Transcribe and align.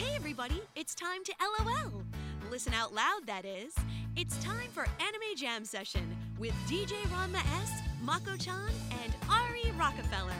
Hey, 0.00 0.16
everybody, 0.16 0.62
it's 0.76 0.94
time 0.94 1.22
to 1.24 1.34
LOL. 1.42 2.04
Listen 2.50 2.72
out 2.72 2.94
loud, 2.94 3.26
that 3.26 3.44
is. 3.44 3.74
It's 4.16 4.42
time 4.42 4.70
for 4.72 4.86
Anime 4.98 5.36
Jam 5.36 5.62
Session 5.62 6.16
with 6.38 6.54
DJ 6.66 6.94
Ranma 7.12 7.42
S, 7.60 7.70
Mako 8.02 8.38
chan, 8.38 8.70
and 9.04 9.14
Ari 9.30 9.70
Rockefeller. 9.72 10.32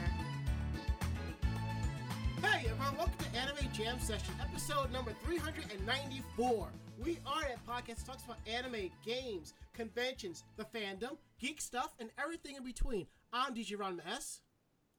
Hey 2.41 2.65
everyone, 2.65 2.97
welcome 2.97 3.13
to 3.19 3.37
Anime 3.37 3.71
Jam 3.71 3.99
Session, 3.99 4.33
episode 4.41 4.91
number 4.91 5.13
394. 5.23 6.67
We 7.03 7.19
are 7.27 7.43
a 7.43 7.71
podcast 7.71 7.97
that 7.97 8.05
talks 8.07 8.23
about 8.23 8.37
anime, 8.47 8.89
games, 9.05 9.53
conventions, 9.73 10.43
the 10.57 10.63
fandom, 10.63 11.17
geek 11.39 11.61
stuff, 11.61 11.91
and 11.99 12.09
everything 12.19 12.55
in 12.55 12.63
between. 12.63 13.05
I'm 13.31 13.53
DJ 13.53 13.73
Ranma 13.73 14.07
S. 14.11 14.41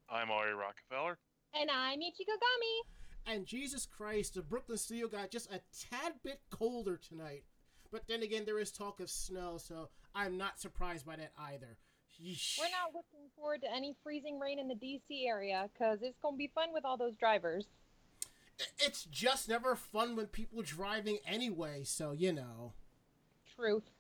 I'm 0.08 0.30
Ari 0.30 0.54
Rockefeller. 0.54 1.18
And 1.52 1.68
I'm 1.68 1.98
Ichigo 1.98 2.36
Gami. 2.38 3.01
And 3.27 3.46
Jesus 3.46 3.86
Christ, 3.86 4.34
the 4.34 4.43
Brooklyn 4.43 4.79
studio 4.79 5.09
got 5.09 5.30
just 5.30 5.50
a 5.50 5.61
tad 5.90 6.14
bit 6.25 6.40
colder 6.50 6.96
tonight. 6.96 7.44
But 7.90 8.08
then 8.08 8.22
again, 8.22 8.44
there 8.44 8.58
is 8.58 8.72
talk 8.72 9.00
of 9.00 9.11
snow, 9.11 9.58
so 9.58 9.89
I'm 10.14 10.36
not 10.36 10.58
surprised 10.58 11.07
by 11.07 11.17
that 11.17 11.32
either. 11.39 11.77
Yeesh. 12.21 12.58
We're 12.58 12.64
not 12.64 12.94
looking 12.94 13.29
forward 13.36 13.63
to 13.63 13.72
any 13.72 13.94
freezing 14.03 14.39
rain 14.39 14.58
in 14.58 14.68
the 14.68 14.75
DC 14.75 15.27
area 15.27 15.68
because 15.72 16.03
it's 16.03 16.18
going 16.21 16.35
to 16.35 16.39
be 16.39 16.50
fun 16.54 16.72
with 16.72 16.85
all 16.85 16.96
those 16.96 17.16
drivers. 17.16 17.66
It's 18.79 19.04
just 19.04 19.49
never 19.49 19.75
fun 19.75 20.16
when 20.16 20.27
people 20.27 20.63
driving 20.63 21.18
anyway, 21.27 21.82
so 21.85 22.13
you 22.13 22.32
know. 22.32 22.72
Truth. 23.57 23.91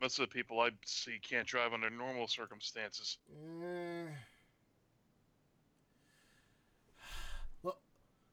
Most 0.00 0.18
of 0.18 0.28
the 0.28 0.34
people 0.34 0.60
I 0.60 0.70
see 0.84 1.18
can't 1.22 1.46
drive 1.46 1.72
under 1.72 1.88
normal 1.88 2.26
circumstances. 2.26 3.18
Eh. 3.30 4.08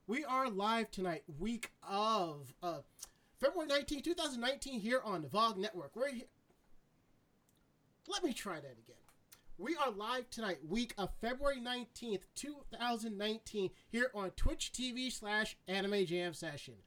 We 0.09 0.25
are 0.25 0.49
live 0.49 0.89
tonight, 0.89 1.21
week 1.37 1.69
of 1.87 2.51
uh, 2.63 2.79
February 3.39 3.67
19, 3.67 4.01
2019, 4.01 4.79
here 4.79 5.01
on 5.05 5.21
the 5.21 5.27
VOG 5.27 5.57
Network. 5.57 5.95
We're 5.95 6.09
here. 6.11 6.25
Let 8.07 8.23
me 8.23 8.33
try 8.33 8.55
that 8.55 8.71
again. 8.71 8.95
We 9.59 9.75
are 9.75 9.91
live 9.91 10.27
tonight, 10.31 10.57
week 10.67 10.95
of 10.97 11.11
February 11.21 11.61
19th, 11.61 12.21
2019, 12.33 13.69
here 13.89 14.09
on 14.15 14.31
Twitch 14.31 14.71
TV 14.73 15.11
slash 15.11 15.55
Anime 15.67 16.03
Jam 16.05 16.33
Session. 16.33 16.73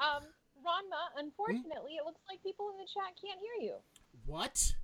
Um, 0.00 0.22
Ranma, 0.64 1.20
unfortunately, 1.20 1.94
it 1.98 2.04
looks 2.04 2.20
like 2.30 2.40
people 2.44 2.66
in 2.70 2.76
the 2.76 2.86
chat 2.86 3.18
can't 3.20 3.40
hear 3.40 3.68
you. 3.68 3.74
What? 4.26 4.76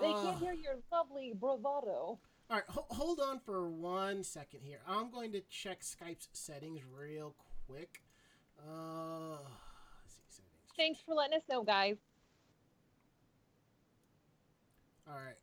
They 0.00 0.06
Uh, 0.06 0.22
can't 0.22 0.38
hear 0.38 0.54
your 0.54 0.78
lovely 0.90 1.34
bravado. 1.38 2.18
All 2.50 2.56
right, 2.56 2.64
ho- 2.68 2.86
hold 2.90 3.20
on 3.20 3.40
for 3.40 3.68
one 3.68 4.22
second 4.24 4.60
here. 4.62 4.80
I'm 4.88 5.10
going 5.10 5.32
to 5.32 5.42
check 5.50 5.80
Skype's 5.82 6.28
settings 6.32 6.80
real 6.98 7.34
quick. 7.66 8.02
Uh, 8.58 9.36
see 10.06 10.22
settings. 10.28 10.72
Thanks 10.76 11.00
for 11.04 11.14
letting 11.14 11.36
us 11.36 11.42
know, 11.48 11.62
guys. 11.62 11.96
All 15.06 15.14
right, 15.14 15.36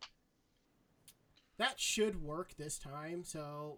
that 1.58 1.80
should 1.80 2.24
work 2.24 2.56
this 2.58 2.80
time. 2.80 3.24
So, 3.24 3.78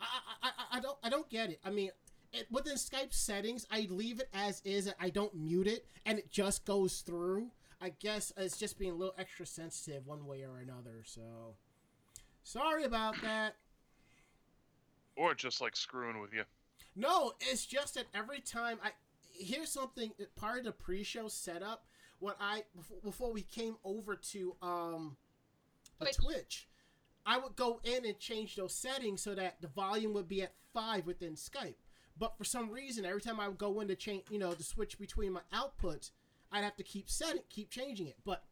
I 0.00 0.06
I, 0.42 0.48
I, 0.48 0.78
I 0.78 0.80
don't 0.80 0.98
I 1.02 1.08
don't 1.08 1.28
get 1.28 1.50
it. 1.50 1.60
I 1.64 1.70
mean, 1.70 1.90
it, 2.32 2.46
within 2.50 2.74
Skype 2.74 3.12
settings, 3.12 3.66
I 3.70 3.86
leave 3.90 4.20
it 4.20 4.28
as 4.32 4.60
is. 4.64 4.92
I 5.00 5.10
don't 5.10 5.34
mute 5.34 5.66
it, 5.66 5.86
and 6.06 6.18
it 6.18 6.30
just 6.30 6.64
goes 6.64 7.00
through. 7.00 7.50
I 7.80 7.90
guess 7.90 8.32
it's 8.36 8.56
just 8.56 8.78
being 8.78 8.92
a 8.92 8.96
little 8.96 9.14
extra 9.18 9.46
sensitive 9.46 10.06
one 10.06 10.26
way 10.26 10.42
or 10.42 10.58
another. 10.58 11.02
So, 11.04 11.54
sorry 12.48 12.84
about 12.84 13.14
that. 13.22 13.56
Or 15.16 15.34
just 15.34 15.60
like 15.60 15.76
screwing 15.76 16.20
with 16.20 16.32
you. 16.32 16.44
No, 16.96 17.32
it's 17.40 17.66
just 17.66 17.94
that 17.94 18.06
every 18.14 18.40
time 18.40 18.78
I 18.82 18.90
here's 19.32 19.70
something 19.70 20.12
part 20.36 20.58
of 20.58 20.64
the 20.64 20.72
pre-show 20.72 21.28
setup 21.28 21.84
when 22.18 22.34
I 22.40 22.62
before, 22.76 22.98
before 23.02 23.32
we 23.32 23.42
came 23.42 23.76
over 23.84 24.16
to 24.16 24.56
um 24.62 25.16
the 25.98 26.06
Twitch. 26.06 26.16
Twitch, 26.16 26.68
I 27.26 27.38
would 27.38 27.56
go 27.56 27.80
in 27.84 28.06
and 28.06 28.18
change 28.18 28.56
those 28.56 28.74
settings 28.74 29.20
so 29.20 29.34
that 29.34 29.60
the 29.60 29.68
volume 29.68 30.14
would 30.14 30.28
be 30.28 30.42
at 30.42 30.52
five 30.72 31.06
within 31.06 31.34
Skype. 31.34 31.74
But 32.18 32.36
for 32.36 32.44
some 32.44 32.70
reason, 32.70 33.04
every 33.04 33.20
time 33.20 33.38
I 33.38 33.48
would 33.48 33.58
go 33.58 33.80
in 33.80 33.88
to 33.88 33.94
change, 33.94 34.24
you 34.30 34.38
know, 34.38 34.52
to 34.52 34.62
switch 34.64 34.98
between 34.98 35.32
my 35.32 35.40
outputs, 35.52 36.10
I'd 36.50 36.64
have 36.64 36.76
to 36.76 36.82
keep 36.82 37.08
setting, 37.08 37.42
keep 37.48 37.70
changing 37.70 38.08
it. 38.08 38.16
But 38.24 38.42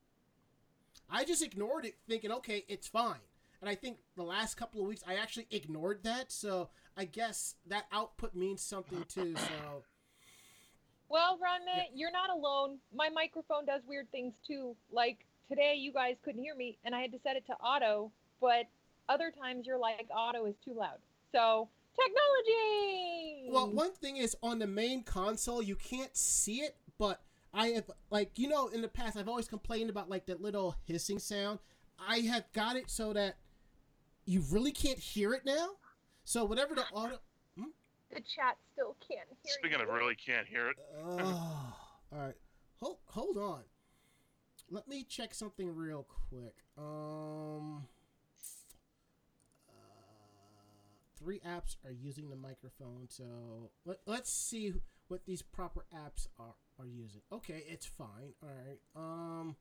I 1.11 1.25
just 1.25 1.43
ignored 1.43 1.85
it, 1.85 1.97
thinking, 2.09 2.31
okay, 2.33 2.65
it's 2.69 2.87
fine. 2.87 3.26
And 3.61 3.71
I 3.71 3.75
think 3.75 3.99
the 4.17 4.23
last 4.23 4.57
couple 4.57 4.81
of 4.81 4.87
weeks, 4.87 5.03
I 5.07 5.15
actually 5.15 5.47
ignored 5.51 6.01
that. 6.05 6.31
So 6.33 6.69
I 6.97 7.05
guess 7.05 7.55
that 7.67 7.87
output 7.93 8.35
means 8.35 8.63
something 8.63 9.05
too. 9.09 9.35
So 9.37 9.85
Well, 11.09 11.37
Ranma, 11.39 11.77
Yeah. 11.77 11.83
you're 11.95 12.11
not 12.13 12.31
alone. 12.31 12.79
My 12.95 13.09
microphone 13.09 13.65
does 13.65 13.83
weird 13.87 14.11
things 14.11 14.35
too. 14.47 14.75
Like 14.91 15.25
today, 15.49 15.75
you 15.77 15.93
guys 15.93 16.17
couldn't 16.25 16.43
hear 16.43 16.55
me, 16.57 16.79
and 16.85 16.95
I 16.95 17.01
had 17.01 17.13
to 17.13 17.19
set 17.23 17.37
it 17.37 17.47
to 17.47 17.53
auto. 17.55 18.11
But 18.41 18.67
other 19.09 19.31
times, 19.31 19.67
you're 19.67 19.79
like, 19.79 20.09
auto 20.15 20.45
is 20.47 20.57
too 20.65 20.75
loud. 20.75 20.99
So 21.33 21.69
technology. 21.95 23.49
Well, 23.51 23.71
one 23.71 23.93
thing 23.93 24.17
is 24.17 24.37
on 24.43 24.59
the 24.59 24.67
main 24.67 25.03
console 25.03 25.63
you 25.63 25.77
can't 25.77 26.15
see 26.17 26.57
it, 26.61 26.77
but 26.99 27.23
I 27.55 27.69
have 27.69 27.91
like 28.11 28.39
you 28.39 28.49
know 28.49 28.69
in 28.69 28.83
the 28.83 28.89
past 28.89 29.17
I've 29.17 29.29
always 29.29 29.49
complained 29.49 29.89
about 29.91 30.11
like 30.11 30.27
that 30.27 30.43
little 30.43 30.77
hissing 30.85 31.19
sound. 31.19 31.59
I 31.99 32.19
have 32.21 32.45
got 32.53 32.77
it 32.77 32.91
so 32.91 33.13
that 33.15 33.37
you 34.27 34.43
really 34.51 34.73
can't 34.73 34.99
hear 34.99 35.33
it 35.33 35.45
now. 35.47 35.71
So 36.25 36.45
whatever 36.45 36.75
the 36.75 36.85
auto. 36.93 37.19
the 38.11 38.21
chat 38.21 38.57
still 38.73 38.97
can't 39.09 39.29
hear 39.43 39.53
Speaking 39.61 39.79
you. 39.79 39.87
of 39.87 39.93
really 39.95 40.17
can't 40.17 40.47
hear 40.47 40.69
it, 40.69 40.77
Oh, 41.05 41.73
all 42.13 42.19
right. 42.19 42.35
Hold 42.81 42.99
hold 43.07 43.39
on. 43.39 43.63
Let 44.69 44.89
me 44.89 45.05
check 45.05 45.33
something 45.33 45.75
real 45.75 46.07
quick. 46.29 46.55
Um. 46.77 47.87
Uh, 49.69 49.73
three 51.17 51.41
apps 51.41 51.77
are 51.85 51.93
using 51.93 52.29
the 52.29 52.37
microphone, 52.37 53.07
so 53.09 53.71
let, 53.85 53.99
let's 54.07 54.31
see 54.33 54.75
what 55.09 55.25
these 55.25 55.41
proper 55.43 55.85
apps 55.95 56.27
are 56.39 56.55
are 56.79 56.87
using. 56.87 57.23
Okay, 57.33 57.65
it's 57.69 57.87
fine. 57.87 58.35
All 58.43 58.49
right. 58.51 58.81
Um. 58.97 59.57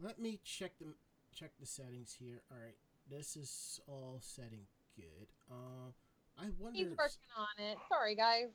Let 0.00 0.18
me 0.18 0.40
check 0.44 0.72
the 0.80 0.94
check 1.40 1.52
the 1.58 1.66
settings 1.66 2.14
here. 2.18 2.42
All 2.50 2.58
right, 2.58 2.76
this 3.08 3.34
is 3.34 3.80
all 3.86 4.18
setting 4.20 4.66
good. 4.94 5.28
Uh, 5.50 5.90
I 6.38 6.48
wonder. 6.58 6.78
He's 6.78 6.88
working 6.88 7.30
on 7.36 7.64
it. 7.64 7.78
Sorry, 7.88 8.14
guys. 8.14 8.48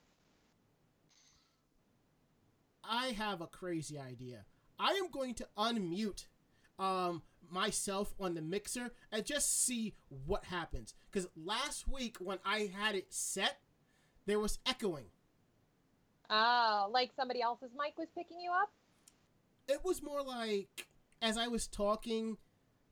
I 2.83 3.07
have 3.07 3.41
a 3.41 3.47
crazy 3.47 3.97
idea. 3.97 4.45
I 4.77 4.91
am 4.91 5.09
going 5.09 5.33
to 5.35 5.47
unmute 5.57 6.27
um, 6.77 7.23
myself 7.49 8.13
on 8.19 8.35
the 8.35 8.41
mixer 8.41 8.91
and 9.11 9.25
just 9.25 9.65
see 9.65 9.95
what 10.27 10.45
happens. 10.45 10.93
Because 11.09 11.27
last 11.35 11.87
week 11.87 12.17
when 12.19 12.37
I 12.45 12.71
had 12.77 12.93
it 12.93 13.11
set, 13.11 13.57
there 14.27 14.39
was 14.39 14.59
echoing. 14.67 15.05
Oh, 16.29 16.89
like 16.91 17.11
somebody 17.15 17.41
else's 17.41 17.71
mic 17.75 17.97
was 17.97 18.09
picking 18.15 18.39
you 18.39 18.51
up. 18.51 18.71
It 19.67 19.79
was 19.83 20.03
more 20.03 20.21
like 20.21 20.87
as 21.21 21.37
I 21.37 21.47
was 21.47 21.67
talking, 21.67 22.37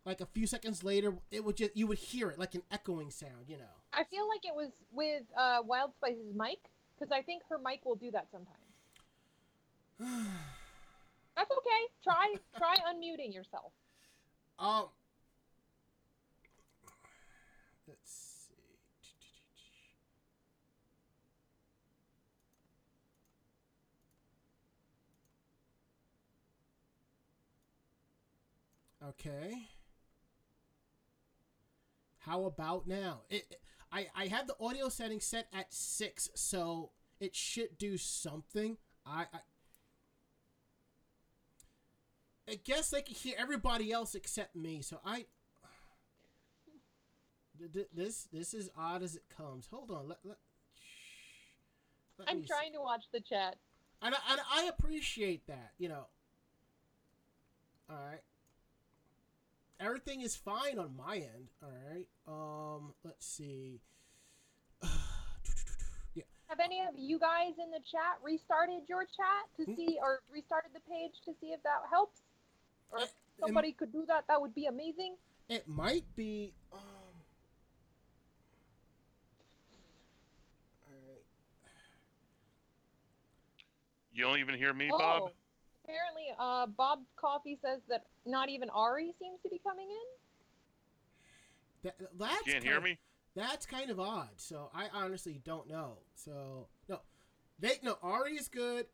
like 0.06 0.22
a 0.22 0.26
few 0.26 0.48
seconds 0.48 0.84
later, 0.84 1.14
it 1.32 1.44
would 1.44 1.58
just 1.58 1.76
you 1.76 1.88
would 1.88 1.98
hear 1.98 2.30
it 2.30 2.38
like 2.40 2.56
an 2.56 2.64
echoing 2.72 3.12
sound. 3.12 3.48
You 3.48 3.58
know. 3.58 3.74
I 3.94 4.04
feel 4.06 4.28
like 4.28 4.46
it 4.46 4.56
was 4.56 4.72
with 4.92 5.24
uh, 5.38 5.60
Wild 5.66 5.94
Spice's 5.96 6.34
mic 6.36 6.60
because 6.98 7.12
I 7.12 7.22
think 7.22 7.44
her 7.50 7.58
mic 7.58 7.86
will 7.86 7.96
do 7.96 8.12
that 8.12 8.28
sometimes. 8.32 8.58
That's 11.36 11.52
okay. 11.52 11.82
Try 12.04 12.36
try 12.58 12.76
unmuting 12.92 13.34
yourself. 13.34 13.72
Um. 14.60 14.86
Let's 17.88 18.48
see. 18.48 18.54
Okay. 29.10 29.73
How 32.26 32.46
about 32.46 32.88
now? 32.88 33.22
It, 33.30 33.46
it- 33.52 33.60
I 33.92 34.08
I 34.16 34.26
have 34.28 34.48
the 34.48 34.56
audio 34.60 34.90
setting 34.90 35.20
set 35.20 35.48
at 35.54 35.72
six, 35.72 36.28
so 36.34 36.90
it 37.20 37.36
should 37.36 37.78
do 37.78 37.96
something. 37.96 38.78
I, 39.06 39.28
I 39.32 39.40
I 42.50 42.56
guess 42.56 42.90
they 42.90 43.02
can 43.04 43.16
hear 43.16 43.36
everybody 43.38 43.92
else 43.92 44.16
except 44.16 44.56
me. 44.56 44.82
So 44.82 45.00
I. 45.06 45.26
Th- 47.60 47.72
th- 47.72 47.88
This 47.94 48.28
this 48.34 48.54
is 48.54 48.70
odd 48.76 49.04
as 49.04 49.16
it 49.16 49.24
comes. 49.30 49.68
Hold 49.68 49.92
on. 49.92 50.08
Let, 50.08 50.18
let. 50.24 50.38
Let 52.18 52.30
I'm 52.30 52.44
trying 52.46 52.74
to 52.74 52.82
watch 52.82 53.04
the 53.14 53.22
chat. 53.22 53.58
And 54.02 54.14
I, 54.16 54.18
and 54.32 54.42
I 54.52 54.70
appreciate 54.76 55.46
that. 55.48 55.74
You 55.78 55.90
know. 55.90 56.08
All 57.90 57.96
right. 57.98 58.22
Everything 59.80 60.22
is 60.22 60.36
fine 60.36 60.80
on 60.80 60.96
my 60.96 61.16
end. 61.18 61.50
All 61.62 61.70
right. 61.92 62.08
Um. 62.28 62.94
Let's 63.04 63.26
see. 63.26 63.82
yeah. 66.16 66.24
Have 66.48 66.60
any 66.60 66.82
of 66.82 66.94
you 66.98 67.20
guys 67.20 67.54
in 67.62 67.72
the 67.72 67.80
chat 67.80 68.20
restarted 68.24 68.84
your 68.88 69.04
chat 69.04 69.48
to 69.58 69.66
Mm. 69.66 69.76
see, 69.76 69.98
or 70.02 70.22
restarted 70.32 70.72
the 70.74 70.80
page 70.82 71.14
to 71.26 71.34
see 71.42 71.48
if 71.48 71.62
that 71.64 71.82
helps? 71.90 72.22
Or 72.92 73.00
if 73.00 73.06
It- 73.06 73.16
somebody 73.40 73.72
could 73.74 73.92
do 73.92 74.06
that, 74.06 74.28
that 74.28 74.40
would 74.40 74.54
be 74.56 74.68
amazing. 74.68 75.18
It 75.50 75.68
might 75.68 76.06
be. 76.16 76.54
Um, 76.72 76.80
alright. 80.88 81.24
You 84.14 84.24
don't 84.24 84.40
even 84.40 84.56
hear 84.56 84.74
me, 84.74 84.90
oh, 84.94 84.98
Bob? 84.98 85.32
Apparently, 85.94 86.34
uh, 86.40 86.66
Bob 86.68 87.00
Coffee 87.16 87.58
says 87.62 87.80
that 87.90 88.06
not 88.26 88.50
even 88.50 88.70
Ari 88.70 89.14
seems 89.20 89.40
to 89.44 89.50
be 89.50 89.60
coming 89.64 89.88
in. 89.90 90.08
That, 91.84 91.96
that's 92.18 92.42
Can't 92.44 92.64
hear 92.64 92.74
kind- 92.74 92.84
me? 92.86 93.00
That's 93.36 93.66
kind 93.66 93.90
of 93.90 94.00
odd. 94.00 94.30
So 94.38 94.70
I 94.76 94.90
honestly 94.94 95.42
don't 95.44 95.68
know. 95.68 95.98
So 96.14 96.68
no, 96.88 97.00
they 97.60 97.80
no 97.82 97.98
Ari 98.04 98.36
is 98.36 98.48
good. 98.48 98.86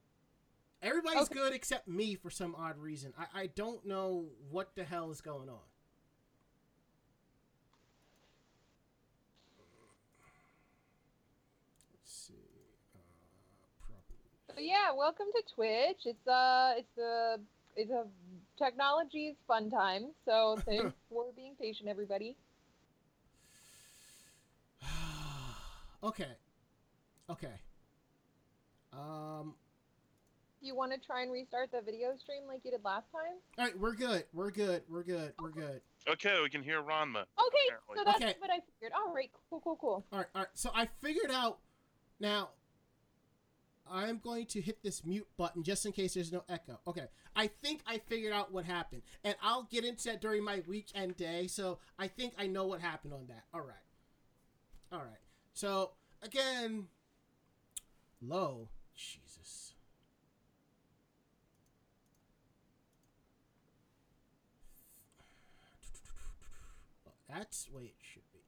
Everybody's 0.81 1.23
Okay. 1.23 1.33
good 1.35 1.53
except 1.53 1.89
me 1.89 2.15
for 2.15 2.29
some 2.29 2.55
odd 2.55 2.77
reason. 2.77 3.13
I, 3.19 3.41
I 3.41 3.47
don't 3.47 3.85
know 3.85 4.29
what 4.49 4.75
the 4.75 4.85
hell 4.85 5.11
is 5.11 5.19
going 5.19 5.49
on. 5.49 5.59
Let's 11.93 12.11
see. 12.11 12.33
Uh, 12.95 13.93
properties. 14.59 14.69
Yeah, 14.69 14.95
welcome 14.95 15.27
to 15.33 15.43
Twitch. 15.55 16.05
It's 16.05 16.27
uh, 16.27 16.73
it's 16.77 16.97
a 16.97 17.37
it's 17.75 17.91
a 17.91 18.05
technology's 18.57 19.35
fun 19.47 19.69
time. 19.69 20.07
So 20.25 20.57
thanks 20.65 20.93
for 21.09 21.25
being 21.35 21.55
patient, 21.59 21.89
everybody. 21.89 22.35
okay. 26.03 26.31
Okay. 27.29 27.53
Um. 28.93 29.53
You 30.61 30.75
want 30.75 30.91
to 30.91 30.99
try 30.99 31.21
and 31.21 31.31
restart 31.31 31.71
the 31.71 31.79
video 31.79 32.09
stream 32.21 32.41
like 32.45 32.59
you 32.65 32.71
did 32.71 32.83
last 32.83 33.05
time? 33.13 33.37
All 33.57 33.63
right, 33.63 33.79
we're 33.79 33.93
good. 33.95 34.25
We're 34.33 34.51
good. 34.51 34.83
We're 34.89 35.03
good. 35.03 35.31
We're 35.41 35.51
good. 35.51 35.79
Okay, 36.05 36.37
we 36.43 36.49
can 36.49 36.61
hear 36.61 36.81
Ranma. 36.81 37.21
Okay, 37.21 37.67
Apparently. 37.69 37.95
so 37.95 38.03
that's 38.03 38.17
Okay. 38.17 38.33
what 38.39 38.49
I 38.49 38.59
figured. 38.75 38.91
All 38.93 39.13
right, 39.13 39.31
cool, 39.49 39.61
cool, 39.63 39.77
cool. 39.79 40.05
All 40.11 40.19
right, 40.19 40.27
all 40.35 40.41
right. 40.41 40.49
So 40.55 40.69
I 40.75 40.89
figured 41.01 41.31
out 41.31 41.59
now. 42.19 42.49
I'm 43.91 44.19
going 44.19 44.45
to 44.47 44.61
hit 44.61 44.83
this 44.83 45.05
mute 45.05 45.27
button 45.37 45.63
just 45.63 45.85
in 45.85 45.91
case 45.91 46.13
there's 46.13 46.31
no 46.31 46.43
echo. 46.47 46.79
Okay, 46.87 47.05
I 47.35 47.47
think 47.47 47.81
I 47.87 47.97
figured 47.97 48.33
out 48.33 48.51
what 48.51 48.65
happened, 48.65 49.01
and 49.23 49.35
I'll 49.41 49.63
get 49.63 49.83
into 49.83 50.05
that 50.05 50.21
during 50.21 50.43
my 50.43 50.61
weekend 50.67 51.17
day. 51.17 51.47
So 51.47 51.79
I 51.97 52.07
think 52.07 52.33
I 52.37 52.47
know 52.47 52.65
what 52.65 52.81
happened 52.81 53.13
on 53.13 53.27
that. 53.27 53.45
All 53.53 53.61
right, 53.61 53.75
all 54.91 54.99
right. 54.99 55.23
So 55.53 55.91
again, 56.21 56.87
low. 58.21 58.69
Jesus. 58.95 59.73
That's 67.29 67.69
way 67.71 67.83
it 67.83 67.95
should 68.01 68.23
be. 68.33 68.39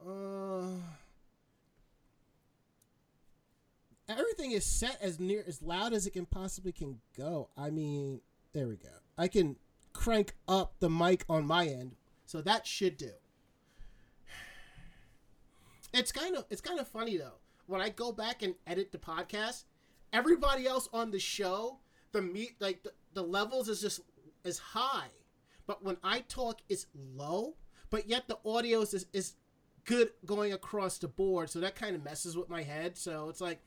Uh, 0.00 0.78
everything 4.08 4.52
is 4.52 4.64
set 4.64 4.98
as 5.00 5.18
near 5.18 5.44
as 5.46 5.62
loud 5.62 5.92
as 5.92 6.06
it 6.06 6.12
can 6.12 6.26
possibly 6.26 6.72
can 6.72 7.00
go. 7.16 7.48
I 7.56 7.70
mean, 7.70 8.20
there 8.52 8.68
we 8.68 8.76
go. 8.76 8.88
I 9.16 9.28
can 9.28 9.56
crank 9.92 10.34
up 10.48 10.74
the 10.80 10.90
mic 10.90 11.24
on 11.28 11.46
my 11.46 11.66
end, 11.66 11.96
so 12.26 12.40
that 12.42 12.66
should 12.66 12.96
do. 12.96 13.10
It's 15.92 16.10
kind 16.10 16.36
of 16.36 16.44
it's 16.50 16.60
kind 16.60 16.80
of 16.80 16.88
funny 16.88 17.16
though. 17.16 17.38
When 17.66 17.80
I 17.80 17.88
go 17.88 18.10
back 18.10 18.42
and 18.42 18.56
edit 18.66 18.90
the 18.90 18.98
podcast, 18.98 19.62
everybody 20.12 20.66
else 20.66 20.88
on 20.92 21.12
the 21.12 21.20
show, 21.20 21.78
the 22.10 22.20
meet 22.20 22.56
like 22.60 22.82
the, 22.82 22.92
the 23.12 23.22
levels 23.22 23.68
is 23.68 23.80
just 23.80 24.00
is 24.42 24.58
high, 24.58 25.06
but 25.68 25.84
when 25.84 25.96
I 26.02 26.20
talk, 26.20 26.60
it's 26.68 26.86
low. 27.14 27.54
But 27.90 28.08
yet 28.08 28.26
the 28.26 28.38
audio 28.44 28.80
is 28.80 29.06
is 29.12 29.34
good 29.84 30.10
going 30.24 30.52
across 30.52 30.98
the 30.98 31.08
board, 31.08 31.50
so 31.50 31.60
that 31.60 31.76
kind 31.76 31.94
of 31.94 32.02
messes 32.02 32.36
with 32.36 32.48
my 32.48 32.62
head. 32.62 32.96
So 32.96 33.28
it's 33.28 33.40
like, 33.40 33.60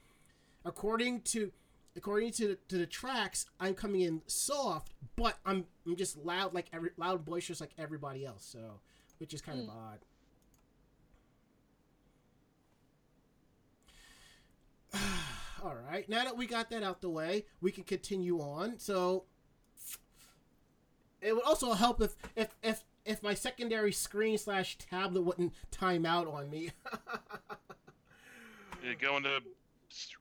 according 0.68 1.22
to 1.22 1.52
according 1.96 2.31
to 2.34 2.58
to 2.68 2.78
the 2.78 2.86
tracks, 2.86 3.46
I'm 3.60 3.74
coming 3.74 4.02
in 4.02 4.22
soft, 4.28 4.94
but 5.16 5.40
I'm 5.46 5.66
I'm 5.86 5.96
just 5.96 6.18
loud 6.18 6.54
like 6.54 6.68
every 6.74 6.92
loud 6.98 7.25
boisterous 7.25 7.62
like 7.62 7.72
everybody 7.78 8.25
else. 8.25 8.46
So 8.46 8.80
which 9.18 9.34
is 9.34 9.42
kind 9.42 9.60
of 9.60 9.66
hmm. 9.66 9.72
odd. 9.72 10.00
All 15.64 15.75
right, 15.90 16.08
now 16.08 16.24
that 16.24 16.38
we 16.38 16.46
got 16.46 16.69
that 16.69 16.84
out 16.84 17.02
the 17.02 17.10
way, 17.10 17.46
we 17.62 17.72
can 17.72 17.84
continue 17.84 18.40
on. 18.40 18.78
So 18.78 19.24
it 21.22 21.34
would 21.34 21.44
also 21.44 21.74
help 21.74 22.02
if 22.02 22.16
if 22.36 22.50
if 22.62 22.84
if 23.06 23.24
my 23.24 23.34
secondary 23.34 23.94
screen 23.94 24.38
slash 24.38 24.78
tablet 24.78 25.22
wouldn't 25.22 25.54
time 25.72 26.06
out 26.06 26.28
on 26.28 26.50
me. 26.50 26.72
You 28.84 28.96
go 28.96 29.18
into 29.18 29.42
you 29.90 30.17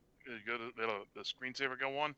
go 0.47 0.57
to 0.59 0.71
the, 0.77 0.87
the 1.15 1.21
screensaver 1.23 1.79
go 1.79 1.99
on. 1.99 2.15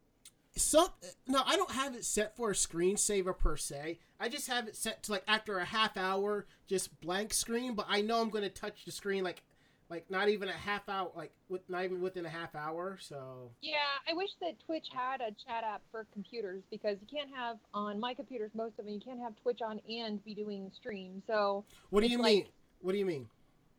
Some 0.56 0.88
no, 1.26 1.42
I 1.46 1.56
don't 1.56 1.70
have 1.72 1.94
it 1.94 2.04
set 2.04 2.34
for 2.36 2.50
a 2.50 2.54
screensaver 2.54 3.36
per 3.36 3.56
se. 3.56 3.98
I 4.18 4.28
just 4.28 4.48
have 4.48 4.66
it 4.66 4.74
set 4.76 5.02
to 5.04 5.12
like 5.12 5.22
after 5.28 5.58
a 5.58 5.64
half 5.64 5.96
hour, 5.96 6.46
just 6.66 7.00
blank 7.00 7.32
screen. 7.34 7.74
But 7.74 7.86
I 7.88 8.00
know 8.00 8.20
I'm 8.20 8.30
going 8.30 8.44
to 8.44 8.50
touch 8.50 8.84
the 8.84 8.90
screen 8.90 9.22
like 9.24 9.42
like 9.90 10.10
not 10.10 10.28
even 10.28 10.48
a 10.48 10.52
half 10.52 10.88
hour, 10.88 11.10
like 11.14 11.32
with 11.48 11.60
not 11.70 11.84
even 11.84 12.00
within 12.00 12.26
a 12.26 12.28
half 12.30 12.54
hour. 12.54 12.98
So 13.00 13.50
Yeah, 13.62 13.76
I 14.10 14.14
wish 14.14 14.30
that 14.40 14.54
Twitch 14.66 14.88
had 14.92 15.20
a 15.20 15.30
chat 15.46 15.64
app 15.64 15.82
for 15.90 16.06
computers 16.12 16.62
because 16.70 16.96
you 17.00 17.06
can't 17.18 17.30
have 17.34 17.58
on 17.72 18.00
my 18.00 18.14
computers 18.14 18.50
most 18.54 18.78
of 18.78 18.86
them. 18.86 18.94
You 18.94 19.00
can't 19.00 19.20
have 19.20 19.34
Twitch 19.42 19.60
on 19.62 19.80
and 19.88 20.22
be 20.24 20.34
doing 20.34 20.70
stream. 20.74 21.22
So, 21.26 21.64
what 21.90 22.00
do 22.00 22.06
It's 22.06 22.12
you 22.12 22.18
like- 22.18 22.32
mean? 22.34 22.46
What 22.80 22.92
do 22.92 22.98
you 22.98 23.06
mean? 23.06 23.28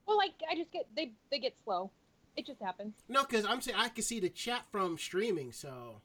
well, 0.05 0.17
like 0.17 0.33
I 0.49 0.55
just 0.55 0.71
get 0.71 0.87
they 0.95 1.11
they 1.31 1.39
get 1.39 1.55
slow. 1.63 1.91
It 2.37 2.45
just 2.45 2.61
happens. 2.61 2.93
No, 3.07 3.23
because 3.23 3.45
I'm 3.45 3.61
saying 3.61 3.77
I 3.77 3.89
can 3.89 4.03
see 4.03 4.19
the 4.19 4.29
chat 4.29 4.63
from 4.71 4.97
streaming. 4.97 5.51
So 5.51 6.01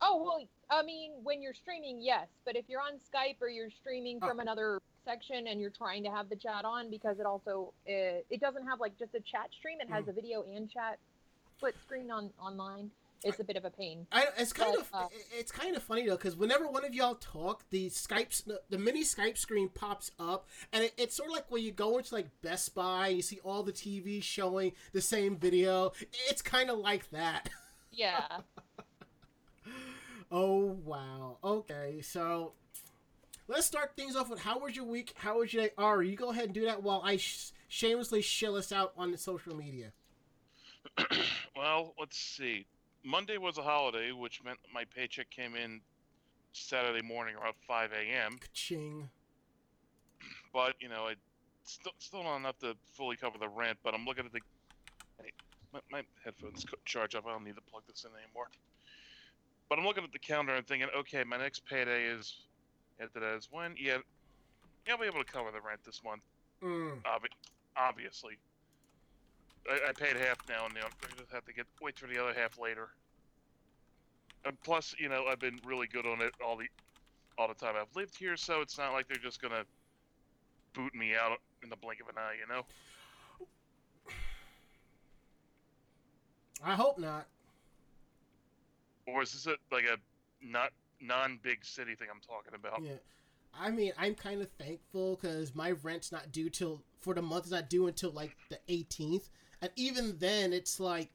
Oh 0.00 0.22
well, 0.22 0.46
I 0.70 0.82
mean, 0.82 1.12
when 1.22 1.40
you're 1.42 1.54
streaming, 1.54 2.00
yes, 2.00 2.28
but 2.44 2.54
if 2.56 2.64
you're 2.68 2.80
on 2.80 2.98
Skype 3.12 3.36
or 3.40 3.48
you're 3.48 3.70
streaming 3.70 4.18
Oh. 4.22 4.28
from 4.28 4.40
another 4.40 4.80
section 5.04 5.46
and 5.46 5.60
you're 5.60 5.70
trying 5.70 6.02
to 6.04 6.10
have 6.10 6.28
the 6.28 6.36
chat 6.36 6.64
on 6.64 6.90
because 6.90 7.18
it 7.20 7.26
also 7.26 7.72
it, 7.86 8.26
it 8.28 8.40
doesn't 8.40 8.66
have 8.66 8.80
like 8.80 8.98
just 8.98 9.14
a 9.14 9.20
chat 9.20 9.48
stream. 9.58 9.78
It 9.80 9.88
has 9.88 10.04
Mm. 10.04 10.08
a 10.08 10.12
video 10.12 10.42
and 10.54 10.70
chat 10.70 10.98
split 11.56 11.74
screen 11.84 12.10
on 12.10 12.30
online. 12.40 12.90
It's 13.26 13.40
a 13.40 13.44
bit 13.44 13.56
of 13.56 13.64
a 13.64 13.70
pain. 13.70 14.06
I, 14.12 14.26
it's 14.38 14.52
kind 14.52 14.72
But, 14.74 14.80
of 14.82 14.88
uh, 14.92 15.08
it's 15.38 15.50
kind 15.50 15.76
of 15.76 15.82
funny 15.82 16.06
though 16.06 16.16
because 16.16 16.36
whenever 16.36 16.66
one 16.68 16.84
of 16.84 16.94
y'all 16.94 17.16
talk, 17.16 17.64
the 17.70 17.90
Skype 17.90 18.44
the, 18.44 18.60
the 18.70 18.78
mini 18.78 19.02
Skype 19.02 19.36
screen 19.36 19.68
pops 19.68 20.10
up, 20.18 20.46
and 20.72 20.84
it, 20.84 20.94
it's 20.96 21.16
sort 21.16 21.28
of 21.30 21.34
like 21.34 21.50
when 21.50 21.62
you 21.62 21.72
go 21.72 21.98
into 21.98 22.14
like 22.14 22.28
Best 22.42 22.74
Buy, 22.74 23.08
you 23.08 23.22
see 23.22 23.40
all 23.44 23.62
the 23.62 23.72
TVs 23.72 24.22
showing 24.22 24.72
the 24.92 25.00
same 25.00 25.36
video. 25.36 25.92
It's 26.28 26.42
kind 26.42 26.70
of 26.70 26.78
like 26.78 27.10
that. 27.10 27.48
Yeah. 27.92 28.26
oh 30.30 30.76
wow. 30.84 31.38
Okay, 31.42 32.00
so 32.02 32.52
let's 33.48 33.66
start 33.66 33.92
things 33.96 34.14
off 34.16 34.28
with 34.28 34.40
how 34.40 34.58
was 34.58 34.76
your 34.76 34.84
week? 34.84 35.14
How 35.16 35.38
was 35.38 35.54
your 35.54 35.64
day? 35.64 35.70
Ari, 35.78 36.10
you 36.10 36.16
go 36.16 36.30
ahead 36.30 36.44
and 36.44 36.52
do 36.52 36.66
that 36.66 36.82
while 36.82 37.00
I 37.02 37.16
sh- 37.16 37.52
shamelessly 37.68 38.20
shill 38.20 38.54
us 38.54 38.70
out 38.70 38.92
on 38.98 39.12
the 39.12 39.18
social 39.18 39.56
media. 39.56 39.92
well, 41.56 41.94
let's 41.98 42.18
see. 42.18 42.66
Monday 43.06 43.38
was 43.38 43.56
a 43.56 43.62
holiday, 43.62 44.10
which 44.10 44.42
meant 44.44 44.58
my 44.74 44.84
paycheck 44.84 45.30
came 45.30 45.54
in 45.54 45.80
Saturday 46.52 47.06
morning 47.06 47.36
around 47.36 47.54
5 47.66 47.90
a.m. 47.92 48.38
Ching. 48.52 49.08
But 50.52 50.74
you 50.80 50.88
know, 50.88 51.04
I 51.06 51.14
still 51.62 51.92
still 51.98 52.24
not 52.24 52.36
enough 52.38 52.58
to 52.58 52.74
fully 52.94 53.16
cover 53.16 53.38
the 53.38 53.48
rent. 53.48 53.78
But 53.84 53.94
I'm 53.94 54.04
looking 54.04 54.26
at 54.26 54.32
the 54.32 54.40
hey, 55.22 55.30
my, 55.72 55.80
my 55.92 56.02
headphones 56.24 56.66
charge 56.84 57.14
up. 57.14 57.26
I 57.26 57.30
don't 57.30 57.44
need 57.44 57.54
to 57.54 57.62
plug 57.70 57.84
this 57.86 58.04
in 58.04 58.10
anymore. 58.10 58.48
But 59.68 59.78
I'm 59.78 59.84
looking 59.84 60.04
at 60.04 60.12
the 60.12 60.18
calendar 60.18 60.54
and 60.54 60.66
thinking, 60.66 60.88
okay, 60.98 61.22
my 61.22 61.36
next 61.36 61.64
payday 61.66 62.06
is 62.06 62.34
after 63.00 63.20
that 63.20 63.36
is 63.36 63.48
when? 63.50 63.74
Yeah, 63.78 63.98
yeah, 64.86 64.94
I'll 64.94 65.00
be 65.00 65.06
able 65.06 65.22
to 65.22 65.30
cover 65.30 65.50
the 65.52 65.60
rent 65.60 65.80
this 65.84 66.00
month. 66.04 66.22
Mm. 66.62 67.02
Obvi- 67.02 67.52
obviously. 67.76 68.38
I, 69.70 69.88
I 69.88 69.92
paid 69.92 70.16
half 70.16 70.38
now, 70.48 70.66
and 70.66 70.74
now 70.74 70.86
I 70.86 71.16
just 71.18 71.32
have 71.32 71.44
to 71.46 71.52
get 71.52 71.66
wait 71.80 71.98
for 71.98 72.06
the 72.06 72.22
other 72.22 72.32
half 72.38 72.58
later. 72.58 72.88
And 74.44 74.60
plus, 74.62 74.94
you 74.98 75.08
know, 75.08 75.24
I've 75.26 75.40
been 75.40 75.58
really 75.64 75.86
good 75.86 76.06
on 76.06 76.20
it 76.20 76.32
all 76.44 76.56
the 76.56 76.66
all 77.38 77.48
the 77.48 77.54
time 77.54 77.74
I've 77.80 77.94
lived 77.94 78.16
here, 78.16 78.36
so 78.36 78.60
it's 78.60 78.78
not 78.78 78.92
like 78.92 79.08
they're 79.08 79.18
just 79.18 79.42
gonna 79.42 79.64
boot 80.72 80.94
me 80.94 81.14
out 81.14 81.38
in 81.62 81.68
the 81.68 81.76
blink 81.76 82.00
of 82.00 82.08
an 82.08 82.14
eye, 82.16 82.34
you 82.40 82.46
know. 82.52 82.62
I 86.64 86.74
hope 86.74 86.98
not. 86.98 87.26
Or 89.06 89.22
is 89.22 89.32
this 89.32 89.46
a, 89.46 89.56
like 89.74 89.84
a 89.84 89.96
not 90.44 90.70
non 91.00 91.38
big 91.42 91.64
city 91.64 91.94
thing 91.94 92.08
I'm 92.12 92.20
talking 92.20 92.54
about? 92.54 92.82
Yeah. 92.82 92.92
I 93.58 93.70
mean, 93.70 93.92
I'm 93.96 94.14
kind 94.14 94.42
of 94.42 94.50
thankful 94.58 95.16
because 95.16 95.54
my 95.54 95.72
rent's 95.82 96.12
not 96.12 96.30
due 96.30 96.50
till 96.50 96.82
for 97.00 97.14
the 97.14 97.22
month. 97.22 97.44
It's 97.44 97.52
not 97.52 97.70
due 97.70 97.86
until 97.86 98.10
like 98.10 98.36
the 98.50 98.58
18th, 98.68 99.28
and 99.66 99.72
even 99.74 100.16
then, 100.18 100.52
it's 100.52 100.78
like 100.78 101.10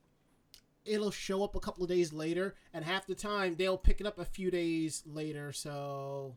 it'll 0.83 1.11
show 1.11 1.41
up 1.41 1.55
a 1.55 1.59
couple 1.61 1.83
of 1.83 1.89
days 1.89 2.11
later, 2.11 2.53
and 2.73 2.83
half 2.83 3.07
the 3.07 3.15
time 3.15 3.55
they'll 3.55 3.77
pick 3.77 4.01
it 4.01 4.05
up 4.05 4.19
a 4.19 4.25
few 4.25 4.51
days 4.51 5.03
later. 5.05 5.53
So, 5.53 6.35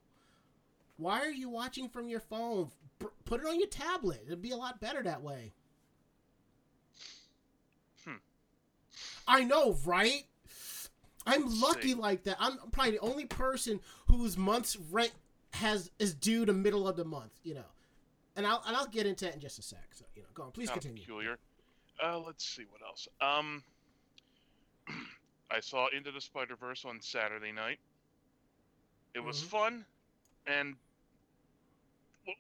why 0.97 1.21
are 1.23 1.33
you 1.33 1.49
watching 1.49 1.88
from 1.88 2.09
your 2.09 2.21
phone? 2.21 2.71
Put 3.25 3.40
it 3.40 3.47
on 3.49 3.59
your 3.59 3.68
tablet. 3.68 4.23
It'd 4.26 4.40
be 4.40 4.52
a 4.52 4.56
lot 4.56 4.80
better 4.80 5.02
that 5.02 5.23
way. 5.23 5.54
Hmm. 8.04 8.18
I 9.26 9.42
know, 9.42 9.76
right? 9.85 10.23
I'm 11.26 11.61
lucky 11.61 11.88
see. 11.88 11.94
like 11.94 12.23
that. 12.25 12.37
I'm 12.38 12.59
probably 12.71 12.92
the 12.92 13.00
only 13.00 13.25
person 13.25 13.80
whose 14.06 14.38
month's 14.38 14.76
rent 14.76 15.11
has 15.54 15.90
is 15.99 16.14
due 16.14 16.44
the 16.44 16.52
middle 16.52 16.87
of 16.87 16.94
the 16.94 17.04
month. 17.04 17.33
You 17.42 17.54
know, 17.54 17.73
and 18.37 18.47
I'll 18.47 18.62
and 18.68 18.76
I'll 18.76 18.87
get 18.87 19.04
into 19.04 19.25
that 19.25 19.35
in 19.35 19.40
just 19.40 19.59
a 19.59 19.62
sec. 19.62 19.88
So 19.94 20.04
you 20.14 20.23
know, 20.23 20.28
go 20.33 20.44
on. 20.44 20.52
Please 20.52 20.68
Sounds 20.68 20.83
continue. 20.83 21.02
peculiar. 21.02 21.38
Uh, 22.03 22.19
let's 22.19 22.45
see 22.45 22.65
what 22.71 22.83
else. 22.83 23.09
Um, 23.21 23.63
I 25.51 25.61
saw 25.61 25.89
Into 25.97 26.11
the 26.11 26.21
Spider 26.21 26.57
Verse 26.57 26.85
on 26.85 27.01
Saturday 27.01 27.53
night. 27.53 27.79
It 29.15 29.21
was 29.21 29.43
Mhm. 29.43 29.47
fun, 29.49 29.87
and 30.47 30.77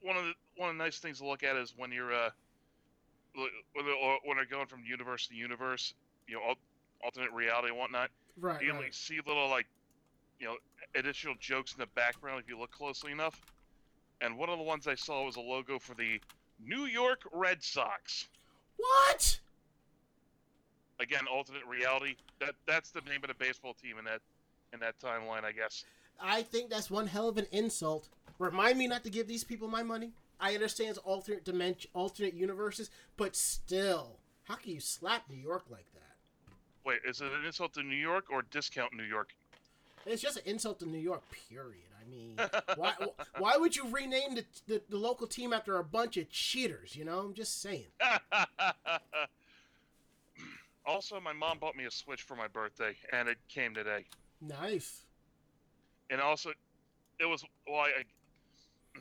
one 0.02 0.16
of 0.16 0.24
the 0.24 0.34
one 0.56 0.70
of 0.70 0.76
the 0.76 0.82
nice 0.82 0.98
things 0.98 1.18
to 1.18 1.26
look 1.26 1.42
at 1.42 1.56
is 1.56 1.74
when 1.76 1.92
you're 1.92 2.12
uh, 2.12 2.30
when 3.34 3.48
they're, 3.86 4.18
when 4.24 4.36
they're 4.36 4.46
going 4.46 4.66
from 4.66 4.82
universe 4.84 5.26
to 5.28 5.34
universe, 5.34 5.94
you 6.26 6.34
know, 6.34 6.54
alternate 7.02 7.32
reality 7.32 7.68
and 7.68 7.76
whatnot. 7.78 8.10
Right. 8.40 8.62
You 8.62 8.72
right. 8.72 8.94
see 8.94 9.20
little 9.26 9.48
like, 9.48 9.66
you 10.38 10.46
know, 10.46 10.56
additional 10.94 11.34
jokes 11.40 11.72
in 11.74 11.80
the 11.80 11.86
background 11.88 12.40
if 12.40 12.48
you 12.48 12.58
look 12.58 12.70
closely 12.70 13.12
enough. 13.12 13.40
And 14.20 14.38
one 14.38 14.48
of 14.48 14.58
the 14.58 14.64
ones 14.64 14.86
I 14.86 14.94
saw 14.94 15.24
was 15.24 15.36
a 15.36 15.40
logo 15.40 15.78
for 15.78 15.94
the 15.94 16.20
New 16.64 16.84
York 16.86 17.22
Red 17.32 17.62
Sox. 17.62 18.28
What? 18.76 19.38
Again 21.00 21.26
alternate 21.32 21.66
reality 21.66 22.14
that 22.40 22.54
that's 22.66 22.90
the 22.90 23.00
name 23.02 23.20
of 23.22 23.28
the 23.28 23.34
baseball 23.34 23.74
team 23.74 23.98
in 23.98 24.04
that 24.04 24.20
in 24.72 24.80
that 24.80 24.98
timeline 25.00 25.44
i 25.44 25.52
guess 25.52 25.84
I 26.20 26.42
think 26.42 26.70
that's 26.70 26.90
one 26.92 27.08
hell 27.08 27.28
of 27.28 27.38
an 27.38 27.46
insult. 27.50 28.08
Remind 28.38 28.78
me 28.78 28.86
not 28.86 29.02
to 29.02 29.10
give 29.10 29.26
these 29.26 29.42
people 29.42 29.66
my 29.66 29.82
money. 29.82 30.12
I 30.38 30.54
understand 30.54 30.90
it's 30.90 30.98
alternate 30.98 31.44
dimension, 31.44 31.90
alternate 31.92 32.34
universes, 32.34 32.88
but 33.16 33.34
still, 33.34 34.18
how 34.44 34.54
can 34.54 34.72
you 34.72 34.80
slap 34.80 35.28
New 35.28 35.36
York 35.36 35.64
like 35.70 35.92
that? 35.94 36.00
wait 36.84 37.00
is 37.04 37.20
it 37.20 37.32
an 37.32 37.44
insult 37.44 37.72
to 37.72 37.82
new 37.82 37.96
york 37.96 38.26
or 38.30 38.42
discount 38.50 38.92
new 38.94 39.02
york 39.04 39.34
It's 40.06 40.20
just 40.20 40.36
an 40.36 40.42
insult 40.44 40.78
to 40.80 40.86
New 40.88 40.98
York. 40.98 41.22
Period. 41.50 41.88
I 41.98 42.08
mean, 42.10 42.38
why? 42.76 42.92
Why 43.38 43.56
would 43.56 43.74
you 43.74 43.88
rename 43.88 44.34
the, 44.34 44.44
the 44.66 44.82
the 44.90 44.98
local 44.98 45.26
team 45.26 45.52
after 45.54 45.78
a 45.78 45.84
bunch 45.84 46.16
of 46.18 46.28
cheaters? 46.30 46.94
You 46.94 47.06
know, 47.06 47.20
I'm 47.20 47.32
just 47.34 47.62
saying. 47.62 47.86
also 50.86 51.20
my 51.20 51.32
mom 51.32 51.58
bought 51.58 51.76
me 51.76 51.84
a 51.84 51.90
switch 51.90 52.22
for 52.22 52.36
my 52.36 52.46
birthday 52.48 52.94
and 53.12 53.28
it 53.28 53.38
came 53.48 53.74
today 53.74 54.04
Nice. 54.40 55.04
and 56.10 56.20
also 56.20 56.50
it 57.20 57.26
was 57.26 57.44
well 57.68 57.80
I, 57.80 58.04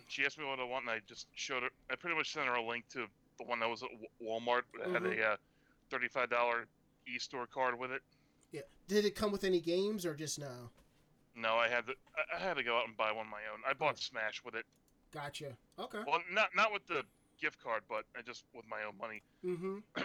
she 0.08 0.26
asked 0.26 0.38
me 0.40 0.46
what 0.46 0.60
i 0.60 0.64
want 0.64 0.84
and 0.86 0.92
i 0.92 1.00
just 1.08 1.28
showed 1.36 1.64
her 1.64 1.70
i 1.92 1.96
pretty 1.96 2.16
much 2.16 2.32
sent 2.34 2.48
her 2.48 2.56
a 2.56 2.64
link 2.66 2.86
to 2.94 3.06
the 3.40 3.46
one 3.46 3.60
that 3.60 3.70
was 3.70 3.84
at 3.84 3.90
walmart 4.22 4.62
that 4.80 4.90
had 4.92 5.04
Mhm. 5.04 5.20
a 5.20 5.32
uh, 5.32 5.36
$35 5.92 6.66
e-store 7.08 7.48
card 7.48 7.78
with 7.78 7.92
it 7.92 8.02
Yeah. 8.52 8.62
Did 8.88 9.06
it 9.06 9.16
come 9.16 9.32
with 9.32 9.44
any 9.44 9.60
games 9.60 10.06
or 10.06 10.16
just 10.16 10.40
no? 10.40 10.70
no 11.36 11.56
i 11.56 11.68
had 11.68 11.86
to 11.88 11.94
I- 12.36 12.40
had 12.40 12.56
to 12.58 12.64
go 12.64 12.78
out 12.78 12.88
and 12.88 12.96
buy 12.96 13.12
one 13.12 13.26
of 13.26 13.32
my 13.32 13.42
own 13.52 13.60
i 13.68 13.74
bought 13.74 13.98
smash 14.00 14.42
with 14.46 14.56
it 14.56 14.66
Gotcha. 15.12 15.56
Okay. 15.78 16.00
Well, 16.08 16.22
not 16.32 16.50
not 16.56 16.74
with 16.74 16.88
the 16.88 17.04
gift 17.40 17.62
card, 17.64 17.84
but 17.88 18.04
I 18.18 18.24
just 18.24 18.46
with 18.56 18.66
my 18.68 18.82
own 18.84 18.98
money. 19.00 19.22
Mm-hmm. 19.46 19.78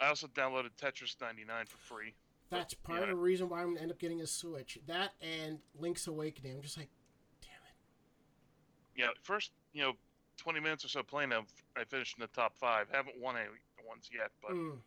I 0.00 0.06
also 0.08 0.26
downloaded 0.28 0.70
Tetris 0.80 1.20
99 1.20 1.66
for 1.66 1.76
free. 1.78 2.14
That's 2.48 2.74
part 2.74 2.98
Yeah. 2.98 3.02
of 3.04 3.08
the 3.10 3.16
reason 3.16 3.48
why 3.48 3.60
I'm 3.62 3.68
gonna 3.74 3.80
end 3.82 3.90
up 3.92 3.98
getting 3.98 4.20
a 4.22 4.26
Switch. 4.26 4.78
That 4.86 5.12
and 5.20 5.60
Link's 5.74 6.06
Awakening. 6.06 6.56
I'm 6.56 6.62
just 6.62 6.76
like, 6.78 6.88
damn 7.42 7.50
it. 7.68 7.74
Yeah, 9.00 9.08
first 9.22 9.52
you 9.72 9.82
know 9.82 9.96
20 10.38 10.58
minutes 10.58 10.84
or 10.84 10.88
so 10.88 11.02
playing, 11.02 11.32
I've, 11.32 11.52
I 11.76 11.84
finished 11.84 12.16
in 12.16 12.22
the 12.22 12.28
top 12.28 12.56
five. 12.56 12.88
Haven't 12.90 13.18
won 13.18 13.36
any 13.36 13.48
ones 13.86 14.08
yet, 14.12 14.32
but 14.40 14.52
Mm. 14.52 14.80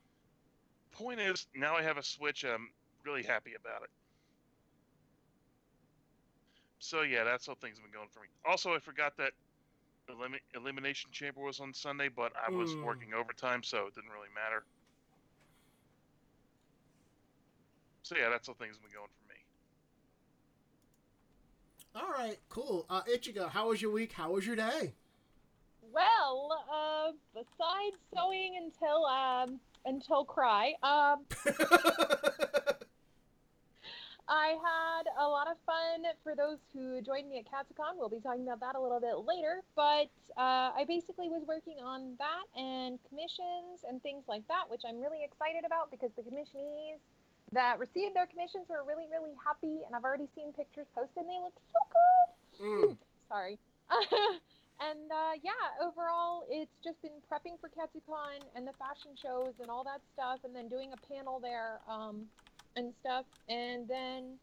point 0.91 1.19
is 1.21 1.47
now 1.53 1.75
I 1.75 1.83
have 1.83 1.97
a 1.97 2.03
Switch. 2.03 2.43
I'm 2.43 2.73
really 3.03 3.23
happy 3.23 3.53
about 3.53 3.83
it. 3.83 3.91
So 6.79 7.01
yeah, 7.03 7.23
that's 7.23 7.45
how 7.47 7.55
things 7.55 7.77
have 7.77 7.83
been 7.85 7.93
going 7.93 8.09
for 8.09 8.19
me. 8.21 8.27
Also, 8.45 8.73
I 8.73 8.79
forgot 8.79 9.15
that 9.17 9.33
Elim- 10.09 10.39
Elimination 10.53 11.11
Chamber 11.11 11.39
was 11.41 11.61
on 11.61 11.73
Sunday, 11.73 12.09
but 12.09 12.33
I 12.35 12.49
was 12.49 12.73
Mm. 12.75 12.83
working 12.83 13.13
overtime, 13.13 13.63
so 13.63 13.87
it 13.87 13.95
didn't 13.95 14.09
really 14.09 14.27
matter. 14.35 14.65
So 18.03 18.15
yeah, 18.17 18.29
that's 18.29 18.47
how 18.47 18.53
things 18.53 18.75
have 18.75 18.83
been 18.83 18.91
going 18.91 19.07
for 19.07 19.23
me. 19.29 19.39
All 21.95 22.11
right, 22.11 22.37
cool. 22.49 22.85
Uh, 22.89 23.01
Ichigo, 23.03 23.49
how 23.49 23.69
was 23.69 23.81
your 23.81 23.91
week? 23.91 24.11
How 24.11 24.31
was 24.31 24.45
your 24.45 24.57
day? 24.57 24.93
Well, 25.93 26.49
uh, 26.71 27.11
besides 27.33 27.97
sewing 28.13 28.57
until 28.57 29.05
um 29.05 29.59
until 29.85 30.25
cry, 30.25 30.73
um, 30.83 31.25
I 34.27 34.55
had 34.63 35.03
a 35.19 35.27
lot 35.27 35.47
of 35.51 35.57
fun 35.65 36.03
for 36.23 36.35
those 36.35 36.57
who 36.73 37.01
joined 37.01 37.29
me 37.29 37.39
at 37.39 37.45
Katsucon. 37.45 37.97
We'll 37.97 38.09
be 38.09 38.19
talking 38.19 38.43
about 38.43 38.61
that 38.61 38.75
a 38.75 38.81
little 38.81 38.99
bit 38.99 39.15
later. 39.27 39.61
But 39.75 40.09
uh, 40.37 40.71
I 40.75 40.85
basically 40.87 41.29
was 41.29 41.43
working 41.47 41.77
on 41.83 42.15
that 42.17 42.47
and 42.59 42.99
commissions 43.07 43.83
and 43.87 44.01
things 44.01 44.23
like 44.27 44.47
that, 44.47 44.69
which 44.69 44.81
I'm 44.87 44.99
really 44.99 45.23
excited 45.23 45.65
about 45.65 45.91
because 45.91 46.11
the 46.15 46.23
commissionees 46.23 46.99
that 47.53 47.79
received 47.79 48.15
their 48.15 48.27
commissions 48.27 48.65
were 48.69 48.83
really, 48.85 49.05
really 49.09 49.33
happy. 49.39 49.85
And 49.85 49.95
I've 49.95 50.03
already 50.03 50.29
seen 50.35 50.53
pictures 50.53 50.87
posted 50.93 51.25
and 51.25 51.29
they 51.29 51.39
look 51.41 51.57
so 51.71 51.79
good. 51.89 52.27
Mm. 52.61 52.97
Sorry. 53.29 53.57
and 54.89 55.07
uh, 55.11 55.33
yeah, 55.41 55.63
overall, 55.81 56.45
it's 56.49 56.73
just 56.83 57.01
been 57.01 57.17
prepping 57.29 57.59
for 57.61 57.69
Katsucon 57.69 58.41
and 58.55 58.65
the 58.65 58.73
fashion 58.77 59.13
shows 59.17 59.53
and 59.61 59.69
all 59.69 59.83
that 59.83 60.01
stuff, 60.13 60.39
and 60.43 60.55
then 60.55 60.67
doing 60.67 60.91
a 60.93 60.99
panel 61.13 61.39
there 61.39 61.79
um, 61.89 62.25
and 62.75 62.93
stuff, 63.01 63.25
and 63.49 63.87
then 63.87 64.37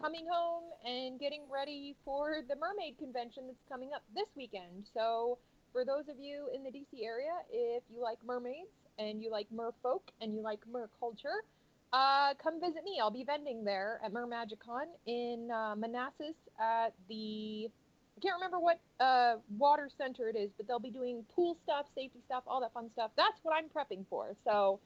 coming 0.00 0.26
home 0.30 0.64
and 0.86 1.18
getting 1.18 1.42
ready 1.50 1.94
for 2.04 2.42
the 2.48 2.54
mermaid 2.56 2.96
convention 2.98 3.44
that's 3.46 3.66
coming 3.68 3.90
up 3.94 4.02
this 4.14 4.28
weekend. 4.36 4.86
So, 4.94 5.38
for 5.72 5.84
those 5.84 6.08
of 6.08 6.18
you 6.18 6.48
in 6.54 6.64
the 6.64 6.70
DC 6.70 7.04
area, 7.04 7.34
if 7.52 7.82
you 7.92 8.00
like 8.00 8.18
mermaids 8.24 8.72
and 8.98 9.22
you 9.22 9.30
like 9.30 9.46
merfolk 9.54 10.00
and 10.20 10.34
you 10.34 10.40
like 10.40 10.60
mer 10.70 10.88
culture, 10.98 11.44
uh, 11.92 12.34
come 12.42 12.60
visit 12.60 12.84
me. 12.84 12.98
I'll 13.00 13.10
be 13.10 13.24
vending 13.24 13.64
there 13.64 14.00
at 14.04 14.12
Mermagicon 14.12 14.86
in 15.06 15.50
uh, 15.50 15.74
Manassas 15.76 16.36
at 16.60 16.92
the 17.08 17.70
I 18.18 18.20
can't 18.20 18.34
remember 18.34 18.58
what 18.58 18.80
uh, 18.98 19.36
water 19.56 19.88
center 19.96 20.28
it 20.28 20.34
is, 20.34 20.50
but 20.56 20.66
they'll 20.66 20.80
be 20.80 20.90
doing 20.90 21.24
pool 21.32 21.56
stuff, 21.62 21.86
safety 21.94 22.18
stuff, 22.26 22.42
all 22.48 22.60
that 22.62 22.72
fun 22.72 22.90
stuff. 22.92 23.12
That's 23.16 23.38
what 23.44 23.54
I'm 23.54 23.66
prepping 23.66 24.04
for. 24.10 24.34
So 24.44 24.80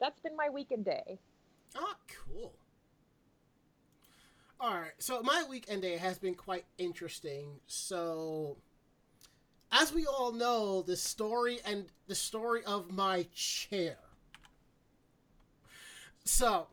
that's 0.00 0.20
been 0.20 0.36
my 0.36 0.50
weekend 0.50 0.84
day. 0.84 1.18
Ah, 1.74 1.96
cool. 2.26 2.52
All 4.60 4.74
right, 4.74 4.92
so 4.98 5.22
my 5.22 5.44
weekend 5.48 5.82
day 5.82 5.96
has 5.96 6.18
been 6.18 6.34
quite 6.34 6.64
interesting. 6.78 7.60
So, 7.66 8.58
as 9.72 9.92
we 9.92 10.06
all 10.06 10.32
know, 10.32 10.82
the 10.82 10.96
story 10.96 11.60
and 11.66 11.86
the 12.06 12.14
story 12.14 12.62
of 12.64 12.90
my 12.90 13.26
chair. 13.34 13.96
So, 16.24 16.68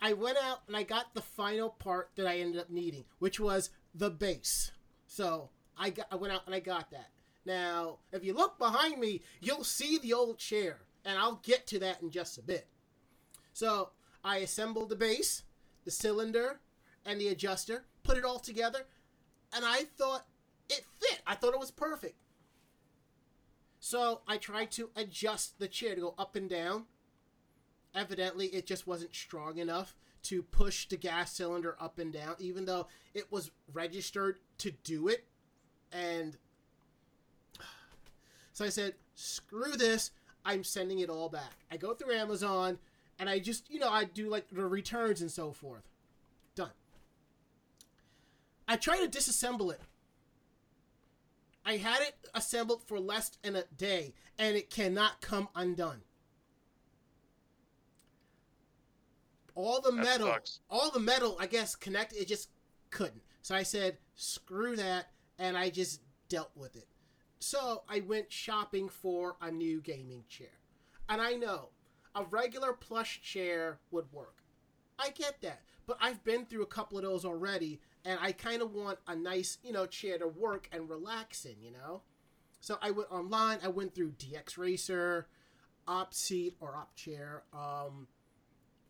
I 0.00 0.12
went 0.12 0.38
out 0.42 0.62
and 0.66 0.76
I 0.76 0.82
got 0.82 1.14
the 1.14 1.22
final 1.22 1.70
part 1.70 2.10
that 2.16 2.26
I 2.26 2.38
ended 2.38 2.60
up 2.60 2.70
needing, 2.70 3.04
which 3.18 3.38
was 3.38 3.70
the 3.94 4.10
base. 4.10 4.72
So, 5.06 5.50
I 5.78 5.90
got 5.90 6.06
I 6.10 6.16
went 6.16 6.32
out 6.32 6.46
and 6.46 6.54
I 6.54 6.60
got 6.60 6.90
that. 6.90 7.10
Now, 7.44 7.98
if 8.12 8.24
you 8.24 8.34
look 8.34 8.58
behind 8.58 8.98
me, 8.98 9.22
you'll 9.40 9.64
see 9.64 9.98
the 9.98 10.12
old 10.12 10.38
chair, 10.38 10.80
and 11.04 11.18
I'll 11.18 11.40
get 11.42 11.66
to 11.68 11.78
that 11.80 12.02
in 12.02 12.10
just 12.10 12.38
a 12.38 12.42
bit. 12.42 12.66
So 13.52 13.90
I 14.22 14.38
assembled 14.38 14.90
the 14.90 14.96
base, 14.96 15.42
the 15.84 15.90
cylinder, 15.90 16.60
and 17.04 17.20
the 17.20 17.28
adjuster, 17.28 17.84
put 18.02 18.18
it 18.18 18.24
all 18.24 18.38
together, 18.38 18.86
and 19.54 19.64
I 19.64 19.84
thought 19.96 20.26
it 20.68 20.84
fit. 21.00 21.22
I 21.26 21.34
thought 21.34 21.54
it 21.54 21.60
was 21.60 21.70
perfect. 21.70 22.16
So 23.80 24.20
I 24.28 24.36
tried 24.36 24.70
to 24.72 24.90
adjust 24.94 25.58
the 25.58 25.68
chair 25.68 25.94
to 25.94 26.00
go 26.00 26.14
up 26.18 26.36
and 26.36 26.48
down. 26.48 26.84
Evidently, 27.94 28.46
it 28.46 28.66
just 28.66 28.86
wasn't 28.86 29.14
strong 29.14 29.58
enough 29.58 29.96
to 30.22 30.42
push 30.42 30.86
the 30.88 30.96
gas 30.96 31.32
cylinder 31.32 31.76
up 31.80 31.98
and 31.98 32.12
down, 32.12 32.36
even 32.38 32.64
though 32.64 32.86
it 33.14 33.30
was 33.32 33.50
registered 33.72 34.38
to 34.58 34.70
do 34.84 35.08
it. 35.08 35.24
And 35.92 36.36
so 38.52 38.64
I 38.64 38.68
said, 38.68 38.94
screw 39.14 39.72
this. 39.76 40.10
I'm 40.44 40.64
sending 40.64 41.00
it 41.00 41.10
all 41.10 41.28
back. 41.28 41.52
I 41.70 41.76
go 41.76 41.94
through 41.94 42.14
Amazon 42.14 42.78
and 43.18 43.28
I 43.28 43.38
just, 43.38 43.70
you 43.70 43.78
know, 43.78 43.90
I 43.90 44.04
do 44.04 44.28
like 44.28 44.48
the 44.50 44.66
returns 44.66 45.20
and 45.20 45.30
so 45.30 45.52
forth. 45.52 45.82
Done. 46.54 46.70
I 48.66 48.76
try 48.76 49.04
to 49.04 49.08
disassemble 49.10 49.72
it. 49.72 49.80
I 51.64 51.76
had 51.76 52.00
it 52.00 52.14
assembled 52.34 52.82
for 52.86 52.98
less 52.98 53.30
than 53.42 53.56
a 53.56 53.64
day 53.76 54.14
and 54.38 54.56
it 54.56 54.70
cannot 54.70 55.20
come 55.20 55.48
undone. 55.54 56.02
All 59.64 59.80
the 59.80 59.90
That 59.92 60.02
metal, 60.04 60.28
sucks. 60.28 60.60
all 60.70 60.90
the 60.90 61.00
metal, 61.00 61.36
I 61.40 61.46
guess, 61.46 61.74
connected. 61.76 62.20
It 62.20 62.28
just 62.28 62.50
couldn't. 62.90 63.22
So 63.42 63.54
I 63.54 63.62
said, 63.62 63.98
screw 64.14 64.76
that, 64.76 65.06
and 65.38 65.56
I 65.56 65.70
just 65.70 66.00
dealt 66.28 66.50
with 66.54 66.76
it. 66.76 66.86
So 67.38 67.82
I 67.88 68.00
went 68.00 68.30
shopping 68.30 68.88
for 68.88 69.36
a 69.40 69.50
new 69.50 69.80
gaming 69.80 70.24
chair, 70.28 70.58
and 71.08 71.20
I 71.22 71.32
know 71.32 71.70
a 72.14 72.24
regular 72.24 72.72
plush 72.72 73.22
chair 73.22 73.78
would 73.90 74.12
work. 74.12 74.42
I 74.98 75.10
get 75.10 75.40
that, 75.40 75.62
but 75.86 75.96
I've 76.00 76.22
been 76.24 76.44
through 76.44 76.62
a 76.62 76.66
couple 76.66 76.98
of 76.98 77.04
those 77.04 77.24
already, 77.24 77.80
and 78.04 78.18
I 78.20 78.32
kind 78.32 78.60
of 78.60 78.74
want 78.74 78.98
a 79.08 79.16
nice, 79.16 79.56
you 79.62 79.72
know, 79.72 79.86
chair 79.86 80.18
to 80.18 80.28
work 80.28 80.68
and 80.72 80.90
relax 80.90 81.46
in, 81.46 81.56
you 81.62 81.70
know. 81.70 82.02
So 82.60 82.76
I 82.82 82.90
went 82.90 83.10
online. 83.10 83.58
I 83.64 83.68
went 83.68 83.94
through 83.94 84.12
DX 84.18 84.58
Racer, 84.58 85.26
Op 85.88 86.12
Seat 86.12 86.56
or 86.60 86.76
Op 86.76 86.94
Chair, 86.94 87.44
um, 87.54 88.06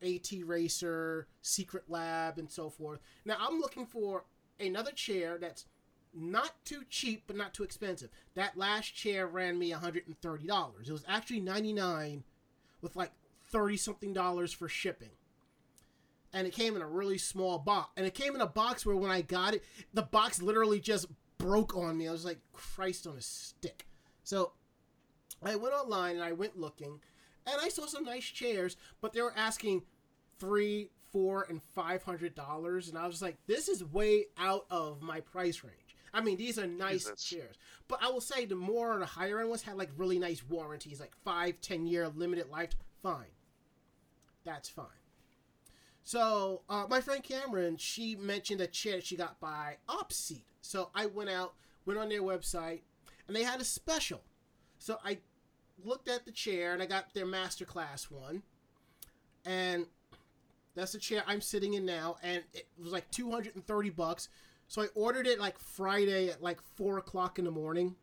AT 0.03 0.31
Racer, 0.45 1.27
Secret 1.43 1.85
Lab, 1.89 2.39
and 2.39 2.51
so 2.51 2.71
forth. 2.71 3.01
Now 3.25 3.37
I'm 3.39 3.61
looking 3.61 3.87
for 3.87 4.25
another 4.59 4.93
chair 4.93 5.39
that's 5.39 5.67
not 6.13 6.53
too 6.65 6.83
cheap 6.89 7.25
but 7.27 7.37
not 7.37 7.55
too 7.55 7.63
expensive. 7.63 8.11
That 8.35 8.57
last 8.57 8.95
chair 8.95 9.27
ran 9.27 9.59
me 9.59 9.73
$130. 9.73 10.09
It 10.09 10.93
was 10.93 11.05
actually 11.09 11.41
99 11.41 12.25
with 12.81 12.97
like 12.97 13.13
30 13.51 13.77
something 13.77 14.13
dollars 14.13 14.53
for 14.53 14.69
shipping. 14.69 15.11
And 16.33 16.47
it 16.47 16.55
came 16.55 16.77
in 16.77 16.83
a 16.83 16.87
really 16.87 17.19
small 17.19 17.59
box. 17.59 17.91
And 17.97 18.07
it 18.07 18.15
came 18.15 18.35
in 18.35 18.41
a 18.41 18.47
box 18.47 18.87
where 18.87 18.95
when 18.95 19.11
I 19.11 19.21
got 19.21 19.55
it, 19.55 19.65
the 19.93 20.03
box 20.03 20.41
literally 20.41 20.79
just 20.79 21.07
broke 21.39 21.77
on 21.77 21.99
me. 21.99 22.07
I 22.07 22.13
was 22.13 22.25
like, 22.25 22.39
Christ 22.53 23.07
on 23.07 23.17
a 23.17 23.21
stick. 23.21 23.89
So 24.23 24.53
I 25.43 25.57
went 25.57 25.75
online 25.75 26.17
and 26.17 26.25
I 26.25 26.33
went 26.33 26.59
looking, 26.59 27.01
and 27.47 27.57
I 27.61 27.69
saw 27.69 27.87
some 27.87 28.05
nice 28.05 28.25
chairs, 28.25 28.77
but 29.01 29.13
they 29.13 29.23
were 29.23 29.35
asking 29.37 29.83
three, 30.41 30.91
four, 31.13 31.47
and 31.49 31.63
five 31.63 32.03
hundred 32.03 32.35
dollars, 32.35 32.89
and 32.89 32.99
I 32.99 33.07
was 33.07 33.23
like, 33.23 33.37
this 33.47 33.69
is 33.69 33.85
way 33.85 34.27
out 34.37 34.67
of 34.71 35.01
my 35.03 35.21
price 35.21 35.63
range. 35.63 35.77
I 36.13 36.21
mean, 36.21 36.37
these 36.37 36.59
are 36.59 36.67
nice 36.67 37.05
Jesus. 37.05 37.23
chairs, 37.23 37.57
but 37.87 38.01
I 38.03 38.09
will 38.11 38.21
say 38.21 38.45
the 38.45 38.57
more 38.57 38.99
the 38.99 39.07
higher 39.07 39.39
end 39.39 39.49
ones 39.49 39.63
had 39.63 39.77
like 39.77 39.91
really 39.97 40.19
nice 40.19 40.43
warranties, 40.43 40.99
like 40.99 41.13
five, 41.25 41.61
ten 41.61 41.87
year 41.87 42.09
limited 42.09 42.49
life. 42.51 42.71
Fine, 43.03 43.35
that's 44.45 44.69
fine. 44.69 44.87
So 46.03 46.63
uh, 46.69 46.87
my 46.89 47.01
friend 47.01 47.23
Cameron, 47.23 47.77
she 47.77 48.17
mentioned 48.17 48.61
a 48.61 48.67
chair 48.67 49.01
she 49.01 49.17
got 49.17 49.39
by 49.39 49.77
Opseat. 49.89 50.43
So 50.61 50.91
I 50.95 51.07
went 51.07 51.31
out, 51.31 51.55
went 51.87 52.01
on 52.01 52.09
their 52.09 52.23
website, 52.23 52.81
and 53.29 53.37
they 53.37 53.45
had 53.45 53.61
a 53.61 53.65
special. 53.65 54.23
So 54.79 54.99
I 55.05 55.19
looked 55.85 56.09
at 56.09 56.25
the 56.25 56.33
chair 56.33 56.73
and 56.73 56.83
I 56.83 56.87
got 56.87 57.15
their 57.15 57.27
masterclass 57.27 58.11
one, 58.11 58.43
and 59.45 59.87
that's 60.75 60.93
the 60.93 60.99
chair 60.99 61.23
I'm 61.27 61.41
sitting 61.41 61.75
in 61.75 61.85
now, 61.85 62.17
and 62.23 62.43
it 62.53 62.69
was 62.81 62.93
like 62.93 63.11
230 63.11 63.91
bucks. 63.91 64.29
So 64.69 64.83
I 64.83 64.87
ordered 64.95 65.27
it 65.27 65.41
like 65.41 65.59
Friday 65.59 66.29
at 66.29 66.43
like 66.43 66.61
four 66.77 66.99
o'clock 66.99 67.39
in 67.39 67.45
the 67.45 67.51
morning. 67.51 67.97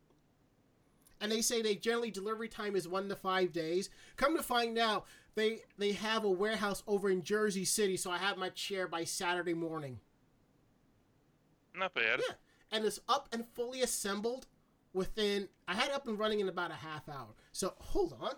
And 1.21 1.31
they 1.31 1.41
say 1.41 1.61
they 1.61 1.75
generally 1.75 2.11
delivery 2.11 2.49
time 2.49 2.75
is 2.75 2.87
one 2.87 3.09
to 3.09 3.15
five 3.15 3.51
days. 3.51 3.89
Come 4.17 4.35
to 4.37 4.43
find 4.43 4.77
out, 4.77 5.05
they 5.35 5.61
they 5.77 5.93
have 5.93 6.25
a 6.25 6.29
warehouse 6.29 6.83
over 6.87 7.09
in 7.09 7.23
Jersey 7.23 7.63
City, 7.63 7.95
so 7.95 8.11
I 8.11 8.17
have 8.17 8.37
my 8.37 8.49
chair 8.49 8.87
by 8.87 9.03
Saturday 9.03 9.53
morning. 9.53 9.99
Not 11.73 11.93
bad. 11.93 12.21
Yeah, 12.27 12.35
and 12.71 12.85
it's 12.85 12.99
up 13.07 13.29
and 13.31 13.45
fully 13.53 13.81
assembled 13.81 14.47
within. 14.93 15.47
I 15.67 15.75
had 15.75 15.89
it 15.89 15.93
up 15.93 16.07
and 16.07 16.19
running 16.19 16.39
in 16.39 16.49
about 16.49 16.71
a 16.71 16.75
half 16.75 17.07
hour. 17.07 17.35
So 17.51 17.73
hold 17.79 18.13
on. 18.19 18.33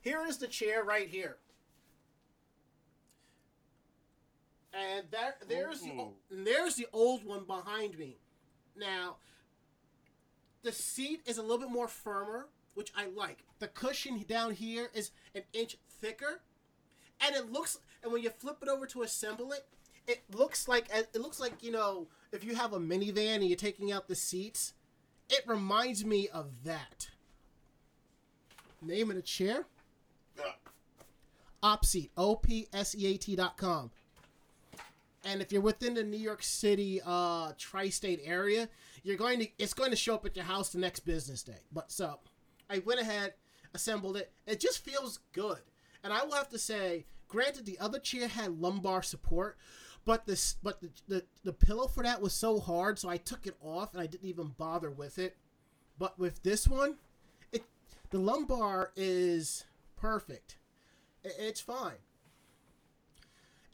Here 0.00 0.24
is 0.26 0.38
the 0.38 0.46
chair 0.46 0.84
right 0.84 1.08
here, 1.08 1.38
and 4.72 5.04
there 5.10 5.34
there's 5.48 5.80
the 5.80 6.08
there's 6.30 6.76
the 6.76 6.86
old 6.92 7.24
one 7.24 7.44
behind 7.44 7.98
me. 7.98 8.18
Now, 8.76 9.16
the 10.62 10.72
seat 10.72 11.22
is 11.26 11.38
a 11.38 11.42
little 11.42 11.58
bit 11.58 11.70
more 11.70 11.88
firmer, 11.88 12.48
which 12.74 12.92
I 12.96 13.06
like. 13.06 13.44
The 13.58 13.68
cushion 13.68 14.24
down 14.28 14.52
here 14.52 14.90
is 14.92 15.10
an 15.34 15.42
inch 15.52 15.78
thicker, 16.00 16.42
and 17.20 17.34
it 17.34 17.50
looks. 17.50 17.78
And 18.02 18.12
when 18.12 18.22
you 18.22 18.30
flip 18.30 18.58
it 18.62 18.68
over 18.68 18.86
to 18.86 19.02
assemble 19.02 19.52
it, 19.52 19.66
it 20.06 20.22
looks 20.34 20.68
like 20.68 20.88
it 20.92 21.14
looks 21.20 21.40
like 21.40 21.62
you 21.62 21.72
know 21.72 22.08
if 22.32 22.44
you 22.44 22.54
have 22.54 22.72
a 22.72 22.78
minivan 22.78 23.36
and 23.36 23.46
you're 23.48 23.56
taking 23.56 23.92
out 23.92 24.08
the 24.08 24.14
seats, 24.14 24.74
it 25.28 25.42
reminds 25.46 26.04
me 26.04 26.28
of 26.28 26.64
that. 26.64 27.08
Name 28.82 29.10
of 29.10 29.16
the 29.16 29.22
chair? 29.22 29.66
Opseat, 31.62 32.10
O 32.16 32.36
P 32.36 32.68
S 32.72 32.94
E 32.94 33.06
A 33.06 33.16
T 33.16 33.34
dot 33.34 33.56
com. 33.56 33.90
And 35.26 35.42
if 35.42 35.50
you're 35.50 35.60
within 35.60 35.94
the 35.94 36.04
New 36.04 36.16
York 36.16 36.42
City 36.42 37.00
uh, 37.04 37.52
tri-state 37.58 38.20
area, 38.24 38.68
you're 39.02 39.16
going 39.16 39.40
to 39.40 39.48
it's 39.58 39.74
going 39.74 39.90
to 39.90 39.96
show 39.96 40.14
up 40.14 40.24
at 40.24 40.36
your 40.36 40.44
house 40.44 40.68
the 40.70 40.78
next 40.78 41.00
business 41.00 41.42
day. 41.42 41.58
But 41.72 41.90
so, 41.90 42.20
I 42.70 42.78
went 42.78 43.00
ahead, 43.00 43.34
assembled 43.74 44.16
it. 44.16 44.30
It 44.46 44.60
just 44.60 44.84
feels 44.84 45.18
good. 45.32 45.58
And 46.04 46.12
I 46.12 46.24
will 46.24 46.34
have 46.34 46.48
to 46.50 46.58
say, 46.60 47.06
granted, 47.26 47.66
the 47.66 47.78
other 47.80 47.98
chair 47.98 48.28
had 48.28 48.60
lumbar 48.60 49.02
support, 49.02 49.58
but 50.04 50.26
this 50.26 50.56
but 50.62 50.80
the, 50.80 50.90
the 51.08 51.24
the 51.42 51.52
pillow 51.52 51.88
for 51.88 52.04
that 52.04 52.22
was 52.22 52.32
so 52.32 52.60
hard, 52.60 52.96
so 52.96 53.08
I 53.08 53.16
took 53.16 53.48
it 53.48 53.56
off 53.60 53.92
and 53.94 54.00
I 54.00 54.06
didn't 54.06 54.28
even 54.28 54.54
bother 54.56 54.90
with 54.92 55.18
it. 55.18 55.36
But 55.98 56.18
with 56.20 56.44
this 56.44 56.68
one, 56.68 56.98
it 57.50 57.64
the 58.10 58.18
lumbar 58.18 58.92
is 58.94 59.64
perfect. 59.96 60.58
I- 61.24 61.30
It's 61.36 61.60
fine. 61.60 61.98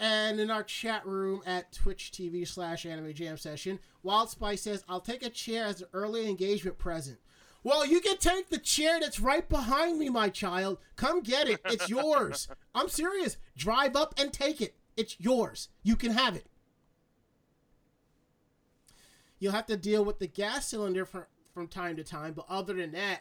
And 0.03 0.41
in 0.41 0.51
our 0.51 0.65
chat 0.65 1.07
room 1.07 1.43
at 1.47 1.73
Twitch 1.73 2.11
TV 2.11 2.47
slash 2.47 2.85
Anime 2.85 3.15
Jam 3.15 3.37
Session, 3.37 3.79
Wild 4.03 4.31
Spice 4.31 4.63
says, 4.63 4.83
"I'll 4.89 5.01
take 5.01 5.23
a 5.23 5.31
chair 5.31 5.65
as 5.65 5.81
an 5.81 5.87
early 5.93 6.29
engagement 6.29 6.77
present." 6.77 7.21
Well, 7.63 7.87
you 7.87 8.01
can 8.01 8.17
take 8.17 8.49
the 8.49 8.59
chair 8.59 8.99
that's 8.99 9.21
right 9.21 9.49
behind 9.49 10.01
me, 10.01 10.09
my 10.09 10.29
child. 10.29 10.79
Come 10.97 11.21
get 11.21 11.49
it. 11.49 11.61
It's 11.67 11.89
yours. 11.89 12.49
I'm 12.75 12.89
serious. 12.89 13.37
Drive 13.57 13.95
up 13.95 14.15
and 14.19 14.33
take 14.33 14.61
it. 14.61 14.75
It's 14.97 15.15
yours. 15.21 15.69
You 15.85 15.95
can 15.95 16.11
have 16.11 16.35
it. 16.35 16.47
You'll 19.39 19.53
have 19.53 19.67
to 19.67 19.77
deal 19.77 20.05
with 20.05 20.19
the 20.19 20.27
gas 20.27 20.67
cylinder 20.67 21.05
from, 21.05 21.27
from 21.55 21.69
time 21.69 21.95
to 21.95 22.03
time, 22.03 22.33
but 22.33 22.47
other 22.49 22.75
than 22.75 22.91
that. 22.91 23.21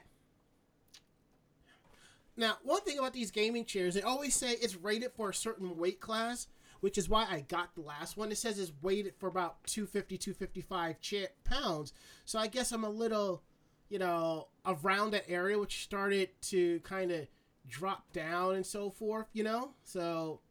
Now, 2.36 2.58
one 2.64 2.82
thing 2.82 2.98
about 2.98 3.14
these 3.14 3.30
gaming 3.30 3.66
chairs, 3.66 3.94
they 3.94 4.02
always 4.02 4.34
say 4.34 4.54
it's 4.54 4.76
rated 4.76 5.12
for 5.12 5.30
a 5.30 5.34
certain 5.34 5.78
weight 5.78 6.00
class, 6.00 6.48
which 6.82 6.98
is 6.98 7.08
why 7.08 7.26
I 7.30 7.42
got 7.42 7.74
the 7.74 7.82
last 7.82 8.18
one. 8.18 8.32
It 8.32 8.38
says 8.38 8.60
it's 8.60 8.74
weighted 8.82 9.14
for 9.18 9.28
about 9.28 9.64
250, 9.66 10.18
255 10.18 11.00
chair, 11.00 11.28
pounds. 11.44 11.94
So 12.26 12.38
I 12.38 12.48
guess 12.48 12.72
I'm 12.72 12.84
a 12.84 12.90
little, 12.90 13.42
you 13.90 14.00
know, 14.00 14.48
around 14.66 15.12
that 15.12 15.30
area, 15.30 15.58
which 15.58 15.84
started 15.84 16.30
to 16.42 16.80
kind 16.82 17.12
of 17.12 17.28
drop 17.68 18.12
down 18.12 18.56
and 18.56 18.66
so 18.66 18.90
forth, 18.90 19.28
you 19.34 19.44
know? 19.44 19.72
So 19.84 20.42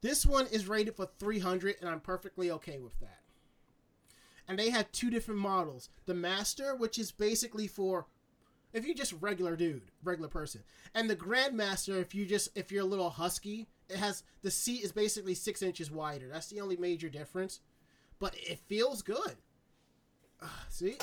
this 0.00 0.26
one 0.26 0.46
is 0.48 0.68
rated 0.68 0.96
for 0.96 1.08
300, 1.18 1.76
and 1.80 1.88
I'm 1.88 2.00
perfectly 2.00 2.50
okay 2.50 2.78
with 2.78 2.98
that. 3.00 3.18
And 4.48 4.58
they 4.58 4.70
have 4.70 4.90
two 4.90 5.10
different 5.10 5.40
models. 5.40 5.90
The 6.06 6.14
Master, 6.14 6.74
which 6.74 6.98
is 6.98 7.12
basically 7.12 7.68
for 7.68 8.06
if 8.72 8.84
you're 8.84 8.94
just 8.94 9.14
regular 9.20 9.56
dude, 9.56 9.90
regular 10.02 10.28
person, 10.28 10.62
and 10.94 11.10
the 11.10 11.16
Grandmaster, 11.16 12.00
if 12.00 12.14
you 12.14 12.24
just 12.24 12.50
if 12.56 12.72
you're 12.72 12.82
a 12.82 12.86
little 12.86 13.10
husky, 13.10 13.68
it 13.90 13.98
has 13.98 14.22
the 14.42 14.50
seat 14.50 14.84
is 14.84 14.92
basically 14.92 15.34
six 15.34 15.62
inches 15.62 15.90
wider. 15.90 16.28
That's 16.28 16.48
the 16.48 16.60
only 16.60 16.76
major 16.76 17.08
difference, 17.08 17.60
but 18.18 18.34
it 18.36 18.58
feels 18.68 19.02
good. 19.02 19.36
Uh, 20.42 20.46
see. 20.68 20.96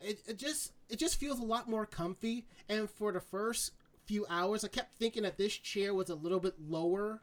It, 0.00 0.20
it 0.28 0.38
just 0.38 0.72
it 0.88 0.98
just 0.98 1.18
feels 1.18 1.40
a 1.40 1.44
lot 1.44 1.68
more 1.68 1.84
comfy 1.84 2.46
and 2.68 2.88
for 2.88 3.10
the 3.10 3.20
first 3.20 3.72
few 4.06 4.24
hours 4.30 4.64
i 4.64 4.68
kept 4.68 4.96
thinking 4.96 5.24
that 5.24 5.36
this 5.36 5.52
chair 5.54 5.92
was 5.92 6.08
a 6.08 6.14
little 6.14 6.38
bit 6.38 6.54
lower 6.60 7.20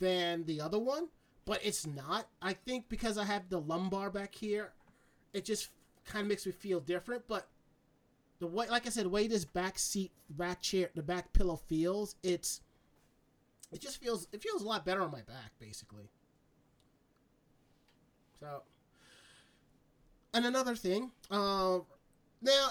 than 0.00 0.44
the 0.46 0.60
other 0.60 0.78
one 0.78 1.08
but 1.44 1.60
it's 1.64 1.86
not 1.86 2.28
i 2.42 2.52
think 2.54 2.88
because 2.88 3.18
i 3.18 3.24
have 3.24 3.48
the 3.50 3.60
lumbar 3.60 4.10
back 4.10 4.34
here 4.34 4.72
it 5.34 5.44
just 5.44 5.70
kind 6.06 6.22
of 6.22 6.28
makes 6.28 6.46
me 6.46 6.52
feel 6.52 6.80
different 6.80 7.24
but 7.28 7.48
the 8.40 8.46
way 8.46 8.68
like 8.68 8.86
i 8.86 8.90
said 8.90 9.04
the 9.04 9.10
way 9.10 9.26
this 9.26 9.44
back 9.44 9.78
seat 9.78 10.12
back 10.30 10.60
chair 10.60 10.90
the 10.94 11.02
back 11.02 11.32
pillow 11.32 11.56
feels 11.56 12.14
it's 12.22 12.60
it 13.72 13.80
just 13.80 14.00
feels 14.00 14.28
it 14.32 14.42
feels 14.42 14.62
a 14.62 14.66
lot 14.66 14.84
better 14.84 15.02
on 15.02 15.10
my 15.10 15.22
back 15.22 15.52
basically. 15.58 16.10
So 18.40 18.62
and 20.32 20.46
another 20.46 20.76
thing 20.76 21.10
uh, 21.30 21.78
now 22.40 22.68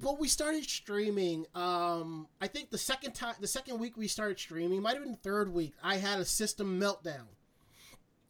well 0.00 0.16
we 0.18 0.28
started 0.28 0.64
streaming 0.64 1.44
um 1.54 2.26
i 2.40 2.46
think 2.46 2.70
the 2.70 2.78
second 2.78 3.12
time 3.12 3.34
the 3.40 3.46
second 3.46 3.78
week 3.78 3.96
we 3.96 4.08
started 4.08 4.38
streaming 4.38 4.80
might 4.80 4.94
have 4.94 5.02
been 5.02 5.12
the 5.12 5.18
third 5.18 5.52
week 5.52 5.74
i 5.82 5.96
had 5.96 6.18
a 6.18 6.24
system 6.24 6.80
meltdown. 6.80 7.26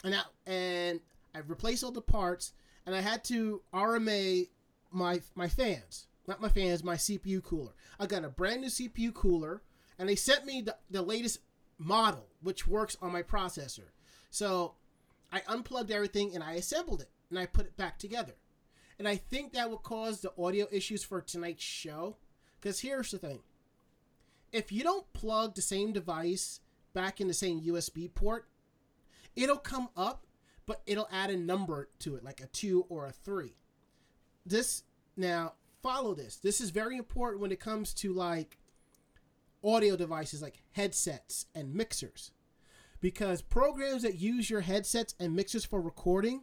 And 0.02 0.14
I, 0.14 0.22
and 0.50 1.00
i 1.34 1.38
replaced 1.38 1.84
all 1.84 1.92
the 1.92 2.00
parts 2.02 2.52
and 2.86 2.94
i 2.94 3.00
had 3.00 3.22
to 3.24 3.62
rma 3.72 4.48
my 4.90 5.20
my 5.36 5.46
fans 5.46 6.06
not 6.26 6.40
my 6.40 6.48
fans, 6.48 6.84
my 6.84 6.96
CPU 6.96 7.42
cooler. 7.42 7.72
I 7.98 8.06
got 8.06 8.24
a 8.24 8.28
brand 8.28 8.60
new 8.60 8.68
CPU 8.68 9.12
cooler, 9.12 9.62
and 9.98 10.08
they 10.08 10.16
sent 10.16 10.44
me 10.44 10.62
the, 10.62 10.76
the 10.90 11.02
latest 11.02 11.40
model, 11.78 12.26
which 12.42 12.66
works 12.66 12.96
on 13.02 13.12
my 13.12 13.22
processor. 13.22 13.88
So 14.30 14.74
I 15.32 15.42
unplugged 15.48 15.90
everything 15.90 16.34
and 16.34 16.44
I 16.44 16.52
assembled 16.52 17.00
it 17.00 17.10
and 17.30 17.38
I 17.38 17.46
put 17.46 17.66
it 17.66 17.76
back 17.76 17.98
together. 17.98 18.34
And 18.98 19.08
I 19.08 19.16
think 19.16 19.52
that 19.52 19.70
will 19.70 19.78
cause 19.78 20.20
the 20.20 20.32
audio 20.38 20.66
issues 20.70 21.02
for 21.02 21.20
tonight's 21.20 21.64
show. 21.64 22.16
Because 22.60 22.80
here's 22.80 23.10
the 23.10 23.18
thing 23.18 23.40
if 24.52 24.70
you 24.70 24.82
don't 24.82 25.10
plug 25.12 25.54
the 25.54 25.62
same 25.62 25.92
device 25.92 26.60
back 26.92 27.20
in 27.20 27.28
the 27.28 27.34
same 27.34 27.62
USB 27.62 28.12
port, 28.12 28.48
it'll 29.36 29.56
come 29.56 29.88
up, 29.96 30.26
but 30.66 30.82
it'll 30.86 31.08
add 31.10 31.30
a 31.30 31.36
number 31.36 31.88
to 32.00 32.16
it, 32.16 32.24
like 32.24 32.40
a 32.40 32.46
two 32.46 32.84
or 32.88 33.06
a 33.06 33.12
three. 33.12 33.54
This, 34.44 34.82
now, 35.16 35.54
follow 35.82 36.14
this. 36.14 36.36
This 36.36 36.60
is 36.60 36.70
very 36.70 36.96
important 36.96 37.40
when 37.40 37.52
it 37.52 37.60
comes 37.60 37.94
to 37.94 38.12
like 38.12 38.58
audio 39.62 39.96
devices 39.96 40.42
like 40.42 40.62
headsets 40.72 41.46
and 41.54 41.74
mixers. 41.74 42.32
Because 43.00 43.40
programs 43.40 44.02
that 44.02 44.18
use 44.18 44.50
your 44.50 44.60
headsets 44.60 45.14
and 45.18 45.34
mixers 45.34 45.64
for 45.64 45.80
recording, 45.80 46.42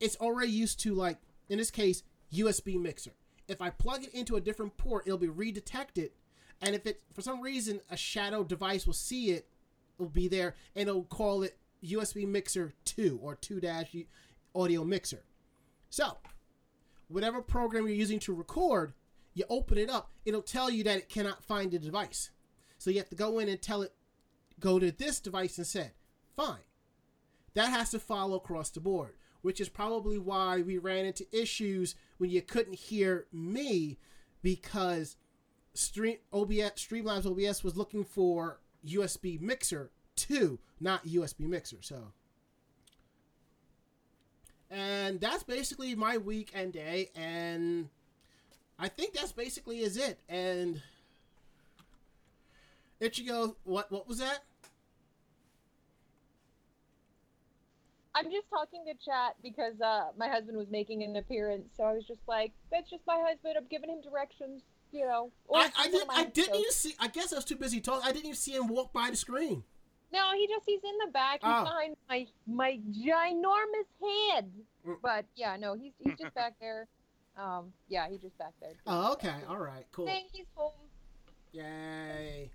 it's 0.00 0.16
already 0.16 0.50
used 0.50 0.80
to 0.80 0.94
like, 0.94 1.18
in 1.48 1.58
this 1.58 1.70
case, 1.70 2.02
USB 2.32 2.80
mixer. 2.80 3.12
If 3.46 3.62
I 3.62 3.70
plug 3.70 4.02
it 4.02 4.12
into 4.12 4.34
a 4.34 4.40
different 4.40 4.76
port, 4.76 5.04
it'll 5.06 5.18
be 5.18 5.28
redetected 5.28 6.10
and 6.60 6.74
if 6.74 6.86
it 6.86 7.02
for 7.12 7.22
some 7.22 7.40
reason 7.40 7.80
a 7.90 7.96
shadow 7.96 8.42
device 8.42 8.86
will 8.86 8.94
see 8.94 9.30
it, 9.30 9.46
it'll 9.98 10.10
be 10.10 10.28
there 10.28 10.54
and 10.74 10.88
it'll 10.88 11.04
call 11.04 11.42
it 11.42 11.58
USB 11.84 12.26
mixer 12.26 12.72
2 12.84 13.20
or 13.22 13.34
2 13.34 13.60
dash 13.60 13.94
audio 14.54 14.84
mixer. 14.84 15.24
So, 15.90 16.16
whatever 17.08 17.42
program 17.42 17.86
you're 17.86 17.96
using 17.96 18.18
to 18.20 18.34
record, 18.34 18.92
you 19.34 19.44
open 19.48 19.78
it 19.78 19.90
up, 19.90 20.10
it'll 20.24 20.42
tell 20.42 20.70
you 20.70 20.82
that 20.84 20.98
it 20.98 21.08
cannot 21.08 21.44
find 21.44 21.70
the 21.70 21.78
device. 21.78 22.30
So 22.78 22.90
you 22.90 22.98
have 22.98 23.08
to 23.10 23.16
go 23.16 23.38
in 23.38 23.48
and 23.48 23.60
tell 23.60 23.82
it, 23.82 23.92
go 24.60 24.78
to 24.78 24.90
this 24.90 25.20
device 25.20 25.58
instead. 25.58 25.92
Fine. 26.34 26.60
That 27.54 27.70
has 27.70 27.90
to 27.90 27.98
follow 27.98 28.36
across 28.36 28.70
the 28.70 28.80
board, 28.80 29.14
which 29.42 29.60
is 29.60 29.68
probably 29.68 30.18
why 30.18 30.60
we 30.60 30.78
ran 30.78 31.06
into 31.06 31.26
issues 31.32 31.94
when 32.18 32.30
you 32.30 32.42
couldn't 32.42 32.74
hear 32.74 33.26
me 33.32 33.98
because 34.42 35.16
Stream 35.74 36.18
OBS 36.32 36.72
Streamlabs 36.76 37.26
OBS 37.26 37.64
was 37.64 37.76
looking 37.76 38.04
for 38.04 38.60
USB 38.86 39.40
mixer 39.40 39.90
2, 40.16 40.58
not 40.80 41.06
USB 41.06 41.40
mixer. 41.40 41.78
So 41.80 42.12
and 44.70 45.20
that's 45.20 45.42
basically 45.42 45.94
my 45.94 46.18
week 46.18 46.50
and 46.54 46.72
day 46.72 47.10
and 47.14 47.88
I 48.78 48.88
think 48.88 49.14
that's 49.14 49.32
basically 49.32 49.80
is 49.80 49.96
it. 49.96 50.18
And 50.28 50.82
Ichigo, 53.00 53.56
what 53.64 53.90
what 53.90 54.06
was 54.06 54.18
that? 54.18 54.40
I'm 58.14 58.30
just 58.30 58.48
talking 58.48 58.82
to 58.86 58.94
chat 59.04 59.36
because 59.42 59.78
uh, 59.80 60.06
my 60.16 60.28
husband 60.28 60.56
was 60.56 60.68
making 60.70 61.02
an 61.02 61.16
appearance, 61.16 61.68
so 61.76 61.84
I 61.84 61.92
was 61.92 62.04
just 62.06 62.20
like, 62.26 62.52
"That's 62.70 62.88
just 62.88 63.02
my 63.06 63.22
husband. 63.26 63.56
I'm 63.58 63.66
giving 63.70 63.90
him 63.90 64.00
directions." 64.00 64.62
you 64.92 65.04
know. 65.04 65.30
I, 65.52 65.70
I 65.78 65.88
didn't. 65.88 66.10
I 66.10 66.24
didn't 66.24 66.54
even 66.54 66.72
see. 66.72 66.94
I 66.98 67.08
guess 67.08 67.32
I 67.32 67.36
was 67.36 67.44
too 67.44 67.56
busy 67.56 67.80
talking. 67.80 68.08
I 68.08 68.12
didn't 68.12 68.26
even 68.26 68.36
see 68.36 68.52
him 68.52 68.68
walk 68.68 68.92
by 68.92 69.10
the 69.10 69.16
screen. 69.16 69.64
No, 70.12 70.32
he 70.34 70.46
just 70.46 70.64
he's 70.66 70.82
in 70.82 70.96
the 71.04 71.10
back. 71.12 71.40
He's 71.42 71.50
oh. 71.52 71.64
behind 71.64 71.96
my 72.08 72.26
my 72.46 72.78
ginormous 72.90 74.32
head. 74.32 74.50
Mm. 74.86 74.96
But 75.02 75.24
yeah, 75.34 75.56
no, 75.56 75.74
he's 75.74 75.92
he's 75.98 76.14
just 76.18 76.34
back 76.34 76.54
there. 76.60 76.86
Um, 77.36 77.72
yeah, 77.88 78.08
he's 78.08 78.20
just 78.20 78.38
back 78.38 78.52
there. 78.60 78.72
Oh, 78.86 79.12
okay, 79.12 79.34
all 79.48 79.58
right, 79.58 79.84
cool. 79.92 80.06
Hey, 80.06 80.24
he's 80.32 80.46
home. 80.54 80.72
Yay. 81.52 82.50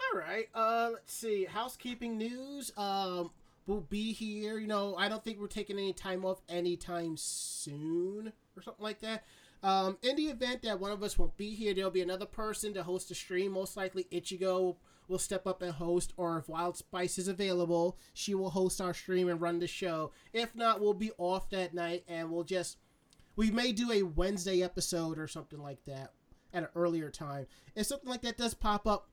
All 0.00 0.18
right. 0.18 0.48
Uh, 0.54 0.90
let's 0.92 1.12
see. 1.12 1.44
Housekeeping 1.44 2.16
news. 2.16 2.72
Um, 2.76 3.30
we'll 3.66 3.80
be 3.80 4.12
here. 4.12 4.58
You 4.58 4.66
know, 4.66 4.96
I 4.96 5.08
don't 5.08 5.22
think 5.22 5.40
we're 5.40 5.48
taking 5.48 5.76
any 5.76 5.92
time 5.92 6.24
off 6.24 6.40
anytime 6.48 7.16
soon 7.16 8.32
or 8.56 8.62
something 8.62 8.82
like 8.82 9.00
that. 9.00 9.24
Um, 9.62 9.98
in 10.02 10.16
the 10.16 10.26
event 10.26 10.62
that 10.62 10.80
one 10.80 10.92
of 10.92 11.02
us 11.02 11.18
won't 11.18 11.36
be 11.36 11.54
here, 11.54 11.74
there'll 11.74 11.90
be 11.90 12.02
another 12.02 12.26
person 12.26 12.74
to 12.74 12.82
host 12.82 13.08
the 13.08 13.14
stream. 13.14 13.52
Most 13.52 13.76
likely, 13.76 14.04
Ichigo 14.12 14.76
will 15.08 15.18
step 15.18 15.46
up 15.46 15.62
and 15.62 15.72
host, 15.72 16.12
or 16.16 16.38
if 16.38 16.48
Wild 16.48 16.76
Spice 16.76 17.18
is 17.18 17.28
available, 17.28 17.98
she 18.12 18.34
will 18.34 18.50
host 18.50 18.80
our 18.80 18.94
stream 18.94 19.28
and 19.28 19.40
run 19.40 19.58
the 19.58 19.66
show. 19.66 20.12
If 20.32 20.54
not, 20.54 20.80
we'll 20.80 20.94
be 20.94 21.10
off 21.18 21.50
that 21.50 21.74
night 21.74 22.04
and 22.06 22.30
we'll 22.30 22.44
just. 22.44 22.78
We 23.34 23.50
may 23.50 23.72
do 23.72 23.92
a 23.92 24.02
Wednesday 24.02 24.62
episode 24.62 25.18
or 25.18 25.28
something 25.28 25.60
like 25.60 25.84
that 25.84 26.12
at 26.52 26.64
an 26.64 26.68
earlier 26.74 27.08
time. 27.10 27.46
If 27.76 27.86
something 27.86 28.08
like 28.08 28.22
that 28.22 28.36
does 28.36 28.52
pop 28.52 28.86
up, 28.86 29.08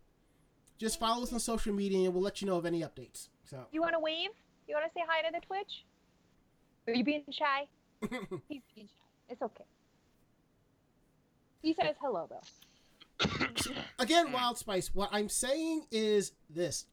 just 0.77 0.99
follow 0.99 1.23
us 1.23 1.31
on 1.31 1.39
social 1.39 1.73
media 1.73 2.05
and 2.05 2.13
we'll 2.13 2.23
let 2.23 2.41
you 2.41 2.47
know 2.47 2.57
of 2.57 2.65
any 2.65 2.81
updates. 2.81 3.29
So. 3.43 3.65
You 3.71 3.81
want 3.81 3.93
to 3.93 3.99
wave? 3.99 4.31
You 4.67 4.75
want 4.75 4.85
to 4.87 4.99
say 4.99 5.05
hi 5.07 5.21
to 5.21 5.31
the 5.31 5.45
Twitch? 5.45 5.85
Are 6.87 6.93
you 6.93 7.03
being 7.03 7.23
shy? 7.31 7.67
He's 8.49 8.61
being 8.73 8.87
shy. 8.87 9.05
It's 9.29 9.41
okay. 9.41 9.63
He 11.65 11.73
says 11.73 11.95
hello 11.99 12.29
though. 12.29 13.27
Again, 13.99 14.31
Wild 14.31 14.59
Spice. 14.59 14.91
What 14.93 15.09
I'm 15.11 15.29
saying 15.29 15.87
is 15.89 16.33
this: 16.47 16.85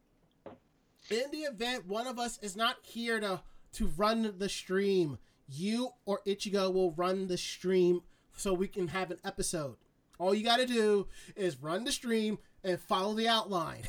in 1.10 1.24
the 1.30 1.40
event 1.40 1.86
one 1.86 2.06
of 2.06 2.18
us 2.18 2.38
is 2.40 2.56
not 2.56 2.76
here 2.80 3.20
to 3.20 3.42
to 3.74 3.86
run 3.98 4.32
the 4.38 4.48
stream, 4.48 5.18
you 5.46 5.90
or 6.06 6.22
Ichigo 6.26 6.72
will 6.72 6.92
run 6.92 7.26
the 7.26 7.36
stream 7.36 8.00
so 8.34 8.54
we 8.54 8.66
can 8.66 8.88
have 8.88 9.10
an 9.10 9.18
episode. 9.26 9.76
All 10.18 10.34
you 10.34 10.42
got 10.42 10.56
to 10.56 10.66
do 10.66 11.06
is 11.36 11.60
run 11.60 11.84
the 11.84 11.92
stream 11.92 12.38
and 12.64 12.80
follow 12.80 13.12
the 13.12 13.28
outline, 13.28 13.82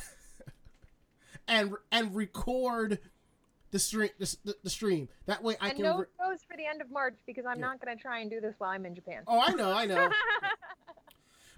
and 1.48 1.72
and 1.90 2.14
record 2.14 2.98
the 3.74 3.80
stream 3.80 4.10
the, 4.18 4.54
the 4.62 4.70
stream 4.70 5.08
that 5.26 5.42
way 5.42 5.56
i 5.60 5.70
and 5.70 5.76
can 5.76 5.84
no 5.84 5.98
re- 5.98 6.06
goes 6.16 6.38
for 6.48 6.56
the 6.56 6.64
end 6.64 6.80
of 6.80 6.88
march 6.92 7.16
because 7.26 7.44
i'm 7.44 7.58
yeah. 7.58 7.66
not 7.66 7.84
going 7.84 7.94
to 7.94 8.00
try 8.00 8.20
and 8.20 8.30
do 8.30 8.40
this 8.40 8.54
while 8.58 8.70
i'm 8.70 8.86
in 8.86 8.94
japan 8.94 9.24
oh 9.26 9.42
i 9.44 9.50
know 9.50 9.72
i 9.72 9.84
know 9.84 10.08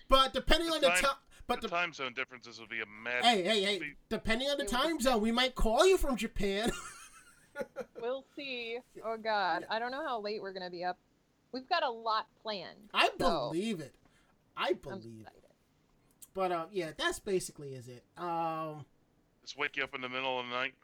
but 0.09 0.33
depending 0.33 0.69
the 0.69 0.75
on 0.75 0.81
time, 0.81 0.93
the 0.95 1.03
time 1.03 1.17
but 1.47 1.61
the, 1.61 1.69
the, 1.69 1.75
time 1.75 1.93
zone 1.93 2.13
differences 2.15 2.59
will 2.59 2.67
be 2.67 2.81
a 2.81 2.87
mad 3.05 3.25
hey 3.25 3.43
hey 3.43 3.63
hey 3.63 3.81
depending 4.09 4.49
on 4.49 4.59
the 4.59 4.65
time 4.65 5.01
zone 5.01 5.21
we 5.21 5.33
might 5.33 5.55
call 5.55 5.87
you 5.87 5.97
from 5.97 6.17
japan. 6.17 6.71
We'll 8.01 8.25
see. 8.37 8.79
Oh 9.05 9.17
god. 9.17 9.67
I 9.71 9.79
don't 9.79 9.91
know 9.91 10.07
how 10.07 10.21
late 10.21 10.43
we're 10.43 10.53
going 10.53 10.65
to 10.65 10.71
be 10.71 10.85
up. 10.85 10.99
We've 11.53 11.69
got 11.69 11.83
a 11.83 11.91
lot 11.91 12.27
planned 12.43 12.91
i 12.93 13.09
so 13.19 13.51
believe 13.51 13.81
it. 13.81 13.95
I 14.57 14.75
believe 14.75 15.27
it. 15.27 15.43
but 16.35 16.53
uh 16.53 16.67
yeah 16.71 16.91
that's 16.97 17.19
basically 17.19 17.75
is 17.75 17.89
it. 17.89 18.05
Um 18.19 18.85
just 19.43 19.57
wake 19.57 19.77
you 19.77 19.85
up 19.85 19.95
in 19.95 20.01
the 20.01 20.09
middle 20.09 20.39
of 20.39 20.47
the 20.47 20.53
night. 20.53 20.75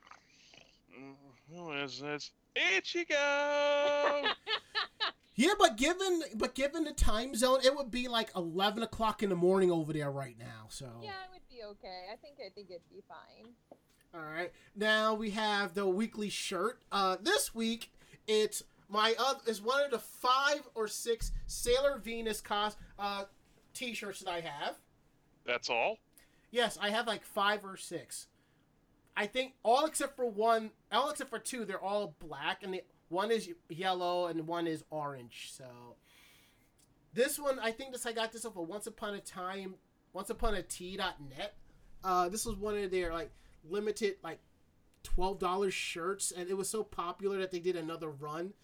Who 1.54 1.72
is 1.72 2.00
this? 2.00 2.30
Ichigo! 2.56 4.26
yeah, 5.34 5.52
but 5.58 5.76
given 5.76 6.22
but 6.36 6.54
given 6.54 6.84
the 6.84 6.92
time 6.92 7.34
zone, 7.34 7.60
it 7.64 7.74
would 7.74 7.90
be 7.90 8.08
like 8.08 8.30
eleven 8.36 8.82
o'clock 8.82 9.22
in 9.22 9.30
the 9.30 9.36
morning 9.36 9.70
over 9.70 9.92
there 9.92 10.10
right 10.10 10.36
now. 10.38 10.66
So 10.68 10.86
yeah, 11.02 11.10
it 11.10 11.32
would 11.32 11.48
be 11.48 11.62
okay. 11.64 12.06
I 12.12 12.16
think 12.16 12.36
I 12.44 12.50
think 12.50 12.70
it'd 12.70 12.88
be 12.90 13.02
fine. 13.08 13.52
All 14.14 14.20
right. 14.20 14.52
Now 14.76 15.14
we 15.14 15.30
have 15.30 15.74
the 15.74 15.86
weekly 15.86 16.28
shirt. 16.28 16.82
Uh, 16.90 17.16
this 17.20 17.54
week 17.54 17.90
it's 18.26 18.62
my 18.88 19.14
uh, 19.18 19.34
is 19.46 19.62
one 19.62 19.82
of 19.84 19.90
the 19.90 19.98
five 19.98 20.68
or 20.74 20.86
six 20.86 21.32
Sailor 21.46 21.98
Venus 21.98 22.40
cost 22.40 22.76
uh 22.98 23.24
t-shirts 23.74 24.20
that 24.20 24.30
I 24.30 24.40
have. 24.40 24.76
That's 25.46 25.70
all. 25.70 25.98
Yes, 26.50 26.78
I 26.80 26.90
have 26.90 27.06
like 27.06 27.24
five 27.24 27.64
or 27.64 27.76
six. 27.78 28.26
I 29.16 29.26
think 29.26 29.54
all 29.62 29.86
except 29.86 30.16
for 30.16 30.26
one, 30.26 30.70
all 30.90 31.10
except 31.10 31.30
for 31.30 31.38
two, 31.38 31.64
they're 31.64 31.82
all 31.82 32.14
black, 32.18 32.62
and 32.62 32.74
the 32.74 32.82
one 33.12 33.30
is 33.30 33.48
yellow 33.68 34.26
and 34.26 34.46
one 34.48 34.66
is 34.66 34.82
orange. 34.90 35.50
So 35.52 35.64
this 37.12 37.38
one, 37.38 37.58
I 37.58 37.70
think 37.70 37.92
this 37.92 38.06
I 38.06 38.12
got 38.12 38.32
this 38.32 38.44
off 38.44 38.56
of 38.56 38.68
Once 38.68 38.86
Upon 38.86 39.14
a 39.14 39.20
Time, 39.20 39.74
Once 40.12 40.30
Upon 40.30 40.54
a 40.54 40.62
T.net. 40.62 41.54
Uh, 42.02 42.28
this 42.28 42.46
was 42.46 42.56
one 42.56 42.76
of 42.76 42.90
their 42.90 43.12
like 43.12 43.30
limited 43.68 44.16
like 44.24 44.40
twelve 45.02 45.38
dollars 45.38 45.74
shirts, 45.74 46.32
and 46.34 46.48
it 46.48 46.56
was 46.56 46.68
so 46.68 46.82
popular 46.82 47.38
that 47.38 47.50
they 47.50 47.60
did 47.60 47.76
another 47.76 48.10
run. 48.10 48.54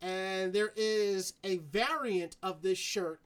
And 0.00 0.52
there 0.52 0.72
is 0.76 1.32
a 1.42 1.56
variant 1.56 2.36
of 2.42 2.62
this 2.62 2.78
shirt 2.78 3.20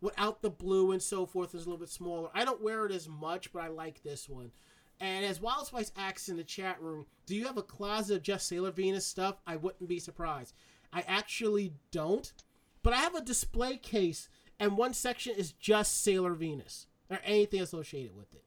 without 0.00 0.42
the 0.42 0.50
blue 0.50 0.92
and 0.92 1.02
so 1.02 1.26
forth. 1.26 1.54
is 1.54 1.62
a 1.62 1.64
little 1.64 1.80
bit 1.80 1.88
smaller. 1.88 2.28
I 2.34 2.44
don't 2.44 2.62
wear 2.62 2.86
it 2.86 2.92
as 2.92 3.08
much, 3.08 3.52
but 3.52 3.62
I 3.62 3.68
like 3.68 4.02
this 4.02 4.28
one. 4.28 4.52
And 5.00 5.24
as 5.24 5.40
Wild 5.40 5.66
Spice 5.66 5.92
asks 5.96 6.28
in 6.28 6.36
the 6.36 6.44
chat 6.44 6.80
room, 6.80 7.06
do 7.26 7.34
you 7.34 7.46
have 7.46 7.58
a 7.58 7.62
closet 7.62 8.16
of 8.16 8.22
just 8.22 8.48
Sailor 8.48 8.70
Venus 8.70 9.04
stuff? 9.04 9.36
I 9.46 9.56
wouldn't 9.56 9.88
be 9.88 9.98
surprised. 9.98 10.54
I 10.92 11.04
actually 11.06 11.72
don't, 11.90 12.32
but 12.82 12.92
I 12.92 12.98
have 12.98 13.14
a 13.14 13.20
display 13.20 13.76
case, 13.76 14.28
and 14.60 14.78
one 14.78 14.94
section 14.94 15.34
is 15.36 15.52
just 15.52 16.02
Sailor 16.02 16.34
Venus 16.34 16.86
or 17.10 17.18
anything 17.24 17.60
associated 17.60 18.16
with 18.16 18.32
it. 18.34 18.44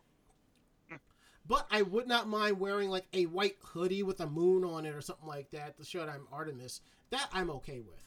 But 1.46 1.66
I 1.72 1.82
would 1.82 2.08
not 2.08 2.28
mind 2.28 2.60
wearing 2.60 2.90
like 2.90 3.08
a 3.14 3.26
white 3.26 3.56
hoodie 3.62 4.04
with 4.04 4.20
a 4.20 4.28
moon 4.28 4.66
on 4.66 4.86
it 4.86 4.94
or 4.94 5.02
something 5.02 5.28
like 5.28 5.52
that 5.52 5.78
to 5.78 5.86
show 5.86 6.00
that 6.00 6.10
I'm 6.10 6.28
Artemis. 6.32 6.82
That 7.10 7.30
I'm 7.32 7.50
okay 7.52 7.80
with. 7.80 8.04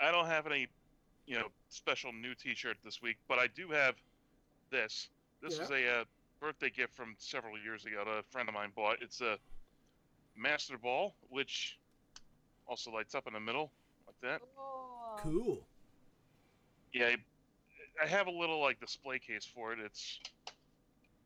I 0.00 0.10
don't 0.10 0.26
have 0.26 0.46
any, 0.46 0.68
you 1.26 1.38
know, 1.38 1.48
special 1.70 2.12
new 2.12 2.34
T-shirt 2.34 2.76
this 2.84 3.00
week, 3.00 3.16
but 3.26 3.38
I 3.38 3.46
do 3.46 3.68
have 3.68 3.94
this. 4.70 5.08
This 5.42 5.58
Yeah. 5.58 5.64
is 5.64 5.70
a 5.70 6.00
uh, 6.00 6.04
birthday 6.40 6.70
gift 6.70 6.94
from 6.94 7.16
several 7.18 7.58
years 7.58 7.84
ago 7.84 8.04
that 8.04 8.10
a 8.10 8.22
friend 8.30 8.48
of 8.48 8.54
mine 8.54 8.70
bought. 8.74 9.02
It's 9.02 9.20
a 9.20 9.38
Master 10.36 10.78
Ball, 10.78 11.14
which 11.28 11.78
also 12.66 12.90
lights 12.92 13.14
up 13.14 13.26
in 13.26 13.32
the 13.32 13.40
middle 13.40 13.72
like 14.06 14.20
that. 14.20 14.40
Oh. 14.56 15.16
Cool. 15.18 15.66
Yeah, 16.92 17.06
I, 17.06 17.16
I 18.02 18.06
have 18.06 18.28
a 18.28 18.30
little 18.30 18.60
like 18.60 18.80
display 18.80 19.18
case 19.18 19.44
for 19.44 19.72
it. 19.72 19.78
It's 19.80 20.20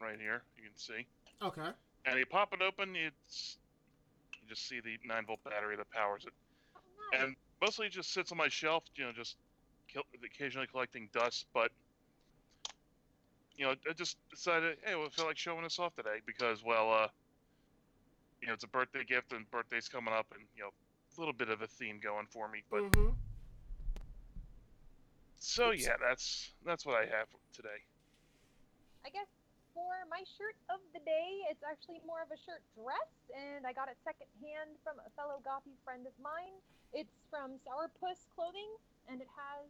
right 0.00 0.18
here. 0.18 0.42
You 0.56 0.64
can 0.64 0.76
see. 0.76 1.06
Okay. 1.42 1.70
And 2.06 2.18
you 2.18 2.26
pop 2.26 2.52
it 2.54 2.62
open, 2.62 2.96
it's 2.96 3.58
you 4.40 4.48
just 4.48 4.66
see 4.68 4.80
the 4.80 4.98
nine 5.04 5.26
volt 5.26 5.42
battery 5.44 5.76
that 5.76 5.90
powers 5.90 6.24
it. 6.26 6.32
Oh, 6.76 6.80
nice. 7.12 7.22
and 7.24 7.36
mostly 7.60 7.86
it 7.86 7.92
just 7.92 8.12
sits 8.12 8.32
on 8.32 8.38
my 8.38 8.48
shelf, 8.48 8.84
you 8.94 9.04
know, 9.04 9.12
just 9.12 9.36
occasionally 10.24 10.66
collecting 10.66 11.08
dust. 11.12 11.46
But 11.52 11.70
you 13.56 13.64
know, 13.66 13.74
I 13.88 13.92
just 13.92 14.16
decided, 14.30 14.78
hey, 14.84 14.94
well, 14.94 15.06
I 15.06 15.10
feel 15.10 15.26
like 15.26 15.38
showing 15.38 15.62
this 15.62 15.78
off 15.78 15.94
today 15.94 16.20
because, 16.26 16.62
well, 16.64 16.92
uh, 16.92 17.08
you 18.40 18.48
know, 18.48 18.54
it's 18.54 18.64
a 18.64 18.68
birthday 18.68 19.04
gift 19.04 19.32
and 19.32 19.50
birthday's 19.50 19.88
coming 19.88 20.12
up, 20.12 20.26
and 20.32 20.44
you 20.54 20.62
know, 20.62 20.68
a 20.68 21.20
little 21.20 21.32
bit 21.34 21.48
of 21.48 21.62
a 21.62 21.66
theme 21.66 21.98
going 22.02 22.26
for 22.26 22.48
me. 22.48 22.62
But 22.70 22.82
hmm 22.82 23.10
so 25.38 25.70
Oops. 25.70 25.86
yeah, 25.86 25.96
that's 26.00 26.52
that's 26.64 26.84
what 26.84 26.96
I 26.96 27.06
have 27.06 27.28
today. 27.54 27.80
I 29.04 29.10
guess 29.10 29.28
for 29.72 29.92
my 30.10 30.24
shirt 30.36 30.56
of 30.72 30.80
the 30.92 31.00
day, 31.04 31.30
it's 31.52 31.62
actually 31.62 32.00
more 32.04 32.20
of 32.20 32.28
a 32.32 32.36
shirt 32.36 32.60
dress, 32.74 33.12
and 33.36 33.66
I 33.66 33.72
got 33.72 33.88
it 33.88 33.96
secondhand 34.04 34.76
from 34.82 34.98
a 35.00 35.10
fellow 35.14 35.40
gothy 35.44 35.76
friend 35.84 36.04
of 36.06 36.12
mine. 36.20 36.60
It's 36.92 37.12
from 37.30 37.60
Sourpuss 37.64 38.26
Clothing, 38.34 38.72
and 39.08 39.20
it 39.20 39.28
has 39.36 39.68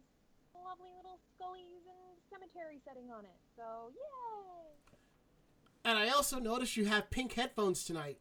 lovely 0.65 0.91
little 0.97 1.19
scullies 1.35 1.83
and 1.85 2.17
cemetery 2.29 2.79
setting 2.85 3.11
on 3.11 3.25
it. 3.25 3.37
So 3.55 3.91
yay! 3.93 4.73
And 5.85 5.97
I 5.97 6.09
also 6.09 6.39
noticed 6.39 6.75
you 6.75 6.85
have 6.85 7.09
pink 7.09 7.33
headphones 7.33 7.83
tonight. 7.83 8.19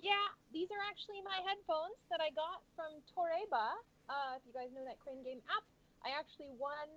Yeah, 0.00 0.26
these 0.52 0.68
are 0.72 0.82
actually 0.90 1.20
my 1.22 1.38
headphones 1.46 1.98
that 2.10 2.20
I 2.20 2.30
got 2.34 2.64
from 2.74 2.98
Toreba. 3.12 3.76
Uh, 4.08 4.34
if 4.36 4.42
you 4.48 4.52
guys 4.52 4.72
know 4.74 4.82
that 4.84 4.98
crane 4.98 5.22
game 5.22 5.38
app, 5.46 5.62
I 6.04 6.10
actually 6.18 6.50
won 6.58 6.88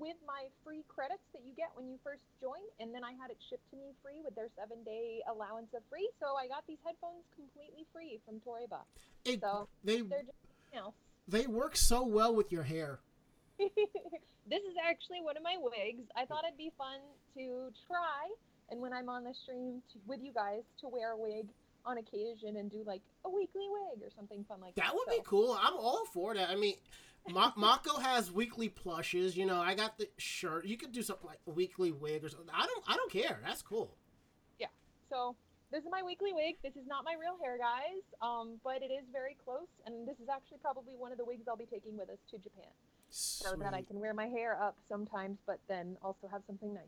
with 0.00 0.16
my 0.26 0.48
free 0.64 0.82
credits 0.88 1.22
that 1.36 1.42
you 1.44 1.52
get 1.54 1.70
when 1.76 1.86
you 1.86 2.00
first 2.02 2.24
join, 2.40 2.64
and 2.80 2.88
then 2.94 3.04
I 3.04 3.12
had 3.12 3.30
it 3.30 3.36
shipped 3.50 3.68
to 3.70 3.76
me 3.76 3.92
free 4.02 4.24
with 4.24 4.34
their 4.34 4.48
seven 4.56 4.82
day 4.82 5.20
allowance 5.30 5.68
of 5.76 5.82
free. 5.90 6.08
So 6.18 6.34
I 6.40 6.48
got 6.48 6.64
these 6.66 6.80
headphones 6.84 7.22
completely 7.36 7.84
free 7.92 8.18
from 8.24 8.40
Toreba. 8.40 8.80
It, 9.24 9.40
So 9.44 9.68
they 9.84 10.00
they're 10.00 10.24
just, 10.24 10.40
you 10.72 10.80
know. 10.80 10.94
they 11.28 11.46
work 11.46 11.76
so 11.76 12.02
well 12.06 12.34
with 12.34 12.50
your 12.50 12.64
hair. 12.64 13.00
this 14.48 14.62
is 14.62 14.74
actually 14.88 15.20
one 15.22 15.36
of 15.36 15.42
my 15.42 15.56
wigs. 15.58 16.08
I 16.16 16.24
thought 16.24 16.44
it'd 16.44 16.58
be 16.58 16.72
fun 16.78 16.98
to 17.36 17.70
try, 17.86 18.28
and 18.70 18.80
when 18.80 18.92
I'm 18.92 19.08
on 19.08 19.24
the 19.24 19.34
stream 19.34 19.82
to, 19.92 19.98
with 20.06 20.20
you 20.22 20.32
guys, 20.32 20.62
to 20.80 20.88
wear 20.88 21.12
a 21.12 21.16
wig 21.16 21.46
on 21.84 21.98
occasion 21.98 22.56
and 22.56 22.70
do 22.70 22.82
like 22.86 23.00
a 23.24 23.30
weekly 23.30 23.66
wig 23.70 24.02
or 24.02 24.10
something 24.14 24.44
fun 24.48 24.60
like 24.60 24.74
that. 24.74 24.84
That 24.86 24.94
would 24.94 25.08
So- 25.08 25.16
be 25.16 25.22
cool. 25.24 25.56
I'm 25.58 25.74
all 25.76 26.04
for 26.06 26.34
that. 26.34 26.50
I 26.50 26.56
mean, 26.56 26.76
Ma- 27.28 27.52
Mako 27.56 27.98
has 27.98 28.32
weekly 28.32 28.68
plushes. 28.68 29.36
You 29.36 29.46
know, 29.46 29.60
I 29.60 29.74
got 29.74 29.98
the 29.98 30.08
shirt. 30.16 30.64
You 30.66 30.76
could 30.76 30.92
do 30.92 31.02
something 31.02 31.26
like 31.26 31.40
a 31.46 31.50
weekly 31.50 31.92
wig 31.92 32.24
or 32.24 32.28
something. 32.28 32.50
I 32.52 32.66
don't. 32.66 32.84
I 32.88 32.96
don't 32.96 33.10
care. 33.12 33.40
That's 33.44 33.62
cool. 33.62 33.94
Yeah. 34.58 34.68
So 35.10 35.36
this 35.70 35.84
is 35.84 35.90
my 35.90 36.02
weekly 36.02 36.32
wig. 36.32 36.56
This 36.62 36.76
is 36.76 36.86
not 36.86 37.04
my 37.04 37.14
real 37.20 37.36
hair, 37.42 37.56
guys. 37.58 38.02
Um, 38.22 38.58
but 38.64 38.82
it 38.82 38.90
is 38.90 39.04
very 39.12 39.36
close, 39.44 39.68
and 39.86 40.06
this 40.08 40.16
is 40.18 40.28
actually 40.28 40.58
probably 40.58 40.94
one 40.96 41.12
of 41.12 41.18
the 41.18 41.24
wigs 41.24 41.46
I'll 41.48 41.56
be 41.56 41.66
taking 41.66 41.96
with 41.96 42.08
us 42.10 42.18
to 42.30 42.38
Japan, 42.38 42.72
so 43.10 43.56
that 43.56 43.74
I 43.74 43.82
can 43.82 44.00
wear 44.00 44.14
my 44.14 44.26
hair 44.26 44.60
up 44.60 44.76
sometimes, 44.88 45.38
but 45.46 45.58
then 45.68 45.96
also 46.02 46.28
have 46.30 46.42
something 46.46 46.72
nice. 46.74 46.84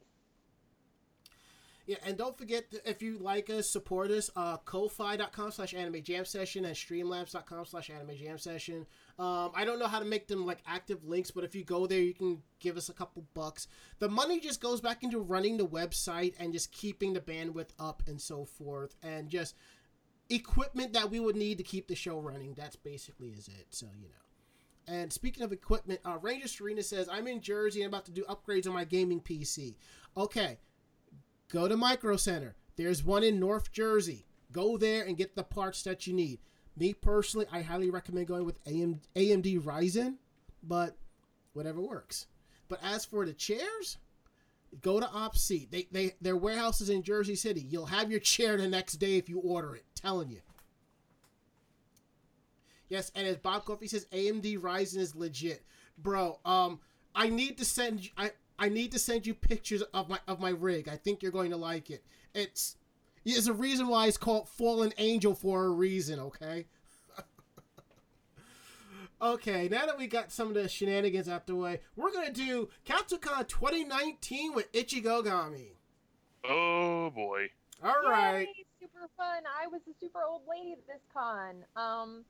Yeah, 1.86 1.96
and 2.06 2.16
don't 2.16 2.38
forget 2.38 2.64
if 2.84 3.02
you 3.02 3.18
like 3.18 3.50
us, 3.50 3.68
support 3.68 4.12
us. 4.12 4.30
Uh, 4.36 4.56
Ko-fi.com 4.58 5.50
slash 5.50 5.74
anime 5.74 6.00
jam 6.02 6.24
session 6.24 6.64
and 6.64 6.76
streamlabs.com 6.76 7.66
slash 7.66 7.90
anime 7.90 8.16
jam 8.16 8.38
session. 8.38 8.86
Um, 9.18 9.50
I 9.54 9.64
don't 9.64 9.80
know 9.80 9.88
how 9.88 9.98
to 9.98 10.04
make 10.04 10.28
them 10.28 10.46
like 10.46 10.62
active 10.64 11.04
links, 11.04 11.32
but 11.32 11.42
if 11.42 11.56
you 11.56 11.64
go 11.64 11.88
there, 11.88 12.00
you 12.00 12.14
can 12.14 12.40
give 12.60 12.76
us 12.76 12.88
a 12.88 12.92
couple 12.92 13.24
bucks. 13.34 13.66
The 13.98 14.08
money 14.08 14.38
just 14.38 14.60
goes 14.60 14.80
back 14.80 15.02
into 15.02 15.18
running 15.18 15.56
the 15.56 15.66
website 15.66 16.34
and 16.38 16.52
just 16.52 16.70
keeping 16.70 17.14
the 17.14 17.20
bandwidth 17.20 17.70
up 17.80 18.04
and 18.06 18.20
so 18.20 18.44
forth, 18.44 18.94
and 19.02 19.28
just 19.28 19.56
equipment 20.30 20.92
that 20.92 21.10
we 21.10 21.18
would 21.18 21.36
need 21.36 21.58
to 21.58 21.64
keep 21.64 21.88
the 21.88 21.96
show 21.96 22.20
running. 22.20 22.54
That's 22.54 22.76
basically 22.76 23.30
is 23.30 23.48
it. 23.48 23.66
So 23.70 23.86
you 24.00 24.08
know. 24.08 24.31
And 24.88 25.12
speaking 25.12 25.44
of 25.44 25.52
equipment, 25.52 26.00
uh, 26.04 26.18
Ranger 26.20 26.48
Serena 26.48 26.82
says 26.82 27.08
I'm 27.10 27.28
in 27.28 27.40
Jersey 27.40 27.82
and 27.82 27.92
about 27.92 28.04
to 28.06 28.10
do 28.10 28.24
upgrades 28.24 28.66
on 28.66 28.74
my 28.74 28.84
gaming 28.84 29.20
PC. 29.20 29.74
Okay, 30.16 30.58
go 31.50 31.68
to 31.68 31.76
Micro 31.76 32.16
Center. 32.16 32.56
There's 32.76 33.04
one 33.04 33.22
in 33.22 33.38
North 33.38 33.70
Jersey. 33.72 34.26
Go 34.50 34.76
there 34.76 35.04
and 35.04 35.16
get 35.16 35.36
the 35.36 35.44
parts 35.44 35.82
that 35.84 36.06
you 36.06 36.12
need. 36.12 36.40
Me 36.76 36.94
personally, 36.94 37.46
I 37.52 37.62
highly 37.62 37.90
recommend 37.90 38.26
going 38.26 38.44
with 38.44 38.58
AM, 38.66 39.00
AMD 39.14 39.62
Ryzen, 39.62 40.16
but 40.62 40.96
whatever 41.52 41.80
works. 41.80 42.26
But 42.68 42.80
as 42.82 43.04
for 43.04 43.26
the 43.26 43.34
chairs, 43.34 43.98
go 44.80 44.98
to 44.98 45.06
OpSeat. 45.06 45.70
They, 45.70 45.86
they, 45.92 46.14
their 46.20 46.36
warehouse 46.36 46.80
is 46.80 46.88
in 46.88 47.02
Jersey 47.02 47.34
City. 47.34 47.66
You'll 47.68 47.86
have 47.86 48.10
your 48.10 48.20
chair 48.20 48.56
the 48.56 48.68
next 48.68 48.94
day 48.94 49.16
if 49.16 49.28
you 49.28 49.38
order 49.38 49.74
it. 49.74 49.84
Telling 49.94 50.30
you. 50.30 50.40
Yes, 52.92 53.10
and 53.14 53.26
as 53.26 53.38
Bob 53.38 53.64
Coffey 53.64 53.88
says, 53.88 54.04
AMD 54.12 54.60
Ryzen 54.60 54.98
is 54.98 55.16
legit, 55.16 55.64
bro. 55.96 56.38
Um, 56.44 56.78
I 57.14 57.30
need 57.30 57.56
to 57.56 57.64
send 57.64 58.04
you, 58.04 58.10
I 58.18 58.32
I 58.58 58.68
need 58.68 58.92
to 58.92 58.98
send 58.98 59.26
you 59.26 59.32
pictures 59.32 59.80
of 59.94 60.10
my 60.10 60.18
of 60.28 60.40
my 60.40 60.50
rig. 60.50 60.90
I 60.90 60.96
think 60.96 61.22
you're 61.22 61.32
going 61.32 61.52
to 61.52 61.56
like 61.56 61.88
it. 61.88 62.04
It's 62.34 62.76
there's 63.24 63.46
a 63.46 63.54
reason 63.54 63.88
why 63.88 64.08
it's 64.08 64.18
called 64.18 64.46
Fallen 64.46 64.92
Angel 64.98 65.34
for 65.34 65.64
a 65.64 65.70
reason. 65.70 66.20
Okay. 66.20 66.66
okay, 69.22 69.68
now 69.70 69.86
that 69.86 69.96
we 69.96 70.06
got 70.06 70.30
some 70.30 70.48
of 70.48 70.54
the 70.54 70.68
shenanigans 70.68 71.30
out 71.30 71.46
the 71.46 71.54
way, 71.54 71.80
we're 71.96 72.12
gonna 72.12 72.30
do 72.30 72.68
Katsucon 72.84 73.48
2019 73.48 74.52
with 74.52 74.70
Ichigogami. 74.72 75.76
Oh 76.44 77.08
boy. 77.08 77.48
All 77.82 78.02
right. 78.06 78.48
Yay, 78.54 78.66
super 78.78 79.08
fun. 79.16 79.44
I 79.58 79.66
was 79.68 79.80
a 79.90 79.98
super 79.98 80.20
old 80.28 80.42
lady 80.46 80.72
at 80.72 80.86
this 80.86 81.00
con. 81.14 81.64
Um, 81.74 82.26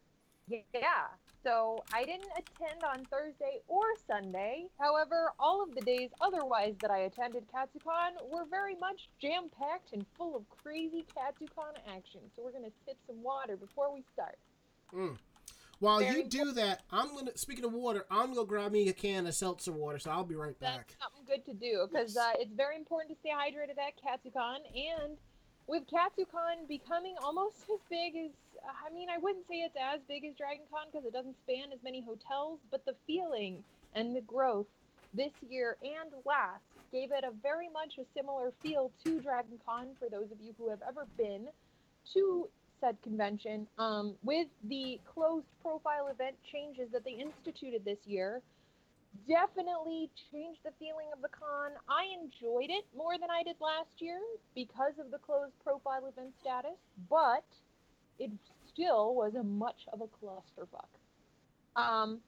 yeah. 0.75 1.09
So 1.45 1.83
I 1.93 2.05
didn't 2.05 2.31
attend 2.37 2.85
on 2.85 3.05
Thursday 3.07 3.61
or 3.67 3.83
Sunday. 4.07 4.67
However, 4.79 5.33
all 5.41 5.63
of 5.63 5.75
the 5.75 5.81
days 5.81 6.11
otherwise 6.21 6.75
that 6.81 6.91
I 6.91 6.99
attended 6.99 7.45
KatsuCon 7.53 8.31
were 8.31 8.45
very 8.49 8.77
much 8.77 9.09
jam 9.21 9.51
packed 9.59 9.93
and 9.93 10.07
full 10.17 10.37
of 10.37 10.49
crazy 10.49 11.05
KatsuCon 11.17 11.75
action. 11.97 12.21
So 12.37 12.43
we're 12.45 12.53
gonna 12.53 12.71
sip 12.87 12.97
some 13.07 13.23
water 13.23 13.57
before 13.57 13.93
we 13.93 14.05
start. 14.13 14.39
Mm. 14.95 15.17
While 15.81 15.99
Very 15.99 16.23
you 16.23 16.29
do 16.29 16.53
that, 16.53 16.83
I'm 16.93 17.13
gonna. 17.13 17.37
Speaking 17.37 17.65
of 17.65 17.73
water, 17.73 18.07
I'm 18.09 18.35
gonna 18.35 18.47
grab 18.47 18.71
me 18.71 18.89
a 18.89 18.93
can 18.93 19.27
of 19.27 19.35
seltzer 19.35 19.73
water. 19.73 19.99
So 19.99 20.13
I'll 20.13 20.23
be 20.23 20.37
right 20.37 20.59
back. 20.61 20.87
That's 20.87 21.03
something 21.03 21.25
good 21.27 21.45
to 21.51 21.55
do 21.55 21.89
because 21.91 22.17
uh, 22.17 22.35
it's 22.39 22.55
very 22.55 22.77
important 22.77 23.13
to 23.13 23.19
stay 23.19 23.31
hydrated 23.31 23.79
at 23.83 23.99
KatsuCon. 23.99 24.59
And 24.77 25.17
with 25.67 25.83
KatsuCon 25.87 26.69
becoming 26.69 27.15
almost 27.23 27.57
as 27.73 27.81
big 27.89 28.17
as, 28.17 28.31
I 28.63 28.93
mean, 28.93 29.09
I 29.09 29.19
wouldn't 29.19 29.47
say 29.49 29.57
it's 29.57 29.77
as 29.77 30.01
big 30.09 30.25
as 30.25 30.35
DragonCon 30.35 30.93
because 30.93 31.07
it 31.07 31.13
doesn't 31.13 31.37
span 31.45 31.73
as 31.73 31.79
many 31.83 32.03
hotels, 32.03 32.59
but 32.71 32.85
the 32.85 32.95
feeling 33.07 33.63
and 33.95 34.15
the 34.15 34.21
growth 34.21 34.67
this 35.15 35.33
year 35.49 35.77
and 35.83 36.11
last 36.25 36.63
gave 36.91 37.11
it 37.13 37.25
a 37.25 37.33
very 37.43 37.69
much 37.69 37.99
a 37.99 38.05
similar 38.17 38.53
feel 38.63 38.91
to 39.05 39.21
DragonCon 39.21 39.97
for 39.99 40.09
those 40.11 40.31
of 40.33 40.41
you 40.41 40.55
who 40.59 40.69
have 40.69 40.81
ever 40.87 41.07
been 41.17 41.47
to 42.13 42.49
said 42.83 42.97
convention. 43.03 43.67
Um, 43.79 44.15
with 44.23 44.49
the 44.69 45.01
closed 45.07 45.47
profile 45.63 46.09
event 46.09 46.37
changes 46.51 46.89
that 46.93 47.05
they 47.05 47.13
instituted 47.13 47.85
this 47.85 47.99
year, 48.05 48.43
definitely 49.29 50.11
changed 50.31 50.61
the 50.65 50.73
feeling 50.79 51.07
of 51.13 51.23
the 51.23 51.29
con. 51.29 51.73
I 51.89 52.07
enjoyed 52.13 52.71
it 52.71 52.85
more 52.97 53.19
than 53.19 53.31
I 53.31 53.43
did 53.43 53.57
last 53.61 54.01
year 54.01 54.21
because 54.55 54.93
of 54.99 55.11
the 55.11 55.19
closed 55.19 55.53
profile 55.63 56.07
event 56.07 56.33
status, 56.41 56.79
but 57.09 57.45
it 58.19 58.31
still 58.73 59.15
was 59.15 59.35
a 59.35 59.43
much 59.43 59.87
of 59.93 60.01
a 60.01 60.07
clusterfuck. 60.07 60.91
Um, 61.75 62.21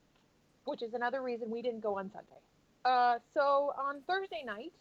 which 0.65 0.81
is 0.81 0.93
another 0.93 1.21
reason 1.21 1.49
we 1.51 1.61
didn't 1.61 1.81
go 1.81 1.99
on 1.99 2.09
Sunday. 2.11 2.41
Uh, 2.83 3.19
so 3.33 3.73
on 3.77 4.01
Thursday 4.07 4.43
night, 4.43 4.73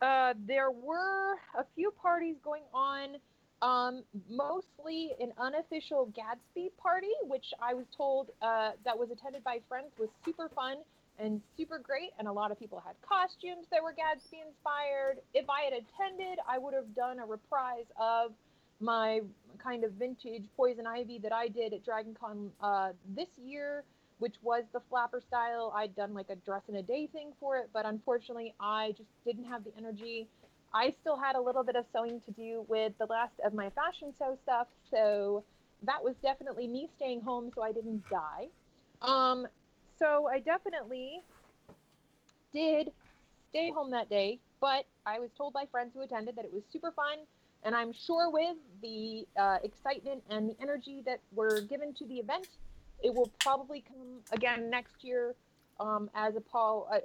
uh, 0.00 0.34
there 0.46 0.70
were 0.70 1.34
a 1.58 1.64
few 1.74 1.90
parties 1.90 2.36
going 2.44 2.62
on. 2.72 3.16
Um, 3.60 4.04
mostly 4.30 5.10
an 5.20 5.32
unofficial 5.36 6.12
Gatsby 6.16 6.70
party, 6.80 7.10
which 7.24 7.46
I 7.60 7.74
was 7.74 7.86
told 7.96 8.30
uh, 8.40 8.72
that 8.84 8.96
was 8.96 9.10
attended 9.10 9.42
by 9.42 9.58
friends 9.68 9.88
was 9.98 10.08
super 10.24 10.48
fun 10.54 10.76
and 11.18 11.40
super 11.56 11.78
great. 11.78 12.10
And 12.18 12.28
a 12.28 12.32
lot 12.32 12.50
of 12.50 12.58
people 12.58 12.82
had 12.84 12.94
costumes 13.02 13.66
that 13.70 13.82
were 13.82 13.92
Gatsby 13.92 14.40
inspired. 14.46 15.18
If 15.34 15.48
I 15.48 15.62
had 15.62 15.72
attended, 15.72 16.38
I 16.48 16.58
would 16.58 16.74
have 16.74 16.94
done 16.94 17.18
a 17.18 17.26
reprise 17.26 17.86
of 18.00 18.32
my 18.80 19.20
kind 19.62 19.84
of 19.84 19.92
vintage 19.92 20.44
Poison 20.56 20.86
Ivy 20.86 21.18
that 21.20 21.32
I 21.32 21.48
did 21.48 21.72
at 21.72 21.84
Dragon 21.84 22.16
Con 22.18 22.50
uh, 22.60 22.90
this 23.16 23.28
year, 23.36 23.82
which 24.18 24.36
was 24.42 24.64
the 24.72 24.80
flapper 24.88 25.20
style. 25.26 25.72
I'd 25.74 25.96
done 25.96 26.14
like 26.14 26.30
a 26.30 26.36
dress 26.36 26.62
in 26.68 26.76
a 26.76 26.82
day 26.82 27.08
thing 27.12 27.32
for 27.40 27.58
it, 27.58 27.70
but 27.72 27.86
unfortunately, 27.86 28.54
I 28.60 28.92
just 28.96 29.08
didn't 29.24 29.44
have 29.44 29.64
the 29.64 29.72
energy. 29.76 30.28
I 30.72 30.94
still 31.00 31.16
had 31.16 31.34
a 31.34 31.40
little 31.40 31.64
bit 31.64 31.76
of 31.76 31.86
sewing 31.92 32.20
to 32.26 32.30
do 32.32 32.64
with 32.68 32.92
the 32.98 33.06
last 33.06 33.32
of 33.44 33.54
my 33.54 33.70
fashion 33.70 34.12
show 34.18 34.36
stuff, 34.44 34.68
so 34.90 35.42
that 35.82 36.02
was 36.02 36.14
definitely 36.22 36.68
me 36.68 36.88
staying 36.96 37.22
home 37.22 37.50
so 37.54 37.62
I 37.62 37.72
didn't 37.72 38.04
die. 38.10 38.48
Um, 39.00 39.46
so 39.98 40.28
I 40.28 40.40
definitely 40.40 41.20
did 42.52 42.90
stay 43.50 43.70
home 43.70 43.90
that 43.90 44.08
day, 44.08 44.38
but 44.60 44.84
I 45.06 45.18
was 45.18 45.30
told 45.36 45.52
by 45.52 45.64
friends 45.70 45.92
who 45.94 46.02
attended 46.02 46.36
that 46.36 46.44
it 46.44 46.52
was 46.52 46.62
super 46.72 46.90
fun. 46.92 47.18
And 47.64 47.74
I'm 47.74 47.92
sure 47.92 48.30
with 48.30 48.56
the 48.82 49.26
uh, 49.36 49.58
excitement 49.64 50.22
and 50.30 50.48
the 50.48 50.56
energy 50.62 51.02
that 51.06 51.20
were 51.34 51.60
given 51.60 51.92
to 51.94 52.06
the 52.06 52.14
event, 52.14 52.46
it 53.02 53.12
will 53.12 53.30
probably 53.40 53.82
come 53.86 54.20
again 54.32 54.70
next 54.70 55.02
year 55.02 55.34
um, 55.80 56.08
as 56.14 56.34
a 56.36 56.42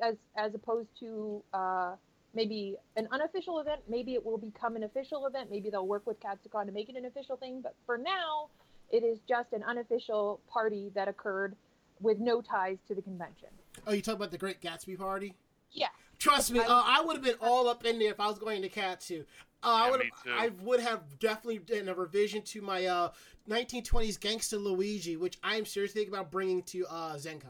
as 0.02 0.16
as 0.36 0.54
opposed 0.54 0.90
to 1.00 1.44
uh, 1.54 1.96
maybe 2.36 2.76
an 2.98 3.08
unofficial 3.12 3.60
event. 3.60 3.82
Maybe 3.90 4.14
it 4.14 4.24
will 4.24 4.38
become 4.38 4.76
an 4.76 4.84
official 4.84 5.26
event. 5.26 5.50
Maybe 5.50 5.70
they'll 5.70 5.88
work 5.88 6.06
with 6.06 6.20
Katsucon 6.20 6.68
to 6.68 6.72
make 6.72 6.90
it 6.90 6.96
an 6.96 7.06
official 7.06 7.36
thing. 7.36 7.62
But 7.62 7.76
for 7.86 7.98
now, 7.98 8.50
it 8.92 9.04
is 9.04 9.18
just 9.28 9.54
an 9.54 9.64
unofficial 9.64 10.40
party 10.52 10.92
that 10.94 11.08
occurred 11.08 11.56
with 12.00 12.20
no 12.20 12.42
ties 12.42 12.78
to 12.88 12.96
the 12.96 13.02
convention. 13.02 13.50
Oh, 13.88 13.94
you 13.94 14.02
talk 14.02 14.16
about 14.16 14.32
the 14.32 14.38
Great 14.38 14.62
Gatsby 14.62 14.98
party? 14.98 15.36
Yeah. 15.72 15.88
Trust 16.20 16.52
me, 16.52 16.60
uh, 16.60 16.66
I 16.70 17.02
would 17.02 17.16
have 17.16 17.24
been 17.24 17.38
all 17.42 17.68
up 17.68 17.86
in 17.86 18.00
there 18.00 18.12
if 18.12 18.20
I 18.20 18.28
was 18.28 18.40
going 18.40 18.62
to 18.62 18.70
Katsu. 18.70 19.26
Uh, 19.64 19.68
I 19.68 19.92
would. 19.92 20.02
I 20.30 20.52
would 20.62 20.80
have 20.82 21.20
definitely 21.20 21.60
done 21.60 21.88
a 21.88 21.94
revision 21.94 22.42
to 22.44 22.62
my 22.62 22.86
uh, 22.86 23.10
1920s 23.50 24.20
Gangsta 24.20 24.62
Luigi, 24.62 25.16
which 25.16 25.38
I 25.44 25.56
am 25.56 25.66
seriously 25.66 26.02
thinking 26.02 26.14
about 26.14 26.32
bringing 26.32 26.64
to 26.64 26.86
uh, 26.88 27.16
Zenkai. 27.16 27.46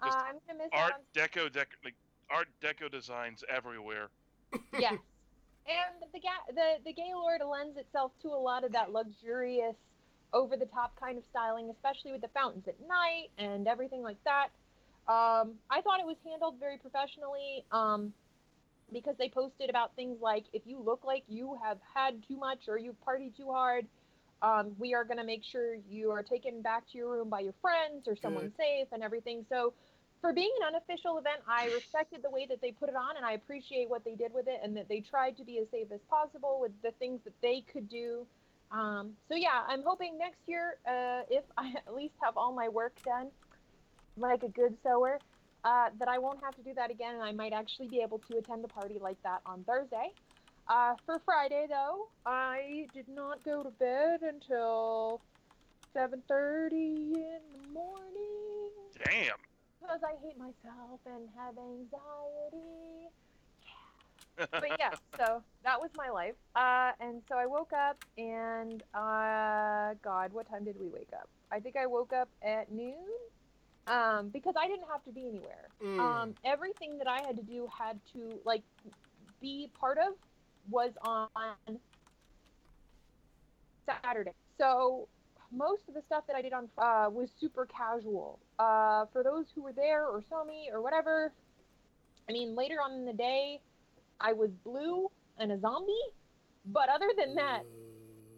Uh, 0.00 0.06
Just 0.06 0.18
I'm 0.18 0.36
gonna 0.46 0.58
miss 0.58 0.68
Art 0.72 0.92
out 0.92 1.00
Deco, 1.14 1.50
dec- 1.50 1.78
like 1.84 1.94
Art 2.30 2.48
Deco 2.62 2.90
designs 2.90 3.42
everywhere. 3.48 4.08
yes. 4.78 4.94
And 5.66 6.12
the 6.12 6.20
ga- 6.20 6.54
the 6.54 6.76
the 6.84 6.92
Gaylord 6.92 7.40
lends 7.48 7.76
itself 7.78 8.12
to 8.22 8.28
a 8.28 8.36
lot 8.36 8.64
of 8.64 8.72
that 8.72 8.92
luxurious, 8.92 9.76
over 10.32 10.56
the 10.56 10.66
top 10.66 10.98
kind 10.98 11.18
of 11.18 11.24
styling, 11.30 11.70
especially 11.70 12.12
with 12.12 12.20
the 12.20 12.28
fountains 12.28 12.64
at 12.66 12.76
night 12.88 13.28
and 13.38 13.68
everything 13.68 14.02
like 14.02 14.22
that. 14.24 14.48
Um, 15.08 15.54
I 15.70 15.80
thought 15.82 16.00
it 16.00 16.06
was 16.06 16.16
handled 16.24 16.56
very 16.60 16.78
professionally 16.78 17.64
um, 17.72 18.12
because 18.92 19.16
they 19.18 19.28
posted 19.28 19.68
about 19.68 19.94
things 19.96 20.18
like 20.20 20.44
if 20.52 20.62
you 20.64 20.80
look 20.80 21.00
like 21.04 21.24
you 21.28 21.58
have 21.62 21.78
had 21.94 22.22
too 22.26 22.36
much 22.36 22.68
or 22.68 22.78
you've 22.78 23.00
partied 23.06 23.36
too 23.36 23.50
hard, 23.50 23.86
um, 24.42 24.72
we 24.78 24.94
are 24.94 25.04
going 25.04 25.18
to 25.18 25.24
make 25.24 25.44
sure 25.44 25.76
you 25.88 26.10
are 26.10 26.22
taken 26.22 26.62
back 26.62 26.88
to 26.90 26.98
your 26.98 27.10
room 27.10 27.28
by 27.28 27.40
your 27.40 27.54
friends 27.60 28.08
or 28.08 28.16
someone 28.16 28.44
Good. 28.44 28.56
safe 28.56 28.88
and 28.92 29.02
everything. 29.02 29.44
So 29.48 29.72
for 30.20 30.32
being 30.32 30.50
an 30.60 30.74
unofficial 30.74 31.18
event, 31.18 31.40
I 31.48 31.66
respected 31.66 32.20
the 32.22 32.30
way 32.30 32.46
that 32.46 32.60
they 32.60 32.70
put 32.72 32.88
it 32.88 32.96
on, 32.96 33.16
and 33.16 33.26
I 33.26 33.32
appreciate 33.32 33.90
what 33.90 34.04
they 34.04 34.14
did 34.14 34.32
with 34.32 34.46
it, 34.46 34.60
and 34.62 34.76
that 34.76 34.88
they 34.88 35.00
tried 35.00 35.36
to 35.38 35.44
be 35.44 35.58
as 35.58 35.66
safe 35.70 35.88
as 35.92 36.00
possible 36.08 36.58
with 36.60 36.72
the 36.82 36.92
things 36.98 37.20
that 37.24 37.34
they 37.42 37.64
could 37.72 37.88
do. 37.88 38.26
Um, 38.72 39.12
so 39.28 39.36
yeah, 39.36 39.62
I'm 39.68 39.82
hoping 39.84 40.16
next 40.18 40.40
year, 40.46 40.76
uh, 40.88 41.22
if 41.30 41.44
I 41.56 41.74
at 41.86 41.94
least 41.94 42.14
have 42.22 42.36
all 42.36 42.54
my 42.54 42.68
work 42.68 42.96
done, 43.04 43.30
like 44.16 44.42
a 44.42 44.48
good 44.48 44.76
sewer, 44.82 45.20
uh, 45.64 45.90
that 45.98 46.08
I 46.08 46.18
won't 46.18 46.40
have 46.42 46.56
to 46.56 46.62
do 46.62 46.74
that 46.74 46.90
again, 46.90 47.14
and 47.14 47.22
I 47.22 47.32
might 47.32 47.52
actually 47.52 47.88
be 47.88 48.00
able 48.00 48.18
to 48.30 48.38
attend 48.38 48.64
a 48.64 48.68
party 48.68 48.98
like 49.00 49.22
that 49.22 49.40
on 49.46 49.64
Thursday. 49.64 50.10
Uh, 50.68 50.94
for 51.04 51.20
Friday, 51.24 51.66
though, 51.68 52.06
I 52.24 52.88
did 52.94 53.08
not 53.08 53.44
go 53.44 53.62
to 53.62 53.70
bed 53.70 54.20
until 54.22 55.20
7:30 55.94 56.72
in 56.72 57.40
the 57.52 57.72
morning 57.72 58.70
Damn. 58.98 59.36
because 59.80 60.00
I 60.02 60.14
hate 60.24 60.38
myself 60.38 61.00
and 61.06 61.28
have 61.36 61.58
anxiety. 61.58 63.10
But 64.36 64.78
yeah, 64.78 64.90
so 65.16 65.42
that 65.64 65.80
was 65.80 65.90
my 65.96 66.10
life. 66.10 66.34
Uh, 66.56 66.92
and 67.00 67.22
so 67.28 67.36
I 67.36 67.46
woke 67.46 67.72
up 67.72 68.04
and 68.16 68.82
uh, 68.94 69.94
God, 70.02 70.32
what 70.32 70.48
time 70.48 70.64
did 70.64 70.78
we 70.80 70.88
wake 70.88 71.10
up? 71.12 71.28
I 71.50 71.60
think 71.60 71.76
I 71.76 71.86
woke 71.86 72.12
up 72.12 72.28
at 72.42 72.70
noon. 72.72 72.94
Um, 73.88 74.28
because 74.28 74.54
I 74.56 74.68
didn't 74.68 74.86
have 74.88 75.02
to 75.04 75.10
be 75.10 75.26
anywhere. 75.26 75.66
Mm. 75.84 75.98
Um, 75.98 76.34
everything 76.44 76.98
that 76.98 77.08
I 77.08 77.20
had 77.26 77.36
to 77.36 77.42
do 77.42 77.68
had 77.76 77.98
to 78.12 78.38
like 78.44 78.62
be 79.40 79.70
part 79.78 79.98
of 79.98 80.14
was 80.70 80.92
on 81.02 81.28
Saturday. 83.84 84.34
So 84.56 85.08
most 85.50 85.88
of 85.88 85.94
the 85.94 86.02
stuff 86.02 86.24
that 86.28 86.36
I 86.36 86.42
did 86.42 86.52
on 86.52 86.68
uh, 86.78 87.10
was 87.10 87.30
super 87.38 87.66
casual. 87.66 88.38
Uh, 88.58 89.06
for 89.12 89.22
those 89.22 89.46
who 89.54 89.62
were 89.62 89.72
there 89.72 90.06
or 90.06 90.22
saw 90.28 90.44
me 90.44 90.70
or 90.72 90.80
whatever, 90.80 91.32
I 92.28 92.32
mean, 92.32 92.54
later 92.54 92.76
on 92.82 92.92
in 92.92 93.04
the 93.04 93.12
day, 93.12 93.60
I 94.22 94.32
was 94.32 94.50
blue 94.64 95.10
and 95.38 95.52
a 95.52 95.60
zombie. 95.60 95.92
But 96.66 96.88
other 96.88 97.10
than 97.18 97.34
that, 97.34 97.62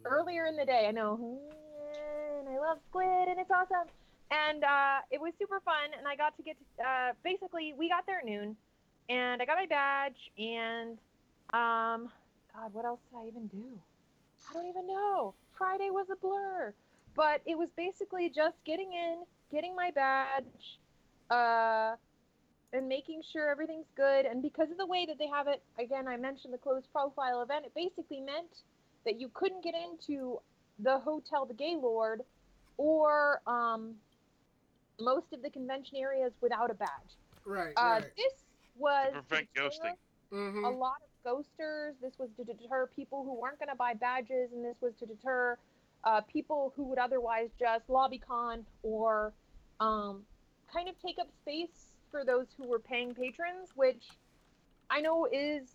earlier 0.04 0.46
in 0.46 0.56
the 0.56 0.64
day, 0.64 0.86
I 0.88 0.90
know, 0.90 1.18
"Mm, 1.20 2.38
and 2.40 2.48
I 2.48 2.58
love 2.58 2.78
squid 2.88 3.28
and 3.28 3.38
it's 3.38 3.50
awesome. 3.50 3.88
And 4.30 4.64
uh, 4.64 4.98
it 5.10 5.20
was 5.20 5.32
super 5.38 5.60
fun. 5.60 5.92
And 5.96 6.08
I 6.08 6.16
got 6.16 6.36
to 6.36 6.42
get 6.42 6.56
to, 6.58 6.82
uh, 6.82 7.12
basically, 7.22 7.74
we 7.76 7.88
got 7.88 8.06
there 8.06 8.18
at 8.20 8.24
noon 8.24 8.56
and 9.08 9.42
I 9.42 9.44
got 9.44 9.56
my 9.58 9.66
badge. 9.66 10.30
And, 10.38 10.98
um, 11.52 12.10
God, 12.54 12.72
what 12.72 12.84
else 12.84 13.00
did 13.10 13.18
I 13.18 13.26
even 13.28 13.46
do? 13.48 13.78
I 14.48 14.54
don't 14.54 14.66
even 14.66 14.86
know. 14.86 15.34
Friday 15.56 15.90
was 15.90 16.06
a 16.10 16.16
blur. 16.16 16.72
But 17.14 17.42
it 17.46 17.56
was 17.56 17.68
basically 17.76 18.28
just 18.28 18.56
getting 18.64 18.92
in, 18.92 19.22
getting 19.52 19.76
my 19.76 19.90
badge, 19.92 20.80
uh, 21.30 21.94
and 22.74 22.88
making 22.88 23.22
sure 23.32 23.48
everything's 23.48 23.86
good. 23.96 24.26
And 24.26 24.42
because 24.42 24.70
of 24.70 24.76
the 24.76 24.86
way 24.86 25.06
that 25.06 25.16
they 25.18 25.28
have 25.28 25.46
it, 25.46 25.62
again, 25.78 26.08
I 26.08 26.16
mentioned 26.16 26.52
the 26.52 26.58
closed 26.58 26.86
profile 26.92 27.40
event, 27.40 27.64
it 27.64 27.72
basically 27.74 28.20
meant 28.20 28.62
that 29.04 29.20
you 29.20 29.30
couldn't 29.32 29.62
get 29.62 29.74
into 29.74 30.40
the 30.80 30.98
hotel, 30.98 31.46
the 31.46 31.54
Gaylord, 31.54 32.22
or 32.76 33.40
um, 33.46 33.94
most 35.00 35.32
of 35.32 35.40
the 35.42 35.50
convention 35.50 35.96
areas 35.96 36.32
without 36.40 36.70
a 36.70 36.74
badge. 36.74 36.88
Right, 37.46 37.74
Uh, 37.76 38.00
right. 38.00 38.04
This 38.16 38.32
was 38.76 39.12
To 39.12 39.22
prevent 39.22 39.48
deter 39.54 39.68
ghosting. 39.68 39.94
hmm 40.32 40.64
a 40.64 40.70
lot 40.70 40.96
of 41.04 41.32
ghosters. 41.32 41.92
This 42.02 42.18
was 42.18 42.28
to 42.38 42.44
deter 42.44 42.88
people 42.96 43.22
who 43.22 43.34
weren't 43.40 43.58
going 43.60 43.68
to 43.68 43.76
buy 43.76 43.94
badges, 43.94 44.50
and 44.52 44.64
this 44.64 44.76
was 44.80 44.94
to 44.98 45.06
deter 45.06 45.56
uh, 46.02 46.22
people 46.22 46.72
who 46.74 46.84
would 46.84 46.98
otherwise 46.98 47.50
just 47.58 47.88
lobby 47.88 48.18
con 48.18 48.66
or 48.82 49.32
um, 49.78 50.22
kind 50.72 50.88
of 50.88 51.00
take 51.00 51.18
up 51.20 51.28
space 51.42 51.93
for 52.14 52.24
those 52.24 52.46
who 52.56 52.68
were 52.68 52.78
paying 52.78 53.12
patrons, 53.12 53.70
which 53.74 54.04
I 54.88 55.00
know 55.00 55.26
is 55.32 55.74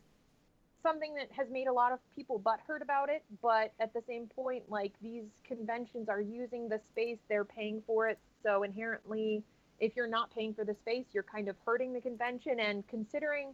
something 0.81 1.13
that 1.15 1.27
has 1.35 1.49
made 1.51 1.67
a 1.67 1.73
lot 1.73 1.91
of 1.91 1.99
people 2.15 2.39
butthurt 2.39 2.81
about 2.81 3.09
it. 3.09 3.23
But 3.41 3.73
at 3.81 3.93
the 3.93 4.01
same 4.07 4.27
point, 4.27 4.63
like 4.69 4.93
these 5.01 5.25
conventions 5.45 6.07
are 6.07 6.21
using 6.21 6.69
the 6.69 6.79
space, 6.91 7.17
they're 7.27 7.43
paying 7.43 7.83
for 7.85 8.07
it. 8.07 8.17
So 8.41 8.63
inherently, 8.63 9.43
if 9.81 9.97
you're 9.97 10.07
not 10.07 10.33
paying 10.33 10.53
for 10.53 10.63
the 10.63 10.75
space, 10.75 11.07
you're 11.11 11.23
kind 11.23 11.49
of 11.49 11.57
hurting 11.65 11.91
the 11.91 11.99
convention. 11.99 12.61
And 12.61 12.87
considering 12.87 13.53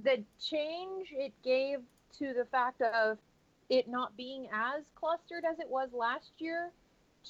the 0.00 0.22
change 0.40 1.08
it 1.10 1.32
gave 1.42 1.80
to 2.18 2.32
the 2.32 2.44
fact 2.52 2.80
of 2.80 3.18
it 3.68 3.88
not 3.88 4.16
being 4.16 4.46
as 4.52 4.84
clustered 4.94 5.42
as 5.50 5.58
it 5.58 5.68
was 5.68 5.88
last 5.92 6.30
year 6.38 6.70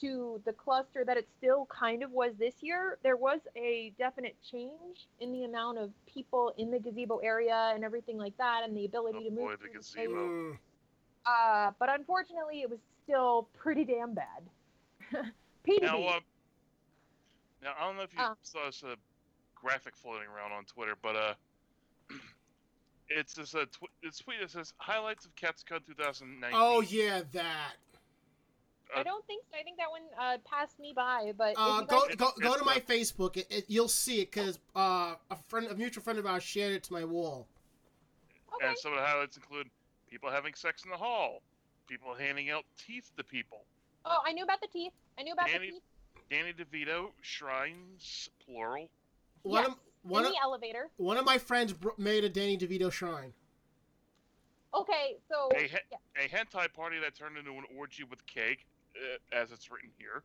to 0.00 0.40
the 0.44 0.52
cluster 0.52 1.04
that 1.04 1.16
it 1.16 1.28
still 1.38 1.66
kind 1.66 2.02
of 2.02 2.12
was 2.12 2.32
this 2.38 2.54
year, 2.62 2.98
there 3.02 3.16
was 3.16 3.40
a 3.56 3.92
definite 3.98 4.36
change 4.48 5.08
in 5.20 5.32
the 5.32 5.44
amount 5.44 5.78
of 5.78 5.90
people 6.06 6.52
in 6.58 6.70
the 6.70 6.78
gazebo 6.78 7.18
area 7.18 7.72
and 7.74 7.84
everything 7.84 8.16
like 8.16 8.36
that, 8.38 8.62
and 8.64 8.76
the 8.76 8.84
ability 8.84 9.18
Oh 9.22 9.24
to 9.24 9.30
move. 9.30 9.38
boy, 9.38 9.56
the 9.56 9.68
gazebo. 9.68 9.82
space. 9.82 10.14
Mm. 10.16 10.58
Uh, 11.26 11.70
but 11.78 11.88
unfortunately, 11.92 12.62
it 12.62 12.70
was 12.70 12.78
still 13.04 13.48
pretty 13.58 13.84
damn 13.84 14.14
bad. 14.14 14.42
P2B. 15.66 15.82
Now, 15.82 16.02
uh, 16.02 16.20
now 17.62 17.72
I 17.78 17.84
don't 17.86 17.96
know 17.96 18.02
if 18.02 18.14
you 18.14 18.20
Uh. 18.20 18.34
saw 18.42 18.66
this 18.66 18.82
uh, 18.84 18.94
graphic 19.54 19.96
floating 19.96 20.28
around 20.28 20.52
on 20.52 20.64
Twitter, 20.64 20.94
but 21.02 21.16
uh, 21.16 21.34
it's 23.08 23.34
this 23.34 23.54
uh, 23.54 23.64
tw- 23.66 23.90
this 24.02 24.18
tweet 24.18 24.40
that 24.40 24.50
says 24.50 24.72
highlights 24.78 25.26
of 25.26 25.34
Katsucon 25.34 25.84
2019. 25.84 26.50
Oh 26.54 26.80
yeah, 26.80 27.22
that. 27.32 27.72
I 28.96 29.02
don't 29.02 29.24
think 29.26 29.44
so. 29.50 29.56
I 29.58 29.62
think 29.62 29.76
that 29.78 29.90
one 29.90 30.02
uh, 30.18 30.38
passed 30.44 30.78
me 30.80 30.92
by, 30.94 31.32
but 31.36 31.54
Uh, 31.56 31.82
go 31.82 32.06
guys- 32.06 32.16
go 32.16 32.30
go 32.40 32.56
to 32.56 32.64
my 32.64 32.78
Facebook. 32.78 33.36
It, 33.36 33.46
it, 33.50 33.64
you'll 33.68 33.88
see 33.88 34.20
it 34.22 34.30
because 34.30 34.58
uh, 34.74 35.14
a 35.30 35.36
friend, 35.48 35.66
a 35.68 35.74
mutual 35.74 36.02
friend 36.02 36.18
of 36.18 36.26
ours, 36.26 36.42
shared 36.42 36.72
it 36.72 36.82
to 36.84 36.92
my 36.92 37.04
wall. 37.04 37.46
okay. 38.54 38.66
And 38.68 38.78
some 38.78 38.92
of 38.92 38.98
the 38.98 39.04
highlights 39.04 39.36
include 39.36 39.68
people 40.10 40.30
having 40.30 40.54
sex 40.54 40.84
in 40.84 40.90
the 40.90 40.96
hall, 40.96 41.40
people 41.88 42.14
handing 42.14 42.50
out 42.50 42.64
teeth 42.76 43.10
to 43.16 43.24
people, 43.24 43.62
Oh, 44.04 44.18
I 44.26 44.32
knew 44.32 44.44
about 44.44 44.60
the 44.62 44.66
teeth. 44.68 44.92
I 45.18 45.22
knew 45.22 45.32
about 45.34 45.46
Danny- 45.48 45.66
the 45.66 45.72
teeth. 45.72 45.82
Danny 46.30 46.52
DeVito 46.52 47.10
shrines 47.20 48.30
plural, 48.44 48.88
one 49.42 49.62
yes, 49.62 49.72
of 49.72 49.78
one 50.02 50.22
in 50.22 50.28
of 50.28 50.32
the 50.32 50.38
elevator. 50.42 50.88
one 50.96 51.16
of 51.16 51.24
my 51.26 51.36
friends 51.38 51.72
br- 51.72 51.88
made 51.98 52.24
a 52.24 52.28
Danny 52.28 52.56
DeVito 52.56 52.90
shrine. 52.90 53.32
Okay, 54.72 55.16
so 55.28 55.48
A, 55.56 55.62
he- 55.62 55.68
yeah. 55.90 56.24
a 56.24 56.28
hentai 56.28 56.72
party 56.72 56.98
that 57.00 57.14
turned 57.16 57.36
into 57.36 57.50
an 57.52 57.64
orgy 57.76 58.04
with 58.04 58.24
cake, 58.26 58.60
uh, 58.60 58.79
as 59.32 59.52
it's 59.52 59.70
written 59.70 59.90
here, 59.98 60.22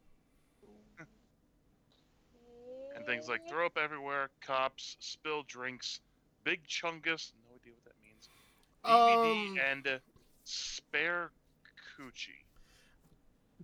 and 2.96 3.06
things 3.06 3.28
like 3.28 3.48
throw 3.48 3.66
up 3.66 3.78
everywhere, 3.78 4.30
cops, 4.46 4.98
spill 5.00 5.44
drinks, 5.44 6.00
big 6.44 6.62
chungus, 6.68 7.32
no 7.44 7.56
idea 7.56 7.74
what 7.74 7.86
that 7.86 7.96
means, 8.04 8.30
DVD, 8.86 9.52
Um, 9.52 9.60
and 9.72 9.88
uh, 9.88 9.98
spare 10.44 11.32
coochie. 11.98 12.46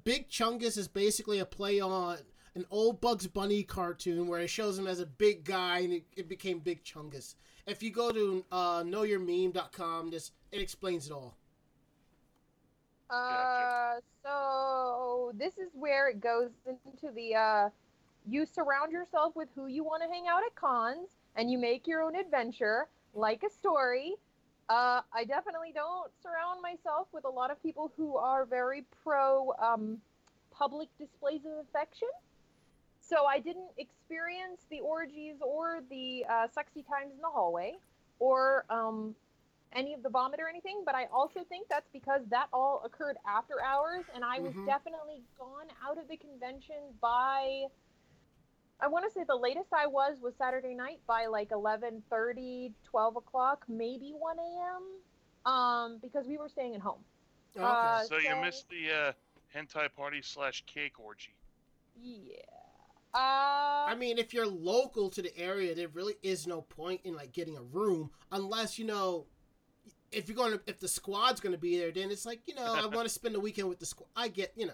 Big 0.03 0.29
Chungus 0.29 0.77
is 0.77 0.87
basically 0.87 1.39
a 1.39 1.45
play 1.45 1.79
on 1.79 2.17
an 2.55 2.65
old 2.71 2.99
Bugs 3.01 3.27
Bunny 3.27 3.63
cartoon 3.63 4.27
where 4.27 4.39
it 4.39 4.49
shows 4.49 4.77
him 4.77 4.87
as 4.87 4.99
a 4.99 5.05
big 5.05 5.43
guy 5.43 5.79
and 5.79 5.93
it, 5.93 6.03
it 6.15 6.27
became 6.27 6.59
Big 6.59 6.83
Chungus. 6.83 7.35
If 7.67 7.83
you 7.83 7.91
go 7.91 8.11
to 8.11 8.43
uh, 8.51 8.81
knowyourmeme.com, 8.81 10.09
this 10.09 10.31
it 10.51 10.59
explains 10.61 11.07
it 11.07 11.13
all. 11.13 11.35
Uh, 13.11 13.95
so 14.23 15.33
this 15.37 15.57
is 15.57 15.69
where 15.73 16.07
it 16.09 16.21
goes 16.21 16.49
into 16.65 17.13
the 17.13 17.35
uh, 17.35 17.69
you 18.27 18.45
surround 18.45 18.91
yourself 18.91 19.35
with 19.35 19.49
who 19.55 19.67
you 19.67 19.83
want 19.83 20.01
to 20.01 20.09
hang 20.09 20.27
out 20.27 20.41
at 20.45 20.55
cons, 20.55 21.09
and 21.35 21.51
you 21.51 21.57
make 21.57 21.87
your 21.87 22.01
own 22.01 22.15
adventure, 22.15 22.87
like 23.13 23.43
a 23.43 23.49
story. 23.49 24.13
Uh, 24.69 25.01
I 25.13 25.25
definitely 25.25 25.73
don't 25.73 26.09
surround 26.23 26.61
myself 26.61 27.07
with 27.11 27.25
a 27.25 27.29
lot 27.29 27.51
of 27.51 27.61
people 27.61 27.91
who 27.97 28.15
are 28.15 28.45
very 28.45 28.85
pro 29.03 29.53
um, 29.61 29.97
public 30.51 30.87
displays 30.97 31.41
of 31.45 31.65
affection. 31.67 32.07
So 33.01 33.25
I 33.25 33.39
didn't 33.39 33.71
experience 33.77 34.61
the 34.69 34.79
orgies 34.79 35.35
or 35.41 35.81
the 35.89 36.23
uh, 36.29 36.47
sexy 36.53 36.83
times 36.83 37.11
in 37.13 37.21
the 37.21 37.27
hallway, 37.27 37.73
or 38.19 38.63
um, 38.69 39.15
any 39.73 39.93
of 39.93 40.03
the 40.03 40.09
vomit 40.09 40.39
or 40.39 40.47
anything, 40.49 40.83
but 40.85 40.95
I 40.95 41.05
also 41.05 41.43
think 41.47 41.67
that's 41.69 41.89
because 41.93 42.21
that 42.29 42.47
all 42.51 42.81
occurred 42.83 43.17
after 43.27 43.61
hours, 43.63 44.03
and 44.13 44.23
I 44.23 44.39
was 44.39 44.53
Mhm. 44.53 44.65
definitely 44.65 45.23
gone 45.37 45.67
out 45.83 45.97
of 45.97 46.07
the 46.07 46.17
convention 46.17 46.97
by. 46.99 47.67
I 48.79 48.87
want 48.87 49.05
to 49.05 49.11
say 49.11 49.23
the 49.23 49.35
latest 49.35 49.71
I 49.73 49.85
was 49.85 50.19
was 50.21 50.35
Saturday 50.35 50.73
night 50.73 51.05
by 51.05 51.27
like 51.27 51.51
11:30, 51.51 52.73
12 52.83 53.15
o'clock, 53.15 53.63
maybe 53.69 54.13
1 54.13 54.39
a.m. 54.39 55.01
Um, 55.45 55.97
because 55.99 56.27
we 56.27 56.37
were 56.37 56.49
staying 56.49 56.75
at 56.75 56.81
home. 56.81 57.03
Okay. 57.55 57.63
Uh, 57.65 58.03
So 58.05 58.17
you 58.17 58.35
missed 58.37 58.69
the 58.69 58.91
uh, 58.91 59.13
hentai 59.55 59.93
party 59.93 60.21
slash 60.21 60.63
cake 60.65 60.99
orgy. 60.99 61.35
Yeah. 61.95 62.37
Uh, 63.13 63.85
I 63.87 63.95
mean, 63.95 64.17
if 64.17 64.33
you're 64.33 64.47
local 64.47 65.09
to 65.11 65.21
the 65.21 65.35
area, 65.37 65.75
there 65.75 65.89
really 65.89 66.15
is 66.23 66.47
no 66.47 66.61
point 66.61 67.01
in 67.03 67.13
like 67.15 67.33
getting 67.33 67.57
a 67.57 67.61
room 67.61 68.11
unless 68.31 68.79
you 68.79 68.85
know 68.85 69.27
if 70.11 70.27
you're 70.27 70.35
going 70.35 70.53
to 70.53 70.61
if 70.67 70.79
the 70.79 70.87
squad's 70.87 71.39
going 71.39 71.53
to 71.53 71.59
be 71.61 71.77
there. 71.77 71.91
Then 71.91 72.11
it's 72.11 72.25
like 72.25 72.41
you 72.45 72.55
know 72.55 72.63
I 72.73 72.85
want 72.85 73.07
to 73.07 73.09
spend 73.09 73.35
the 73.35 73.39
weekend 73.39 73.69
with 73.69 73.79
the 73.79 73.85
squad. 73.85 74.07
I 74.15 74.27
get 74.27 74.53
you 74.55 74.67
know. 74.67 74.73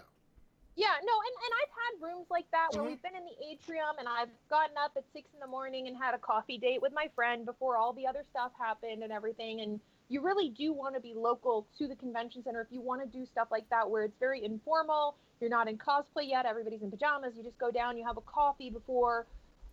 Yeah, 0.76 0.94
no, 1.04 1.12
and, 1.12 1.34
and 1.44 1.52
I've 1.60 1.74
had 1.74 2.08
rooms 2.08 2.26
like 2.30 2.48
that 2.52 2.68
where 2.72 2.84
Mhm. 2.84 2.86
we've 2.86 3.02
been 3.02 3.16
in 3.16 3.24
the 3.24 3.46
atrium 3.50 3.98
and 3.98 4.06
I've 4.06 4.28
gotten 4.48 4.76
up 4.76 4.92
at 4.96 5.02
six 5.12 5.28
in 5.34 5.40
the 5.40 5.46
morning 5.48 5.88
and 5.88 5.96
had 5.96 6.14
a 6.14 6.18
coffee 6.18 6.56
date 6.56 6.80
with 6.80 6.92
my 6.92 7.08
friend 7.16 7.44
before 7.44 7.76
all 7.76 7.92
the 7.92 8.06
other 8.06 8.22
stuff 8.30 8.52
happened 8.56 9.02
and 9.02 9.10
everything. 9.12 9.60
And 9.60 9.80
you 10.08 10.20
really 10.20 10.50
do 10.50 10.72
want 10.72 10.94
to 10.94 11.00
be 11.00 11.14
local 11.14 11.66
to 11.78 11.88
the 11.88 11.96
convention 11.96 12.44
center 12.44 12.60
if 12.60 12.68
you 12.70 12.80
want 12.80 13.02
to 13.02 13.08
do 13.08 13.26
stuff 13.26 13.48
like 13.50 13.68
that 13.70 13.90
where 13.90 14.04
it's 14.04 14.16
very 14.20 14.44
informal. 14.44 15.16
You're 15.40 15.50
not 15.50 15.66
in 15.68 15.78
cosplay 15.78 16.28
yet, 16.28 16.46
everybody's 16.46 16.82
in 16.82 16.92
pajamas. 16.92 17.34
You 17.36 17.42
just 17.42 17.58
go 17.58 17.72
down, 17.72 17.98
you 17.98 18.06
have 18.06 18.16
a 18.16 18.20
coffee 18.22 18.70
before 18.70 19.26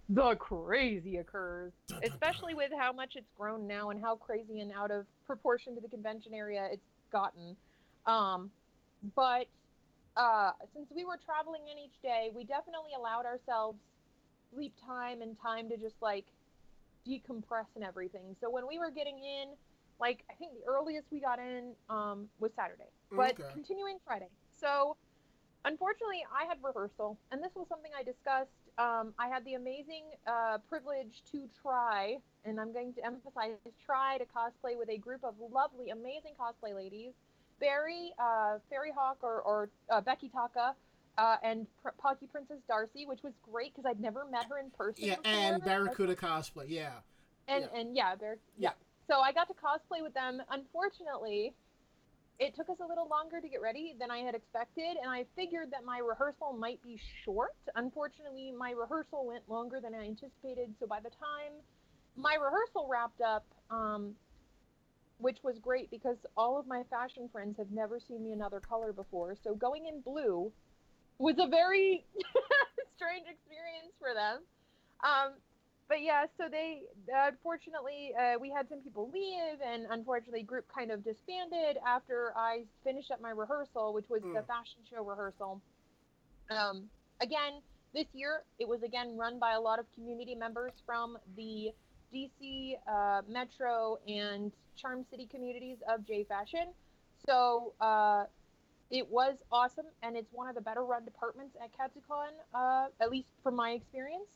the 0.09 0.35
crazy 0.35 1.17
occurs. 1.17 1.73
Especially 2.03 2.53
with 2.53 2.71
how 2.77 2.93
much 2.93 3.13
it's 3.15 3.29
grown 3.37 3.67
now 3.67 3.89
and 3.89 4.01
how 4.01 4.15
crazy 4.15 4.59
and 4.61 4.71
out 4.71 4.91
of 4.91 5.05
proportion 5.25 5.75
to 5.75 5.81
the 5.81 5.89
convention 5.89 6.33
area 6.33 6.67
it's 6.71 6.83
gotten. 7.11 7.55
Um, 8.05 8.51
but 9.15 9.47
uh, 10.17 10.51
since 10.73 10.87
we 10.95 11.05
were 11.05 11.19
traveling 11.25 11.61
in 11.71 11.77
each 11.77 11.99
day, 12.01 12.29
we 12.33 12.43
definitely 12.43 12.91
allowed 12.97 13.25
ourselves 13.25 13.79
sleep 14.53 14.73
time 14.85 15.21
and 15.21 15.35
time 15.41 15.69
to 15.69 15.77
just 15.77 15.95
like 16.01 16.25
decompress 17.07 17.67
and 17.75 17.83
everything. 17.83 18.35
So 18.41 18.49
when 18.49 18.67
we 18.67 18.79
were 18.79 18.91
getting 18.91 19.17
in, 19.17 19.55
like 19.99 20.23
I 20.29 20.33
think 20.35 20.53
the 20.53 20.69
earliest 20.69 21.07
we 21.11 21.21
got 21.21 21.39
in 21.39 21.73
um, 21.89 22.27
was 22.39 22.51
Saturday, 22.55 22.89
but 23.11 23.35
Okay. 23.39 23.43
continuing 23.53 23.97
Friday. 24.05 24.29
So 24.59 24.97
unfortunately, 25.65 26.23
I 26.33 26.45
had 26.45 26.57
rehearsal, 26.63 27.19
and 27.31 27.41
this 27.41 27.51
was 27.55 27.67
something 27.69 27.91
I 27.97 28.03
discussed. 28.03 28.51
Um, 28.77 29.13
I 29.17 29.27
had 29.27 29.45
the 29.45 29.53
amazing 29.53 30.03
uh, 30.27 30.57
privilege 30.67 31.23
to 31.31 31.47
try, 31.61 32.17
and 32.43 32.59
I'm 32.59 32.73
going 32.73 32.93
to 32.95 33.05
emphasize 33.05 33.51
try 33.85 34.17
to 34.17 34.25
cosplay 34.25 34.77
with 34.77 34.89
a 34.89 34.97
group 34.97 35.23
of 35.23 35.35
lovely, 35.51 35.89
amazing 35.91 36.33
cosplay 36.39 36.75
ladies. 36.75 37.13
Barry, 37.61 38.11
uh, 38.19 38.57
Fairy 38.69 38.91
Hawk, 38.93 39.19
or, 39.21 39.41
or 39.41 39.69
uh, 39.89 40.01
Becky 40.01 40.27
Taka, 40.27 40.75
uh, 41.17 41.37
and 41.41 41.65
Pr- 41.81 41.89
Pocky 41.97 42.25
Princess 42.27 42.57
Darcy, 42.67 43.05
which 43.05 43.23
was 43.23 43.31
great 43.49 43.73
because 43.73 43.89
I'd 43.89 44.01
never 44.01 44.25
met 44.25 44.45
her 44.49 44.59
in 44.59 44.69
person. 44.71 45.05
Yeah, 45.05 45.15
before. 45.15 45.31
and 45.31 45.63
Barracuda 45.63 46.15
cosplay. 46.17 46.65
Yeah. 46.67 46.91
And 47.47 47.69
Yeah. 47.71 47.79
and 47.79 47.95
yeah, 47.95 48.15
Bar- 48.15 48.37
Yeah. 48.57 48.71
yeah. 48.71 48.71
So 49.09 49.21
I 49.21 49.31
got 49.31 49.47
to 49.47 49.53
cosplay 49.53 50.01
with 50.01 50.13
them. 50.13 50.41
Unfortunately, 50.49 51.53
it 52.39 52.55
took 52.55 52.69
us 52.69 52.77
a 52.83 52.87
little 52.87 53.07
longer 53.07 53.39
to 53.39 53.47
get 53.47 53.61
ready 53.61 53.95
than 53.99 54.11
I 54.11 54.19
had 54.19 54.35
expected, 54.35 54.97
and 55.01 55.09
I 55.09 55.25
figured 55.35 55.71
that 55.71 55.85
my 55.85 55.99
rehearsal 55.99 56.53
might 56.53 56.81
be 56.81 56.99
short. 57.23 57.55
Unfortunately, 57.75 58.51
my 58.51 58.71
rehearsal 58.71 59.25
went 59.25 59.47
longer 59.49 59.79
than 59.79 59.95
I 59.95 60.05
anticipated. 60.05 60.73
So 60.79 60.85
by 60.85 60.99
the 60.99 61.09
time 61.09 61.53
my 62.17 62.35
rehearsal 62.35 62.87
wrapped 62.89 63.21
up, 63.21 63.45
um, 63.69 64.15
which 65.17 65.37
was 65.43 65.59
great 65.59 65.89
because 65.89 66.17
all 66.35 66.59
of 66.59 66.67
my 66.67 66.83
fashion 66.89 67.29
friends 67.31 67.57
have 67.57 67.71
never 67.71 67.99
seen 67.99 68.23
me 68.23 68.33
another 68.33 68.59
color 68.59 68.91
before. 68.91 69.35
So 69.43 69.55
going 69.55 69.85
in 69.85 70.01
blue 70.01 70.51
was 71.17 71.35
a 71.39 71.47
very 71.47 72.05
strange 72.97 73.25
experience 73.29 73.93
for 73.97 74.13
them. 74.13 74.41
Um, 75.03 75.33
but 75.87 76.01
yeah, 76.01 76.25
so 76.37 76.47
they 76.49 76.83
unfortunately 77.13 78.13
uh, 78.19 78.39
we 78.39 78.49
had 78.49 78.67
some 78.69 78.79
people 78.81 79.09
leave, 79.13 79.59
and 79.65 79.85
unfortunately, 79.89 80.43
group 80.43 80.65
kind 80.73 80.91
of 80.91 81.03
disbanded 81.03 81.77
after 81.85 82.33
I 82.35 82.63
finished 82.83 83.11
up 83.11 83.21
my 83.21 83.31
rehearsal, 83.31 83.93
which 83.93 84.09
was 84.09 84.21
the 84.21 84.27
Mm. 84.41 84.47
fashion 84.47 84.79
show 84.89 85.03
rehearsal. 85.03 85.61
Um, 86.49 86.89
again, 87.21 87.61
this 87.93 88.07
year 88.13 88.43
it 88.59 88.67
was 88.67 88.83
again 88.83 89.15
run 89.17 89.39
by 89.39 89.53
a 89.53 89.59
lot 89.59 89.79
of 89.79 89.85
community 89.93 90.35
members 90.35 90.73
from 90.85 91.17
the 91.35 91.73
DC 92.13 92.77
uh, 92.87 93.21
Metro 93.27 93.97
and 94.07 94.51
Charm 94.75 95.05
City 95.09 95.27
communities 95.27 95.77
of 95.87 96.05
J 96.05 96.23
Fashion. 96.23 96.67
So 97.25 97.73
uh, 97.81 98.25
it 98.91 99.07
was 99.09 99.35
awesome, 99.51 99.87
and 100.03 100.15
it's 100.15 100.31
one 100.31 100.47
of 100.47 100.55
the 100.55 100.61
better 100.61 100.83
run 100.83 101.05
departments 101.05 101.55
at 101.61 101.71
Katsucon, 101.77 102.31
uh, 102.53 102.87
at 103.01 103.09
least 103.09 103.29
from 103.43 103.55
my 103.55 103.71
experience. 103.71 104.29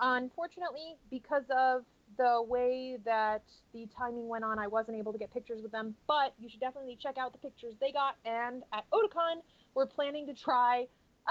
Unfortunately, 0.00 0.96
because 1.10 1.44
of 1.50 1.84
the 2.18 2.42
way 2.42 2.98
that 3.04 3.42
the 3.72 3.86
timing 3.96 4.28
went 4.28 4.44
on, 4.44 4.58
I 4.58 4.66
wasn't 4.66 4.98
able 4.98 5.12
to 5.12 5.18
get 5.18 5.32
pictures 5.32 5.62
with 5.62 5.72
them. 5.72 5.94
But 6.06 6.34
you 6.38 6.48
should 6.48 6.60
definitely 6.60 6.96
check 7.00 7.18
out 7.18 7.32
the 7.32 7.38
pictures 7.38 7.74
they 7.80 7.92
got. 7.92 8.16
And 8.24 8.62
at 8.72 8.84
Otakon, 8.92 9.40
we're 9.74 9.86
planning 9.86 10.26
to 10.26 10.34
try 10.34 10.86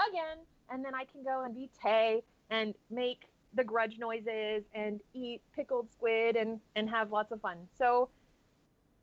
again, 0.08 0.38
and 0.70 0.84
then 0.84 0.94
I 0.94 1.04
can 1.04 1.22
go 1.22 1.44
and 1.44 1.54
be 1.54 1.70
Tay 1.82 2.22
and 2.50 2.74
make 2.90 3.26
the 3.54 3.64
grudge 3.64 3.98
noises 3.98 4.64
and 4.74 5.00
eat 5.14 5.42
pickled 5.54 5.90
squid 5.92 6.36
and 6.36 6.58
and 6.74 6.88
have 6.88 7.12
lots 7.12 7.32
of 7.32 7.40
fun. 7.40 7.58
So 7.76 8.08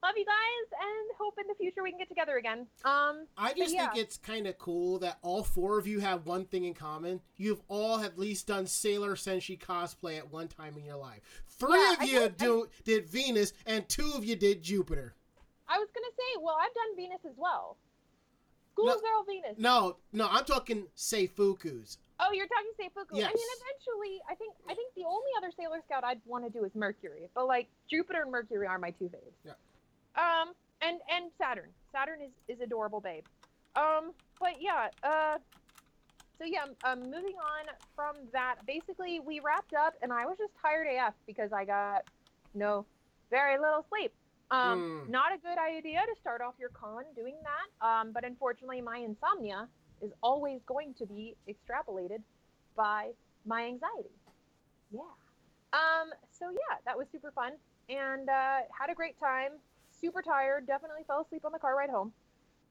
love 0.04 0.14
you 0.16 0.26
guys 0.26 0.80
and 0.80 1.18
hope 1.18 1.36
in 1.40 1.48
the 1.48 1.56
future 1.56 1.84
we 1.84 1.90
can 1.92 2.00
get 2.00 2.08
together 2.10 2.38
again. 2.38 2.68
Um 2.86 3.28
I 3.38 3.54
just 3.54 3.74
yeah. 3.74 3.90
think 3.90 4.04
it's 4.04 4.18
kind 4.18 4.48
of 4.48 4.58
cool 4.58 5.00
that 5.00 5.18
all 5.22 5.44
four 5.44 5.78
of 5.78 5.88
you 5.88 6.00
have 6.00 6.26
one 6.26 6.46
thing 6.46 6.66
in 6.66 6.74
common. 6.74 7.22
You've 7.38 7.62
all 7.68 8.00
at 8.00 8.18
least 8.18 8.48
done 8.48 8.66
Sailor 8.68 9.16
Senshi 9.16 9.60
cosplay 9.60 10.18
at 10.18 10.32
one 10.32 10.48
time 10.48 10.76
in 10.78 10.86
your 10.86 10.98
life. 10.98 11.22
Three 11.48 11.78
Yeah, 11.80 11.94
of 11.94 12.00
I 12.00 12.04
you 12.06 12.30
think- 12.30 12.68
I- 12.70 12.82
did 12.86 13.06
Venus, 13.08 13.54
and 13.66 13.88
two 13.90 14.12
of 14.16 14.24
you 14.24 14.36
did 14.36 14.62
Jupiter. 14.64 15.16
I 15.68 15.78
was 15.78 15.88
gonna 15.94 16.08
say, 16.18 16.42
well, 16.42 16.58
I've 16.60 16.74
done 16.74 16.96
Venus 16.96 17.20
as 17.30 17.36
well. 17.38 17.78
Schoolgirl 18.74 19.24
Venus. 19.28 19.56
No, 19.58 19.98
no, 20.14 20.28
I'm 20.32 20.46
talking 20.46 20.88
Seifuku's. 20.96 21.98
Oh, 22.22 22.32
you're 22.34 22.48
talking 22.48 22.72
Seifuku. 22.80 23.12
I 23.14 23.28
mean, 23.28 23.50
eventually, 23.60 24.22
I 24.30 24.36
think 24.36 24.54
I 24.70 24.74
think 24.74 24.94
the 24.96 25.04
only 25.06 25.30
other 25.38 25.52
Sailor 25.58 25.82
Scout 25.86 26.04
I'd 26.04 26.22
want 26.26 26.46
to 26.46 26.50
do 26.50 26.64
is 26.66 26.72
Mercury, 26.76 27.30
but 27.36 27.46
like 27.48 27.68
Jupiter 27.90 28.22
and 28.24 28.32
Mercury 28.32 28.68
are 28.68 28.80
my 28.80 28.92
two 28.92 29.06
faves. 29.06 29.34
Yeah. 29.46 29.54
Um, 30.16 30.54
and 30.82 31.00
and 31.14 31.32
Saturn. 31.38 31.70
Saturn 31.92 32.20
is 32.22 32.32
is 32.48 32.62
adorable, 32.62 33.02
babe. 33.02 33.24
Um, 33.76 34.12
but 34.40 34.54
yeah. 34.60 34.90
Uh, 35.04 35.38
so 36.38 36.46
yeah. 36.46 36.66
Um, 36.84 37.02
moving 37.04 37.36
on 37.36 37.66
from 37.96 38.16
that, 38.34 38.56
basically 38.66 39.20
we 39.20 39.40
wrapped 39.40 39.74
up, 39.74 39.94
and 40.02 40.12
I 40.14 40.26
was 40.26 40.38
just 40.38 40.54
tired 40.62 40.88
AF 40.88 41.14
because 41.28 41.52
I 41.52 41.66
got 41.66 42.04
no 42.54 42.86
very 43.30 43.60
little 43.60 43.86
sleep. 43.90 44.12
Um, 44.52 44.82
Mm. 44.82 45.10
not 45.10 45.32
a 45.32 45.38
good 45.38 45.60
idea 45.60 46.00
to 46.02 46.20
start 46.20 46.42
off 46.42 46.56
your 46.60 46.70
con 46.70 47.04
doing 47.16 47.36
that. 47.44 47.86
Um, 47.88 48.12
but 48.12 48.24
unfortunately, 48.26 48.82
my 48.82 48.98
insomnia 48.98 49.68
is 50.02 50.12
always 50.24 50.62
going 50.66 50.96
to 50.96 51.06
be 51.06 51.36
extrapolated 51.48 52.24
by 52.76 53.12
my 53.46 53.66
anxiety. 53.66 54.10
Yeah. 54.92 55.02
Um, 55.74 56.10
so 56.32 56.50
yeah, 56.50 56.78
that 56.86 56.98
was 56.98 57.06
super 57.12 57.32
fun 57.32 57.52
and 57.90 58.28
uh, 58.28 58.60
had 58.72 58.90
a 58.90 58.96
great 58.96 59.20
time. 59.20 59.52
Super 60.00 60.22
tired, 60.22 60.66
definitely 60.68 61.04
fell 61.08 61.22
asleep 61.22 61.46
on 61.46 61.52
the 61.52 61.60
car 61.60 61.76
ride 61.76 61.90
home. 61.90 62.14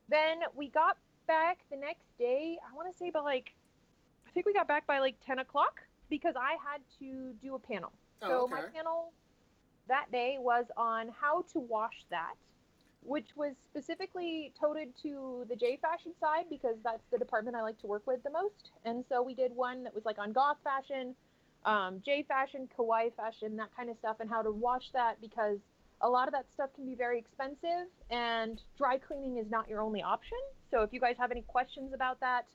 Then 0.08 0.38
we 0.54 0.68
got 0.68 0.96
back 1.26 1.58
the 1.70 1.76
next 1.76 2.06
day. 2.18 2.58
I 2.68 2.74
want 2.74 2.90
to 2.90 2.96
say 2.96 3.10
by 3.10 3.20
like, 3.20 3.54
I 4.26 4.30
think 4.30 4.46
we 4.46 4.52
got 4.52 4.66
back 4.68 4.86
by 4.86 4.98
like 4.98 5.16
10 5.26 5.38
o'clock 5.38 5.80
because 6.08 6.34
I 6.36 6.56
had 6.64 6.80
to 7.00 7.34
do 7.42 7.54
a 7.54 7.58
panel. 7.58 7.92
Oh, 8.22 8.28
so 8.28 8.48
my 8.48 8.62
panel 8.74 9.12
that 9.88 10.10
day 10.10 10.36
was 10.38 10.66
on 10.76 11.08
how 11.20 11.42
to 11.52 11.58
wash 11.58 12.04
that, 12.10 12.34
which 13.02 13.28
was 13.36 13.54
specifically 13.64 14.52
toted 14.58 14.88
to 15.02 15.44
the 15.48 15.56
J 15.56 15.78
fashion 15.80 16.12
side 16.20 16.44
because 16.50 16.76
that's 16.82 17.04
the 17.10 17.18
department 17.18 17.56
I 17.56 17.62
like 17.62 17.78
to 17.80 17.86
work 17.86 18.06
with 18.06 18.22
the 18.22 18.30
most. 18.30 18.70
And 18.84 19.04
so 19.08 19.22
we 19.22 19.34
did 19.34 19.54
one 19.54 19.84
that 19.84 19.94
was 19.94 20.04
like 20.04 20.18
on 20.18 20.32
goth 20.32 20.58
fashion, 20.64 21.14
um, 21.64 22.00
J 22.04 22.24
fashion, 22.26 22.68
kawaii 22.78 23.14
fashion, 23.14 23.56
that 23.56 23.74
kind 23.76 23.90
of 23.90 23.96
stuff, 23.98 24.16
and 24.20 24.30
how 24.30 24.42
to 24.42 24.50
wash 24.50 24.90
that 24.92 25.20
because 25.20 25.58
a 26.00 26.08
lot 26.08 26.28
of 26.28 26.34
that 26.34 26.46
stuff 26.54 26.70
can 26.74 26.86
be 26.86 26.94
very 26.94 27.18
expensive 27.18 27.88
and 28.10 28.60
dry 28.76 28.98
cleaning 28.98 29.38
is 29.38 29.50
not 29.50 29.68
your 29.68 29.80
only 29.80 30.02
option. 30.02 30.38
So 30.70 30.82
if 30.82 30.92
you 30.92 31.00
guys 31.00 31.16
have 31.18 31.30
any 31.30 31.42
questions 31.42 31.92
about 31.92 32.20
that, 32.20 32.46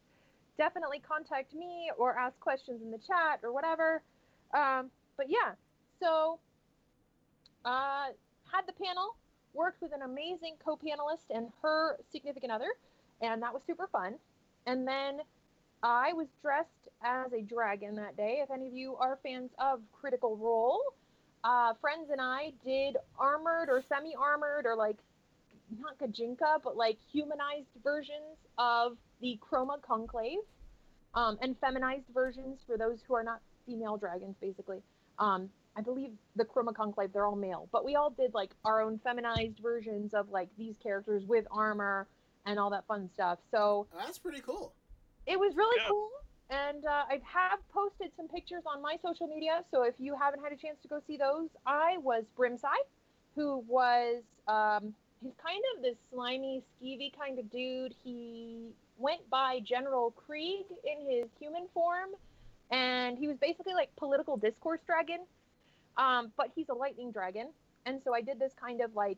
definitely 0.57 0.99
contact 0.99 1.53
me 1.53 1.91
or 1.97 2.17
ask 2.17 2.39
questions 2.39 2.81
in 2.81 2.91
the 2.91 2.99
chat 2.99 3.39
or 3.43 3.51
whatever. 3.51 4.01
Um, 4.53 4.91
but 5.17 5.27
yeah, 5.29 5.53
so 5.99 6.39
uh, 7.65 8.07
had 8.51 8.61
the 8.67 8.73
panel, 8.73 9.15
worked 9.53 9.81
with 9.81 9.93
an 9.93 10.01
amazing 10.01 10.55
co-panelist 10.63 11.29
and 11.29 11.47
her 11.61 11.97
significant 12.11 12.51
other, 12.51 12.71
and 13.21 13.41
that 13.41 13.53
was 13.53 13.61
super 13.67 13.87
fun. 13.87 14.15
And 14.65 14.87
then 14.87 15.19
I 15.81 16.13
was 16.13 16.27
dressed 16.41 16.69
as 17.03 17.33
a 17.33 17.41
dragon 17.41 17.95
that 17.95 18.15
day. 18.15 18.39
If 18.41 18.51
any 18.51 18.67
of 18.67 18.73
you 18.73 18.95
are 18.95 19.19
fans 19.21 19.51
of 19.59 19.81
Critical 19.91 20.37
Role, 20.37 20.81
uh, 21.43 21.73
friends 21.81 22.09
and 22.11 22.21
I 22.21 22.53
did 22.65 22.97
armored 23.17 23.69
or 23.69 23.81
semi-armored 23.87 24.65
or 24.65 24.75
like 24.75 24.97
not 25.79 25.97
Gijinka, 25.99 26.61
but 26.63 26.75
like 26.77 26.97
humanized 27.11 27.67
versions 27.83 28.37
of 28.57 28.97
the 29.21 29.39
Chroma 29.41 29.81
Conclave, 29.81 30.39
um, 31.15 31.37
and 31.41 31.57
feminized 31.59 32.05
versions 32.13 32.59
for 32.67 32.77
those 32.77 32.99
who 33.07 33.15
are 33.15 33.23
not 33.23 33.39
female 33.65 33.97
dragons, 33.97 34.35
basically. 34.41 34.81
Um, 35.19 35.49
I 35.75 35.81
believe 35.81 36.11
the 36.35 36.45
Chroma 36.45 36.75
Conclave, 36.75 37.11
they're 37.13 37.25
all 37.25 37.35
male, 37.35 37.67
but 37.71 37.83
we 37.85 37.95
all 37.95 38.09
did 38.11 38.33
like 38.33 38.51
our 38.65 38.81
own 38.81 38.99
feminized 39.03 39.59
versions 39.59 40.13
of 40.13 40.29
like 40.29 40.49
these 40.57 40.75
characters 40.81 41.23
with 41.25 41.45
armor 41.49 42.07
and 42.45 42.59
all 42.59 42.69
that 42.71 42.85
fun 42.87 43.09
stuff. 43.13 43.39
So 43.51 43.87
That's 43.97 44.19
pretty 44.19 44.41
cool. 44.41 44.73
it 45.25 45.39
was 45.39 45.55
really 45.55 45.79
Yeah. 45.81 45.89
cool. 45.89 46.09
And 46.53 46.85
uh, 46.85 47.05
I 47.09 47.19
have 47.23 47.59
posted 47.73 48.11
some 48.15 48.27
pictures 48.27 48.61
on 48.67 48.81
my 48.81 48.97
social 49.01 49.27
media. 49.27 49.63
So 49.71 49.83
if 49.83 49.95
you 49.97 50.15
haven't 50.15 50.43
had 50.43 50.51
a 50.51 50.55
chance 50.55 50.77
to 50.83 50.87
go 50.87 51.01
see 51.07 51.17
those, 51.17 51.49
I 51.65 51.97
was 51.97 52.25
Brimscythe, 52.37 52.69
who 53.35 53.63
was 53.67 54.21
um, 54.47 54.93
he's 55.23 55.33
kind 55.43 55.63
of 55.75 55.81
this 55.81 55.95
slimy, 56.11 56.61
skeevy 56.77 57.17
kind 57.17 57.39
of 57.39 57.51
dude. 57.51 57.95
He 58.03 58.69
went 58.97 59.27
by 59.31 59.61
General 59.61 60.11
Krieg 60.11 60.65
in 60.83 61.09
his 61.09 61.25
human 61.39 61.63
form, 61.73 62.09
and 62.69 63.17
he 63.17 63.27
was 63.27 63.37
basically 63.37 63.73
like 63.73 63.95
political 63.95 64.37
discourse 64.37 64.81
dragon. 64.85 65.21
Um, 65.97 66.31
but 66.37 66.51
he's 66.53 66.69
a 66.69 66.73
lightning 66.73 67.11
dragon, 67.11 67.47
and 67.85 68.01
so 68.03 68.13
I 68.13 68.21
did 68.21 68.39
this 68.39 68.53
kind 68.59 68.81
of 68.81 68.95
like 68.95 69.17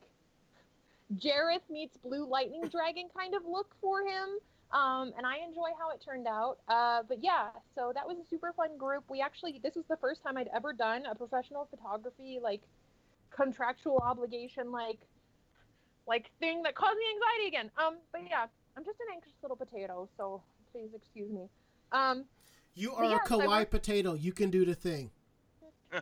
Jareth 1.16 1.70
meets 1.70 1.98
Blue 1.98 2.28
Lightning 2.28 2.68
Dragon 2.70 3.08
kind 3.16 3.34
of 3.34 3.44
look 3.46 3.76
for 3.82 4.02
him. 4.02 4.40
Um, 4.76 5.14
and 5.18 5.26
I 5.26 5.38
enjoy 5.38 5.70
how 5.80 5.92
it 5.92 6.02
turned 6.04 6.28
out. 6.28 6.58
Uh, 6.68 7.02
but 7.08 7.24
yeah, 7.24 7.48
so 7.76 7.94
that 7.96 8.06
was 8.06 8.18
a 8.18 8.28
super 8.30 8.52
fun 8.52 8.78
group. 8.78 9.06
We 9.10 9.22
actually, 9.22 9.60
this 9.64 9.76
was 9.76 9.86
the 9.88 9.96
first 9.96 10.22
time 10.22 10.36
I'd 10.36 10.50
ever 10.54 10.74
done 10.74 11.06
a 11.06 11.16
professional 11.16 11.66
photography, 11.72 12.40
like 12.44 12.62
contractual 13.32 14.00
obligation, 14.00 14.74
like, 14.74 15.00
like 16.08 16.30
thing 16.42 16.62
that 16.64 16.76
caused 16.76 16.98
me 16.98 17.06
anxiety 17.16 17.48
again. 17.48 17.72
Um, 17.78 17.96
but 18.12 18.22
yeah, 18.30 18.48
I'm 18.76 18.84
just 18.84 19.00
an 19.00 19.08
anxious 19.14 19.32
little 19.42 19.56
potato, 19.56 20.10
so 20.18 20.42
please 20.74 20.90
excuse 20.94 21.32
me. 21.32 21.48
Um, 21.94 22.26
You 22.74 22.92
are 22.96 23.06
yeah, 23.06 23.16
a 23.16 23.28
kawaii 23.30 23.48
worked- 23.48 23.72
potato. 23.72 24.14
You 24.14 24.34
can 24.34 24.50
do 24.52 24.66
the 24.66 24.76
thing. 24.76 25.10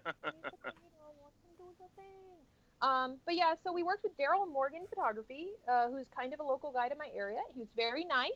Um, 2.82 3.16
but 3.26 3.36
yeah, 3.36 3.54
so 3.64 3.72
we 3.72 3.82
worked 3.82 4.04
with 4.04 4.12
Daryl 4.18 4.46
Morgan 4.52 4.82
Photography, 4.90 5.52
uh, 5.72 5.88
who's 5.90 6.08
kind 6.14 6.34
of 6.34 6.42
a 6.42 6.44
local 6.44 6.70
guy 6.70 6.90
to 6.90 6.96
my 6.96 7.08
area. 7.16 7.40
He 7.54 7.62
was 7.62 7.70
very 7.78 8.04
nice. 8.04 8.32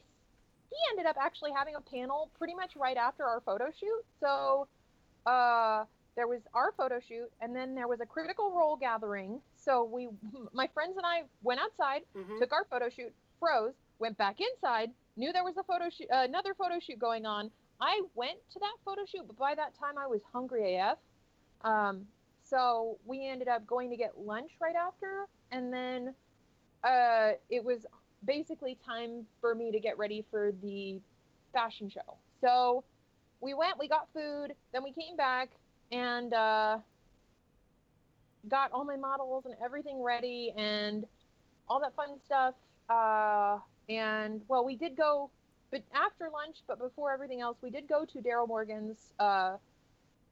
He 0.70 0.76
ended 0.91 1.05
up 1.05 1.18
actually 1.20 1.51
having 1.51 1.76
a 1.76 1.82
panel 1.82 2.30
pretty 2.38 2.53
much 2.55 2.76
right 2.76 2.97
after 2.97 3.24
our 3.24 3.41
photo 3.41 3.68
shoot. 3.80 4.03
So 4.20 4.68
uh, 5.26 5.86
there 6.15 6.28
was 6.28 6.41
our 6.53 6.72
photo 6.76 6.99
shoot, 6.99 7.30
and 7.41 7.55
then 7.55 7.76
there 7.76 7.88
was 7.88 7.99
a 8.01 8.05
critical 8.05 8.51
role 8.51 8.76
gathering. 8.76 9.39
So 9.55 9.84
we, 9.84 10.09
my 10.53 10.68
friends 10.74 10.97
and 10.97 11.05
I, 11.05 11.24
went 11.43 11.59
outside, 11.59 12.03
Mhm. 12.15 12.39
took 12.39 12.51
our 12.53 12.65
photo 12.65 12.89
shoot, 12.89 13.13
froze, 13.39 13.74
went 13.99 14.18
back 14.18 14.38
inside, 14.41 14.91
knew 15.15 15.32
there 15.34 15.43
was 15.43 15.57
a 15.57 15.63
photo 15.63 15.89
shoot, 15.89 16.07
uh, 16.11 16.24
another 16.24 16.53
photo 16.53 16.80
shoot 16.80 16.99
going 16.99 17.26
on. 17.26 17.51
I 17.80 18.01
went 18.15 18.39
to 18.51 18.59
that 18.59 18.76
photo 18.84 19.05
shoot, 19.05 19.28
but 19.28 19.38
by 19.38 19.53
that 19.55 19.74
time 19.76 19.97
I 19.97 20.07
was 20.07 20.22
hungry 20.34 20.76
AF. 20.76 20.97
Um, 21.61 22.07
so 22.43 22.97
we 23.05 23.28
ended 23.28 23.47
up 23.47 23.68
going 23.68 23.89
to 23.91 23.97
get 23.97 24.18
lunch 24.18 24.51
right 24.59 24.76
after, 24.76 25.28
and 25.51 25.72
then 25.72 26.15
uh, 26.84 27.32
it 27.49 27.63
was 27.63 27.86
basically 28.26 28.78
time 28.86 29.26
for 29.41 29.55
me 29.55 29.72
to 29.72 29.80
get 29.80 29.97
ready 29.97 30.26
for 30.30 30.51
the 30.61 30.99
fashion 31.53 31.89
show. 31.89 32.18
So 32.41 32.84
we 33.41 33.53
went, 33.53 33.78
we 33.80 33.88
got 33.88 34.07
food, 34.13 34.53
then 34.74 34.84
we 34.84 34.91
came 34.91 35.15
back 35.15 35.49
and 35.91 36.34
uh, 36.34 36.78
got 38.49 38.72
all 38.72 38.84
my 38.84 38.95
models 38.95 39.45
and 39.45 39.55
everything 39.63 40.01
ready 40.01 40.53
and 40.57 41.05
all 41.68 41.80
that 41.80 41.95
fun 41.95 42.20
stuff. 42.26 42.55
Uh, 42.89 43.59
and 43.89 44.41
well, 44.47 44.65
we 44.65 44.76
did 44.76 44.95
go, 44.95 45.30
but 45.72 45.84
after 45.93 46.30
lunch, 46.32 46.57
but 46.68 46.80
before 46.80 47.11
everything 47.11 47.41
else, 47.41 47.57
we 47.61 47.70
did 47.70 47.88
go 47.88 48.05
to 48.05 48.20
Daryl 48.20 48.47
Morgan's 48.47 49.13
uh, 49.20 49.57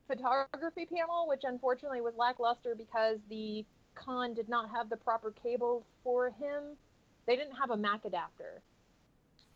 photography 0.07 0.85
panel, 0.85 1.27
which 1.27 1.41
unfortunately 1.43 2.01
was 2.01 2.13
lackluster 2.17 2.75
because 2.75 3.19
the 3.29 3.65
con 3.95 4.33
did 4.33 4.49
not 4.49 4.69
have 4.69 4.89
the 4.89 4.97
proper 4.97 5.31
cables 5.31 5.83
for 6.03 6.29
him. 6.29 6.75
They 7.25 7.35
didn't 7.35 7.55
have 7.55 7.71
a 7.71 7.77
Mac 7.77 8.05
adapter 8.05 8.61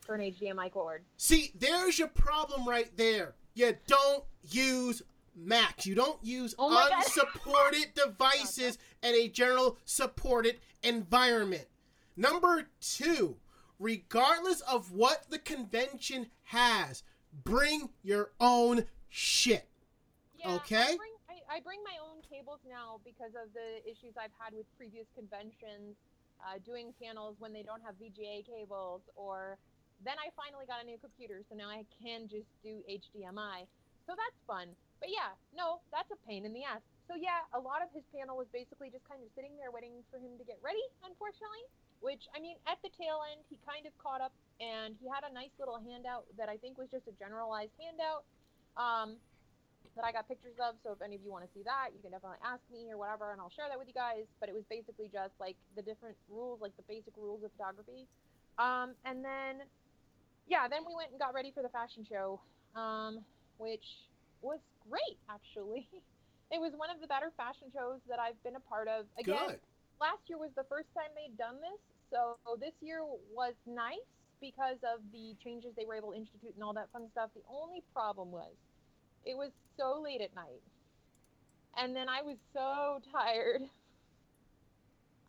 for 0.06 0.16
an 0.16 0.22
HDMI 0.22 0.72
cord. 0.72 1.04
See, 1.18 1.52
there's 1.56 2.00
your 2.00 2.08
problem 2.08 2.68
right 2.68 2.96
there. 2.98 3.36
You 3.54 3.76
don't 3.88 4.24
use 4.50 5.02
Macs. 5.36 5.86
You 5.86 5.96
don't 5.96 6.24
use 6.24 6.56
Oh 6.58 6.90
unsupported 6.92 7.94
devices 7.96 8.78
in 9.04 9.14
a 9.14 9.28
general 9.28 9.78
supported 9.86 10.60
environment. 10.84 11.68
Number 12.18 12.68
two, 12.82 13.38
regardless 13.80 14.62
of 14.62 14.92
what 14.92 15.30
the 15.30 15.40
convention 15.40 16.28
has, 16.44 17.04
bring 17.44 17.90
your 18.04 18.32
own 18.40 18.86
shit. 19.10 19.68
Okay. 20.46 20.78
I 20.78 20.98
bring, 20.98 21.16
I, 21.30 21.58
I 21.58 21.60
bring 21.62 21.80
my 21.84 21.96
own 22.04 22.22
cables 22.30 22.60
now 22.68 23.00
because 23.04 23.36
of 23.36 23.54
the 23.54 23.84
issues 23.90 24.16
I've 24.18 24.36
had 24.40 24.54
with 24.54 24.66
previous 24.78 25.08
conventions, 25.16 25.96
uh, 26.44 26.58
doing 26.66 26.94
panels 27.02 27.36
when 27.40 27.54
they 27.54 27.64
don't 27.64 27.82
have 27.84 27.96
VGA 28.00 28.46
cables, 28.48 29.02
or 29.16 29.58
then 30.04 30.16
I 30.16 30.32
finally 30.36 30.66
got 30.66 30.80
a 30.80 30.86
new 30.86 30.98
computer, 30.98 31.44
so 31.48 31.56
now 31.56 31.68
I 31.68 31.84
can 32.00 32.28
just 32.32 32.48
do 32.64 32.80
HDMI. 32.88 33.68
So 34.08 34.16
that's 34.16 34.40
fun. 34.48 34.72
But 35.00 35.12
yeah, 35.12 35.36
no, 35.56 35.80
that's 35.92 36.10
a 36.12 36.20
pain 36.28 36.44
in 36.44 36.52
the 36.52 36.64
ass. 36.64 36.84
So 37.08 37.16
yeah, 37.16 37.46
a 37.56 37.60
lot 37.60 37.82
of 37.82 37.90
his 37.92 38.04
panel 38.14 38.38
was 38.38 38.48
basically 38.54 38.94
just 38.94 39.04
kind 39.08 39.20
of 39.24 39.28
sitting 39.34 39.56
there 39.58 39.72
waiting 39.74 40.06
for 40.14 40.22
him 40.22 40.38
to 40.38 40.46
get 40.46 40.60
ready, 40.62 40.82
unfortunately. 41.02 41.66
Which, 42.00 42.32
I 42.32 42.40
mean, 42.40 42.56
at 42.64 42.80
the 42.80 42.88
tail 42.96 43.20
end, 43.28 43.44
he 43.52 43.60
kind 43.68 43.84
of 43.84 43.92
caught 44.00 44.24
up 44.24 44.32
and 44.64 44.96
he 45.04 45.12
had 45.12 45.28
a 45.28 45.32
nice 45.36 45.52
little 45.60 45.76
handout 45.84 46.24
that 46.40 46.48
I 46.48 46.56
think 46.56 46.80
was 46.80 46.88
just 46.88 47.12
a 47.12 47.16
generalized 47.20 47.76
handout. 47.76 48.24
Um, 48.80 49.20
that 49.96 50.06
I 50.08 50.12
got 50.12 50.28
pictures 50.28 50.56
of. 50.64 50.76
So 50.84 50.96
if 50.96 51.02
any 51.04 51.16
of 51.16 51.22
you 51.24 51.32
want 51.32 51.44
to 51.44 51.52
see 51.52 51.64
that, 51.68 51.92
you 51.92 52.00
can 52.00 52.12
definitely 52.16 52.40
ask 52.40 52.64
me 52.72 52.88
or 52.88 52.98
whatever, 52.98 53.36
and 53.36 53.42
I'll 53.44 53.52
share 53.52 53.68
that 53.68 53.76
with 53.76 53.92
you 53.92 53.98
guys. 53.98 54.24
But 54.40 54.48
it 54.48 54.56
was 54.56 54.64
basically 54.72 55.12
just 55.12 55.36
like 55.40 55.60
the 55.76 55.84
different 55.84 56.16
rules, 56.32 56.64
like 56.64 56.76
the 56.80 56.88
basic 56.88 57.12
rules 57.20 57.44
of 57.44 57.52
photography. 57.58 58.08
Um, 58.56 58.96
and 59.04 59.24
then, 59.24 59.68
yeah, 60.48 60.68
then 60.68 60.88
we 60.88 60.96
went 60.96 61.12
and 61.12 61.20
got 61.20 61.36
ready 61.36 61.52
for 61.52 61.64
the 61.64 61.72
fashion 61.72 62.08
show, 62.08 62.40
um, 62.80 63.24
which 63.60 63.86
was 64.42 64.60
great 64.88 65.20
actually. 65.28 65.88
It 66.50 66.58
was 66.58 66.74
one 66.74 66.90
of 66.90 66.98
the 66.98 67.06
better 67.06 67.30
fashion 67.38 67.70
shows 67.70 68.02
that 68.10 68.18
I've 68.18 68.42
been 68.42 68.58
a 68.58 68.66
part 68.66 68.90
of. 68.90 69.06
Again, 69.22 69.54
Good. 69.54 69.62
last 70.02 70.26
year 70.26 70.42
was 70.42 70.50
the 70.58 70.66
first 70.66 70.90
time 70.98 71.14
they'd 71.14 71.38
done 71.38 71.62
this, 71.62 71.78
so 72.10 72.42
this 72.58 72.74
year 72.82 73.06
was 73.06 73.54
nice 73.70 74.02
because 74.42 74.82
of 74.82 75.06
the 75.14 75.38
changes 75.46 75.78
they 75.78 75.86
were 75.86 75.94
able 75.94 76.10
to 76.10 76.18
institute 76.18 76.58
and 76.58 76.66
all 76.66 76.74
that 76.74 76.90
fun 76.90 77.06
stuff. 77.14 77.30
The 77.38 77.46
only 77.46 77.86
problem 77.94 78.34
was 78.34 78.50
it 79.26 79.36
was 79.38 79.52
so 79.78 80.02
late 80.04 80.22
at 80.22 80.34
night, 80.36 80.62
and 81.78 81.96
then 81.96 82.08
I 82.10 82.22
was 82.22 82.38
so 82.54 83.00
tired. 83.12 83.62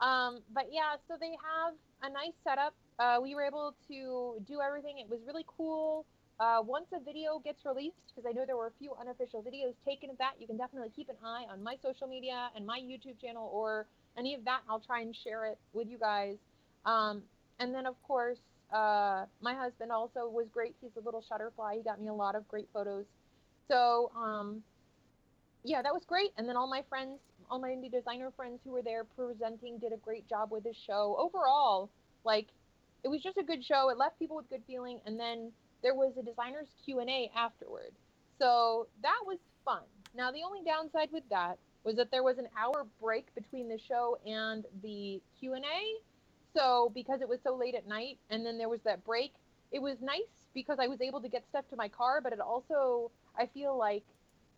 Um, 0.01 0.41
but 0.55 0.67
yeah, 0.73 0.97
so 1.09 1.15
they 1.21 1.31
have 1.31 1.75
a 2.03 2.11
nice 2.13 2.33
setup. 2.43 2.75
Uh, 2.99 3.19
we 3.23 3.35
were 3.35 3.43
able 3.43 3.75
to 3.89 4.43
do 4.49 4.61
everything. 4.61 4.99
It 4.99 5.09
was 5.11 5.21
really 5.27 5.45
cool. 5.47 6.07
uh, 6.41 6.63
once 6.65 6.87
a 6.95 7.01
video 7.05 7.39
gets 7.45 7.67
released, 7.67 7.97
because 8.09 8.27
I 8.29 8.33
know 8.33 8.47
there 8.47 8.57
were 8.57 8.69
a 8.69 8.79
few 8.79 8.95
unofficial 8.99 9.43
videos 9.43 9.75
taken 9.85 10.09
of 10.09 10.17
that, 10.19 10.33
you 10.41 10.47
can 10.47 10.57
definitely 10.57 10.91
keep 10.97 11.11
an 11.11 11.17
eye 11.23 11.45
on 11.53 11.63
my 11.63 11.77
social 11.83 12.07
media 12.09 12.49
and 12.57 12.65
my 12.67 12.81
YouTube 12.81 13.21
channel 13.21 13.51
or 13.53 13.87
any 14.17 14.35
of 14.35 14.45
that. 14.47 14.61
I'll 14.69 14.81
try 14.81 15.03
and 15.03 15.15
share 15.15 15.45
it 15.47 15.59
with 15.75 15.89
you 15.89 15.99
guys. 15.99 16.37
Um, 16.87 17.23
and 17.59 17.75
then, 17.75 17.85
of 17.87 17.95
course, 18.03 18.39
uh, 18.73 19.27
my 19.43 19.55
husband 19.55 19.93
also 19.93 20.29
was 20.29 20.47
great. 20.51 20.75
He's 20.81 20.97
a 20.97 21.05
little 21.05 21.23
shutterfly. 21.31 21.77
He 21.77 21.83
got 21.83 22.01
me 22.01 22.09
a 22.09 22.15
lot 22.15 22.35
of 22.35 22.49
great 22.49 22.69
photos. 22.73 23.05
So, 23.71 24.11
um, 24.17 24.63
yeah, 25.63 25.81
that 25.83 25.93
was 25.95 26.03
great. 26.05 26.31
And 26.37 26.49
then 26.49 26.57
all 26.57 26.69
my 26.69 26.83
friends, 26.89 27.21
all 27.49 27.61
my 27.61 27.69
indie 27.69 27.91
designer 27.91 28.33
friends 28.35 28.61
who 28.65 28.73
were 28.73 28.83
there 28.83 29.05
presenting 29.05 29.79
did 29.79 29.93
a 29.93 29.97
great 29.97 30.29
job 30.29 30.51
with 30.51 30.65
the 30.65 30.75
show. 30.75 31.15
Overall, 31.19 31.89
like, 32.25 32.49
it 33.05 33.09
was 33.09 33.23
just 33.23 33.39
a 33.39 33.43
good 33.45 33.65
show. 33.65 33.89
It 33.91 33.97
left 33.97 34.19
people 34.19 34.37
with 34.37 34.51
good 34.51 34.63
feeling. 34.67 35.01
And 35.07 35.19
then 35.19 35.53
there 35.83 35.95
was 35.95 36.15
a 36.19 36.23
designer's 36.23 36.67
Q&A 36.85 37.31
afterward. 37.37 37.93
So 38.41 38.89
that 39.03 39.21
was 39.25 39.39
fun. 39.65 39.83
Now, 40.17 40.33
the 40.33 40.43
only 40.45 40.63
downside 40.65 41.11
with 41.13 41.29
that 41.31 41.57
was 41.85 41.95
that 41.97 42.11
there 42.11 42.25
was 42.25 42.39
an 42.39 42.49
hour 42.59 42.87
break 43.01 43.33
between 43.37 43.69
the 43.69 43.79
show 43.79 44.19
and 44.27 44.65
the 44.83 45.21
Q&A. 45.39 46.01
So 46.55 46.91
because 46.93 47.21
it 47.21 47.29
was 47.29 47.39
so 47.45 47.55
late 47.55 47.77
at 47.77 47.87
night 47.87 48.19
and 48.31 48.45
then 48.45 48.59
there 48.59 48.69
was 48.69 48.81
that 48.85 49.05
break, 49.05 49.33
it 49.71 49.81
was 49.81 49.97
nice 50.03 50.49
because 50.53 50.79
I 50.81 50.89
was 50.89 51.01
able 51.01 51.21
to 51.21 51.29
get 51.29 51.45
stuff 51.49 51.65
to 51.71 51.77
my 51.77 51.89
car, 51.89 52.21
but 52.21 52.33
it 52.33 52.41
also 52.41 53.13
I 53.39 53.47
feel 53.47 53.77
like 53.77 54.05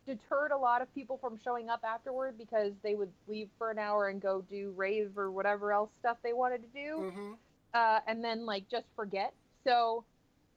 deterred 0.05 0.51
a 0.51 0.57
lot 0.57 0.81
of 0.81 0.93
people 0.93 1.17
from 1.17 1.39
showing 1.43 1.69
up 1.69 1.81
afterward 1.83 2.37
because 2.37 2.73
they 2.83 2.95
would 2.95 3.11
leave 3.27 3.49
for 3.57 3.71
an 3.71 3.79
hour 3.79 4.09
and 4.09 4.21
go 4.21 4.41
do 4.49 4.73
rave 4.75 5.17
or 5.17 5.31
whatever 5.31 5.71
else 5.71 5.89
stuff 5.99 6.17
they 6.23 6.33
wanted 6.33 6.61
to 6.61 6.67
do, 6.67 6.97
Mm-hmm. 6.99 7.31
uh, 7.73 7.99
and 8.07 8.23
then 8.23 8.45
like 8.45 8.67
just 8.69 8.85
forget. 8.95 9.33
So 9.63 10.03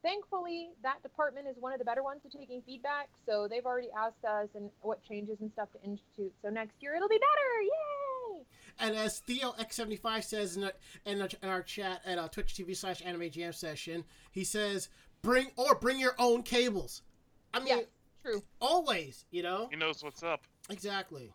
thankfully 0.03 0.71
that 0.83 1.03
department 1.03 1.47
is 1.49 1.57
one 1.61 1.73
of 1.73 1.79
the 1.79 1.85
better 1.85 2.03
ones 2.03 2.21
to 2.29 2.39
taking 2.39 2.61
feedback. 2.63 3.09
So 3.25 3.47
they've 3.49 3.65
already 3.65 3.89
asked 3.97 4.25
us 4.25 4.49
and 4.55 4.71
what 4.83 5.03
changes 5.05 5.39
and 5.41 5.51
stuff 5.53 5.69
to 5.73 5.83
institute. 5.89 6.33
So 6.43 6.49
next 6.51 6.75
year 6.81 6.95
it'll 6.97 7.09
be 7.09 7.19
better. 7.19 7.63
Yay! 7.63 8.45
And 8.79 8.95
as 8.97 9.21
Theo 9.21 9.53
X75 9.53 10.25
says 10.25 10.57
in, 10.57 10.65
our, 10.65 10.73
in, 11.07 11.23
our, 11.23 11.29
in 11.43 11.49
our 11.49 11.63
chat 11.63 12.01
at 12.05 12.19
uh, 12.19 12.29
Twitch 12.29 12.55
TV 12.55 12.77
slash 12.77 13.01
Anime 13.03 13.31
Jam 13.31 13.53
session, 13.53 14.05
he 14.31 14.45
says, 14.45 14.89
"Bring 15.23 15.51
or 15.57 15.75
bring 15.77 15.99
your 15.99 16.15
own 16.19 16.43
cables." 16.43 17.03
I 17.55 17.61
mean, 17.61 17.85
true. 18.27 18.43
always, 18.61 19.25
you 19.31 19.43
know. 19.43 19.69
He 19.71 19.77
knows 19.77 20.03
what's 20.03 20.23
up. 20.23 20.43
Exactly. 20.71 21.33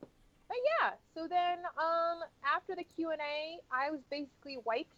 But 0.00 0.56
yeah, 0.80 0.90
so 1.14 1.28
then 1.28 1.58
um, 1.78 2.20
after 2.44 2.74
the 2.74 2.84
Q 2.84 3.10
and 3.10 3.20
A, 3.20 3.58
I 3.72 3.90
was 3.90 4.00
basically 4.10 4.58
wiped, 4.64 4.94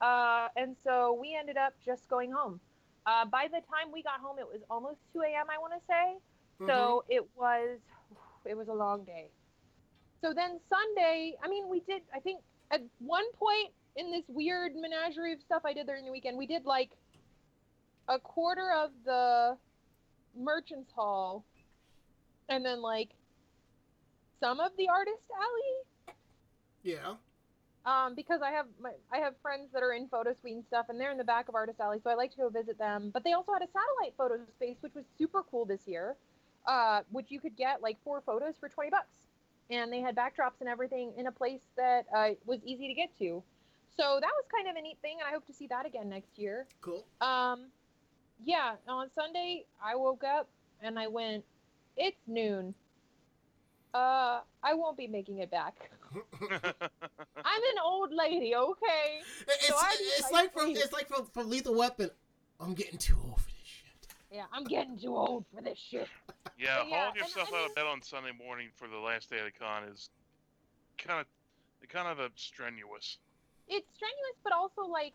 uh, 0.00 0.48
and 0.56 0.76
so 0.84 1.18
we 1.20 1.36
ended 1.38 1.56
up 1.56 1.74
just 1.84 2.08
going 2.08 2.30
home. 2.30 2.60
Uh, 3.04 3.24
by 3.24 3.46
the 3.46 3.60
time 3.60 3.92
we 3.92 4.02
got 4.02 4.20
home, 4.20 4.38
it 4.38 4.46
was 4.46 4.60
almost 4.70 4.98
2 5.12 5.20
a.m. 5.22 5.46
I 5.52 5.58
want 5.58 5.72
to 5.74 5.80
say. 5.88 6.16
So 6.66 7.04
it 7.08 7.22
was, 7.36 7.78
it 8.46 8.56
was 8.56 8.68
a 8.68 8.72
long 8.72 9.04
day. 9.04 9.28
So 10.22 10.32
then 10.32 10.58
Sunday, 10.70 11.36
I 11.42 11.48
mean, 11.48 11.68
we 11.68 11.80
did. 11.80 12.02
I 12.14 12.20
think 12.20 12.40
at 12.70 12.80
one 12.98 13.30
point 13.32 13.72
in 13.96 14.10
this 14.10 14.24
weird 14.28 14.74
menagerie 14.74 15.34
of 15.34 15.40
stuff 15.40 15.62
I 15.64 15.72
did 15.72 15.86
during 15.86 16.04
the 16.04 16.12
weekend, 16.12 16.38
we 16.38 16.46
did 16.46 16.64
like 16.64 16.90
a 18.08 18.18
quarter 18.18 18.72
of 18.72 18.90
the 19.04 19.56
Merchants 20.36 20.92
Hall, 20.94 21.44
and 22.48 22.64
then 22.64 22.80
like 22.82 23.10
some 24.40 24.60
of 24.60 24.72
the 24.76 24.88
Artist 24.88 25.22
Alley 25.34 26.14
yeah. 26.86 27.14
um, 27.84 28.14
because 28.14 28.40
I 28.42 28.50
have 28.50 28.66
my 28.80 28.92
I 29.12 29.18
have 29.18 29.34
friends 29.42 29.70
that 29.72 29.82
are 29.82 29.92
in 29.92 30.08
photo 30.08 30.34
suite 30.40 30.54
and 30.54 30.64
stuff, 30.64 30.86
and 30.88 31.00
they're 31.00 31.10
in 31.10 31.18
the 31.18 31.24
back 31.24 31.48
of 31.48 31.54
Artist 31.54 31.80
Alley, 31.80 31.98
so 32.02 32.10
I 32.10 32.14
like 32.14 32.30
to 32.32 32.36
go 32.36 32.48
visit 32.48 32.78
them. 32.78 33.10
But 33.12 33.24
they 33.24 33.32
also 33.32 33.52
had 33.52 33.62
a 33.62 33.66
satellite 33.66 34.14
photo 34.16 34.38
space, 34.56 34.76
which 34.80 34.94
was 34.94 35.04
super 35.18 35.42
cool 35.50 35.64
this 35.64 35.80
year, 35.86 36.16
uh, 36.66 37.00
which 37.10 37.26
you 37.30 37.40
could 37.40 37.56
get 37.56 37.82
like 37.82 37.96
four 38.04 38.22
photos 38.24 38.54
for 38.60 38.68
twenty 38.68 38.90
bucks, 38.90 39.16
and 39.68 39.92
they 39.92 40.00
had 40.00 40.14
backdrops 40.14 40.60
and 40.60 40.68
everything 40.68 41.12
in 41.16 41.26
a 41.26 41.32
place 41.32 41.62
that 41.76 42.06
uh, 42.14 42.30
was 42.44 42.60
easy 42.64 42.86
to 42.88 42.94
get 42.94 43.16
to. 43.18 43.42
So 43.96 44.18
that 44.20 44.30
was 44.36 44.44
kind 44.54 44.68
of 44.68 44.76
a 44.76 44.82
neat 44.82 44.98
thing, 45.02 45.16
and 45.18 45.28
I 45.28 45.32
hope 45.32 45.46
to 45.46 45.52
see 45.52 45.66
that 45.68 45.86
again 45.86 46.08
next 46.08 46.38
year. 46.38 46.66
Cool. 46.82 47.04
Um, 47.20 47.66
yeah, 48.44 48.74
on 48.88 49.08
Sunday 49.14 49.64
I 49.82 49.94
woke 49.96 50.24
up 50.24 50.48
and 50.82 50.98
I 50.98 51.06
went, 51.08 51.44
it's 51.96 52.16
noon. 52.26 52.74
Uh, 53.94 54.40
I 54.62 54.74
won't 54.74 54.96
be 54.96 55.06
making 55.06 55.38
it 55.38 55.50
back. 55.50 55.74
I'm 56.50 56.50
an 56.50 57.78
old 57.82 58.12
lady, 58.12 58.54
okay? 58.54 59.20
It's, 59.48 59.70
I- 59.72 59.96
it's 59.98 60.26
I 60.26 60.30
like 60.30 60.52
from 60.52 60.70
it's 60.70 60.92
like 60.92 61.08
from, 61.08 61.26
from 61.32 61.48
Lethal 61.50 61.74
Weapon. 61.74 62.10
I'm 62.60 62.74
getting 62.74 62.98
too 62.98 63.16
old 63.24 63.40
for 63.40 63.46
this 63.48 63.64
shit. 63.64 64.14
Yeah, 64.30 64.44
I'm 64.52 64.64
getting 64.64 64.98
too 64.98 65.14
old 65.16 65.44
for 65.54 65.62
this 65.62 65.78
shit. 65.78 66.08
Yeah, 66.58 66.78
But 66.78 66.88
yeah, 66.88 67.04
hauling 67.04 67.16
yourself 67.16 67.50
I 67.52 67.58
out 67.64 67.68
of 67.68 67.74
bed 67.74 67.84
on 67.84 68.00
Sunday 68.00 68.30
morning 68.32 68.68
for 68.76 68.88
the 68.88 68.96
last 68.96 69.28
day 69.28 69.40
of 69.40 69.44
the 69.44 69.50
con 69.50 69.84
is 69.92 70.08
kind 70.96 71.20
of 71.20 71.26
kind 71.90 72.08
of 72.08 72.18
a 72.18 72.30
strenuous. 72.34 73.18
It's 73.68 73.86
strenuous, 73.94 74.36
but 74.42 74.54
also 74.54 74.90
like 74.90 75.12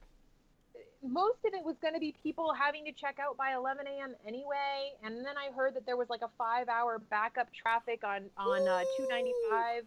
most 1.03 1.39
of 1.45 1.53
it 1.53 1.63
was 1.63 1.75
going 1.81 1.93
to 1.93 1.99
be 1.99 2.13
people 2.23 2.53
having 2.53 2.85
to 2.85 2.91
check 2.91 3.17
out 3.19 3.37
by 3.37 3.53
11 3.53 3.87
a.m. 3.87 4.15
anyway, 4.25 4.93
and 5.03 5.25
then 5.25 5.37
I 5.37 5.51
heard 5.55 5.75
that 5.75 5.85
there 5.85 5.97
was 5.97 6.09
like 6.09 6.21
a 6.21 6.29
five-hour 6.37 6.99
backup 7.09 7.47
traffic 7.53 8.03
on 8.03 8.29
on 8.37 8.67
uh, 8.67 8.83
295 8.97 9.85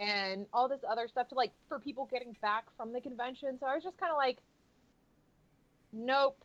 and 0.00 0.46
all 0.52 0.68
this 0.68 0.80
other 0.88 1.08
stuff 1.08 1.28
to 1.28 1.34
like 1.34 1.52
for 1.68 1.78
people 1.78 2.06
getting 2.10 2.34
back 2.40 2.64
from 2.76 2.92
the 2.92 3.00
convention. 3.00 3.58
So 3.58 3.66
I 3.66 3.74
was 3.74 3.82
just 3.84 3.98
kind 3.98 4.12
of 4.12 4.16
like, 4.16 4.38
nope, 5.92 6.36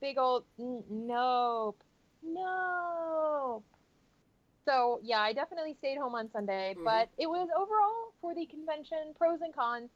big 0.00 0.18
old 0.18 0.44
n- 0.58 0.84
nope, 0.90 1.82
nope. 2.22 3.64
So 4.64 5.00
yeah, 5.02 5.20
I 5.20 5.32
definitely 5.32 5.74
stayed 5.78 5.96
home 5.98 6.14
on 6.14 6.30
Sunday, 6.30 6.74
Mhm. 6.76 6.84
but 6.84 7.08
it 7.16 7.26
was 7.26 7.48
overall 7.56 8.12
for 8.20 8.34
the 8.34 8.46
convention 8.46 9.14
pros 9.16 9.40
and 9.40 9.54
cons. 9.54 9.90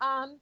Um, 0.00 0.38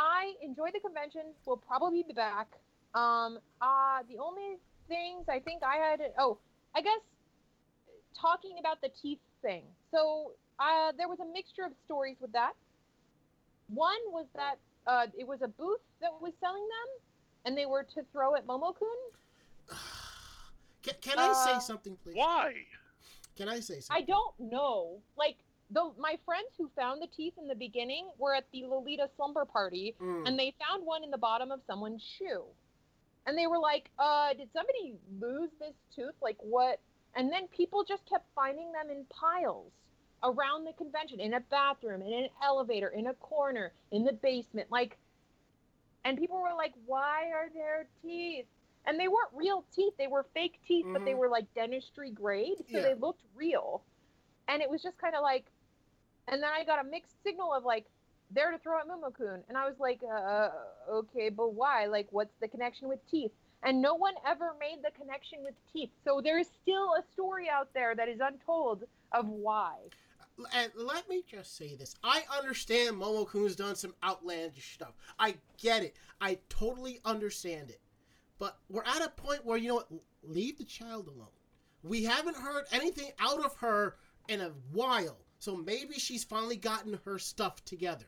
I 0.00 0.32
enjoyed 0.42 0.72
the 0.72 0.80
convention. 0.80 1.20
We'll 1.44 1.58
probably 1.58 2.02
be 2.02 2.14
back. 2.14 2.48
Um, 2.94 3.38
uh, 3.60 3.98
the 4.08 4.16
only 4.18 4.56
things 4.88 5.28
I 5.28 5.38
think 5.40 5.62
I 5.62 5.76
had, 5.76 6.00
oh, 6.18 6.38
I 6.74 6.80
guess 6.80 7.00
talking 8.18 8.56
about 8.58 8.80
the 8.80 8.88
teeth 9.00 9.18
thing. 9.42 9.62
So 9.92 10.32
uh, 10.58 10.92
there 10.96 11.06
was 11.08 11.18
a 11.20 11.26
mixture 11.26 11.64
of 11.64 11.72
stories 11.84 12.16
with 12.20 12.32
that. 12.32 12.52
One 13.68 13.98
was 14.08 14.26
that 14.34 14.56
uh, 14.86 15.06
it 15.16 15.26
was 15.28 15.42
a 15.42 15.48
booth 15.48 15.80
that 16.00 16.10
was 16.20 16.32
selling 16.40 16.62
them, 16.62 16.88
and 17.44 17.56
they 17.56 17.66
were 17.66 17.84
to 17.94 18.02
throw 18.10 18.34
at 18.36 18.46
Momokun. 18.46 18.98
Can, 20.82 20.94
can 21.02 21.18
I 21.18 21.32
say 21.44 21.52
Uh, 21.56 21.60
something, 21.60 21.94
please? 22.02 22.16
Why? 22.16 22.54
Can 23.36 23.50
I 23.50 23.60
say 23.60 23.80
something? 23.80 24.02
I 24.02 24.06
don't 24.06 24.50
know. 24.50 24.96
Like 25.18 25.36
the 25.70 25.90
my 25.98 26.18
friends 26.24 26.48
who 26.58 26.68
found 26.76 27.00
the 27.00 27.06
teeth 27.06 27.34
in 27.38 27.46
the 27.46 27.54
beginning 27.54 28.10
were 28.18 28.34
at 28.34 28.44
the 28.52 28.64
Lolita 28.66 29.08
slumber 29.16 29.44
party, 29.44 29.94
Mm. 30.00 30.26
and 30.26 30.38
they 30.38 30.54
found 30.58 30.84
one 30.84 31.04
in 31.04 31.10
the 31.10 31.18
bottom 31.18 31.50
of 31.50 31.60
someone's 31.66 32.02
shoe. 32.02 32.44
And 33.26 33.36
they 33.38 33.46
were 33.46 33.58
like, 33.58 33.90
uh, 33.98 34.32
did 34.34 34.48
somebody 34.52 34.94
lose 35.20 35.50
this 35.60 35.74
tooth? 35.94 36.14
Like 36.20 36.38
what? 36.40 36.80
And 37.14 37.30
then 37.32 37.46
people 37.48 37.84
just 37.84 38.04
kept 38.06 38.26
finding 38.34 38.72
them 38.72 38.90
in 38.90 39.04
piles 39.06 39.72
around 40.22 40.64
the 40.64 40.72
convention, 40.72 41.20
in 41.20 41.34
a 41.34 41.40
bathroom, 41.40 42.02
in 42.02 42.12
an 42.12 42.28
elevator, 42.42 42.88
in 42.88 43.06
a 43.08 43.14
corner, 43.14 43.72
in 43.90 44.04
the 44.04 44.12
basement. 44.12 44.70
Like, 44.70 44.96
and 46.04 46.18
people 46.18 46.40
were 46.40 46.54
like, 46.56 46.72
why 46.86 47.30
are 47.30 47.48
there 47.52 47.86
teeth? 48.02 48.46
And 48.86 48.98
they 48.98 49.08
weren't 49.08 49.32
real 49.34 49.64
teeth. 49.74 49.92
They 49.98 50.06
were 50.06 50.24
fake 50.34 50.58
teeth, 50.66 50.86
but 50.92 51.04
they 51.04 51.12
Mhm. 51.12 51.18
were 51.18 51.28
like 51.28 51.52
dentistry 51.54 52.10
grade. 52.10 52.58
So 52.58 52.64
Yeah. 52.78 52.82
they 52.82 52.94
looked 52.94 53.22
real. 53.34 53.84
And 54.48 54.62
it 54.62 54.70
was 54.70 54.82
just 54.82 54.96
kind 54.98 55.14
of 55.14 55.22
like, 55.22 55.50
and 56.28 56.42
then 56.42 56.50
I 56.56 56.64
got 56.64 56.84
a 56.84 56.88
mixed 56.88 57.22
signal 57.22 57.52
of 57.52 57.64
like, 57.64 57.86
there 58.30 58.50
to 58.52 58.58
throw 58.58 58.78
at 58.78 58.86
Momokun. 58.86 59.42
And 59.48 59.58
I 59.58 59.66
was 59.66 59.74
like, 59.80 60.00
uh, 60.04 60.50
okay, 60.88 61.30
but 61.30 61.54
why? 61.54 61.86
Like, 61.86 62.06
what's 62.10 62.34
the 62.40 62.48
connection 62.48 62.88
with 62.88 63.00
teeth? 63.10 63.32
And 63.62 63.82
no 63.82 63.94
one 63.94 64.14
ever 64.26 64.54
made 64.58 64.78
the 64.82 64.90
connection 64.98 65.40
with 65.42 65.54
teeth. 65.72 65.90
So 66.04 66.20
there 66.22 66.38
is 66.38 66.46
still 66.62 66.94
a 66.94 67.02
story 67.12 67.48
out 67.50 67.68
there 67.74 67.94
that 67.94 68.08
is 68.08 68.20
untold 68.22 68.84
of 69.12 69.28
why. 69.28 69.74
And 70.54 70.70
let 70.76 71.08
me 71.08 71.22
just 71.28 71.56
say 71.56 71.74
this. 71.74 71.96
I 72.02 72.22
understand 72.38 72.96
Momokun's 72.96 73.56
done 73.56 73.74
some 73.74 73.94
outlandish 74.02 74.74
stuff. 74.74 74.94
I 75.18 75.34
get 75.58 75.82
it. 75.82 75.96
I 76.20 76.38
totally 76.48 77.00
understand 77.04 77.68
it. 77.68 77.80
But 78.38 78.56
we're 78.70 78.84
at 78.84 79.04
a 79.04 79.10
point 79.10 79.44
where, 79.44 79.58
you 79.58 79.68
know 79.68 79.74
what? 79.74 79.88
Leave 80.22 80.56
the 80.56 80.64
child 80.64 81.08
alone. 81.08 81.28
We 81.82 82.04
haven't 82.04 82.36
heard 82.36 82.64
anything 82.72 83.10
out 83.18 83.44
of 83.44 83.56
her 83.56 83.96
in 84.28 84.40
a 84.40 84.52
while. 84.72 85.18
So 85.40 85.56
maybe 85.56 85.94
she's 85.94 86.22
finally 86.22 86.56
gotten 86.56 87.00
her 87.04 87.18
stuff 87.18 87.64
together. 87.64 88.04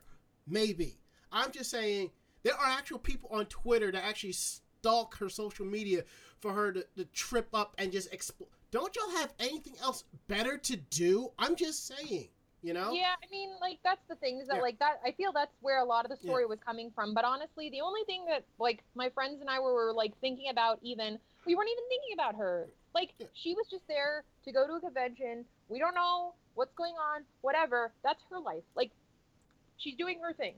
Maybe. 0.47 0.99
I'm 1.33 1.51
just 1.51 1.71
saying, 1.71 2.11
there 2.43 2.55
are 2.55 2.69
actual 2.69 2.99
people 2.99 3.31
on 3.33 3.47
Twitter 3.47 3.91
that 3.91 4.05
actually 4.05 4.33
stalk 4.33 5.17
her 5.17 5.31
social 5.31 5.65
media 5.65 6.05
for 6.41 6.53
her 6.53 6.73
to, 6.73 6.85
to 6.97 7.05
trip 7.07 7.49
up 7.55 7.75
and 7.79 7.91
just 7.91 8.13
explode. 8.13 8.51
Don't 8.71 8.95
y'all 8.95 9.17
have 9.17 9.33
anything 9.41 9.75
else 9.83 10.05
better 10.29 10.59
to 10.59 10.77
do? 10.77 11.31
I'm 11.39 11.57
just 11.57 11.87
saying. 11.87 12.29
You 12.65 12.75
know? 12.75 12.93
Yeah, 12.93 13.15
I 13.21 13.27
mean, 13.31 13.51
like 13.61 13.79
that's 13.83 14.07
the 14.09 14.15
thing 14.17 14.39
is 14.39 14.47
that 14.47 14.57
Yeah. 14.57 14.63
like 14.63 14.79
that. 14.79 15.01
I 15.05 15.11
feel 15.13 15.33
that's 15.33 15.57
where 15.63 15.81
a 15.81 15.85
lot 15.85 16.05
of 16.05 16.11
the 16.11 16.19
Yeah. 16.21 16.29
story 16.29 16.47
was 16.47 16.61
coming 16.61 16.93
from. 16.95 17.13
But 17.13 17.25
honestly, 17.25 17.71
the 17.71 17.81
only 17.81 18.05
thing 18.05 18.25
that 18.27 18.45
like 18.59 18.85
my 18.95 19.09
friends 19.09 19.41
and 19.41 19.51
I 19.51 19.59
were, 19.59 19.73
were 19.73 19.93
like 19.93 20.17
thinking 20.21 20.49
about, 20.49 20.79
even 20.83 21.19
we 21.45 21.57
weren't 21.57 21.71
even 21.71 21.85
thinking 21.89 22.13
about 22.13 22.37
her. 22.37 22.69
Like 22.95 23.11
Yeah. 23.19 23.27
she 23.35 23.55
was 23.55 23.67
just 23.71 23.87
there 23.89 24.25
to 24.45 24.53
go 24.53 24.67
to 24.67 24.75
a 24.75 24.81
convention. 24.81 25.45
We 25.69 25.79
don't 25.79 25.95
know 25.95 26.35
what's 26.55 26.75
going 26.75 26.95
on. 26.95 27.23
Whatever. 27.41 27.93
That's 28.03 28.21
her 28.31 28.39
life. 28.39 28.63
Like 28.75 28.91
she's 29.79 29.97
doing 29.97 30.19
her 30.23 30.33
thing. 30.33 30.55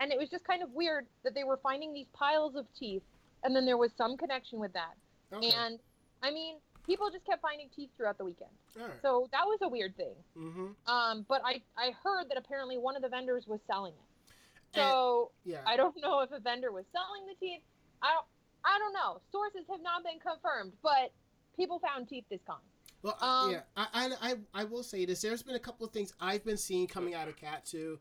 And 0.00 0.12
it 0.12 0.18
was 0.18 0.28
just 0.30 0.44
kind 0.44 0.62
of 0.62 0.70
weird 0.72 1.06
that 1.24 1.34
they 1.34 1.44
were 1.44 1.58
finding 1.62 1.92
these 1.92 2.06
piles 2.12 2.54
of 2.54 2.66
teeth, 2.78 3.02
and 3.42 3.54
then 3.56 3.66
there 3.66 3.76
was 3.76 3.90
some 3.98 4.16
connection 4.16 4.60
with 4.60 4.72
that. 4.74 4.94
Okay. 5.32 5.50
And 5.50 5.78
I 6.22 6.30
mean, 6.30 6.56
people 6.86 7.10
just 7.10 7.26
kept 7.26 7.42
finding 7.42 7.68
teeth 7.74 7.90
throughout 7.96 8.16
the 8.16 8.24
weekend. 8.24 8.50
Right. 8.76 8.90
So 9.02 9.28
that 9.32 9.44
was 9.44 9.58
a 9.62 9.68
weird 9.68 9.96
thing. 9.96 10.14
mm-hmm. 10.36 10.66
Um, 10.88 11.26
but 11.28 11.42
I, 11.44 11.60
I 11.76 11.90
heard 12.04 12.28
that 12.28 12.38
apparently 12.38 12.78
one 12.78 12.94
of 12.94 13.02
the 13.02 13.08
vendors 13.08 13.44
was 13.48 13.58
selling 13.66 13.92
it. 13.92 14.32
And- 14.74 14.82
So 14.86 15.30
Yeah. 15.44 15.62
I 15.66 15.76
don't 15.76 15.96
know 16.00 16.20
if 16.20 16.30
a 16.30 16.38
vendor 16.38 16.70
was 16.70 16.84
selling 16.92 17.26
the 17.26 17.34
teeth. 17.44 17.62
I 18.00 18.14
don't, 18.14 18.26
I 18.64 18.78
don't 18.78 18.92
know. 18.92 19.20
Sources 19.32 19.66
have 19.68 19.82
not 19.82 20.04
been 20.04 20.18
confirmed, 20.20 20.72
but 20.82 21.10
people 21.58 21.78
found 21.78 22.08
teeth 22.08 22.24
this 22.30 22.40
con. 22.46 22.56
Well, 23.02 23.16
I- 23.20 23.44
Um, 23.44 23.50
yeah, 23.52 23.60
I, 23.76 23.86
I, 23.92 24.30
I, 24.30 24.34
I 24.54 24.64
will 24.64 24.82
say 24.82 25.04
this. 25.04 25.20
There's 25.20 25.42
been 25.42 25.54
a 25.56 25.60
couple 25.60 25.84
of 25.86 25.92
things 25.92 26.14
I've 26.20 26.44
been 26.44 26.56
seeing 26.56 26.86
coming 26.86 27.14
out 27.14 27.28
of 27.28 27.36
Cat 27.36 27.66
2. 27.66 27.98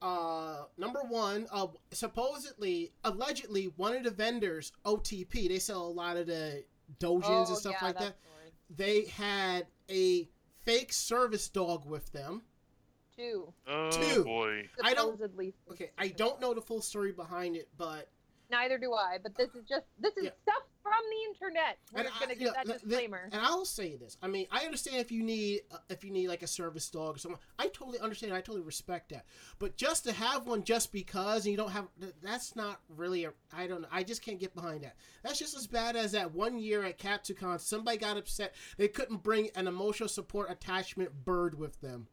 Uh, 0.00 0.64
number 0.76 1.00
one, 1.08 1.46
uh, 1.50 1.66
supposedly, 1.90 2.92
allegedly, 3.04 3.72
one 3.76 3.96
of 3.96 4.04
the 4.04 4.10
vendors, 4.10 4.72
OTP, 4.84 5.48
they 5.48 5.58
sell 5.58 5.82
a 5.86 5.88
lot 5.88 6.16
of 6.16 6.26
the 6.26 6.62
dojins 7.00 7.48
and 7.48 7.56
stuff 7.56 7.74
Oh, 7.76 7.78
yeah, 7.80 7.86
like 7.86 7.98
that. 7.98 8.16
story. 8.20 8.52
They 8.76 9.04
had 9.06 9.66
a 9.90 10.28
fake 10.64 10.92
service 10.92 11.48
dog 11.48 11.84
with 11.86 12.12
them. 12.12 12.42
Two. 13.16 13.52
Oh 13.66 13.90
Two. 13.90 14.22
boy. 14.22 14.68
I 14.84 14.94
don't- 14.94 15.20
Okay, 15.72 15.90
I 15.98 16.08
don't 16.08 16.40
know 16.40 16.54
the 16.54 16.62
full 16.62 16.80
story 16.80 17.10
behind 17.10 17.56
it, 17.56 17.68
but 17.76 18.08
Neither 18.50 18.78
do 18.78 18.92
I. 18.94 19.18
But 19.22 19.36
this 19.36 19.50
is 19.54 19.64
just 19.68 19.84
this 19.98 20.16
is 20.16 20.24
Yeah. 20.24 20.30
stuff 20.42 20.62
from 20.82 20.92
the 21.10 21.30
internet. 21.30 21.78
We're 21.92 22.00
And 22.00 22.08
gonna 22.18 22.32
you 22.32 22.38
give 22.38 22.54
that 22.54 22.66
disclaimer. 22.66 23.28
And 23.30 23.42
I'll 23.42 23.66
say 23.66 23.96
this. 23.96 24.16
I 24.22 24.26
mean, 24.26 24.46
I 24.50 24.64
understand 24.64 24.96
if 24.96 25.12
you 25.12 25.22
need 25.22 25.62
uh, 25.70 25.78
if 25.90 26.02
you 26.02 26.10
need 26.10 26.28
like 26.28 26.42
a 26.42 26.46
service 26.46 26.88
dog 26.90 27.16
or 27.16 27.18
something. 27.18 27.40
I 27.58 27.68
totally 27.68 27.98
understand. 28.00 28.32
I 28.32 28.40
totally 28.40 28.62
respect 28.62 29.10
that. 29.10 29.26
But 29.58 29.76
just 29.76 30.04
to 30.04 30.12
have 30.12 30.46
one 30.46 30.64
just 30.64 30.92
because 30.92 31.44
and 31.44 31.50
you 31.52 31.56
don't 31.58 31.72
have 31.72 31.88
that's 32.22 32.56
not 32.56 32.80
really 32.88 33.24
a 33.24 33.32
I 33.52 33.66
don't. 33.66 33.84
I 33.92 34.02
just 34.02 34.22
can't 34.22 34.40
get 34.40 34.54
behind 34.54 34.82
that. 34.84 34.96
That's 35.22 35.38
just 35.38 35.56
as 35.56 35.66
bad 35.66 35.96
as 35.96 36.12
that 36.12 36.32
one 36.32 36.58
year 36.58 36.84
at 36.84 36.98
Katsucon 36.98 37.60
somebody 37.60 37.98
got 37.98 38.16
upset 38.16 38.54
they 38.78 38.88
couldn't 38.88 39.22
bring 39.22 39.50
an 39.56 39.66
emotional 39.68 40.08
support 40.08 40.50
attachment 40.50 41.24
bird 41.24 41.58
with 41.58 41.80
them. 41.80 42.08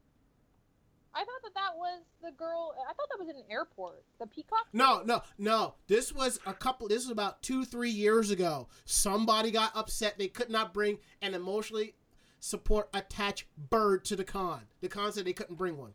I 1.15 1.19
thought 1.19 1.41
that 1.43 1.53
that 1.55 1.71
was 1.77 2.01
the 2.21 2.31
girl. 2.31 2.75
I 2.77 2.93
thought 2.93 3.07
that 3.09 3.19
was 3.19 3.29
in 3.29 3.37
an 3.37 3.43
airport. 3.49 4.03
The 4.19 4.27
peacock. 4.27 4.67
No, 4.73 5.01
no, 5.05 5.21
no. 5.37 5.75
This 5.87 6.11
was 6.13 6.39
a 6.45 6.53
couple. 6.53 6.87
This 6.89 7.03
was 7.05 7.11
about 7.11 7.41
two, 7.41 7.63
three 7.63 7.89
years 7.89 8.31
ago. 8.31 8.67
Somebody 8.83 9.51
got 9.51 9.71
upset. 9.75 10.17
They 10.19 10.27
could 10.27 10.49
not 10.49 10.73
bring 10.73 10.97
an 11.21 11.33
emotionally 11.33 11.95
support 12.41 12.89
attached 12.93 13.45
bird 13.69 14.03
to 14.05 14.15
the 14.17 14.25
con. 14.25 14.61
The 14.81 14.89
con 14.89 15.11
said 15.13 15.25
they 15.25 15.33
couldn't 15.33 15.55
bring 15.55 15.77
one. 15.77 15.93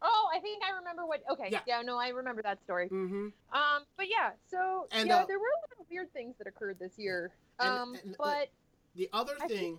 Oh, 0.00 0.28
I 0.34 0.38
think 0.40 0.62
I 0.64 0.76
remember 0.78 1.06
what. 1.06 1.22
Okay. 1.30 1.48
Yeah. 1.50 1.60
Yeah. 1.66 1.82
no, 1.82 1.98
I 1.98 2.08
remember 2.08 2.42
that 2.42 2.62
story. 2.62 2.88
Mm-hmm. 2.88 3.26
Um, 3.52 3.82
but 3.96 4.06
yeah, 4.08 4.30
so 4.50 4.86
And, 4.92 5.08
yeah, 5.08 5.18
uh, 5.18 5.26
there 5.26 5.38
were 5.38 5.46
a 5.46 5.58
lot 5.62 5.80
of 5.80 5.86
weird 5.90 6.12
things 6.12 6.36
that 6.38 6.46
occurred 6.46 6.78
this 6.78 6.92
year. 6.98 7.32
Um, 7.58 7.94
and, 8.04 8.14
uh, 8.14 8.16
but 8.18 8.48
The 8.94 9.08
other 9.12 9.32
I 9.40 9.46
think- 9.48 9.60
thing, 9.60 9.78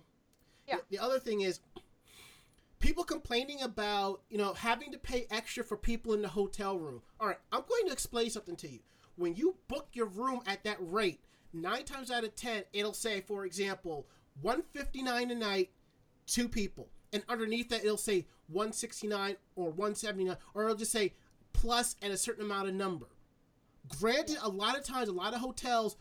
yeah. 0.68 0.76
the, 0.90 0.96
the 0.96 1.02
other 1.02 1.18
thing 1.18 1.40
is, 1.40 1.60
people 2.80 3.04
complaining 3.04 3.62
about 3.62 4.22
you 4.28 4.38
know 4.38 4.54
having 4.54 4.90
to 4.90 4.98
pay 4.98 5.26
extra 5.30 5.62
for 5.62 5.76
people 5.76 6.14
in 6.14 6.22
the 6.22 6.28
hotel 6.28 6.78
room. 6.78 7.02
All 7.20 7.28
right, 7.28 7.38
I'm 7.52 7.62
going 7.68 7.86
to 7.86 7.92
explain 7.92 8.30
something 8.30 8.56
to 8.56 8.68
you. 8.68 8.80
When 9.16 9.36
you 9.36 9.56
book 9.68 9.88
your 9.92 10.06
room 10.06 10.40
at 10.46 10.64
that 10.64 10.78
rate, 10.80 11.20
nine 11.52 11.84
times 11.84 12.10
out 12.10 12.24
of 12.24 12.34
ten, 12.34 12.64
it'll 12.72 12.94
say, 12.94 13.20
for 13.20 13.44
example, 13.44 14.06
one 14.40 14.62
fifty 14.74 15.02
nine 15.02 15.30
a 15.30 15.34
night, 15.34 15.70
two 16.26 16.48
people, 16.48 16.88
and 17.12 17.22
underneath 17.28 17.68
that 17.68 17.84
it'll 17.84 17.96
say 17.96 18.26
one 18.48 18.72
sixty 18.72 19.06
nine 19.06 19.36
or 19.54 19.70
one 19.70 19.94
seventy 19.94 20.24
nine, 20.24 20.38
or 20.54 20.64
it'll 20.64 20.76
just 20.76 20.92
say 20.92 21.12
plus 21.52 21.96
and 22.02 22.12
a 22.12 22.16
certain 22.16 22.44
amount 22.44 22.68
of 22.68 22.74
number. 22.74 23.06
Granted, 24.00 24.38
a 24.42 24.48
lot 24.48 24.78
of 24.78 24.84
times, 24.84 25.08
a 25.08 25.12
lot 25.12 25.34
of 25.34 25.40
hotels 25.40 25.96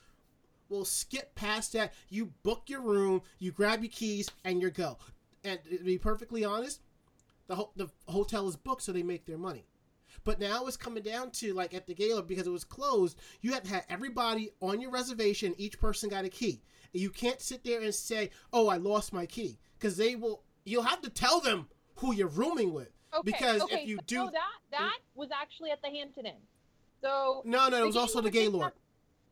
will 0.69 0.86
skip 0.86 1.34
past 1.36 1.73
that. 1.73 1.93
You 2.09 2.27
book 2.43 2.63
your 2.67 2.82
room, 2.82 3.21
you 3.39 3.51
grab 3.51 3.82
your 3.82 3.91
keys, 3.91 4.30
and 4.45 4.61
you're 4.61 4.69
go. 4.69 4.97
And 5.44 5.60
to 5.70 5.84
be 5.84 5.98
perfectly 5.98 6.44
honest, 6.44 6.82
the 7.48 7.56
ho- 7.56 7.72
the 7.76 7.90
hotel 8.08 8.48
is 8.48 8.56
booked, 8.56 8.84
so 8.84 8.92
they 8.92 9.04
make 9.04 9.26
their 9.26 9.38
money. 9.38 9.66
But 10.24 10.40
now 10.40 10.66
it's 10.66 10.78
coming 10.78 11.04
down 11.04 11.32
to 11.32 11.54
like 11.54 11.74
at 11.74 11.88
the 11.88 11.94
gala 11.94 12.24
because 12.24 12.48
it 12.48 12.52
was 12.52 12.64
closed. 12.64 13.18
You 13.42 13.54
had 13.54 13.64
to 13.66 13.70
have 13.74 13.86
everybody 13.90 14.52
on 14.62 14.82
your 14.82 14.92
reservation. 14.92 15.54
Each 15.58 15.80
person 15.80 16.10
got 16.10 16.26
a 16.26 16.30
key. 16.30 16.62
And 16.94 17.02
you 17.02 17.10
can't 17.10 17.40
sit 17.40 17.64
there 17.64 17.82
and 17.82 17.94
say, 17.94 18.32
"Oh, 18.52 18.68
I 18.68 18.78
lost 18.78 19.14
my 19.14 19.26
key," 19.26 19.60
because 19.78 19.98
they 19.98 20.16
will. 20.16 20.44
You'll 20.66 20.84
have 20.84 21.02
to 21.02 21.10
tell 21.10 21.40
them 21.40 21.68
who 21.98 22.14
you're 22.14 22.28
rooming 22.28 22.74
with. 22.74 22.90
okay, 23.14 23.22
because 23.24 23.64
if 23.72 23.88
you 23.88 23.98
so 23.98 24.04
do- 24.08 24.16
no, 24.18 24.32
that 24.32 24.52
that 24.72 24.98
was 25.16 25.30
actually 25.32 25.72
at 25.72 25.82
the 25.82 25.90
Hampton 25.90 26.26
Inn. 26.26 26.42
So 27.02 27.42
No, 27.46 27.70
no, 27.70 27.82
it 27.82 27.86
was 27.86 27.96
also 27.96 28.22
the 28.22 28.30
Gaylord 28.30 28.54
Gaylord. 28.54 28.74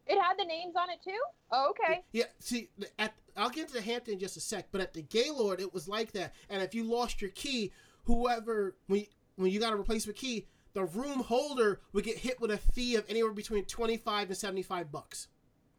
It 0.08 0.20
had 0.22 0.38
the 0.38 0.46
names 0.46 0.76
on 0.76 0.90
it 0.90 1.00
too. 1.04 1.20
Oh, 1.52 1.70
okay. 1.72 2.04
Yeah, 2.12 2.26
see, 2.40 2.70
at 2.98 3.14
I'll 3.36 3.50
get 3.50 3.68
to 3.68 3.74
the 3.74 3.82
Hampton 3.82 4.16
in 4.16 4.20
just 4.20 4.38
a 4.38 4.40
sec, 4.40 4.68
but 4.72 4.82
at 4.82 4.94
the 4.94 5.02
Gaylord, 5.04 5.60
it 5.62 5.74
was 5.74 5.88
like 5.88 6.12
that. 6.14 6.34
And 6.50 6.62
if 6.64 6.74
you 6.74 6.84
lost 6.84 7.22
your 7.22 7.32
key, 7.32 7.72
whoever 8.06 8.76
when 8.88 9.02
you, 9.02 9.06
when 9.36 9.52
you 9.52 9.60
got 9.60 9.74
a 9.74 9.76
replacement 9.76 10.18
key, 10.18 10.48
the 10.74 10.86
room 10.86 11.20
holder 11.20 11.82
would 11.94 12.04
get 12.04 12.18
hit 12.18 12.40
with 12.40 12.52
a 12.52 12.58
fee 12.58 12.96
of 12.96 13.06
anywhere 13.10 13.32
between 13.34 13.66
twenty 13.66 13.98
five 13.98 14.30
and 14.30 14.38
seventy 14.38 14.64
five 14.64 14.92
bucks. 14.92 15.28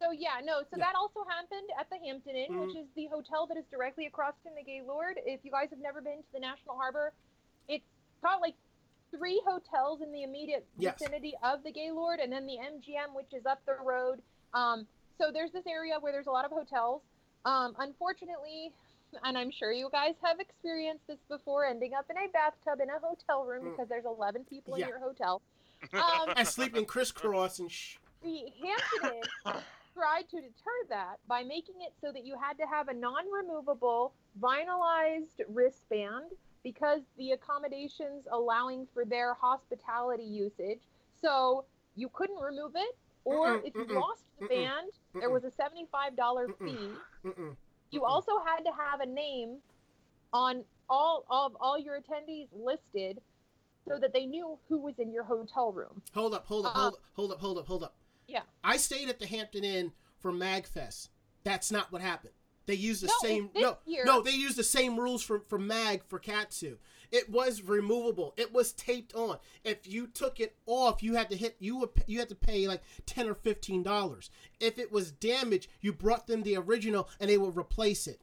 So 0.01 0.13
yeah, 0.13 0.41
no. 0.45 0.61
So 0.61 0.77
Yeah. 0.77 0.85
that 0.85 0.95
also 0.95 1.25
happened 1.29 1.69
at 1.79 1.89
the 1.91 1.97
Hampton 2.07 2.37
Inn, 2.37 2.53
Mhm. 2.53 2.67
which 2.67 2.77
is 2.77 2.87
the 2.95 3.07
hotel 3.07 3.47
that 3.49 3.57
is 3.57 3.65
directly 3.71 4.07
across 4.07 4.35
from 4.45 4.55
the 4.55 4.63
Gaylord. 4.63 5.19
If 5.25 5.41
you 5.45 5.51
guys 5.51 5.71
have 5.71 5.81
never 5.81 6.01
been 6.01 6.19
to 6.19 6.33
the 6.33 6.39
National 6.41 6.77
Harbor, 6.77 7.13
it's 7.67 7.85
got 8.23 8.41
like 8.41 8.55
three 9.11 9.41
hotels 9.47 10.01
in 10.03 10.13
the 10.13 10.23
immediate 10.23 10.67
Yes. 10.79 10.99
vicinity 10.99 11.35
of 11.43 11.63
the 11.63 11.73
Gaylord, 11.73 12.21
and 12.21 12.33
then 12.33 12.47
the 12.47 12.59
MGM, 12.59 13.15
which 13.15 13.33
is 13.33 13.47
up 13.47 13.65
the 13.67 13.75
road. 13.83 14.21
Um, 14.55 14.87
so 15.19 15.31
there's 15.33 15.53
this 15.53 15.67
area 15.67 15.99
where 16.01 16.13
there's 16.13 16.27
a 16.27 16.31
lot 16.31 16.45
of 16.45 16.51
hotels. 16.51 17.03
Um, 17.45 17.75
unfortunately, 17.79 18.73
and 19.25 19.39
I'm 19.39 19.51
sure 19.51 19.73
you 19.73 19.89
guys 19.91 20.15
have 20.23 20.39
experienced 20.41 21.07
this 21.07 21.19
before, 21.29 21.65
ending 21.65 21.95
up 21.95 22.07
in 22.11 22.17
a 22.19 22.29
bathtub 22.29 22.81
in 22.81 22.91
a 22.91 22.99
hotel 22.99 23.45
room 23.45 23.65
Mm. 23.65 23.71
because 23.71 23.89
there's 23.89 24.05
11 24.05 24.45
people 24.45 24.75
in 24.75 24.87
your 24.89 24.99
hotel. 24.99 25.41
Um, 25.93 26.31
And 26.37 26.47
sleeping 26.47 26.85
crisscross 26.85 27.61
and 27.61 27.71
sh- 27.71 27.99
the 28.23 28.51
Hampton 28.61 29.23
tried 29.95 30.29
to 30.31 30.37
deter 30.41 30.85
that 30.89 31.17
by 31.29 31.45
making 31.45 31.77
it 31.83 31.95
so 32.01 32.11
that 32.13 32.25
you 32.27 32.37
had 32.37 32.59
to 32.59 32.67
have 32.67 32.89
a 32.89 32.95
non-removable 32.95 34.13
vinylized 34.41 35.41
wristband 35.49 36.33
because 36.73 37.01
the 37.17 37.31
accommodations 37.33 38.27
allowing 38.31 38.87
for 38.93 39.05
their 39.05 39.35
hospitality 39.35 40.25
usage. 40.25 40.81
So 41.23 41.65
you 41.97 42.09
couldn't 42.13 42.41
remove 42.41 42.73
it, 42.75 42.97
or 43.25 43.57
if 43.65 43.75
you 43.75 43.87
lost 43.95 44.23
the 44.41 44.47
band, 44.47 44.91
there 45.19 45.31
was 45.31 45.45
a 45.45 45.51
seventy-five 45.51 46.17
dollar 46.17 46.49
fee. 46.61 46.91
mm-mm. 47.25 47.57
You 47.91 48.05
also 48.05 48.33
had 48.45 48.63
to 48.65 48.71
have 48.91 49.01
a 49.01 49.07
name 49.07 49.57
on 50.33 50.63
all 50.91 51.25
of 51.31 51.57
all 51.59 51.79
your 51.79 51.99
attendees 51.99 52.49
listed 52.53 53.19
so 53.89 53.99
that 53.99 54.13
they 54.13 54.27
knew 54.27 54.59
who 54.69 54.79
was 54.79 54.95
in 54.99 55.11
your 55.11 55.25
hotel 55.25 55.73
room. 55.73 56.03
Hold 56.13 56.35
up, 56.35 56.47
hold 56.47 56.67
up, 56.67 56.73
Uh, 56.77 56.81
hold 56.81 56.93
up, 56.95 57.01
hold 57.15 57.33
up, 57.33 57.41
hold 57.41 57.59
up, 57.59 57.67
hold 57.67 57.83
up. 57.83 57.95
Yeah. 58.27 58.43
I 58.63 58.77
stayed 58.77 59.09
at 59.09 59.19
the 59.19 59.27
Hampton 59.27 59.65
Inn 59.65 59.93
for 60.21 60.31
MagFest. 60.33 61.09
That's 61.45 61.73
not 61.73 61.91
what 61.91 62.03
happened. 62.03 62.35
They 62.69 62.75
used 62.75 63.03
the 63.03 63.07
No, 63.07 63.15
same 63.23 63.51
no 63.55 63.79
year- 63.87 64.05
no 64.05 64.21
they 64.21 64.33
used 64.33 64.59
the 64.59 64.63
same 64.63 65.01
rules 65.01 65.23
for 65.23 65.41
for 65.41 65.59
Mag 65.59 66.05
for 66.05 66.19
Katsu. 66.19 66.77
It 67.11 67.31
was 67.31 67.63
removable. 67.63 68.35
It 68.37 68.53
was 68.53 68.75
taped 68.75 69.15
on. 69.15 69.39
If 69.65 69.87
you 69.87 70.07
took 70.07 70.39
it 70.39 70.55
off, 70.67 71.03
you 71.03 71.15
had 71.15 71.31
to 71.31 71.37
hit 71.37 71.57
you 71.59 71.79
would 71.79 71.89
you 72.07 72.19
had 72.19 72.29
to 72.29 72.35
pay 72.35 72.69
like 72.69 72.83
ten 73.07 73.27
or 73.27 73.35
fifteen 73.35 73.83
dollars. 73.83 74.29
If 74.61 74.79
it 74.79 74.93
was 74.93 75.11
damaged, 75.11 75.71
you 75.81 75.95
brought 75.95 76.27
them 76.27 76.43
the 76.43 76.57
original 76.59 77.09
and 77.19 77.31
they 77.31 77.39
would 77.39 77.57
replace 77.57 78.07
it. 78.07 78.21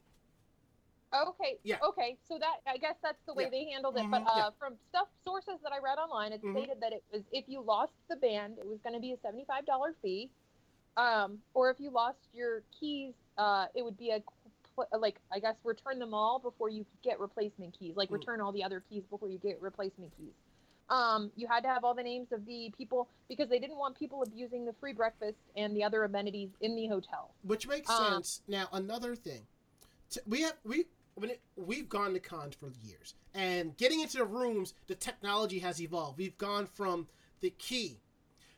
Okay. 1.11 1.57
Yeah. 1.63 1.77
Okay. 1.81 2.17
So 2.27 2.37
that 2.37 2.57
I 2.67 2.77
guess 2.77 2.97
that's 3.01 3.23
the 3.25 3.33
way 3.33 3.45
Yeah. 3.45 3.49
they 3.49 3.65
handled 3.71 3.97
it. 3.97 4.05
But 4.11 4.21
Mhm, 4.25 4.27
uh, 4.27 4.33
yeah. 4.35 4.49
from 4.59 4.77
stuff 4.89 5.07
sources 5.23 5.59
that 5.63 5.73
I 5.73 5.79
read 5.79 5.97
online, 5.97 6.33
it 6.33 6.43
Mhm. 6.43 6.51
stated 6.55 6.79
that 6.81 6.93
it 6.93 7.03
was 7.11 7.23
if 7.31 7.45
you 7.49 7.61
lost 7.61 7.93
the 8.09 8.15
band, 8.17 8.59
it 8.59 8.67
was 8.67 8.79
going 8.81 8.93
to 8.93 8.99
be 8.99 9.13
a 9.13 9.17
seventy-five 9.17 9.65
dollar 9.65 9.95
fee, 10.03 10.29
um, 10.97 11.41
or 11.55 11.71
if 11.71 11.79
you 11.79 11.89
lost 11.89 12.19
your 12.33 12.61
keys, 12.79 13.15
uh, 13.37 13.65
it 13.75 13.83
would 13.83 13.97
be 13.97 14.11
a 14.11 14.21
like 14.97 15.19
I 15.31 15.39
guess 15.39 15.55
return 15.63 15.99
them 15.99 16.13
all 16.13 16.39
before 16.39 16.69
you 16.69 16.85
get 17.03 17.19
replacement 17.19 17.77
keys. 17.79 17.95
Like 17.95 18.09
Mm. 18.09 18.13
return 18.13 18.41
all 18.41 18.51
the 18.51 18.63
other 18.63 18.81
keys 18.89 19.03
before 19.09 19.29
you 19.29 19.37
get 19.37 19.61
replacement 19.61 20.11
keys. 20.17 20.33
Um, 20.89 21.31
you 21.35 21.47
had 21.47 21.61
to 21.63 21.69
have 21.69 21.83
all 21.83 21.95
the 21.95 22.03
names 22.03 22.31
of 22.31 22.45
the 22.45 22.71
people 22.77 23.07
because 23.27 23.49
they 23.49 23.57
didn't 23.57 23.77
want 23.77 23.97
people 23.97 24.21
abusing 24.21 24.65
the 24.65 24.73
free 24.73 24.93
breakfast 24.93 25.37
and 25.55 25.75
the 25.75 25.83
other 25.83 26.03
amenities 26.03 26.49
in 26.61 26.75
the 26.75 26.87
hotel. 26.87 27.33
which 27.43 27.67
makes 27.67 27.89
Uh, 27.89 28.15
sense. 28.15 28.41
Now 28.47 28.67
another 28.71 29.15
thing, 29.15 29.47
we 30.27 30.41
have 30.41 30.57
we 30.63 30.85
when 31.15 31.29
it, 31.29 31.41
we've 31.55 31.87
gone 31.87 32.13
to 32.13 32.19
cons 32.19 32.55
for 32.55 32.69
years, 32.83 33.15
and 33.33 33.77
getting 33.77 34.01
into 34.01 34.17
the 34.17 34.25
rooms, 34.25 34.73
the 34.87 34.95
technology 34.95 35.59
has 35.59 35.81
evolved. 35.81 36.17
We've 36.17 36.37
gone 36.37 36.65
from 36.67 37.07
the 37.39 37.51
key 37.51 38.01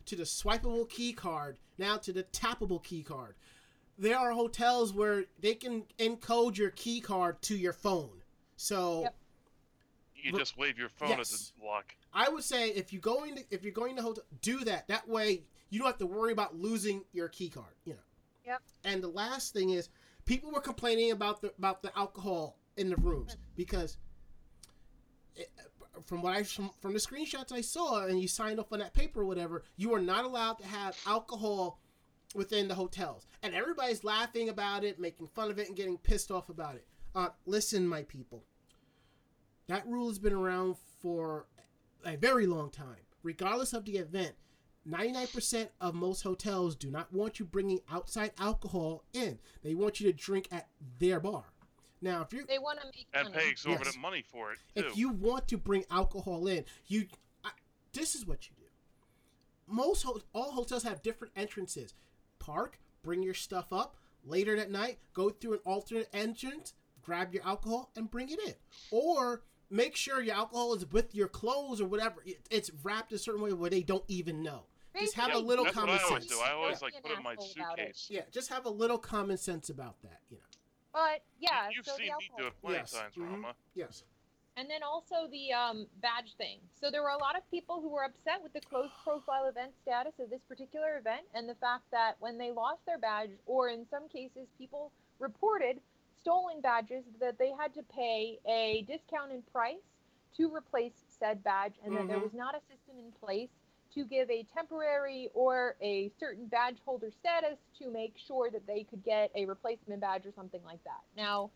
to 0.06 0.16
the 0.16 0.24
swipeable 0.24 0.88
key 0.88 1.12
card, 1.12 1.58
now 1.78 1.96
to 1.98 2.12
the 2.12 2.24
tappable 2.24 2.82
key 2.82 3.04
card. 3.04 3.36
There 3.98 4.16
are 4.16 4.32
hotels 4.32 4.92
where 4.92 5.24
they 5.40 5.54
can 5.54 5.84
encode 5.98 6.56
your 6.56 6.70
key 6.70 7.00
card 7.00 7.42
to 7.42 7.56
your 7.56 7.72
phone. 7.72 8.22
So 8.56 9.02
Yep. 9.02 9.14
You 10.14 10.32
But- 10.32 10.38
just 10.38 10.56
wave 10.56 10.78
your 10.78 10.88
phone 10.88 11.10
Yes. 11.10 11.32
at 11.32 11.60
the 11.60 11.66
lock. 11.66 11.94
I 12.12 12.28
would 12.28 12.42
say 12.42 12.70
if 12.70 12.92
you 12.92 12.98
going 12.98 13.36
to, 13.36 13.44
if 13.50 13.62
you're 13.62 13.72
going 13.72 13.96
to 13.96 14.02
hotel, 14.02 14.24
do 14.42 14.64
that. 14.64 14.88
That 14.88 15.06
way 15.08 15.44
you 15.70 15.78
don't 15.78 15.86
have 15.86 15.98
to 15.98 16.06
worry 16.06 16.32
about 16.32 16.56
losing 16.56 17.04
your 17.12 17.28
key 17.28 17.48
card. 17.48 17.74
You 17.84 17.94
know. 17.94 18.00
Yep. 18.46 18.62
And 18.84 19.02
the 19.02 19.08
last 19.08 19.52
thing 19.52 19.70
is, 19.70 19.88
people 20.24 20.50
were 20.50 20.60
complaining 20.60 21.10
about 21.12 21.40
the 21.40 21.52
about 21.56 21.82
the 21.82 21.96
alcohol 21.96 22.58
in 22.76 22.90
the 22.90 22.96
rooms 22.96 23.32
mm-hmm. 23.32 23.42
because, 23.56 23.98
it, 25.36 25.50
from 26.04 26.22
what 26.22 26.34
I 26.34 26.42
from, 26.42 26.70
from 26.80 26.94
the 26.94 26.98
screenshots 26.98 27.52
I 27.52 27.60
saw, 27.60 28.06
and 28.06 28.20
you 28.20 28.26
signed 28.26 28.58
off 28.58 28.72
on 28.72 28.78
that 28.80 28.94
paper 28.94 29.20
or 29.20 29.24
whatever, 29.26 29.62
you 29.76 29.94
are 29.94 30.00
not 30.00 30.24
allowed 30.24 30.58
to 30.58 30.66
have 30.66 30.96
alcohol 31.06 31.78
within 32.34 32.68
the 32.68 32.74
hotels, 32.74 33.26
and 33.42 33.54
everybody's 33.54 34.04
laughing 34.04 34.48
about 34.48 34.84
it, 34.84 34.98
making 34.98 35.26
fun 35.28 35.50
of 35.50 35.58
it, 35.58 35.68
and 35.68 35.76
getting 35.76 35.96
pissed 35.98 36.30
off 36.30 36.48
about 36.48 36.74
it. 36.74 36.86
Uh, 37.14 37.28
listen, 37.46 37.86
my 37.88 38.02
people. 38.02 38.44
That 39.66 39.86
rule 39.86 40.08
has 40.08 40.18
been 40.18 40.32
around 40.32 40.76
for 41.00 41.46
a 42.04 42.16
very 42.16 42.46
long 42.46 42.70
time. 42.70 42.96
Regardless 43.22 43.72
of 43.72 43.84
the 43.84 43.98
event, 43.98 44.34
99% 44.88 45.68
of 45.80 45.94
most 45.94 46.22
hotels 46.22 46.74
do 46.76 46.90
not 46.90 47.12
want 47.12 47.38
you 47.38 47.44
bringing 47.44 47.80
outside 47.90 48.32
alcohol 48.38 49.04
in. 49.12 49.38
They 49.62 49.74
want 49.74 50.00
you 50.00 50.10
to 50.10 50.16
drink 50.16 50.48
at 50.50 50.68
their 50.98 51.20
bar. 51.20 51.44
Now, 52.00 52.22
if 52.22 52.32
you 52.32 52.46
They 52.46 52.58
want 52.58 52.80
to 52.80 52.86
make 52.86 53.06
And 53.12 53.28
money. 53.30 53.38
pay 53.44 53.50
exorbitant 53.50 53.96
Yes. 53.96 54.00
money 54.02 54.22
for 54.22 54.52
it 54.52 54.58
too. 54.76 54.86
if 54.86 54.96
you 54.96 55.08
want 55.10 55.48
to 55.48 55.58
bring 55.58 55.84
alcohol 55.90 56.46
in, 56.46 56.64
you 56.86 57.08
I, 57.44 57.50
this 57.92 58.14
is 58.14 58.24
what 58.24 58.48
you 58.48 58.54
do. 58.56 58.64
Most 59.66 60.04
ho- 60.04 60.22
all 60.32 60.52
hotels 60.52 60.84
have 60.84 61.02
different 61.02 61.32
entrances. 61.36 61.92
Park, 62.38 62.78
bring 63.02 63.22
your 63.22 63.34
stuff 63.34 63.72
up. 63.72 63.96
Later 64.24 64.56
that 64.56 64.70
night, 64.70 64.98
go 65.14 65.30
through 65.30 65.54
an 65.54 65.60
alternate 65.64 66.08
entrance, 66.12 66.74
grab 67.02 67.32
your 67.32 67.44
alcohol, 67.46 67.90
and 67.96 68.10
bring 68.10 68.28
it 68.30 68.38
in. 68.46 68.54
Or 68.90 69.42
make 69.70 69.96
sure 69.96 70.20
your 70.20 70.34
alcohol 70.34 70.74
is 70.74 70.84
with 70.90 71.14
your 71.14 71.28
clothes 71.28 71.80
or 71.80 71.86
whatever. 71.86 72.22
It's 72.50 72.70
wrapped 72.82 73.12
a 73.12 73.18
certain 73.18 73.40
way 73.40 73.52
where 73.52 73.70
they 73.70 73.82
don't 73.82 74.04
even 74.08 74.42
know. 74.42 74.64
Just 74.98 75.14
have 75.14 75.30
a 75.30 75.34
Yeah, 75.34 75.38
little 75.38 75.64
that's 75.64 75.76
what 75.76 75.86
common 75.86 76.00
I 76.00 76.02
always 76.08 76.22
sense. 76.24 76.34
do. 76.36 76.40
I 76.44 76.50
always 76.52 76.82
like 76.82 76.94
put 77.00 77.12
it 77.12 77.18
in 77.18 77.22
my 77.22 77.32
asshole 77.34 77.52
about 77.56 77.78
it. 77.78 77.96
suitcase. 77.96 78.06
Yeah, 78.10 78.22
just 78.32 78.48
have 78.48 78.66
a 78.66 78.70
little 78.70 78.98
common 78.98 79.36
sense 79.36 79.70
about 79.70 80.00
that. 80.02 80.20
You 80.28 80.38
know. 80.38 80.42
But 80.92 81.22
yeah, 81.38 81.68
You've 81.72 81.86
so 81.86 81.96
seen 81.96 82.06
the 82.08 82.12
me 82.18 82.30
do 82.36 82.42
alcohol. 82.44 82.48
it 82.48 82.60
plenty 82.60 82.78
Yes, 82.78 82.92
of 82.94 82.98
times, 83.00 83.14
mhm. 83.16 83.42
Ranma. 83.44 83.52
Yes. 83.74 84.02
And 84.58 84.68
then 84.68 84.82
also 84.82 85.28
the 85.30 85.52
um, 85.52 85.86
badge 86.02 86.34
thing. 86.36 86.58
So 86.80 86.90
there 86.90 87.02
were 87.02 87.14
a 87.14 87.18
lot 87.18 87.36
of 87.36 87.48
people 87.48 87.80
who 87.80 87.88
were 87.88 88.04
upset 88.04 88.42
with 88.42 88.52
the 88.52 88.60
closed 88.60 88.92
profile 89.04 89.46
event 89.46 89.70
status 89.80 90.14
of 90.18 90.30
this 90.30 90.42
particular 90.48 90.98
event 90.98 91.22
and 91.32 91.48
the 91.48 91.54
fact 91.54 91.84
that 91.92 92.16
when 92.18 92.38
they 92.38 92.50
lost 92.50 92.84
their 92.84 92.98
badge, 92.98 93.30
or 93.46 93.68
in 93.68 93.86
some 93.88 94.08
cases, 94.08 94.48
people 94.58 94.90
reported 95.20 95.78
stolen 96.20 96.60
badges 96.60 97.04
that 97.20 97.38
they 97.38 97.52
had 97.56 97.72
to 97.74 97.82
pay 97.84 98.40
a 98.48 98.84
discounted 98.88 99.46
price 99.52 99.76
to 100.36 100.52
replace 100.52 101.04
said 101.06 101.42
badge, 101.44 101.74
and 101.84 101.94
that 101.94 102.08
there 102.08 102.18
Mhm. 102.18 102.24
was 102.24 102.34
not 102.34 102.54
a 102.56 102.60
system 102.60 102.98
in 102.98 103.12
place 103.12 103.50
to 103.94 104.04
give 104.04 104.28
a 104.28 104.42
temporary 104.42 105.30
or 105.34 105.76
a 105.80 106.10
certain 106.18 106.46
badge 106.46 106.80
holder 106.84 107.10
status 107.10 107.58
to 107.78 107.90
make 107.90 108.18
sure 108.18 108.50
that 108.50 108.66
they 108.66 108.82
could 108.84 109.02
get 109.04 109.30
a 109.34 109.46
replacement 109.46 110.00
badge 110.00 110.26
or 110.26 110.32
something 110.32 110.62
like 110.64 110.82
that. 110.84 111.02
Now, 111.16 111.50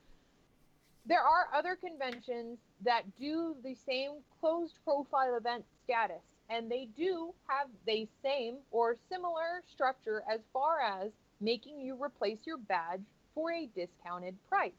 there 1.05 1.23
are 1.23 1.47
other 1.55 1.77
conventions 1.77 2.59
that 2.85 3.03
do 3.19 3.57
the 3.65 3.75
same 3.75 4.13
closed 4.41 4.79
profile 4.85 5.37
event 5.37 5.65
status, 5.85 6.23
and 6.49 6.71
they 6.71 6.89
do 6.97 7.35
have 7.49 7.69
the 7.87 8.07
same 8.23 8.59
or 8.71 8.97
similar 9.09 9.63
structure 9.67 10.23
as 10.31 10.41
far 10.53 10.81
as 10.81 11.11
making 11.41 11.81
you 11.81 12.01
replace 12.01 12.39
your 12.47 12.59
badge 12.59 13.03
for 13.35 13.51
a 13.53 13.67
discounted 13.75 14.37
price. 14.49 14.73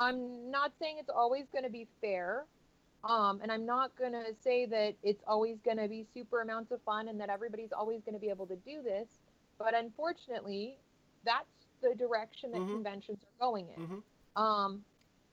I'm 0.00 0.50
not 0.50 0.72
saying 0.80 0.96
it's 0.98 1.10
always 1.10 1.44
going 1.52 1.64
to 1.64 1.70
be 1.70 1.86
fair, 2.00 2.46
um, 3.04 3.40
and 3.42 3.52
I'm 3.52 3.66
not 3.66 3.94
going 3.96 4.12
to 4.12 4.34
say 4.42 4.66
that 4.66 4.94
it's 5.02 5.22
always 5.26 5.58
going 5.60 5.76
to 5.76 5.88
be 5.88 6.06
super 6.14 6.40
amounts 6.40 6.72
of 6.72 6.80
fun 6.82 7.08
and 7.08 7.20
that 7.20 7.28
everybody's 7.28 7.72
always 7.72 8.00
going 8.02 8.14
to 8.14 8.20
be 8.20 8.30
able 8.30 8.46
to 8.46 8.56
do 8.56 8.82
this, 8.82 9.08
but 9.58 9.74
unfortunately, 9.74 10.78
that's 11.24 11.66
the 11.82 11.94
direction 11.94 12.50
that 12.52 12.60
Mhm. 12.62 12.72
conventions 12.72 13.22
are 13.24 13.46
going 13.46 13.68
in. 13.68 13.86
Mhm. 13.86 14.02
Um, 14.36 14.84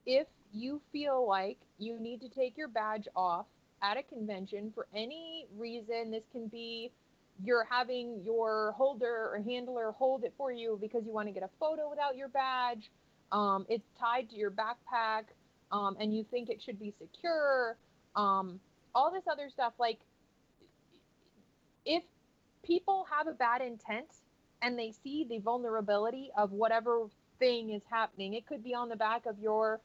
if 0.06 0.28
you 0.54 0.82
feel 0.92 1.28
like 1.28 1.58
you 1.78 2.00
need 2.00 2.22
to 2.22 2.30
take 2.30 2.58
your 2.58 2.68
badge 2.68 3.08
off 3.16 3.46
at 3.82 3.98
a 3.98 4.04
convention 4.04 4.72
for 4.74 4.88
any 4.96 5.48
reason, 5.58 6.12
this 6.12 6.24
can 6.32 6.48
be 6.48 6.92
you're 7.44 7.66
having 7.70 8.22
your 8.24 8.74
holder 8.78 9.32
or 9.34 9.42
handler 9.44 9.92
hold 9.92 10.24
it 10.24 10.34
for 10.38 10.52
you 10.52 10.78
because 10.80 11.04
you 11.06 11.12
want 11.12 11.28
to 11.28 11.34
get 11.34 11.44
a 11.44 11.50
photo 11.60 11.90
without 11.90 12.16
your 12.16 12.28
badge. 12.28 12.92
Um, 13.32 13.66
it's 13.70 13.88
tied 14.00 14.30
to 14.30 14.36
your 14.36 14.52
backpack, 14.52 15.24
um, 15.72 15.96
and 16.00 16.16
you 16.16 16.26
think 16.30 16.50
it 16.50 16.62
should 16.62 16.80
be 16.80 16.94
secure. 17.00 17.78
Um, 18.16 18.60
all 18.94 19.12
this 19.12 19.24
other 19.32 19.50
stuff, 19.50 19.74
like 19.80 20.00
if 21.86 22.04
people 22.64 23.08
have 23.10 23.28
a 23.28 23.32
bad 23.32 23.62
intent 23.62 24.08
and 24.62 24.78
they 24.78 24.94
see 25.04 25.26
the 25.28 25.40
vulnerability 25.40 26.30
of 26.38 26.52
whatever 26.52 27.08
thing 27.40 27.72
is 27.72 27.82
happening. 27.90 28.34
It 28.36 28.46
could 28.46 28.64
be 28.64 28.74
on 28.74 28.90
the 28.90 28.96
back 28.96 29.26
of 29.26 29.40
your 29.40 29.82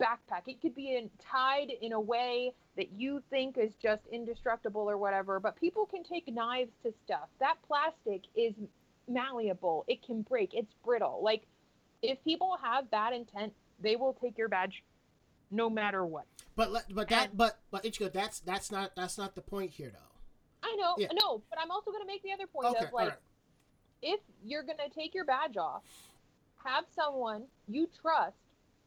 backpack. 0.00 0.42
It 0.46 0.60
could 0.60 0.74
be 0.74 0.96
in, 0.96 1.10
tied 1.20 1.70
in 1.80 1.92
a 1.92 2.00
way 2.00 2.52
that 2.76 2.92
you 2.92 3.22
think 3.30 3.56
is 3.58 3.72
just 3.82 4.02
indestructible 4.12 4.82
or 4.82 4.98
whatever. 4.98 5.40
But 5.40 5.56
people 5.56 5.86
can 5.86 6.02
take 6.04 6.26
knives 6.32 6.70
to 6.84 6.92
stuff. 7.04 7.28
That 7.40 7.56
plastic 7.66 8.22
is 8.34 8.54
malleable. 9.08 9.84
It 9.88 10.02
can 10.04 10.22
break. 10.22 10.50
It's 10.52 10.72
brittle. 10.84 11.20
Like 11.22 11.42
if 12.02 12.22
people 12.24 12.58
have 12.62 12.90
bad 12.90 13.12
intent, 13.12 13.52
they 13.80 13.96
will 13.96 14.14
take 14.20 14.36
your 14.36 14.48
badge 14.48 14.82
no 15.50 15.70
matter 15.70 16.04
what. 16.04 16.24
But 16.56 16.72
let- 16.72 16.92
but 16.94 17.08
that 17.08 17.28
And- 17.28 17.36
but 17.36 17.58
but 17.70 17.84
Ichiko, 17.84 18.12
that's 18.12 18.40
that's 18.40 18.70
not 18.72 18.94
that's 18.96 19.16
not 19.16 19.34
the 19.34 19.42
point 19.42 19.70
here 19.70 19.90
though. 19.90 20.12
I 20.68 20.74
know, 20.76 20.94
Yeah. 20.98 21.08
no, 21.22 21.42
but 21.50 21.60
I'm 21.60 21.70
also 21.70 21.90
going 21.92 22.02
to 22.02 22.06
make 22.06 22.22
the 22.22 22.32
other 22.32 22.46
point 22.48 22.66
Okay, 22.68 22.86
of 22.86 22.92
like 22.92 23.10
right. 23.10 23.18
if 24.02 24.20
you're 24.42 24.64
going 24.64 24.78
to 24.78 24.88
take 24.88 25.14
your 25.14 25.24
badge 25.24 25.56
off, 25.56 25.84
have 26.64 26.84
someone 26.94 27.44
you 27.68 27.88
trust 28.02 28.36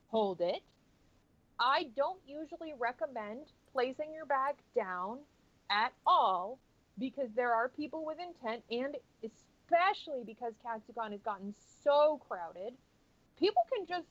hold 0.07 0.41
it. 0.41 0.61
I 1.59 1.89
don't 1.95 2.19
usually 2.25 2.73
recommend 2.77 3.47
placing 3.73 4.13
your 4.13 4.25
bag 4.25 4.55
down 4.75 5.19
at 5.69 5.91
all 6.05 6.59
because 6.97 7.29
there 7.35 7.53
are 7.53 7.69
people 7.69 8.05
with 8.05 8.17
intent, 8.19 8.63
and 8.71 8.95
especially 9.23 10.23
because 10.25 10.53
Katsucon 10.65 11.11
has 11.11 11.21
gotten 11.21 11.53
so 11.83 12.19
crowded, 12.27 12.73
people 13.37 13.61
can 13.73 13.85
just, 13.87 14.07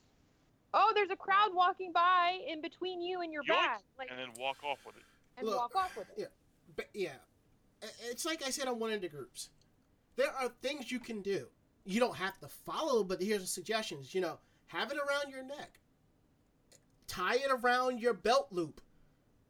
oh, 0.73 0.93
there's 0.95 1.11
a 1.11 1.17
crowd 1.17 1.51
walking 1.55 1.93
by 1.93 2.39
in 2.47 2.61
between 2.61 3.03
you 3.03 3.21
and 3.21 3.33
your 3.33 3.43
Yoink, 3.43 3.49
bag, 3.49 3.81
like, 3.99 4.11
and 4.11 4.19
then 4.19 4.29
walk 4.39 4.59
off 4.65 4.79
with 4.87 4.97
it. 4.97 5.03
and 5.37 5.47
Look, 5.47 5.59
walk 5.59 5.77
off 5.77 5.97
with 5.97 6.09
it. 6.11 6.15
yeah. 6.19 6.27
But 6.77 6.87
yeah, 6.95 7.17
it's 8.11 8.25
like 8.25 8.43
I 8.47 8.51
said 8.51 8.69
on 8.69 8.79
one 8.79 8.93
of 8.93 9.01
the 9.01 9.09
groups. 9.09 9.51
There 10.17 10.31
are 10.33 10.51
things 10.63 10.91
you 10.91 10.99
can 10.99 11.23
do. 11.23 11.47
You 11.85 12.01
don't 12.01 12.17
have 12.17 12.39
to 12.41 12.49
follow, 12.49 13.05
but 13.05 13.23
here's 13.23 13.41
the 13.43 13.47
suggestions. 13.47 14.15
You 14.15 14.21
know, 14.21 14.39
have 14.67 14.91
it 14.91 14.99
around 14.99 15.31
your 15.31 15.45
neck. 15.45 15.79
Tie 17.09 17.37
it 17.37 17.51
around 17.51 18.01
your 18.01 18.15
belt 18.15 18.49
loop. 18.53 18.81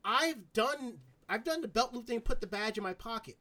I've 0.05 0.53
done 0.55 1.01
I've 1.29 1.45
done 1.45 1.61
the 1.61 1.69
belt 1.69 1.93
loop 1.93 2.07
thing. 2.07 2.21
Put 2.23 2.41
the 2.41 2.47
badge 2.47 2.79
in 2.79 2.85
my 2.85 2.95
pocket. 2.95 3.37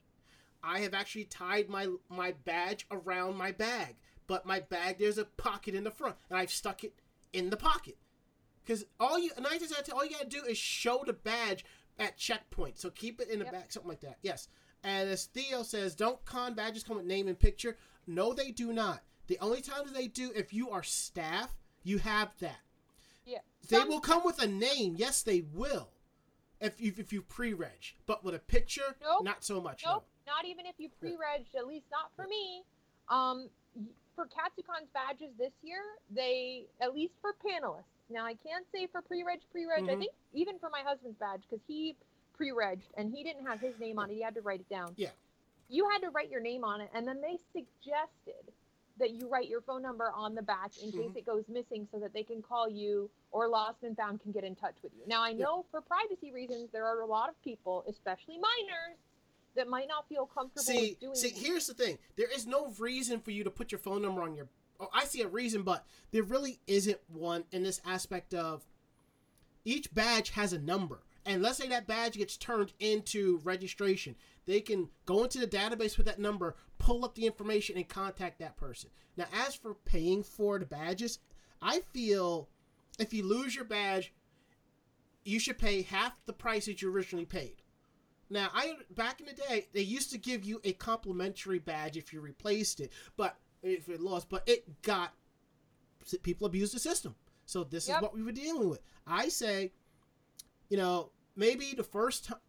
I 0.61 0.79
have 0.79 0.93
actually 0.93 1.25
tied 1.25 1.69
my 1.69 1.87
my 2.09 2.33
badge 2.43 2.85
around 2.91 3.37
my 3.37 3.51
bag, 3.51 3.95
but 4.25 4.45
my 4.45 4.59
bag 4.59 4.97
there's 4.99 5.17
a 5.17 5.25
pocket 5.25 5.75
in 5.75 5.83
the 5.85 5.91
front, 5.91 6.17
and 6.29 6.37
I've 6.37 6.51
stuck 6.51 6.83
it 6.83 6.99
in 7.31 7.49
the 7.49 7.57
pocket. 7.57 7.97
Because 8.65 8.85
all 8.99 9.17
you 9.17 9.31
nine 9.39 9.59
times 9.59 9.71
out 9.71 9.79
of 9.79 9.85
ten, 9.85 9.95
all 9.95 10.03
you 10.03 10.11
gotta 10.11 10.27
do 10.27 10.43
is 10.43 10.57
show 10.57 11.03
the 11.05 11.13
badge 11.13 11.63
at 11.97 12.17
checkpoint. 12.17 12.77
So 12.77 12.89
keep 12.89 13.21
it 13.21 13.29
in 13.29 13.39
the 13.39 13.45
Yep. 13.45 13.53
back, 13.53 13.71
something 13.71 13.89
like 13.89 14.01
that. 14.01 14.17
Yes. 14.21 14.49
And 14.83 15.09
as 15.09 15.25
Theo 15.25 15.63
says, 15.63 15.95
don't 15.95 16.23
con 16.25 16.53
badges 16.53 16.83
come 16.83 16.97
with 16.97 17.05
name 17.05 17.27
and 17.27 17.39
picture. 17.39 17.77
No, 18.05 18.33
they 18.33 18.51
do 18.51 18.73
not. 18.73 19.03
The 19.27 19.39
only 19.39 19.61
time 19.61 19.85
that 19.85 19.93
they 19.93 20.07
do, 20.07 20.31
if 20.35 20.53
you 20.53 20.69
are 20.69 20.83
staff, 20.83 21.55
you 21.83 21.97
have 21.99 22.37
that. 22.39 22.59
They 23.67 23.83
will 23.83 23.99
come 23.99 24.23
with 24.23 24.41
a 24.41 24.47
name. 24.47 24.95
Yes, 24.97 25.21
they 25.23 25.41
will. 25.53 25.89
If 26.59 26.81
you 26.81 26.93
if 26.97 27.13
you 27.13 27.21
pre-reg, 27.21 27.93
but 28.07 28.23
with 28.23 28.33
a 28.33 28.39
picture, 28.39 28.95
Nope. 29.01 29.23
not 29.23 29.43
so 29.43 29.61
much. 29.61 29.83
Nope, 29.85 30.07
not 30.25 30.45
even 30.45 30.65
if 30.65 30.73
you 30.79 30.89
pre-reg, 30.99 31.45
at 31.55 31.67
least 31.67 31.85
not 31.91 32.11
for 32.15 32.25
me. 32.27 32.63
Um, 33.09 33.49
for 34.15 34.25
Katsucon's 34.25 34.89
badges 34.91 35.29
this 35.37 35.51
year, 35.61 35.81
they 36.09 36.65
at 36.81 36.95
least 36.95 37.13
for 37.21 37.33
panelists. 37.33 37.83
Now 38.09 38.25
I 38.25 38.33
can't 38.33 38.65
say 38.73 38.87
for 38.87 39.03
pre-reg, 39.03 39.39
pre-reg. 39.51 39.83
I 39.87 39.95
Mhm. 39.95 39.99
think 39.99 40.11
even 40.33 40.57
for 40.57 40.69
my 40.71 40.81
husband's 40.81 41.19
badge 41.19 41.43
because 41.47 41.63
he 41.67 41.95
pre-regged 42.33 42.87
and 42.95 43.13
he 43.13 43.23
didn't 43.23 43.45
have 43.45 43.59
his 43.59 43.77
name 43.79 43.99
on 43.99 44.09
it. 44.09 44.15
He 44.15 44.21
had 44.21 44.33
to 44.35 44.41
write 44.41 44.61
it 44.61 44.69
down. 44.69 44.93
Yeah. 44.97 45.11
You 45.69 45.87
had 45.89 45.99
to 46.01 46.09
write 46.09 46.29
your 46.31 46.39
name 46.39 46.63
on 46.63 46.81
it, 46.81 46.89
and 46.93 47.07
then 47.07 47.21
they 47.21 47.37
suggested 47.53 48.51
that 48.99 49.11
you 49.11 49.27
write 49.29 49.47
your 49.47 49.61
phone 49.61 49.81
number 49.81 50.11
on 50.11 50.33
the 50.35 50.41
batch 50.41 50.77
in 50.79 50.91
case 50.91 51.11
Mhm. 51.11 51.15
it 51.17 51.25
goes 51.25 51.47
missing 51.47 51.87
so 51.91 51.99
that 51.99 52.13
they 52.13 52.23
can 52.23 52.41
call 52.41 52.67
you 52.69 53.09
or 53.31 53.47
lost 53.47 53.83
and 53.83 53.95
found 53.95 54.21
can 54.21 54.31
get 54.31 54.43
in 54.43 54.55
touch 54.55 54.75
with 54.81 54.93
you. 54.95 55.05
Now, 55.05 55.21
I 55.21 55.29
Yeah. 55.29 55.45
know 55.45 55.65
for 55.71 55.81
privacy 55.81 56.31
reasons, 56.31 56.71
there 56.71 56.85
are 56.85 57.01
a 57.01 57.05
lot 57.05 57.29
of 57.29 57.39
people, 57.41 57.83
especially 57.87 58.37
minors, 58.37 58.97
that 59.55 59.67
might 59.67 59.87
not 59.87 60.07
feel 60.07 60.25
comfortable 60.27 60.63
See, 60.63 60.95
doing 60.95 61.15
see, 61.15 61.29
that. 61.29 61.37
here's 61.39 61.67
the 61.67 61.73
thing. 61.73 61.97
There 62.15 62.27
is 62.31 62.45
no 62.45 62.67
reason 62.79 63.19
for 63.21 63.31
you 63.31 63.43
to 63.43 63.49
put 63.51 63.71
your 63.71 63.79
phone 63.79 64.01
number 64.03 64.21
on 64.21 64.35
your. 64.35 64.49
Oh, 64.79 64.89
I 64.93 65.05
see 65.05 65.21
a 65.21 65.27
reason, 65.27 65.63
but 65.63 65.85
there 66.11 66.21
really 66.21 66.59
isn't 66.67 66.99
one 67.09 67.45
in 67.51 67.63
this 67.63 67.81
aspect 67.83 68.33
of 68.35 68.67
each 69.65 69.93
badge 69.93 70.29
has 70.31 70.53
a 70.53 70.59
number. 70.59 71.01
And 71.25 71.41
let's 71.41 71.57
say 71.57 71.67
that 71.69 71.87
badge 71.87 72.15
gets 72.17 72.37
turned 72.37 72.73
into 72.79 73.39
registration. 73.39 74.15
They 74.47 74.61
can 74.61 74.89
go 75.05 75.23
into 75.25 75.39
the 75.39 75.47
database 75.47 75.97
with 75.97 76.07
that 76.07 76.19
number, 76.19 76.55
pull 76.79 77.05
up 77.05 77.13
the 77.15 77.27
information, 77.27 77.75
and 77.75 77.87
contact 77.87 78.39
that 78.39 78.55
person. 78.57 78.89
Now, 79.17 79.25
as 79.45 79.53
for 79.53 79.75
paying 79.75 80.23
for 80.23 80.57
the 80.57 80.65
badges, 80.65 81.19
I 81.61 81.81
feel 81.93 82.49
if 82.97 83.13
you 83.13 83.23
lose 83.23 83.53
your 83.55 83.65
badge, 83.65 84.13
you 85.25 85.39
should 85.39 85.57
pay 85.57 85.81
half 85.81 86.13
the 86.25 86.33
price 86.33 86.65
that 86.65 86.81
you 86.81 86.89
originally 86.89 87.25
paid. 87.25 87.61
Now, 88.29 88.49
I 88.53 88.73
back 88.95 89.19
in 89.19 89.25
the 89.25 89.33
day, 89.33 89.67
they 89.73 89.81
used 89.81 90.11
to 90.11 90.17
give 90.17 90.43
you 90.45 90.61
a 90.63 90.73
complimentary 90.73 91.59
badge 91.59 91.97
if 91.97 92.13
you 92.13 92.21
replaced 92.21 92.79
it, 92.79 92.91
but 93.17 93.37
if 93.61 93.89
it 93.89 93.99
lost, 93.99 94.29
but 94.29 94.43
it 94.47 94.81
got 94.81 95.13
people 96.23 96.47
abused 96.47 96.73
the 96.73 96.79
system. 96.79 97.15
So 97.45 97.63
this 97.65 97.87
Yep. 97.87 97.97
is 97.97 98.01
what 98.01 98.13
we 98.13 98.23
were 98.23 98.31
dealing 98.31 98.69
with. 98.69 98.81
I 99.05 99.27
say, 99.29 99.73
you 100.69 100.77
know, 100.77 101.11
maybe 101.35 101.73
the 101.73 101.83
first 101.83 102.25
time, 102.25 102.39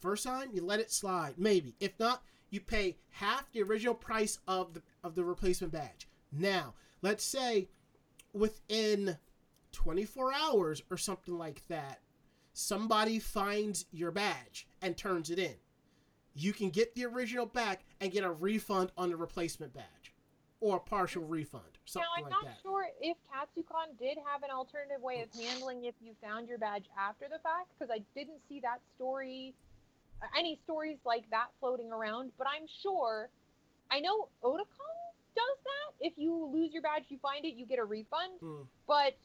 first 0.00 0.24
time 0.24 0.50
you 0.52 0.62
let 0.62 0.80
it 0.80 0.90
slide, 0.90 1.34
maybe. 1.36 1.74
If 1.80 1.98
not, 1.98 2.22
you 2.50 2.60
pay 2.60 2.96
half 3.10 3.50
the 3.52 3.62
original 3.62 3.94
price 3.94 4.38
of 4.46 4.74
the 4.74 4.82
of 5.02 5.14
the 5.14 5.24
replacement 5.24 5.72
badge. 5.72 6.08
Now, 6.32 6.74
let's 7.02 7.24
say 7.24 7.68
within 8.32 9.16
24 9.72 10.32
hours 10.32 10.82
or 10.90 10.96
something 10.96 11.36
like 11.36 11.66
that, 11.68 12.00
somebody 12.52 13.18
finds 13.18 13.86
your 13.90 14.10
badge 14.10 14.66
and 14.82 14.96
turns 14.96 15.30
it 15.30 15.38
in. 15.38 15.54
You 16.34 16.52
can 16.52 16.70
get 16.70 16.94
the 16.94 17.06
original 17.06 17.46
back 17.46 17.84
and 18.00 18.12
get 18.12 18.24
a 18.24 18.30
refund 18.30 18.92
on 18.96 19.10
the 19.10 19.16
replacement 19.16 19.72
badge 19.72 20.12
or 20.60 20.76
a 20.76 20.80
partial 20.80 21.22
refund, 21.22 21.78
Now, 21.94 22.02
I'm 22.16 22.24
like 22.24 22.30
not 22.30 22.44
that. 22.44 22.56
sure 22.62 22.86
if 23.00 23.16
Katsucon 23.28 23.98
did 23.98 24.16
have 24.24 24.42
an 24.42 24.50
alternative 24.50 25.02
way 25.02 25.20
of 25.20 25.28
handling 25.38 25.84
if 25.84 25.94
you 26.00 26.14
found 26.22 26.48
your 26.48 26.58
badge 26.58 26.86
after 26.98 27.26
the 27.26 27.38
fact, 27.40 27.72
because 27.78 27.90
I 27.90 28.02
didn't 28.18 28.40
see 28.48 28.60
that 28.60 28.80
story, 28.94 29.54
any 30.38 30.58
stories 30.64 30.98
like 31.04 31.28
that 31.30 31.46
floating 31.60 31.92
around. 31.92 32.32
But 32.38 32.46
I'm 32.46 32.66
sure, 32.82 33.28
I 33.90 34.00
know 34.00 34.28
Otakon 34.42 34.96
does 35.34 35.58
that. 35.64 36.06
If 36.06 36.14
you 36.16 36.50
lose 36.52 36.72
your 36.72 36.82
badge, 36.82 37.04
you 37.08 37.18
find 37.18 37.44
it, 37.44 37.54
you 37.54 37.66
get 37.66 37.78
a 37.78 37.84
refund. 37.84 38.40
Hmm. 38.40 38.62
But 38.86 39.16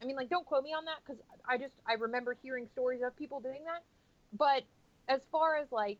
I 0.00 0.04
mean, 0.04 0.16
like, 0.16 0.28
don't 0.30 0.44
quote 0.46 0.64
me 0.64 0.70
on 0.72 0.84
that 0.86 0.96
because 1.04 1.22
I 1.48 1.58
just 1.58 1.74
I 1.86 1.94
remember 1.94 2.36
hearing 2.42 2.68
stories 2.72 3.00
of 3.06 3.16
people 3.16 3.40
doing 3.40 3.64
that. 3.64 3.82
But 4.36 4.64
as 5.08 5.20
far 5.30 5.56
as 5.56 5.66
like, 5.70 5.98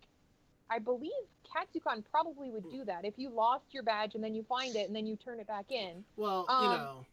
I 0.71 0.79
believe 0.79 1.11
Katsucon 1.47 2.03
probably 2.11 2.51
would 2.51 2.71
do 2.71 2.85
that 2.87 3.05
if 3.05 3.15
you 3.19 3.29
lost 3.29 3.65
your 3.73 3.83
badge 3.83 4.15
and 4.15 4.25
then 4.25 4.35
you 4.35 4.43
find 4.49 4.75
it 4.75 4.87
and 4.87 4.97
then 4.97 5.07
you 5.07 5.17
turn 5.17 5.39
it 5.39 5.47
back 5.47 5.67
in. 5.71 6.05
Well, 6.17 6.47
you 6.49 6.55
Um, 6.55 6.77
know, 6.79 7.07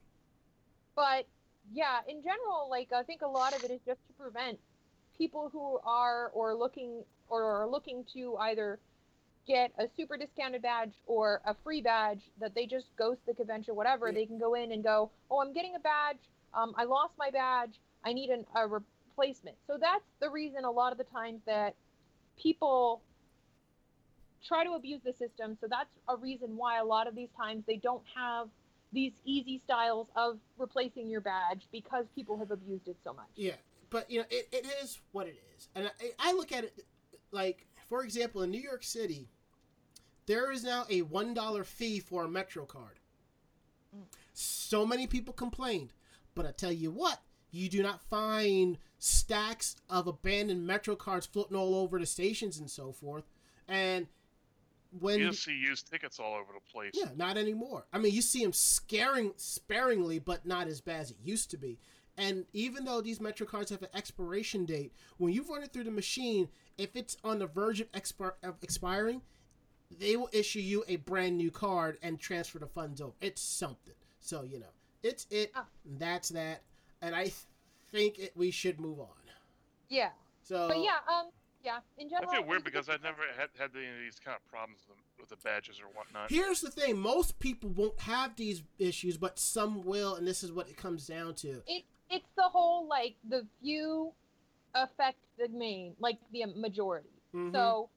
But 0.96 1.26
yeah, 1.74 2.00
in 2.08 2.24
general, 2.24 2.68
like 2.70 2.92
I 2.94 3.04
think 3.04 3.22
a 3.22 3.28
lot 3.28 3.56
of 3.56 3.64
it 3.64 3.72
is 3.72 3.82
just 3.86 4.00
to 4.08 4.14
prevent 4.14 4.60
people 5.20 5.50
who 5.52 5.78
are 5.86 6.32
or 6.34 6.56
looking 6.56 7.04
or 7.30 7.44
are 7.44 7.68
looking 7.68 8.04
to 8.14 8.36
either 8.38 8.80
get 9.46 9.72
a 9.78 9.86
super 9.98 10.18
discounted 10.18 10.62
badge 10.62 10.94
or 11.06 11.42
a 11.46 11.56
free 11.64 11.82
badge 11.82 12.22
that 12.40 12.56
they 12.56 12.66
just 12.66 12.88
ghost 12.98 13.20
the 13.28 13.34
convention, 13.34 13.76
whatever. 13.76 14.08
Yeah. 14.08 14.14
They 14.16 14.26
can 14.26 14.40
go 14.40 14.56
in 14.56 14.72
and 14.72 14.84
go, 14.84 15.12
oh, 15.30 15.42
I'm 15.42 15.54
getting 15.54 15.76
a 15.76 15.80
badge. 15.80 16.18
Um, 16.54 16.74
I 16.78 16.86
lost 16.86 17.14
my 17.20 17.30
badge. 17.30 17.74
I 18.04 18.14
need 18.14 18.30
an, 18.30 18.46
a 18.56 18.66
replacement. 18.68 19.58
So 19.68 19.78
that's 19.80 20.06
the 20.22 20.30
reason 20.30 20.64
a 20.64 20.72
lot 20.72 20.92
of 20.92 20.98
the 20.98 21.04
times 21.04 21.42
that 21.46 21.76
people 22.42 23.02
try 24.48 24.64
to 24.64 24.72
abuse 24.72 25.02
the 25.04 25.14
system. 25.14 25.58
So 25.60 25.68
that's 25.70 25.90
a 26.08 26.16
reason 26.16 26.56
why 26.56 26.80
a 26.80 26.86
lot 26.86 27.08
of 27.08 27.16
these 27.16 27.30
times 27.36 27.64
they 27.68 27.76
don't 27.76 28.04
have 28.16 28.48
these 28.94 29.12
easy 29.26 29.62
styles 29.66 30.08
of 30.16 30.40
replacing 30.58 31.10
your 31.10 31.22
badge 31.22 31.68
because 31.72 32.06
people 32.16 32.38
have 32.38 32.52
abused 32.52 32.88
it 32.88 32.98
so 33.04 33.14
much. 33.14 33.28
yeah, 33.36 33.54
but 33.90 34.10
you 34.10 34.20
know, 34.20 34.26
it, 34.30 34.48
it 34.52 34.66
is 34.84 35.00
what 35.12 35.28
it 35.28 35.40
is, 35.56 35.68
and 35.76 35.92
I, 36.02 36.30
I 36.30 36.34
look 36.34 36.52
at 36.52 36.64
it 36.64 36.86
like, 37.32 37.66
for 37.88 38.04
example, 38.04 38.42
in 38.42 38.52
New 38.52 38.62
York 38.62 38.84
City, 38.84 39.30
there 40.26 40.52
is 40.52 40.64
now 40.64 40.86
a 40.90 41.02
one 41.04 41.34
dollar 41.34 41.64
fee 41.64 42.00
for 42.00 42.26
a 42.26 42.30
Metro 42.30 42.66
card. 42.66 43.00
Mm. 43.96 44.04
So 44.34 44.86
many 44.86 45.08
people 45.08 45.34
complained, 45.34 45.94
but 46.36 46.46
I 46.46 46.52
tell 46.52 46.72
you 46.72 46.92
what, 46.92 47.20
you 47.52 47.70
do 47.70 47.82
not 47.84 48.02
find 48.02 48.78
stacks 48.98 49.76
of 49.90 50.08
abandoned 50.08 50.66
Metro 50.66 50.96
cards 50.96 51.26
floating 51.26 51.58
all 51.58 51.76
over 51.76 52.00
the 52.00 52.06
stations 52.06 52.60
and 52.60 52.70
so 52.70 52.92
forth, 52.92 53.26
and 53.68 54.08
when 55.00 55.20
You 55.20 55.34
see 55.34 55.54
used 55.56 55.92
tickets 55.92 56.20
all 56.20 56.34
over 56.34 56.52
the 56.54 56.72
place. 56.72 56.92
Yeah, 56.94 57.10
not 57.16 57.38
anymore. 57.38 57.86
I 57.94 58.00
mean, 58.00 58.14
you 58.14 58.22
see 58.22 58.42
them 58.42 58.54
scaring 58.54 59.34
sparingly, 59.36 60.20
but 60.20 60.46
not 60.46 60.68
as 60.68 60.82
bad 60.82 61.02
as 61.02 61.12
it 61.12 61.18
used 61.24 61.52
to 61.52 61.58
be. 61.58 61.78
And 62.20 62.46
even 62.52 62.84
though 62.84 63.00
these 63.00 63.22
Metro 63.22 63.48
cards 63.48 63.72
have 63.72 63.82
an 63.82 63.90
expiration 63.94 64.66
date, 64.66 64.92
when 65.18 65.32
you 65.32 65.44
run 65.50 65.64
it 65.64 65.72
through 65.72 65.86
the 65.86 65.92
machine, 65.92 66.50
if 66.78 66.96
it's 66.96 67.16
on 67.24 67.40
the 67.40 67.48
verge 67.48 67.80
of, 67.80 67.90
expir- 67.94 68.34
of 68.44 68.56
expiring, 68.62 69.22
they 70.00 70.18
will 70.18 70.30
issue 70.34 70.60
you 70.60 70.84
a 70.90 70.98
brand 70.98 71.38
new 71.38 71.50
card 71.50 71.98
and 72.04 72.20
transfer 72.20 72.60
the 72.60 72.68
funds 72.68 73.00
over. 73.00 73.14
It's 73.22 73.42
something. 73.42 73.94
So 74.20 74.44
you 74.44 74.60
know, 74.60 74.74
it's 75.02 75.28
it. 75.32 75.52
Ah. 75.56 75.66
That's 75.98 76.30
that. 76.30 76.62
And 77.02 77.16
I 77.16 77.32
think 77.92 78.20
it, 78.20 78.34
we 78.36 78.52
should 78.52 78.82
move 78.82 79.00
on. 79.00 79.08
Yeah. 79.88 80.10
So, 80.44 80.68
But 80.68 80.84
yeah, 80.84 80.98
um, 81.08 81.28
yeah, 81.64 81.80
in 81.98 82.10
general. 82.10 82.30
I 82.30 82.36
feel 82.36 82.46
weird 82.46 82.64
because 82.64 82.90
I've 82.90 83.02
never 83.02 83.22
had, 83.38 83.50
had 83.58 83.70
any 83.76 83.88
of 83.88 84.00
these 84.04 84.20
kind 84.24 84.36
of 84.36 84.46
problems 84.52 84.82
with 84.88 84.98
the, 84.98 85.04
with 85.20 85.30
the 85.30 85.38
badges 85.38 85.80
or 85.80 85.88
whatnot. 85.96 86.30
Here's 86.30 86.60
the 86.60 86.70
thing: 86.70 86.98
most 86.98 87.40
people 87.40 87.70
won't 87.70 88.00
have 88.02 88.36
these 88.36 88.62
issues, 88.78 89.18
but 89.18 89.40
some 89.40 89.84
will, 89.84 90.16
and 90.16 90.28
this 90.28 90.44
is 90.44 90.52
what 90.52 90.68
it 90.68 90.76
comes 90.76 91.08
down 91.08 91.34
to. 91.36 91.64
it 91.66 91.86
it's 92.10 92.30
the 92.36 92.44
whole 92.44 92.88
like 92.88 93.16
the 93.30 93.46
few 93.62 94.12
affect 94.76 95.18
the 95.38 95.48
main 95.50 95.94
like 96.00 96.18
the 96.32 96.46
majority 96.56 97.10
Mhm. 97.34 97.54
so 97.54 97.90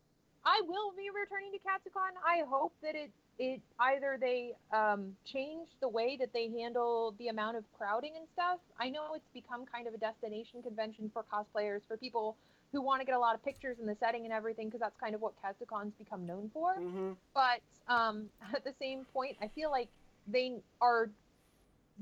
i 0.44 0.60
will 0.66 0.92
be 0.96 1.08
returning 1.10 1.52
to 1.52 1.58
katsucon 1.58 2.12
i 2.26 2.42
hope 2.48 2.72
that 2.82 2.94
it 2.94 3.10
it 3.38 3.60
either 3.80 4.16
they 4.20 4.54
um 4.72 5.16
change 5.24 5.68
the 5.80 5.88
way 5.88 6.16
that 6.16 6.32
they 6.32 6.48
handle 6.50 7.14
the 7.18 7.28
amount 7.28 7.56
of 7.56 7.64
crowding 7.78 8.12
and 8.16 8.26
stuff 8.32 8.58
i 8.78 8.88
know 8.88 9.14
it's 9.14 9.28
become 9.34 9.64
kind 9.66 9.86
of 9.86 9.94
a 9.94 9.98
destination 9.98 10.62
convention 10.62 11.10
for 11.12 11.24
cosplayers 11.32 11.80
for 11.86 11.96
people 11.96 12.36
who 12.72 12.80
want 12.80 13.00
to 13.00 13.04
get 13.04 13.14
a 13.14 13.18
lot 13.18 13.34
of 13.34 13.44
pictures 13.44 13.76
in 13.78 13.86
the 13.86 13.96
setting 14.00 14.24
and 14.24 14.32
everything 14.32 14.66
because 14.68 14.80
that's 14.80 14.98
kind 14.98 15.14
of 15.14 15.20
what 15.20 15.34
katsucon's 15.42 15.94
become 15.98 16.26
known 16.26 16.50
for 16.54 16.76
Mhm. 16.76 17.16
but 17.34 17.60
um, 17.88 18.30
at 18.54 18.62
the 18.64 18.74
same 18.78 19.04
point, 19.12 19.36
I 19.42 19.48
feel 19.48 19.70
like 19.70 19.88
they 20.28 20.62
are 20.80 21.10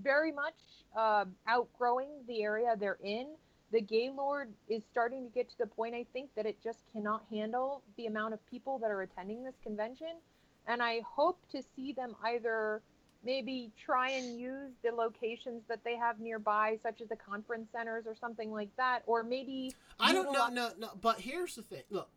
very 0.02 0.32
much 0.32 0.54
uh, 0.96 1.24
outgrowing 1.46 2.08
the 2.26 2.42
area 2.42 2.74
they're 2.78 2.98
in. 3.02 3.26
The 3.72 3.80
Gaylord 3.80 4.52
is 4.68 4.82
starting 4.90 5.24
to 5.24 5.30
get 5.32 5.48
to 5.50 5.58
the 5.58 5.66
point, 5.66 5.94
I 5.94 6.04
think, 6.12 6.30
that 6.34 6.44
it 6.46 6.58
just 6.62 6.80
cannot 6.92 7.22
handle 7.30 7.82
the 7.96 8.06
amount 8.06 8.34
of 8.34 8.44
people 8.46 8.78
that 8.80 8.90
are 8.90 9.02
attending 9.02 9.44
this 9.44 9.54
convention. 9.62 10.14
And 10.66 10.82
I 10.82 11.02
hope 11.06 11.38
to 11.52 11.62
see 11.76 11.92
them 11.92 12.16
either 12.24 12.82
maybe 13.24 13.70
try 13.84 14.10
and 14.10 14.38
use 14.40 14.72
the 14.82 14.90
locations 14.90 15.62
that 15.68 15.84
they 15.84 15.96
have 15.96 16.20
nearby, 16.20 16.78
such 16.82 17.00
as 17.00 17.08
the 17.08 17.16
conference 17.16 17.68
centers 17.70 18.06
or 18.06 18.14
something 18.14 18.50
like 18.50 18.74
that, 18.76 19.02
or 19.06 19.22
maybe. 19.22 19.72
I 20.00 20.12
don't 20.12 20.32
know, 20.32 20.48
no, 20.48 20.70
no. 20.78 20.88
But 21.00 21.20
here's 21.20 21.54
the 21.54 21.62
thing. 21.62 21.82
Look, 21.90 22.08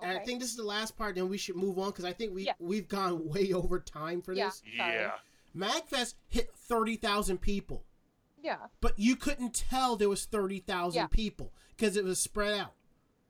and 0.00 0.16
I 0.16 0.20
think 0.24 0.40
this 0.40 0.50
is 0.50 0.56
the 0.56 0.64
last 0.64 0.96
part. 0.96 1.16
Then 1.16 1.28
we 1.28 1.38
should 1.38 1.56
move 1.56 1.78
on 1.78 1.90
because 1.90 2.04
I 2.04 2.12
think 2.12 2.34
we 2.34 2.44
Yeah. 2.44 2.52
we've 2.58 2.88
gone 2.88 3.28
way 3.28 3.52
over 3.52 3.80
time 3.80 4.22
for 4.22 4.32
Yeah. 4.32 4.46
this. 4.46 4.62
Sorry. 4.76 4.94
Yeah. 4.94 5.12
Magfest 5.56 6.14
hit 6.28 6.54
thirty 6.56 6.96
thousand 6.96 7.38
people, 7.38 7.84
Yeah. 8.42 8.68
but 8.80 8.98
you 8.98 9.16
couldn't 9.16 9.54
tell 9.54 9.96
there 9.96 10.08
was 10.08 10.24
thirty 10.24 10.58
thousand 10.60 11.00
Yeah. 11.02 11.06
people 11.08 11.52
because 11.76 11.96
it 11.96 12.04
was 12.04 12.18
spread 12.18 12.58
out. 12.58 12.74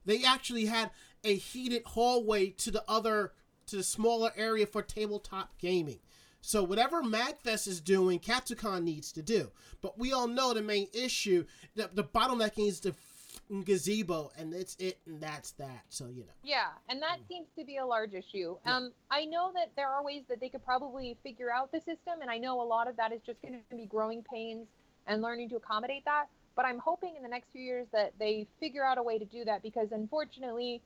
They 0.05 0.23
actually 0.23 0.65
had 0.65 0.91
a 1.23 1.35
heated 1.35 1.83
hallway 1.85 2.49
to 2.51 2.71
the 2.71 2.83
other 2.87 3.33
to 3.67 3.77
the 3.77 3.83
smaller 3.83 4.31
area 4.35 4.65
for 4.67 4.81
tabletop 4.83 5.57
gaming. 5.57 5.99
So 6.41 6.63
whatever 6.63 7.01
Magfest 7.01 7.67
is 7.67 7.81
doing, 7.81 8.19
Katsucon 8.19 8.83
needs 8.83 9.11
to 9.13 9.23
do. 9.23 9.51
But 9.81 9.97
we 9.97 10.13
all 10.13 10.27
know 10.27 10.53
the 10.53 10.61
main 10.61 10.87
issue, 10.93 11.45
the, 11.73 11.89
the 11.91 12.03
bottlenecking 12.03 12.67
is 12.67 12.79
the 12.81 12.93
gazebo, 13.63 14.31
and 14.37 14.53
it's 14.53 14.75
it, 14.79 14.97
and 15.05 15.21
that's 15.21 15.51
that. 15.53 15.83
So 15.89 16.07
you 16.07 16.23
know. 16.25 16.33
Yeah, 16.43 16.67
and 16.89 17.01
that 17.01 17.19
Mm. 17.19 17.27
seems 17.27 17.47
to 17.57 17.63
be 17.65 17.77
a 17.77 17.85
large 17.85 18.13
issue. 18.13 18.57
Yeah. 18.65 18.77
Um, 18.77 18.93
I 19.11 19.25
know 19.25 19.51
that 19.53 19.75
there 19.75 19.89
are 19.89 20.03
ways 20.03 20.23
that 20.29 20.39
they 20.39 20.49
could 20.49 20.63
probably 20.63 21.17
figure 21.23 21.51
out 21.51 21.71
the 21.71 21.79
system, 21.81 22.21
and 22.21 22.29
I 22.29 22.37
know 22.37 22.61
a 22.61 22.63
lot 22.63 22.87
of 22.87 22.95
that 22.97 23.11
is 23.11 23.21
just 23.25 23.41
going 23.41 23.63
to 23.69 23.75
be 23.75 23.85
growing 23.85 24.23
pains 24.23 24.67
and 25.07 25.21
learning 25.21 25.49
to 25.49 25.55
accommodate 25.57 26.05
that. 26.05 26.27
But 26.55 26.65
I'm 26.65 26.79
hoping 26.79 27.15
in 27.15 27.21
the 27.23 27.29
next 27.29 27.49
few 27.51 27.61
years 27.61 27.87
that 27.91 28.13
they 28.17 28.47
figure 28.59 28.83
out 28.85 28.97
a 28.97 29.03
way 29.03 29.19
to 29.19 29.25
do 29.25 29.43
that 29.45 29.61
because 29.61 29.91
unfortunately, 29.91 30.81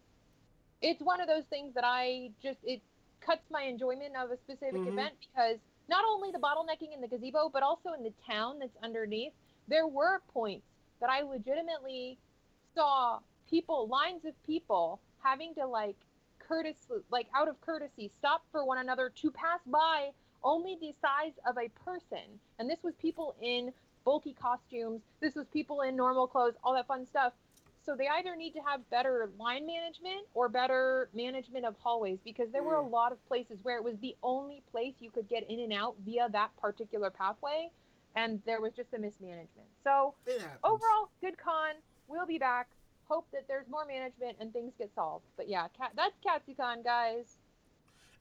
it's 0.82 1.02
one 1.02 1.22
of 1.22 1.28
those 1.28 1.44
things 1.46 1.74
that 1.76 1.84
I 1.86 2.32
just 2.42 2.60
it 2.64 2.82
cuts 3.22 3.44
my 3.52 3.64
enjoyment 3.64 4.16
of 4.16 4.32
a 4.32 4.38
specific 4.38 4.82
Mhm. 4.82 4.88
event 4.88 5.14
because 5.20 5.60
not 5.88 6.04
only 6.06 6.32
the 6.32 6.40
bottlenecking 6.40 6.94
in 6.94 7.02
the 7.02 7.08
gazebo, 7.08 7.50
but 7.50 7.64
also 7.64 7.94
in 7.94 8.04
the 8.04 8.14
town 8.26 8.60
that's 8.60 8.76
underneath. 8.82 9.34
There 9.68 9.88
were 9.88 10.22
points 10.30 10.66
that 11.00 11.10
I 11.10 11.22
legitimately 11.22 12.18
saw 12.80 13.20
people, 13.50 13.88
lines 13.88 14.24
of 14.26 14.34
people, 14.46 15.00
having 15.22 15.54
to 15.56 15.66
like 15.66 15.98
courtesy, 16.40 16.78
like 17.12 17.28
out 17.36 17.48
of 17.48 17.60
courtesy, 17.62 18.10
stop 18.20 18.44
for 18.52 18.66
one 18.66 18.78
another 18.78 19.12
to 19.22 19.32
pass 19.32 19.60
by 19.68 20.10
only 20.44 20.78
the 20.80 20.94
size 21.02 21.34
of 21.46 21.58
a 21.58 21.68
person. 21.84 22.40
And 22.58 22.70
this 22.70 22.80
was 22.82 22.94
people 22.96 23.36
in 23.42 23.74
bulky 24.06 24.34
costumes. 24.34 25.02
This 25.20 25.36
was 25.36 25.46
people 25.52 25.82
in 25.82 25.96
normal 25.98 26.28
clothes, 26.28 26.54
all 26.64 26.74
that 26.76 26.88
fun 26.88 27.06
stuff. 27.06 27.34
So 27.86 27.96
they 27.96 28.08
either 28.08 28.36
need 28.36 28.52
to 28.52 28.60
have 28.60 28.88
better 28.90 29.30
line 29.38 29.66
management 29.66 30.28
or 30.34 30.48
better 30.48 31.10
management 31.14 31.66
of 31.66 31.76
hallways 31.80 32.20
because 32.24 32.50
there 32.52 32.64
were 32.64 32.76
a 32.76 32.84
hmm. 32.84 32.94
lot 32.94 33.12
of 33.12 33.26
places 33.28 33.60
where 33.64 33.78
it 33.78 33.84
was 33.84 33.96
the 34.02 34.16
only 34.24 34.62
place 34.72 34.94
you 35.00 35.12
could 35.12 35.28
get 35.28 35.50
in 35.50 35.60
and 35.60 35.74
out 35.74 35.96
via 36.06 36.30
that 36.32 36.52
particular 36.62 37.10
pathway 37.10 37.70
and 38.16 38.42
there 38.46 38.62
was 38.62 38.74
just 38.74 38.94
a 38.94 39.00
mismanagement. 39.00 39.68
So 39.84 40.14
overall, 40.64 41.10
good 41.22 41.38
con. 41.38 41.76
We'll 42.10 42.26
be 42.26 42.38
back. 42.40 42.68
Hope 43.08 43.28
that 43.32 43.48
there's 43.48 43.68
more 43.70 43.86
management 43.86 44.38
and 44.40 44.52
things 44.54 44.74
get 44.78 44.92
solved. 44.94 45.26
But 45.38 45.48
yeah, 45.48 45.68
cat, 45.78 45.92
that's 45.96 46.16
Katsucon, 46.26 46.84
guys. 46.84 47.38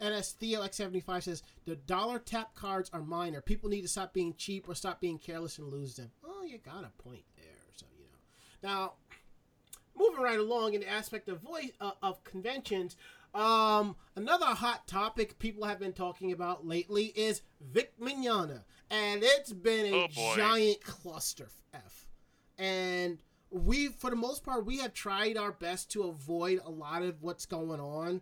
And 0.01 0.15
as 0.15 0.31
Theo 0.33 0.63
X75 0.63 1.23
says, 1.25 1.43
the 1.67 1.75
dollar 1.75 2.19
tap 2.21 2.55
cards 2.55 2.89
are 2.93 3.03
minor. 3.03 3.41
People 3.41 3.69
need 3.69 3.83
to 3.83 3.89
stop 3.89 4.13
being 4.13 4.35
cheap 4.39 4.69
or 4.69 4.75
stop 4.75 5.01
being 5.01 5.19
careless 5.19 5.59
and 5.59 5.69
lose 5.73 5.97
them. 5.97 6.11
Oh, 6.25 6.45
you 6.45 6.59
got 6.59 6.85
a 6.85 7.03
point 7.03 7.25
there. 7.37 7.47
So, 7.77 7.87
you 7.99 8.05
know. 8.05 8.69
Now, 8.75 8.93
moving 9.99 10.23
right 10.23 10.39
along 10.39 10.75
in 10.75 10.81
the 10.83 10.89
aspect 10.89 11.29
of 11.29 11.41
voice 11.41 11.73
uh, 11.81 11.91
of 12.01 12.23
conventions, 12.23 12.97
um, 13.35 13.97
another 14.15 14.47
hot 14.47 14.87
topic 14.87 15.39
people 15.41 15.65
have 15.65 15.81
been 15.81 15.93
talking 15.93 16.31
about 16.31 16.65
lately 16.65 17.07
is 17.07 17.43
Vic 17.61 17.93
Mignogna. 18.01 18.63
And 18.91 19.23
it's 19.25 19.53
been 19.53 19.93
a 19.93 20.09
Oh, 20.17 20.35
giant 20.37 20.81
cluster 20.83 21.49
F. 21.75 22.07
And 22.57 23.19
we, 23.51 23.89
for 23.89 24.11
the 24.11 24.17
most 24.17 24.45
part, 24.45 24.67
we 24.67 24.79
have 24.79 24.93
tried 24.93 25.37
our 25.37 25.53
best 25.53 25.91
to 25.93 26.05
avoid 26.05 26.61
a 26.65 26.71
lot 26.71 27.03
of 27.03 27.23
what's 27.23 27.47
going 27.47 27.81
on. 27.81 28.21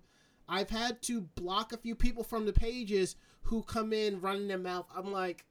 I've 0.49 0.71
had 0.71 1.03
to 1.03 1.21
block 1.21 1.73
a 1.73 1.77
few 1.77 1.95
people 1.95 2.23
from 2.23 2.47
the 2.47 2.53
pages 2.53 3.17
who 3.43 3.63
come 3.63 3.93
in 3.93 4.21
running 4.21 4.49
their 4.49 4.59
mouth. 4.59 4.87
I'm 4.95 5.13
like, 5.13 5.45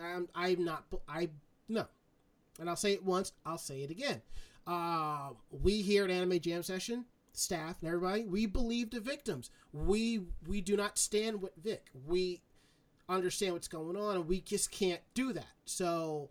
I'm, 0.00 0.28
I'm 0.34 0.64
not, 0.64 0.84
I, 1.08 1.28
no. 1.68 1.86
And 2.58 2.68
I'll 2.68 2.76
say 2.76 2.92
it 2.92 3.04
once, 3.04 3.32
I'll 3.44 3.58
say 3.58 3.82
it 3.82 3.90
again. 3.90 4.22
Uh, 4.66 5.30
we 5.50 5.82
here 5.82 6.04
at 6.04 6.10
Anime 6.10 6.38
Jam 6.40 6.62
Session, 6.62 7.04
staff 7.32 7.76
and 7.80 7.88
everybody, 7.88 8.24
we 8.24 8.46
believe 8.46 8.90
the 8.90 9.00
victims. 9.00 9.50
We 9.72 10.20
we 10.46 10.60
do 10.60 10.76
not 10.76 10.98
stand 10.98 11.42
with 11.42 11.52
Vic. 11.56 11.86
We 12.06 12.42
understand 13.08 13.54
what's 13.54 13.68
going 13.68 13.96
on, 13.96 14.16
and 14.16 14.28
we 14.28 14.40
just 14.40 14.70
can't 14.70 15.00
do 15.14 15.32
that. 15.32 15.48
So 15.64 16.30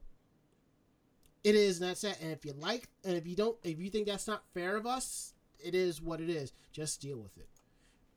it 1.44 1.56
is, 1.56 1.80
and 1.80 1.90
that's 1.90 2.02
that. 2.02 2.22
And 2.22 2.32
if 2.32 2.46
you 2.46 2.54
like, 2.54 2.88
and 3.04 3.16
if 3.16 3.26
you 3.28 3.36
don't, 3.36 3.58
if 3.64 3.80
you 3.80 3.90
think 3.90 4.08
that's 4.08 4.28
not 4.28 4.44
fair 4.54 4.76
of 4.76 4.86
us, 4.86 5.34
it 5.60 5.76
is 5.76 6.02
what 6.02 6.22
it 6.22 6.30
is. 6.30 6.54
Just 6.72 7.02
deal 7.02 7.18
with 7.18 7.38
it. 7.38 7.50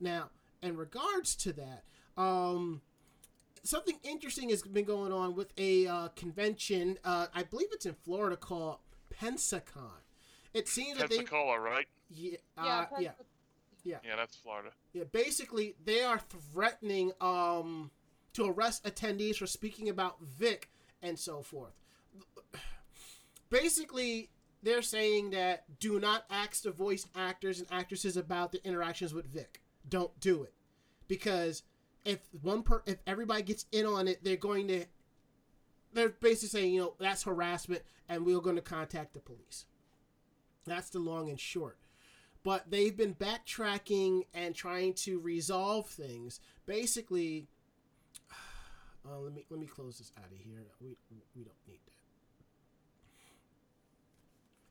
Now, 0.01 0.31
in 0.62 0.77
regards 0.77 1.35
to 1.37 1.53
that, 1.55 1.85
um, 2.16 2.83
something 3.62 3.99
interesting 4.03 4.51
has 4.51 4.62
been 4.62 4.85
going 4.85 5.12
on 5.12 5.35
with 5.35 5.53
a 5.59 5.87
uh, 5.87 6.09
convention. 6.09 6.99
Uh, 7.05 7.27
I 7.35 7.43
believe 7.43 7.68
it's 7.72 7.87
in 7.87 7.95
Florida 7.95 8.37
called 8.37 8.79
Pensacon. 9.20 10.03
It 10.53 10.68
seems 10.68 10.99
that 10.99 11.11
they, 11.11 11.18
Pensacola, 11.18 11.59
right? 11.59 11.87
yeah, 12.11 12.37
Yeah, 12.57 12.87
uh, 12.93 13.01
yeah, 13.01 13.11
Yeah, 13.85 14.16
that's 14.16 14.37
Florida. 14.37 14.70
yeah. 14.93 15.05
Basically, 15.05 15.75
they 15.85 16.03
are 16.03 16.20
threatening 16.53 17.12
um 17.20 17.91
to 18.35 18.47
arrest 18.51 18.85
attendees 18.85 19.37
for 19.37 19.47
speaking 19.47 19.89
about 19.89 20.20
Vic 20.20 20.70
and 21.03 21.18
so 21.18 21.41
forth. 21.43 21.75
Basically, 23.62 24.30
they're 24.62 24.82
saying 24.82 25.30
that 25.30 25.64
do 25.78 26.00
not 26.00 26.24
ask 26.30 26.62
the 26.62 26.72
voice 26.72 27.07
actors 27.14 27.61
and 27.61 27.68
actresses 27.70 28.16
about 28.16 28.52
the 28.52 28.64
interactions 28.66 29.14
with 29.14 29.26
Vic. 29.26 29.62
Don't 29.88 30.18
do 30.18 30.42
it 30.42 30.55
because 31.07 31.62
if 32.05 32.18
one 32.42 32.62
per 32.62 32.82
if 32.86 32.96
everybody 33.07 33.42
gets 33.42 33.66
in 33.70 33.86
on 33.86 34.09
it, 34.09 34.24
they're 34.24 34.36
going 34.36 34.68
to 34.68 34.84
they're 35.92 36.09
basically 36.09 36.61
saying 36.61 36.74
you 36.74 36.80
know 36.80 36.94
that's 36.98 37.22
harassment 37.22 37.82
and 38.09 38.26
we're 38.26 38.40
going 38.40 38.57
to 38.57 38.62
contact 38.62 39.14
the 39.14 39.20
police. 39.20 39.66
That's 40.64 40.90
the 40.90 40.98
long 40.98 41.28
and 41.28 41.38
short 41.38 41.78
but 42.44 42.70
they've 42.70 42.96
been 42.96 43.14
backtracking 43.14 44.24
and 44.34 44.55
trying 44.55 44.92
to 44.92 45.18
resolve 45.18 45.88
things. 45.88 46.40
Basically, 46.66 47.48
uh, 48.30 49.18
let 49.18 49.34
me 49.34 49.44
let 49.50 49.59
me 49.59 49.66
close 49.66 49.98
this 49.98 50.12
out 50.18 50.30
of 50.30 50.38
here. 50.38 50.66
We 50.80 50.96
we 51.34 51.42
don't 51.42 51.57
need 51.66 51.80
that. 51.86 51.93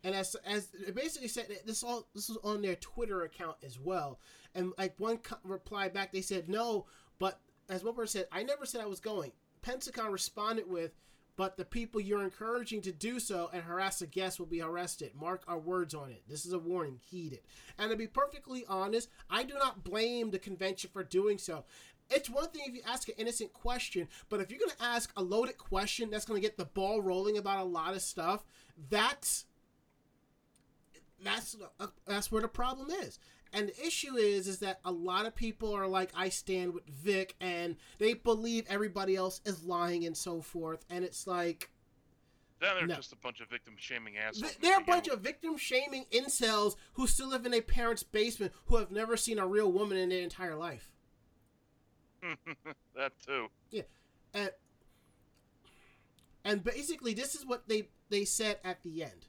And 0.04 0.14
as 0.14 0.36
as 0.46 0.70
it 0.74 0.96
basically 0.96 1.30
said 1.30 1.48
this 1.66 1.84
all 1.84 2.08
this 2.14 2.30
was 2.30 2.38
on 2.44 2.62
their 2.62 2.76
Twitter 2.76 3.24
account 3.24 3.58
as 3.64 3.80
well. 3.80 4.20
And 4.54 4.74
like 4.78 4.96
one 4.98 5.18
co- 5.18 5.38
reply 5.44 5.90
back, 5.90 6.12
they 6.12 6.22
said 6.22 6.50
no, 6.50 6.86
but 7.20 7.40
as 7.70 7.84
one 7.84 7.96
person 7.96 8.22
said, 8.22 8.28
I 8.32 8.44
never 8.44 8.66
said 8.66 8.82
I 8.82 8.86
was 8.86 9.00
going. 9.00 9.32
Pensacon 9.66 10.12
responded 10.12 10.70
with, 10.70 10.92
but 11.36 11.58
the 11.58 11.66
people 11.66 12.02
you're 12.02 12.24
encouraging 12.24 12.82
to 12.82 12.92
do 12.92 13.20
so 13.20 13.50
and 13.54 13.64
harass 13.64 14.02
a 14.02 14.08
guest 14.08 14.40
will 14.40 14.46
be 14.46 14.62
arrested. 14.62 15.12
Mark 15.16 15.44
our 15.48 15.58
words 15.58 15.94
on 15.94 16.12
it. 16.12 16.24
This 16.28 16.46
is 16.46 16.54
a 16.54 16.60
warning. 16.60 17.00
Heed 17.02 17.34
it. 17.34 17.46
And 17.80 17.90
to 17.90 17.98
be 17.98 18.08
perfectly 18.08 18.66
honest, 18.68 19.10
I 19.30 19.44
do 19.44 19.56
not 19.56 19.84
blame 19.84 20.32
the 20.32 20.40
convention 20.40 20.90
for 20.92 21.04
doing 21.04 21.38
so. 21.38 21.64
It's 22.10 22.30
one 22.30 22.50
thing 22.50 22.64
if 22.68 22.76
you 22.76 22.82
ask 22.88 23.08
an 23.08 23.16
innocent 23.18 23.54
question, 23.54 24.08
but 24.30 24.42
if 24.42 24.52
you're 24.52 24.60
going 24.60 24.72
to 24.72 24.84
ask 24.84 25.12
a 25.16 25.24
loaded 25.24 25.58
question 25.58 26.10
that's 26.12 26.26
going 26.26 26.40
to 26.40 26.46
get 26.48 26.58
the 26.58 26.66
ball 26.66 27.02
rolling 27.02 27.38
about 27.38 27.60
a 27.60 27.64
lot 27.64 27.96
of 27.96 28.02
stuff, 28.02 28.44
that's 28.90 29.46
that's 31.24 31.56
uh, 31.80 31.88
that's 32.06 32.32
where 32.32 32.42
the 32.42 32.48
problem 32.48 32.90
is. 32.90 33.20
And 33.56 33.70
the 33.70 33.86
issue 33.86 34.16
is 34.16 34.48
is 34.48 34.60
that 34.60 34.80
a 34.84 34.92
lot 34.92 35.26
of 35.26 35.36
people 35.36 35.74
are 35.74 35.88
like 35.88 36.12
I 36.16 36.30
stand 36.30 36.74
with 36.74 36.86
Vic 36.88 37.36
and 37.40 37.76
they 38.00 38.14
believe 38.14 38.66
everybody 38.68 39.16
else 39.16 39.42
is 39.46 39.64
lying 39.64 40.06
and 40.06 40.18
so 40.18 40.42
forth 40.42 40.84
and 40.90 41.06
it's 41.06 41.28
like 41.28 41.70
Then 42.60 42.76
they're 42.78 42.88
No. 42.88 42.96
just 42.96 43.14
a 43.14 43.18
bunch 43.18 43.42
of 43.42 43.50
victim 43.50 43.76
shaming 43.78 44.18
assholes. 44.18 44.56
they're 44.62 44.80
a 44.80 44.84
bunch 44.84 45.08
of 45.08 45.20
victim 45.22 45.56
shaming 45.58 46.06
incels 46.12 46.76
who 46.94 47.06
still 47.06 47.30
live 47.30 47.46
in 47.46 47.52
their 47.52 47.62
parents' 47.62 48.02
basement 48.02 48.54
who 48.66 48.78
have 48.78 48.90
never 48.92 49.16
seen 49.16 49.38
a 49.38 49.46
real 49.46 49.72
woman 49.72 49.98
in 50.00 50.10
their 50.10 50.22
entire 50.24 50.56
life. 50.56 50.90
that 52.96 53.12
too. 53.26 53.48
Yeah. 53.70 53.84
And 54.34 54.50
and 56.44 56.64
basically 56.64 57.14
this 57.14 57.36
is 57.36 57.46
what 57.46 57.68
they 57.68 57.90
they 58.10 58.26
said 58.26 58.58
at 58.64 58.82
the 58.84 59.04
end 59.04 59.28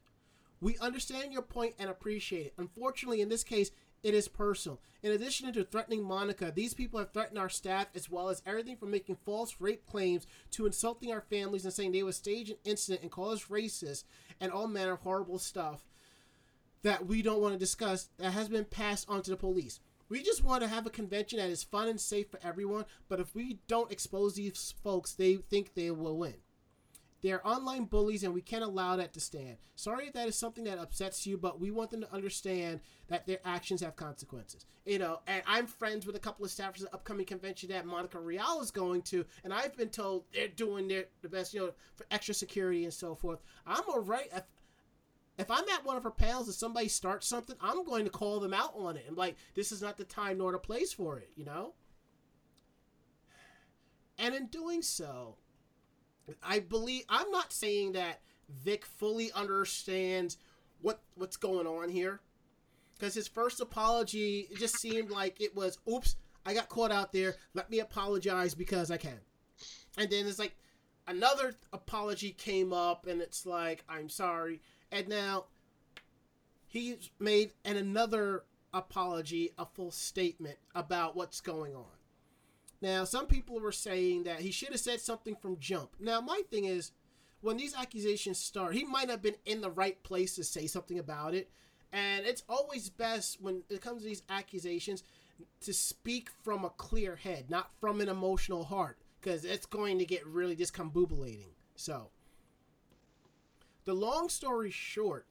we 0.64 0.78
understand 0.78 1.32
your 1.32 1.42
point 1.42 1.74
and 1.78 1.90
appreciate 1.90 2.46
it 2.46 2.54
unfortunately 2.58 3.20
in 3.20 3.28
this 3.28 3.44
case 3.44 3.70
it 4.02 4.14
is 4.14 4.28
personal 4.28 4.80
in 5.02 5.12
addition 5.12 5.52
to 5.52 5.64
threatening 5.64 6.02
monica 6.02 6.52
these 6.54 6.74
people 6.74 6.98
have 6.98 7.12
threatened 7.12 7.38
our 7.38 7.48
staff 7.48 7.86
as 7.94 8.10
well 8.10 8.28
as 8.28 8.42
everything 8.46 8.76
from 8.76 8.90
making 8.90 9.16
false 9.24 9.56
rape 9.60 9.86
claims 9.86 10.26
to 10.50 10.66
insulting 10.66 11.12
our 11.12 11.20
families 11.20 11.64
and 11.64 11.72
saying 11.72 11.92
they 11.92 12.02
would 12.02 12.14
stage 12.14 12.50
an 12.50 12.56
incident 12.64 13.02
and 13.02 13.10
call 13.10 13.30
us 13.30 13.44
racist 13.44 14.04
and 14.40 14.50
all 14.50 14.66
manner 14.66 14.92
of 14.92 15.00
horrible 15.00 15.38
stuff 15.38 15.84
that 16.84 17.06
we 17.06 17.22
don't 17.22 17.40
want 17.40 17.54
to 17.54 17.58
discuss 17.58 18.10
that 18.18 18.32
has 18.32 18.48
been 18.48 18.64
passed 18.64 19.08
on 19.08 19.22
to 19.22 19.30
the 19.30 19.36
police. 19.36 19.80
We 20.08 20.22
just 20.22 20.44
want 20.44 20.62
to 20.62 20.68
have 20.68 20.86
a 20.86 20.90
convention 20.90 21.38
that 21.38 21.48
is 21.48 21.64
fun 21.64 21.88
and 21.88 22.00
safe 22.00 22.30
for 22.30 22.38
everyone, 22.44 22.84
but 23.08 23.20
if 23.20 23.34
we 23.34 23.58
don't 23.66 23.90
expose 23.90 24.34
these 24.34 24.74
folks, 24.84 25.12
they 25.12 25.36
think 25.36 25.74
they 25.74 25.90
will 25.90 26.16
win. 26.16 26.34
They're 27.24 27.46
online 27.46 27.84
bullies 27.84 28.22
and 28.22 28.34
we 28.34 28.42
can't 28.42 28.62
allow 28.62 28.96
that 28.96 29.14
to 29.14 29.20
stand. 29.20 29.56
Sorry 29.76 30.08
if 30.08 30.12
that 30.12 30.28
is 30.28 30.36
something 30.36 30.64
that 30.64 30.76
upsets 30.76 31.26
you, 31.26 31.38
but 31.38 31.58
we 31.58 31.70
want 31.70 31.90
them 31.90 32.02
to 32.02 32.12
understand 32.12 32.80
that 33.08 33.26
their 33.26 33.38
actions 33.46 33.80
have 33.80 33.96
consequences. 33.96 34.66
You 34.84 34.98
know, 34.98 35.20
and 35.26 35.42
I'm 35.46 35.66
friends 35.66 36.04
with 36.04 36.16
a 36.16 36.18
couple 36.18 36.44
of 36.44 36.50
staffers 36.50 36.82
at 36.82 36.90
the 36.90 36.94
upcoming 36.94 37.24
convention 37.24 37.70
that 37.70 37.86
Monica 37.86 38.20
Rial 38.20 38.60
is 38.60 38.70
going 38.70 39.00
to, 39.04 39.24
and 39.42 39.54
I've 39.54 39.74
been 39.74 39.88
told 39.88 40.24
they're 40.34 40.48
doing 40.48 40.86
their 40.86 41.06
the 41.22 41.30
best, 41.30 41.54
you 41.54 41.60
know, 41.60 41.72
for 41.96 42.04
extra 42.10 42.34
security 42.34 42.84
and 42.84 42.92
so 42.92 43.14
forth. 43.14 43.38
I'm 43.66 43.88
alright 43.88 44.28
if 44.36 44.42
if 45.38 45.50
I'm 45.50 45.66
at 45.70 45.86
one 45.86 45.96
of 45.96 46.02
her 46.02 46.10
panels 46.10 46.46
and 46.46 46.54
somebody 46.54 46.88
starts 46.88 47.26
something, 47.26 47.56
I'm 47.58 47.84
going 47.84 48.04
to 48.04 48.10
call 48.10 48.38
them 48.38 48.52
out 48.52 48.74
on 48.76 48.98
it. 48.98 49.06
And 49.08 49.16
like, 49.16 49.36
this 49.54 49.72
is 49.72 49.80
not 49.80 49.96
the 49.96 50.04
time 50.04 50.36
nor 50.36 50.52
the 50.52 50.58
place 50.58 50.92
for 50.92 51.16
it, 51.16 51.30
you 51.36 51.46
know? 51.46 51.72
And 54.18 54.34
in 54.34 54.48
doing 54.48 54.82
so, 54.82 55.38
I 56.42 56.60
believe 56.60 57.04
I'm 57.08 57.30
not 57.30 57.52
saying 57.52 57.92
that 57.92 58.20
Vic 58.48 58.84
fully 58.84 59.30
understands 59.32 60.38
what 60.80 61.02
what's 61.14 61.36
going 61.36 61.66
on 61.66 61.88
here. 61.88 62.20
Because 62.94 63.14
his 63.14 63.28
first 63.28 63.60
apology 63.60 64.48
it 64.50 64.58
just 64.58 64.78
seemed 64.78 65.10
like 65.10 65.40
it 65.40 65.54
was, 65.54 65.78
oops, 65.92 66.16
I 66.46 66.54
got 66.54 66.68
caught 66.68 66.92
out 66.92 67.12
there. 67.12 67.34
Let 67.54 67.70
me 67.70 67.80
apologize 67.80 68.54
because 68.54 68.90
I 68.90 68.96
can. 68.96 69.18
And 69.96 70.10
then 70.10 70.26
it's 70.26 70.38
like 70.38 70.56
another 71.06 71.54
apology 71.72 72.30
came 72.30 72.72
up, 72.72 73.06
and 73.06 73.20
it's 73.20 73.46
like, 73.46 73.84
I'm 73.88 74.08
sorry. 74.08 74.60
And 74.90 75.08
now 75.08 75.46
he's 76.66 77.10
made 77.18 77.52
an 77.64 77.76
another 77.76 78.44
apology, 78.72 79.52
a 79.58 79.64
full 79.64 79.90
statement 79.90 80.58
about 80.74 81.16
what's 81.16 81.40
going 81.40 81.74
on. 81.74 81.84
Now, 82.84 83.04
some 83.04 83.26
people 83.26 83.58
were 83.60 83.72
saying 83.72 84.24
that 84.24 84.40
he 84.40 84.50
should 84.50 84.68
have 84.68 84.78
said 84.78 85.00
something 85.00 85.36
from 85.36 85.58
jump. 85.58 85.96
Now, 85.98 86.20
my 86.20 86.42
thing 86.50 86.66
is, 86.66 86.92
when 87.40 87.56
these 87.56 87.74
accusations 87.74 88.38
start, 88.38 88.74
he 88.74 88.84
might 88.84 89.08
have 89.08 89.22
been 89.22 89.36
in 89.46 89.62
the 89.62 89.70
right 89.70 90.02
place 90.02 90.34
to 90.34 90.44
say 90.44 90.66
something 90.66 90.98
about 90.98 91.32
it. 91.32 91.50
And 91.94 92.26
it's 92.26 92.42
always 92.46 92.90
best 92.90 93.40
when 93.40 93.62
it 93.70 93.80
comes 93.80 94.02
to 94.02 94.08
these 94.08 94.22
accusations 94.28 95.02
to 95.62 95.72
speak 95.72 96.28
from 96.42 96.62
a 96.62 96.68
clear 96.68 97.16
head, 97.16 97.48
not 97.48 97.70
from 97.80 98.02
an 98.02 98.10
emotional 98.10 98.64
heart, 98.64 98.98
because 99.18 99.46
it's 99.46 99.64
going 99.64 99.98
to 99.98 100.04
get 100.04 100.26
really 100.26 100.54
discombobulating. 100.54 101.54
So, 101.76 102.10
the 103.86 103.94
long 103.94 104.28
story 104.28 104.70
short, 104.70 105.24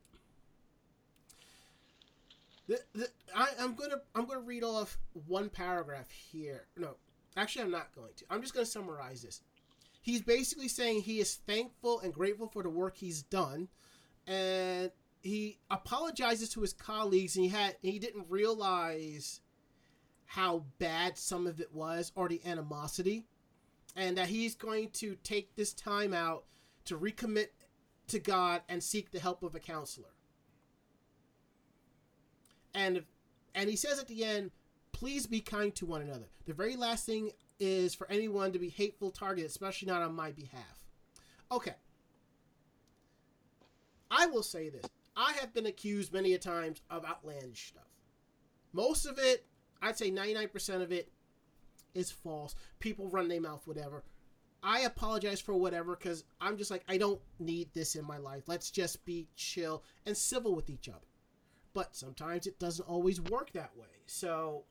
the, 2.67 2.79
the, 2.95 3.09
I, 3.35 3.49
I'm 3.59 3.75
gonna 3.75 4.01
I'm 4.15 4.25
gonna 4.25 4.39
read 4.39 4.63
off 4.63 4.97
one 5.27 5.49
paragraph 5.49 6.09
here. 6.09 6.65
No, 6.75 6.95
actually, 7.37 7.63
I'm 7.63 7.71
not 7.71 7.93
going 7.95 8.11
to. 8.17 8.25
I'm 8.29 8.41
just 8.41 8.53
gonna 8.53 8.65
summarize 8.65 9.21
this. 9.21 9.41
He's 10.01 10.21
basically 10.21 10.67
saying 10.67 11.01
he 11.01 11.19
is 11.19 11.35
thankful 11.35 12.01
and 12.01 12.13
grateful 12.13 12.47
for 12.47 12.63
the 12.63 12.69
work 12.69 12.97
he's 12.97 13.23
done, 13.23 13.69
and 14.27 14.91
he 15.21 15.59
apologizes 15.71 16.49
to 16.49 16.61
his 16.61 16.73
colleagues, 16.73 17.35
and 17.35 17.45
he 17.45 17.51
had 17.51 17.77
he 17.81 17.99
didn't 17.99 18.25
realize 18.29 19.41
how 20.25 20.65
bad 20.79 21.17
some 21.17 21.47
of 21.47 21.59
it 21.59 21.73
was 21.73 22.11
or 22.15 22.27
the 22.27 22.41
animosity, 22.45 23.25
and 23.95 24.17
that 24.17 24.27
he's 24.27 24.55
going 24.55 24.89
to 24.89 25.15
take 25.23 25.55
this 25.55 25.73
time 25.73 26.13
out 26.13 26.45
to 26.85 26.97
recommit 26.97 27.47
to 28.07 28.19
God 28.19 28.61
and 28.67 28.83
seek 28.83 29.11
the 29.11 29.19
help 29.19 29.43
of 29.43 29.55
a 29.55 29.59
counselor. 29.59 30.09
And 32.73 33.03
and 33.55 33.69
he 33.69 33.75
says 33.75 33.99
at 33.99 34.07
the 34.07 34.25
end, 34.25 34.51
please 35.03 35.27
be 35.27 35.41
kind 35.41 35.75
to 35.75 35.85
one 35.85 36.01
another. 36.01 36.29
The 36.45 36.53
very 36.53 36.77
last 36.77 37.05
thing 37.05 37.31
is 37.59 37.93
for 37.93 38.09
anyone 38.09 38.53
to 38.53 38.57
be 38.59 38.69
hateful 38.69 39.11
target, 39.11 39.45
especially 39.45 39.89
not 39.89 40.01
on 40.01 40.15
my 40.15 40.31
behalf. 40.31 40.85
Okay. 41.51 41.75
I 44.09 44.27
will 44.27 44.43
say 44.43 44.69
this. 44.69 44.85
I 45.17 45.33
have 45.41 45.53
been 45.53 45.65
accused 45.65 46.13
many 46.13 46.35
a 46.35 46.37
times 46.37 46.81
of 46.89 47.03
outlandish 47.03 47.67
stuff. 47.67 47.83
Most 48.71 49.05
of 49.05 49.19
it, 49.19 49.45
I'd 49.81 49.97
say 49.97 50.09
99% 50.09 50.81
of 50.81 50.93
it 50.93 51.11
is 51.93 52.09
false. 52.09 52.55
People 52.79 53.09
run 53.09 53.27
their 53.27 53.41
mouth, 53.41 53.67
whatever. 53.67 54.05
I 54.63 54.83
apologize 54.83 55.41
for 55.41 55.53
whatever 55.53 55.97
because 55.97 56.23
I'm 56.39 56.55
just 56.55 56.71
like, 56.71 56.85
I 56.87 56.95
don't 56.95 57.19
need 57.39 57.67
this 57.73 57.97
in 57.97 58.05
my 58.05 58.19
life. 58.19 58.43
Let's 58.47 58.71
just 58.71 59.03
be 59.03 59.27
chill 59.35 59.83
and 60.05 60.15
civil 60.15 60.55
with 60.55 60.69
each 60.69 60.87
other. 60.87 60.99
But 61.73 61.93
sometimes 61.93 62.47
it 62.47 62.57
doesn't 62.57 62.87
always 62.87 63.19
work 63.19 63.51
that 63.51 63.75
way. 63.75 63.87
So 64.05 64.63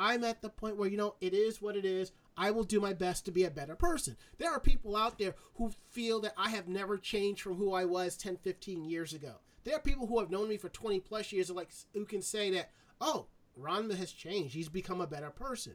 I'm 0.00 0.24
at 0.24 0.40
the 0.40 0.48
point 0.48 0.78
where, 0.78 0.88
you 0.88 0.96
know, 0.96 1.16
it 1.20 1.34
is 1.34 1.60
what 1.60 1.76
it 1.76 1.84
is. 1.84 2.10
I 2.34 2.52
will 2.52 2.64
do 2.64 2.80
my 2.80 2.94
best 2.94 3.26
to 3.26 3.30
be 3.30 3.44
a 3.44 3.50
better 3.50 3.76
person. 3.76 4.16
There 4.38 4.50
are 4.50 4.58
people 4.58 4.96
out 4.96 5.18
there 5.18 5.34
who 5.56 5.72
feel 5.90 6.20
that 6.20 6.32
I 6.38 6.48
have 6.48 6.68
never 6.68 6.96
changed 6.96 7.42
from 7.42 7.56
who 7.56 7.74
I 7.74 7.84
was 7.84 8.16
10, 8.16 8.38
15 8.38 8.86
years 8.86 9.12
ago. 9.12 9.34
There 9.64 9.76
are 9.76 9.80
people 9.80 10.06
who 10.06 10.18
have 10.18 10.30
known 10.30 10.48
me 10.48 10.56
for 10.56 10.70
20 10.70 11.00
plus 11.00 11.32
years 11.32 11.50
like 11.50 11.68
who 11.92 12.06
can 12.06 12.22
say 12.22 12.48
that, 12.52 12.70
oh, 12.98 13.26
Ranma 13.60 13.94
has 13.94 14.10
changed. 14.10 14.54
He's 14.54 14.70
become 14.70 15.02
a 15.02 15.06
better 15.06 15.28
person. 15.28 15.74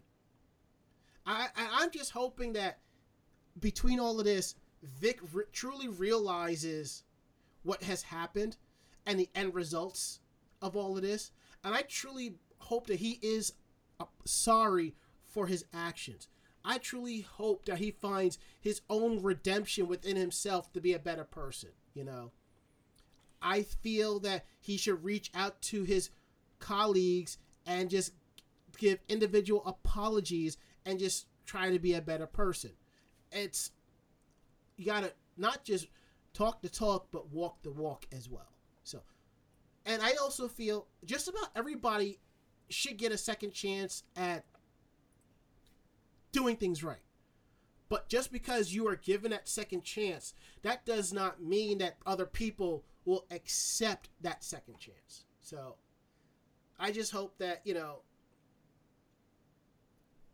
I, 1.23 1.49
I 1.55 1.83
am 1.83 1.91
just 1.91 2.09
hoping 2.09 2.53
that 2.53 2.79
between 3.59 3.99
all 3.99 4.17
of 4.17 4.25
this, 4.25 4.55
Vic 4.81 5.19
re- 5.33 5.43
truly 5.53 5.87
realizes 5.87 7.03
what 7.61 7.83
has 7.83 8.01
happened 8.01 8.57
and 9.05 9.19
the 9.19 9.29
end 9.35 9.53
results 9.53 10.19
of 10.63 10.75
all 10.75 10.95
of 10.95 11.03
this, 11.03 11.31
and 11.63 11.75
I 11.75 11.83
truly 11.83 12.37
hope 12.57 12.87
that 12.87 12.99
he 12.99 13.19
is 13.21 13.53
sorry 14.25 14.95
for 15.23 15.47
his 15.47 15.65
actions. 15.73 16.27
I 16.63 16.79
truly 16.79 17.21
hope 17.21 17.65
that 17.65 17.77
he 17.77 17.91
finds 17.91 18.39
his 18.59 18.81
own 18.89 19.21
redemption 19.21 19.87
within 19.87 20.15
himself 20.15 20.73
to 20.73 20.81
be 20.81 20.93
a 20.93 20.99
better 20.99 21.23
person. 21.23 21.69
You 21.93 22.03
know, 22.03 22.31
I 23.41 23.61
feel 23.61 24.19
that 24.21 24.45
he 24.59 24.77
should 24.77 25.03
reach 25.03 25.29
out 25.35 25.61
to 25.63 25.83
his 25.83 26.09
colleagues 26.59 27.37
and 27.65 27.89
just 27.89 28.13
give 28.77 28.99
individual 29.07 29.63
apologies 29.65 30.57
and 30.85 30.99
just 30.99 31.27
try 31.45 31.71
to 31.71 31.79
be 31.79 31.93
a 31.93 32.01
better 32.01 32.25
person. 32.25 32.71
It's 33.31 33.71
you 34.77 34.85
gotta 34.85 35.13
not 35.37 35.63
just 35.63 35.87
talk 36.33 36.61
the 36.61 36.69
talk, 36.69 37.07
but 37.11 37.31
walk 37.31 37.61
the 37.61 37.71
walk 37.71 38.07
as 38.11 38.29
well. 38.29 38.51
So, 38.83 39.01
and 39.85 40.01
I 40.01 40.13
also 40.15 40.47
feel 40.47 40.87
just 41.05 41.27
about 41.27 41.49
everybody 41.55 42.19
should 42.69 42.97
get 42.97 43.11
a 43.11 43.17
second 43.17 43.53
chance 43.53 44.03
at 44.15 44.45
doing 46.31 46.55
things 46.55 46.83
right. 46.83 46.97
But 47.87 48.09
just 48.09 48.31
because 48.31 48.73
you 48.73 48.87
are 48.87 48.95
given 48.95 49.31
that 49.31 49.47
second 49.47 49.83
chance, 49.83 50.33
that 50.63 50.85
does 50.85 51.13
not 51.13 51.41
mean 51.41 51.77
that 51.77 51.97
other 52.05 52.25
people 52.25 52.83
will 53.05 53.25
accept 53.29 54.09
that 54.21 54.43
second 54.43 54.79
chance. 54.79 55.25
So, 55.41 55.75
I 56.79 56.91
just 56.91 57.11
hope 57.11 57.37
that, 57.37 57.61
you 57.63 57.75
know, 57.75 57.99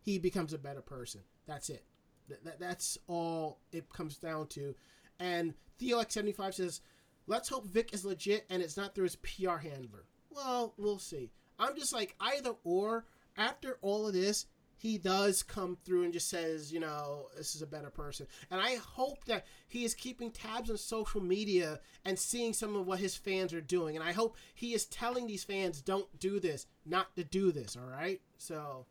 he 0.02 0.18
becomes 0.18 0.54
a 0.54 0.58
better 0.58 0.82
person. 0.82 1.22
That's 1.46 1.70
it. 1.70 1.84
That, 2.30 2.60
that's 2.60 2.98
all 3.08 3.60
it 3.72 3.92
comes 3.92 4.18
down 4.18 4.48
to. 4.48 4.74
And 5.20 5.54
TheoX75 5.80 6.54
says, 6.54 6.82
let's 7.28 7.50
hope 7.50 7.68
Vic 7.68 7.94
is 7.94 8.06
legit 8.06 8.46
and 8.50 8.64
it's 8.64 8.78
not 8.78 8.96
through 8.96 9.04
his 9.04 9.18
PR 9.18 9.58
handler. 9.58 10.06
Well, 10.32 10.74
we'll 10.78 11.00
see. 11.00 11.32
I'm 11.60 11.76
just 11.76 11.94
like, 11.94 12.16
either 12.20 12.54
or, 12.64 13.06
after 13.38 13.78
all 13.82 14.08
of 14.08 14.14
this, 14.14 14.46
he 14.78 14.98
does 14.98 15.44
come 15.44 15.78
through 15.86 16.04
and 16.06 16.14
just 16.14 16.28
says, 16.28 16.74
you 16.74 16.80
know, 16.80 17.28
this 17.38 17.54
is 17.54 17.62
a 17.62 17.68
better 17.68 17.92
person. 17.92 18.26
And 18.50 18.60
I 18.60 18.76
hope 18.78 19.26
that 19.26 19.46
he 19.68 19.84
is 19.86 19.94
keeping 19.94 20.32
tabs 20.32 20.72
on 20.72 20.78
social 20.78 21.22
media 21.22 21.80
and 22.04 22.18
seeing 22.18 22.52
some 22.54 22.76
of 22.76 22.88
what 22.88 23.00
his 23.00 23.16
fans 23.16 23.54
are 23.54 23.62
doing. 23.62 23.96
And 23.96 24.04
I 24.04 24.12
hope 24.12 24.36
he 24.56 24.74
is 24.74 24.86
telling 24.88 25.28
these 25.28 25.44
fans, 25.44 25.82
don't 25.84 26.08
do 26.20 26.40
this, 26.40 26.66
not 26.84 27.16
to 27.16 27.24
do 27.24 27.52
this, 27.52 27.78
all 27.78 27.88
right? 27.88 28.22
So, 28.40 28.88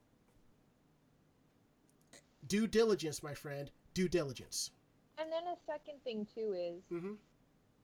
due 2.47 2.67
diligence, 2.67 3.23
my 3.23 3.35
friend, 3.35 3.71
due 3.95 4.09
diligence. 4.09 4.71
And 5.19 5.31
then 5.31 5.43
a 5.53 5.57
second 5.67 6.03
thing, 6.05 6.27
too, 6.35 6.55
is 6.57 6.83
Mm-hmm. 6.93 7.15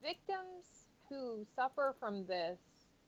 victims 0.02 0.86
who 1.08 1.44
suffer 1.56 1.94
from 1.98 2.24
this, 2.26 2.58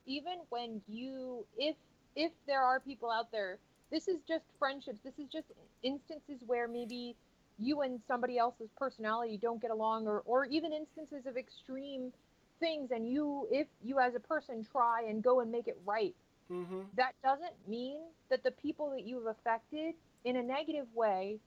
even 0.09 0.41
when 0.51 0.83
you, 0.89 1.47
if 1.59 1.77
if 2.17 2.33
there 2.47 2.63
are 2.63 2.81
people 2.81 3.11
out 3.11 3.31
there, 3.33 3.59
this 3.93 4.09
is 4.09 4.23
just 4.29 4.47
friendships. 4.59 5.01
This 5.05 5.19
is 5.19 5.29
just 5.33 5.47
instances 5.83 6.43
where 6.47 6.69
maybe 6.69 7.17
you 7.59 7.83
and 7.83 8.01
somebody 8.09 8.39
else's 8.39 8.71
personality 8.77 9.39
don't 9.41 9.63
get 9.63 9.71
along, 9.71 10.07
or 10.09 10.23
or 10.27 10.47
even 10.47 10.73
instances 10.73 11.27
of 11.27 11.37
extreme 11.37 12.13
things, 12.61 12.91
and 12.93 13.09
you, 13.09 13.49
if 13.53 13.69
you 13.85 14.01
as 14.01 14.15
a 14.17 14.21
person 14.21 14.65
try 14.73 15.03
and 15.09 15.23
go 15.23 15.41
and 15.41 15.53
make 15.53 15.69
it 15.69 15.79
right, 15.87 16.15
Mm-hmm. 16.51 16.83
that 16.97 17.15
doesn't 17.23 17.55
mean 17.69 18.01
that 18.31 18.43
the 18.45 18.53
people 18.53 18.91
that 18.91 19.05
you've 19.07 19.27
affected 19.27 19.95
in 20.25 20.37
a 20.37 20.43
negative 20.43 20.87
way 20.95 21.41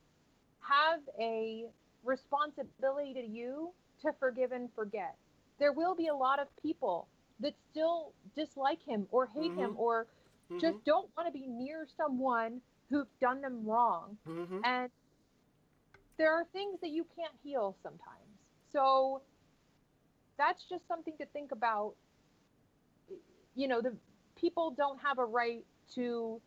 have 0.62 1.02
a 1.20 1.66
responsibility 2.04 3.14
to 3.14 3.22
you 3.26 3.72
to 4.02 4.12
forgive 4.20 4.52
and 4.52 4.70
forget. 4.76 5.16
There 5.60 5.74
will 5.74 5.96
be 5.96 6.08
a 6.08 6.16
lot 6.16 6.40
of 6.40 6.48
people 6.62 7.08
that 7.42 7.54
still 7.72 8.14
dislike 8.36 8.82
him 8.84 9.08
or 9.12 9.26
hate 9.28 9.54
him 9.54 9.74
Mhm. 9.74 9.80
or 9.80 10.08
just 10.60 10.84
don't 10.84 11.10
want 11.16 11.28
to 11.28 11.32
be 11.32 11.48
near 11.48 11.88
someone 11.96 12.62
who's 12.90 13.08
done 13.20 13.42
them 13.42 13.66
wrong. 13.66 14.18
Mm-hmm. 14.28 14.60
And 14.66 14.92
there 16.18 16.34
are 16.34 16.46
things 16.46 16.80
that 16.82 16.90
you 16.90 17.06
can't 17.16 17.34
heal 17.44 17.76
sometimes. 17.82 18.38
So 18.72 19.22
that's 20.38 20.64
just 20.66 20.86
something 20.88 21.18
to 21.18 21.26
think 21.28 21.52
about. 21.52 21.96
You 23.56 23.68
know, 23.68 23.82
the 23.82 23.96
people 24.36 24.72
don't 24.72 25.00
have 25.00 25.20
a 25.20 25.26
right 25.26 25.66
to 25.96 26.42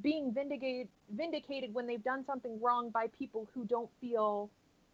being 0.00 0.32
vindicated 0.32 0.88
vindicated 1.10 1.74
when 1.74 1.86
they've 1.86 2.02
done 2.02 2.24
something 2.24 2.58
wrong 2.60 2.90
by 2.90 3.06
people 3.08 3.48
who 3.54 3.64
don't 3.66 3.90
feel 4.00 4.50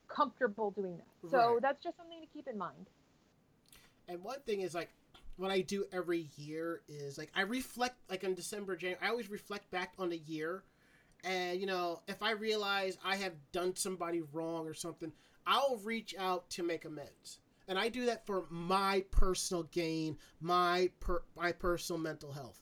comfortable 0.08 0.70
doing 0.72 0.96
that. 0.96 1.30
So 1.30 1.52
Right. 1.54 1.62
that's 1.62 1.82
just 1.82 1.96
something 1.96 2.20
to 2.20 2.26
keep 2.26 2.48
in 2.48 2.58
mind. 2.58 2.90
And 4.08 4.22
one 4.22 4.40
thing 4.40 4.60
is 4.62 4.74
like 4.74 4.90
what 5.38 5.50
I 5.52 5.60
do 5.60 5.84
every 5.92 6.28
year 6.36 6.82
is 6.88 7.16
like 7.16 7.30
I 7.34 7.42
reflect 7.42 7.96
like 8.10 8.24
on 8.24 8.34
December, 8.34 8.76
January. 8.76 9.02
I 9.02 9.10
always 9.10 9.30
reflect 9.30 9.70
back 9.70 9.92
on 9.98 10.10
the 10.10 10.18
year, 10.18 10.64
and 11.24 11.60
you 11.60 11.66
know 11.66 12.02
if 12.08 12.22
I 12.22 12.32
realize 12.32 12.98
I 13.04 13.16
have 13.16 13.34
done 13.52 13.74
somebody 13.76 14.20
wrong 14.32 14.66
or 14.66 14.74
something, 14.74 15.12
I'll 15.46 15.80
reach 15.84 16.14
out 16.18 16.50
to 16.50 16.62
make 16.62 16.84
amends, 16.84 17.38
and 17.68 17.78
I 17.78 17.88
do 17.88 18.06
that 18.06 18.26
for 18.26 18.44
my 18.50 19.04
personal 19.12 19.62
gain, 19.64 20.18
my 20.40 20.90
per 21.00 21.22
my 21.36 21.52
personal 21.52 22.00
mental 22.00 22.32
health. 22.32 22.60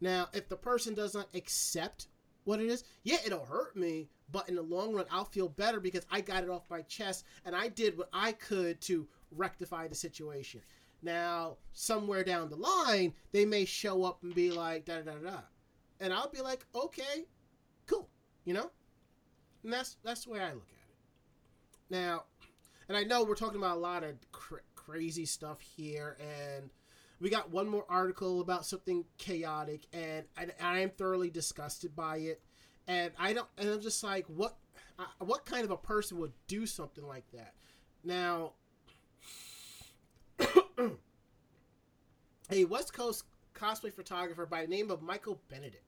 Now, 0.00 0.28
if 0.32 0.48
the 0.48 0.56
person 0.56 0.94
does 0.94 1.14
not 1.14 1.28
accept 1.34 2.08
what 2.44 2.60
it 2.60 2.66
is, 2.66 2.84
yeah, 3.02 3.18
it'll 3.24 3.44
hurt 3.44 3.76
me, 3.76 4.08
but 4.30 4.48
in 4.48 4.54
the 4.54 4.62
long 4.62 4.94
run, 4.94 5.06
I'll 5.10 5.24
feel 5.24 5.48
better 5.48 5.80
because 5.80 6.06
I 6.10 6.20
got 6.20 6.42
it 6.42 6.50
off 6.50 6.70
my 6.70 6.82
chest 6.82 7.24
and 7.44 7.54
I 7.54 7.68
did 7.68 7.96
what 7.96 8.08
I 8.12 8.32
could 8.32 8.80
to 8.82 9.06
rectify 9.30 9.88
the 9.88 9.94
situation. 9.94 10.60
Now, 11.04 11.58
somewhere 11.74 12.24
down 12.24 12.48
the 12.48 12.56
line, 12.56 13.12
they 13.30 13.44
may 13.44 13.66
show 13.66 14.04
up 14.04 14.22
and 14.22 14.34
be 14.34 14.50
like, 14.50 14.86
da 14.86 15.02
da 15.02 15.12
da 15.12 15.30
da. 15.30 15.38
And 16.00 16.14
I'll 16.14 16.30
be 16.30 16.40
like, 16.40 16.64
okay, 16.74 17.26
cool. 17.86 18.08
You 18.46 18.54
know, 18.54 18.70
and 19.62 19.72
that's 19.72 19.96
that's 20.02 20.24
the 20.24 20.30
way 20.30 20.40
I 20.40 20.54
look 20.54 20.66
at 20.68 20.88
it. 20.88 21.90
Now, 21.90 22.24
and 22.88 22.96
I 22.96 23.04
know 23.04 23.22
we're 23.22 23.34
talking 23.34 23.58
about 23.58 23.76
a 23.76 23.80
lot 23.80 24.02
of 24.02 24.14
cr- 24.32 24.56
crazy 24.74 25.26
stuff 25.26 25.60
here, 25.60 26.16
and 26.20 26.70
we 27.20 27.28
got 27.28 27.50
one 27.50 27.68
more 27.68 27.84
article 27.88 28.40
about 28.40 28.64
something 28.64 29.04
chaotic, 29.18 29.86
and 29.92 30.24
I, 30.38 30.46
I 30.60 30.78
am 30.80 30.90
thoroughly 30.90 31.28
disgusted 31.28 31.94
by 31.94 32.16
it, 32.16 32.42
and 32.88 33.12
I 33.18 33.34
don't, 33.34 33.48
and 33.58 33.68
I'm 33.68 33.80
just 33.80 34.02
like, 34.02 34.26
what, 34.26 34.56
uh, 34.98 35.04
what 35.18 35.44
kind 35.44 35.64
of 35.64 35.70
a 35.70 35.76
person 35.76 36.18
would 36.18 36.32
do 36.46 36.66
something 36.66 37.06
like 37.06 37.30
that? 37.32 37.52
Now, 38.02 38.52
a 42.50 42.64
West 42.64 42.92
Coast 42.92 43.24
cosplay 43.54 43.92
photographer 43.92 44.46
by 44.46 44.62
the 44.62 44.68
name 44.68 44.90
of 44.90 45.02
Michael 45.02 45.40
Benedict. 45.48 45.84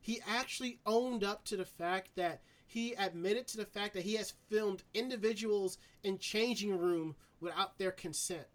He 0.00 0.20
actually 0.26 0.80
owned 0.84 1.24
up 1.24 1.44
to 1.46 1.56
the 1.56 1.64
fact 1.64 2.10
that 2.16 2.42
he 2.66 2.94
admitted 2.94 3.46
to 3.48 3.56
the 3.56 3.64
fact 3.64 3.94
that 3.94 4.02
he 4.02 4.14
has 4.14 4.34
filmed 4.50 4.82
individuals 4.92 5.78
in 6.02 6.18
changing 6.18 6.76
room 6.76 7.14
without 7.40 7.78
their 7.78 7.92
consent. 7.92 8.46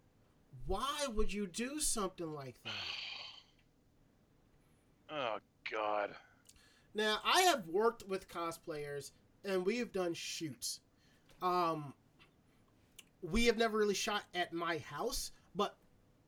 Why 0.66 1.06
would 1.12 1.32
you 1.32 1.46
do 1.46 1.80
something 1.80 2.32
like 2.32 2.62
that? 2.64 2.72
Oh 5.12 5.38
God. 5.72 6.10
Now, 6.94 7.18
I 7.24 7.40
have 7.40 7.66
worked 7.66 8.06
with 8.06 8.28
cosplayers 8.28 9.10
and 9.44 9.66
we 9.66 9.78
have 9.78 9.90
done 9.92 10.14
shoots. 10.14 10.78
Um, 11.42 11.94
we 13.22 13.46
have 13.46 13.58
never 13.58 13.78
really 13.78 13.94
shot 13.94 14.22
at 14.34 14.52
my 14.52 14.78
house, 14.78 15.32
but 15.54 15.76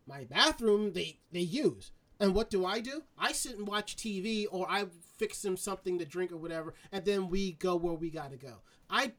my 0.07 0.25
bathroom 0.25 0.93
they 0.93 1.19
they 1.31 1.41
use. 1.41 1.93
And 2.21 2.35
what 2.35 2.51
do 2.51 2.65
I 2.65 2.81
do? 2.81 3.03
I 3.19 3.33
sit 3.33 3.57
and 3.59 3.67
watch 3.67 3.97
TV 3.97 4.47
or 4.51 4.71
I 4.71 4.87
fix 5.17 5.43
them 5.43 5.57
something 5.57 5.99
to 5.99 6.05
drink 6.05 6.31
or 6.31 6.37
whatever, 6.37 6.75
and 6.93 7.05
then 7.05 7.29
we 7.29 7.53
go 7.53 7.75
where 7.77 7.95
we 7.95 8.11
gotta 8.11 8.37
go. 8.37 8.59
I 8.91 9.13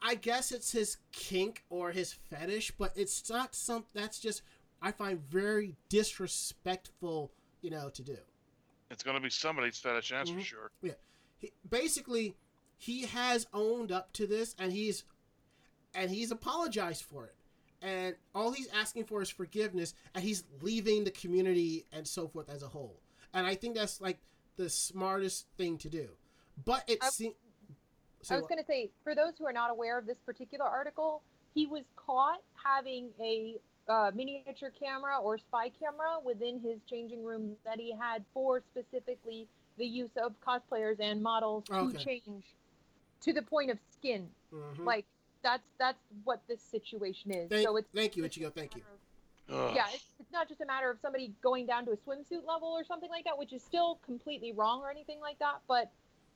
I 0.00 0.14
guess 0.14 0.52
it's 0.52 0.72
his 0.72 0.96
kink 1.12 1.64
or 1.70 1.90
his 1.92 2.12
fetish, 2.12 2.72
but 2.78 2.92
it's 2.96 3.28
not 3.28 3.54
some 3.54 3.84
that's 3.94 4.18
just 4.20 4.42
I 4.80 4.92
find 4.92 5.20
very 5.20 5.76
disrespectful, 5.88 7.32
you 7.62 7.70
know, 7.70 7.88
to 7.90 8.02
do. 8.02 8.16
It's 8.90 9.02
gonna 9.02 9.20
be 9.20 9.30
somebody's 9.30 9.78
fetish, 9.78 10.10
that's 10.10 10.30
Mhm. 10.30 10.34
for 10.38 10.40
sure. 10.44 10.70
he, 11.40 11.52
basically 11.68 12.36
he 12.76 13.02
has 13.06 13.46
owned 13.52 13.92
up 13.92 14.12
to 14.12 14.26
this 14.26 14.54
and 14.58 14.72
he's 14.72 15.04
and 15.94 16.10
he's 16.10 16.30
apologized 16.30 17.04
for 17.04 17.26
it. 17.26 17.34
And 17.80 18.16
all 18.34 18.50
he's 18.50 18.68
asking 18.74 19.04
for 19.04 19.22
is 19.22 19.30
forgiveness 19.30 19.94
and 20.14 20.24
he's 20.24 20.44
leaving 20.62 21.04
the 21.04 21.10
community 21.10 21.86
and 21.92 22.06
so 22.06 22.26
forth 22.26 22.50
as 22.50 22.62
a 22.62 22.68
whole. 22.68 23.00
And 23.34 23.46
i 23.46 23.54
think 23.54 23.76
that's 23.76 24.00
like 24.00 24.18
the 24.56 24.68
smartest 24.68 25.46
thing 25.56 25.78
to 25.78 25.88
do. 25.88 26.08
But 26.64 26.84
it 26.88 27.02
seems 27.04 27.34
I 28.30 28.36
was 28.36 28.46
going 28.46 28.58
to 28.58 28.66
say, 28.66 28.90
for 29.04 29.14
those 29.14 29.34
who 29.38 29.46
are 29.46 29.52
not 29.52 29.70
aware 29.70 29.96
of 29.96 30.06
this 30.06 30.18
particular 30.26 30.66
article, 30.66 31.22
he 31.54 31.66
was 31.66 31.84
caught 31.96 32.42
having 32.54 33.10
a 33.20 33.56
uh, 33.88 34.10
miniature 34.14 34.72
camera 34.78 35.18
or 35.18 35.38
spy 35.38 35.70
camera 35.80 36.18
within 36.24 36.60
his 36.60 36.78
changing 36.90 37.24
room 37.24 37.56
that 37.64 37.78
he 37.78 37.94
had 37.98 38.24
for 38.34 38.60
specifically 38.72 39.46
the 39.78 39.86
use 39.86 40.10
of 40.22 40.34
cosplayers 40.46 41.00
and 41.00 41.22
models 41.22 41.64
to 41.64 41.92
change 41.92 42.44
to 43.20 43.32
the 43.32 43.42
point 43.42 43.70
of 43.70 43.78
skin. 43.92 44.28
Mhm. 44.52 44.84
Like 44.84 45.06
that's 45.42 45.68
that's 45.78 45.98
what 46.24 46.42
this 46.48 46.60
situation 46.62 47.30
is. 47.30 47.48
thank, 47.48 47.66
so 47.66 47.76
it's 47.76 47.88
thank 47.94 48.16
you 48.16 48.24
it's 48.24 48.36
ichigo 48.36 48.52
thank 48.52 48.74
you 48.74 48.82
Ugh. 49.50 49.72
yeah, 49.74 49.86
it's, 49.92 50.04
it's 50.20 50.32
not 50.32 50.48
just 50.48 50.60
a 50.60 50.66
matter 50.66 50.90
of 50.90 50.98
somebody 51.00 51.32
going 51.42 51.66
down 51.66 51.86
to 51.86 51.92
a 51.92 51.96
swimsuit 51.96 52.46
level 52.46 52.68
or 52.68 52.84
something 52.84 53.08
like 53.08 53.24
that, 53.24 53.38
which 53.38 53.52
is 53.52 53.62
still 53.62 53.98
completely 54.04 54.52
wrong 54.52 54.80
or 54.80 54.90
anything 54.90 55.20
like 55.20 55.38
that. 55.38 55.60
But 55.66 55.90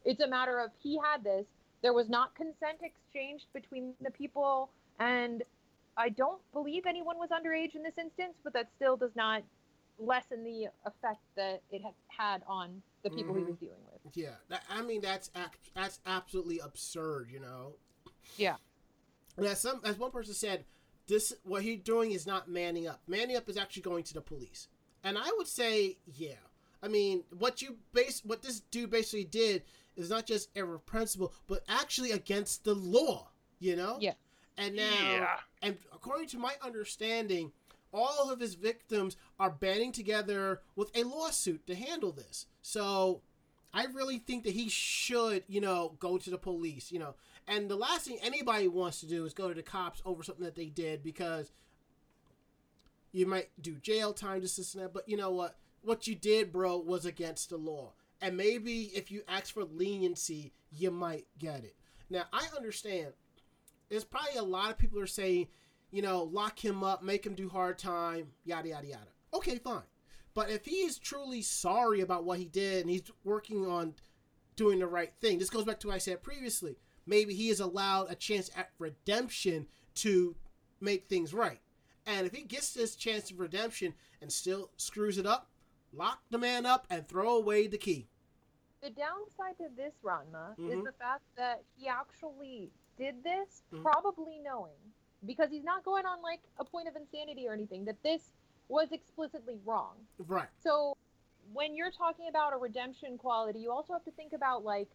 it's 0.05 0.21
a 0.21 0.29
matter 0.29 0.59
of 0.59 0.71
he 0.79 0.99
had 0.99 1.23
this. 1.23 1.45
There 1.83 1.93
was 1.93 2.09
not 2.09 2.35
consent 2.35 2.79
exchanged 2.81 3.47
between 3.53 3.93
the 4.01 4.11
people, 4.11 4.71
and 4.99 5.43
I 5.97 6.09
don't 6.09 6.41
believe 6.53 6.85
anyone 6.87 7.19
was 7.19 7.29
underage 7.31 7.75
in 7.75 7.83
this 7.83 7.99
instance. 7.99 8.35
But 8.43 8.55
that 8.55 8.71
still 8.77 8.97
does 8.97 9.15
not 9.15 9.43
lessen 9.99 10.43
the 10.43 10.69
effect 10.87 11.21
that 11.37 11.61
it 11.71 11.83
had 11.83 11.93
had 12.09 12.43
on 12.49 12.83
the 13.03 13.11
people 13.11 13.35
he 13.35 13.41
was 13.41 13.55
mm-hmm. 13.55 13.67
dealing 13.67 13.81
with. 13.93 14.17
yeah 14.17 14.31
that, 14.49 14.63
i 14.71 14.81
mean 14.81 15.01
that's 15.01 15.31
that's 15.75 16.01
absolutely 16.07 16.59
absurd 16.61 17.29
you 17.31 17.39
know 17.39 17.75
Yeah. 18.37 18.57
And 19.37 19.47
as 19.47 19.61
some 19.61 19.81
as 19.85 19.99
one 19.99 20.11
person 20.11 20.35
said 20.35 20.65
this 21.09 21.33
what 21.45 21.63
he's 21.63 21.81
doing 21.81 22.13
is 22.13 22.27
not 22.27 22.49
manning 22.49 22.87
up. 22.87 23.01
Manning 23.07 23.37
up 23.37 23.49
is 23.49 23.57
actually 23.57 23.83
going 23.83 24.05
to 24.05 24.15
the 24.15 24.21
police. 24.21 24.69
And 25.05 25.19
i 25.19 25.31
would 25.37 25.49
say 25.49 25.99
yeah. 26.07 26.35
I 26.83 26.89
mean 26.89 27.25
what 27.37 27.63
you 27.63 27.77
base 27.93 28.23
what 28.25 28.43
this 28.43 28.61
dude 28.61 28.91
basically 28.91 29.25
did 29.25 29.63
is 29.97 30.11
not 30.11 30.27
just 30.27 30.49
irrepressible 30.57 31.33
but 31.47 31.63
actually 31.69 32.13
against 32.13 32.65
the 32.65 32.75
law 32.75 33.29
you 33.61 33.77
know? 33.77 33.97
Yeah. 34.01 34.15
and 34.59 34.75
now 34.77 34.83
Yeah. 35.05 35.37
and 35.63 35.77
according 35.93 36.29
to 36.29 36.39
my 36.39 36.55
understanding 36.63 37.53
all 37.93 38.31
of 38.31 38.41
his 38.41 38.55
victims 38.55 39.17
are 39.39 39.51
banding 39.51 39.93
together 39.93 40.63
with 40.77 40.91
a 40.97 41.05
lawsuit 41.05 41.67
to 41.67 41.75
handle 41.75 42.11
this. 42.13 42.47
So 42.63 43.23
i 43.75 43.85
really 43.87 44.19
think 44.19 44.45
that 44.45 44.53
he 44.55 44.69
should 44.69 45.45
you 45.49 45.61
know 45.61 45.95
go 45.99 46.19
to 46.19 46.31
the 46.31 46.39
police 46.39 46.93
you 46.93 46.99
know 46.99 47.15
and 47.49 47.69
the 47.69 47.77
last 47.77 48.07
thing 48.07 48.19
anybody 48.23 48.69
wants 48.69 49.01
to 49.01 49.07
do 49.07 49.25
is 49.25 49.35
go 49.35 49.49
to 49.49 49.55
the 49.55 49.63
cops 49.63 50.03
over 50.05 50.23
something 50.23 50.45
that 50.45 50.55
they 50.55 50.67
did 50.67 51.03
because 51.03 51.53
you 53.13 53.27
might 53.27 53.51
do 53.61 53.77
jail 53.77 54.13
time, 54.13 54.41
this, 54.41 54.57
this, 54.57 54.75
and 54.75 54.85
that. 54.85 54.95
But 54.95 55.09
you 55.09 55.17
know 55.17 55.31
what? 55.31 55.57
What 55.83 56.07
you 56.07 56.15
did, 56.15 56.53
bro, 56.53 56.79
was 56.79 57.05
against 57.05 57.51
the 57.51 57.57
law. 57.57 57.93
And 58.21 58.37
maybe 58.37 58.93
if 58.95 59.11
you 59.11 59.23
ask 59.27 59.53
for 59.53 59.65
leniency, 59.65 60.53
you 60.71 60.91
might 60.91 61.27
get 61.39 61.65
it. 61.65 61.75
Now, 62.09 62.25
I 62.33 62.47
understand. 62.57 63.13
There's 63.89 64.05
probably 64.05 64.37
a 64.39 64.45
lot 64.45 64.71
of 64.71 64.79
people 64.79 65.01
are 65.01 65.07
saying, 65.07 65.49
you 65.91 66.03
know, 66.03 66.23
lock 66.23 66.65
him 66.65 66.83
up, 66.85 67.03
make 67.03 67.27
him 67.27 67.35
do 67.35 67.49
hard 67.49 67.79
time, 67.79 68.29
yada, 68.45 68.69
yada, 68.69 68.87
yada. 68.87 69.09
Okay, 69.35 69.57
fine. 69.57 69.83
But 70.35 70.51
if 70.51 70.65
he 70.65 70.77
is 70.77 70.99
truly 70.99 71.43
sorry 71.43 72.01
about 72.01 72.25
what 72.25 72.39
he 72.39 72.47
did 72.47 72.83
and 72.83 72.91
he's 72.91 73.03
working 73.25 73.67
on 73.67 73.95
doing 74.57 74.79
the 74.79 74.87
right 74.87 75.13
thing, 75.21 75.39
this 75.39 75.51
goes 75.51 75.65
back 75.65 75.81
to 75.81 75.89
what 75.89 75.97
I 75.97 75.99
said 75.99 76.23
previously. 76.23 76.77
Maybe 77.07 77.35
he 77.35 77.49
is 77.49 77.61
allowed 77.61 78.11
a 78.11 78.15
chance 78.15 78.51
at 78.57 78.71
redemption 78.79 79.67
to 79.97 80.37
make 80.81 81.09
things 81.09 81.35
right. 81.35 81.61
And 82.07 82.27
if 82.27 82.35
he 82.35 82.43
gets 82.43 82.73
this 82.73 82.97
chance 82.97 83.31
of 83.31 83.39
redemption 83.41 83.95
and 84.21 84.33
still 84.33 84.71
screws 84.77 85.19
it 85.19 85.27
up, 85.27 85.49
lock 85.93 86.21
the 86.31 86.39
man 86.39 86.67
up 86.67 86.87
and 86.91 87.07
throw 87.07 87.37
away 87.37 87.67
the 87.67 87.79
key. 87.79 88.09
The 88.81 88.91
downside 88.91 89.57
to 89.59 89.69
this, 89.77 89.95
Ranma, 90.03 90.57
Mhm. 90.57 90.71
is 90.79 90.85
the 90.85 90.93
fact 90.93 91.23
that 91.37 91.63
he 91.77 91.87
actually 91.87 92.71
did 92.99 93.23
this 93.23 93.63
Mhm. 93.73 93.83
probably 93.83 94.39
knowing, 94.39 94.79
because 95.25 95.51
he's 95.51 95.63
not 95.63 95.85
going 95.85 96.05
on 96.05 96.21
like 96.23 96.41
a 96.59 96.65
point 96.65 96.89
of 96.89 96.97
insanity 96.97 97.47
or 97.47 97.53
anything, 97.53 97.85
that 97.85 98.03
this 98.03 98.33
was 98.69 98.91
explicitly 98.91 99.61
wrong. 99.65 100.07
Right. 100.19 100.49
So 100.63 100.97
when 101.53 101.77
you're 101.77 101.93
talking 101.93 102.29
about 102.29 102.53
a 102.53 102.57
redemption 102.57 103.19
quality, 103.19 103.61
you 103.61 103.71
also 103.71 103.93
have 103.93 104.05
to 104.05 104.11
think 104.13 104.33
about 104.33 104.65
like, 104.65 104.89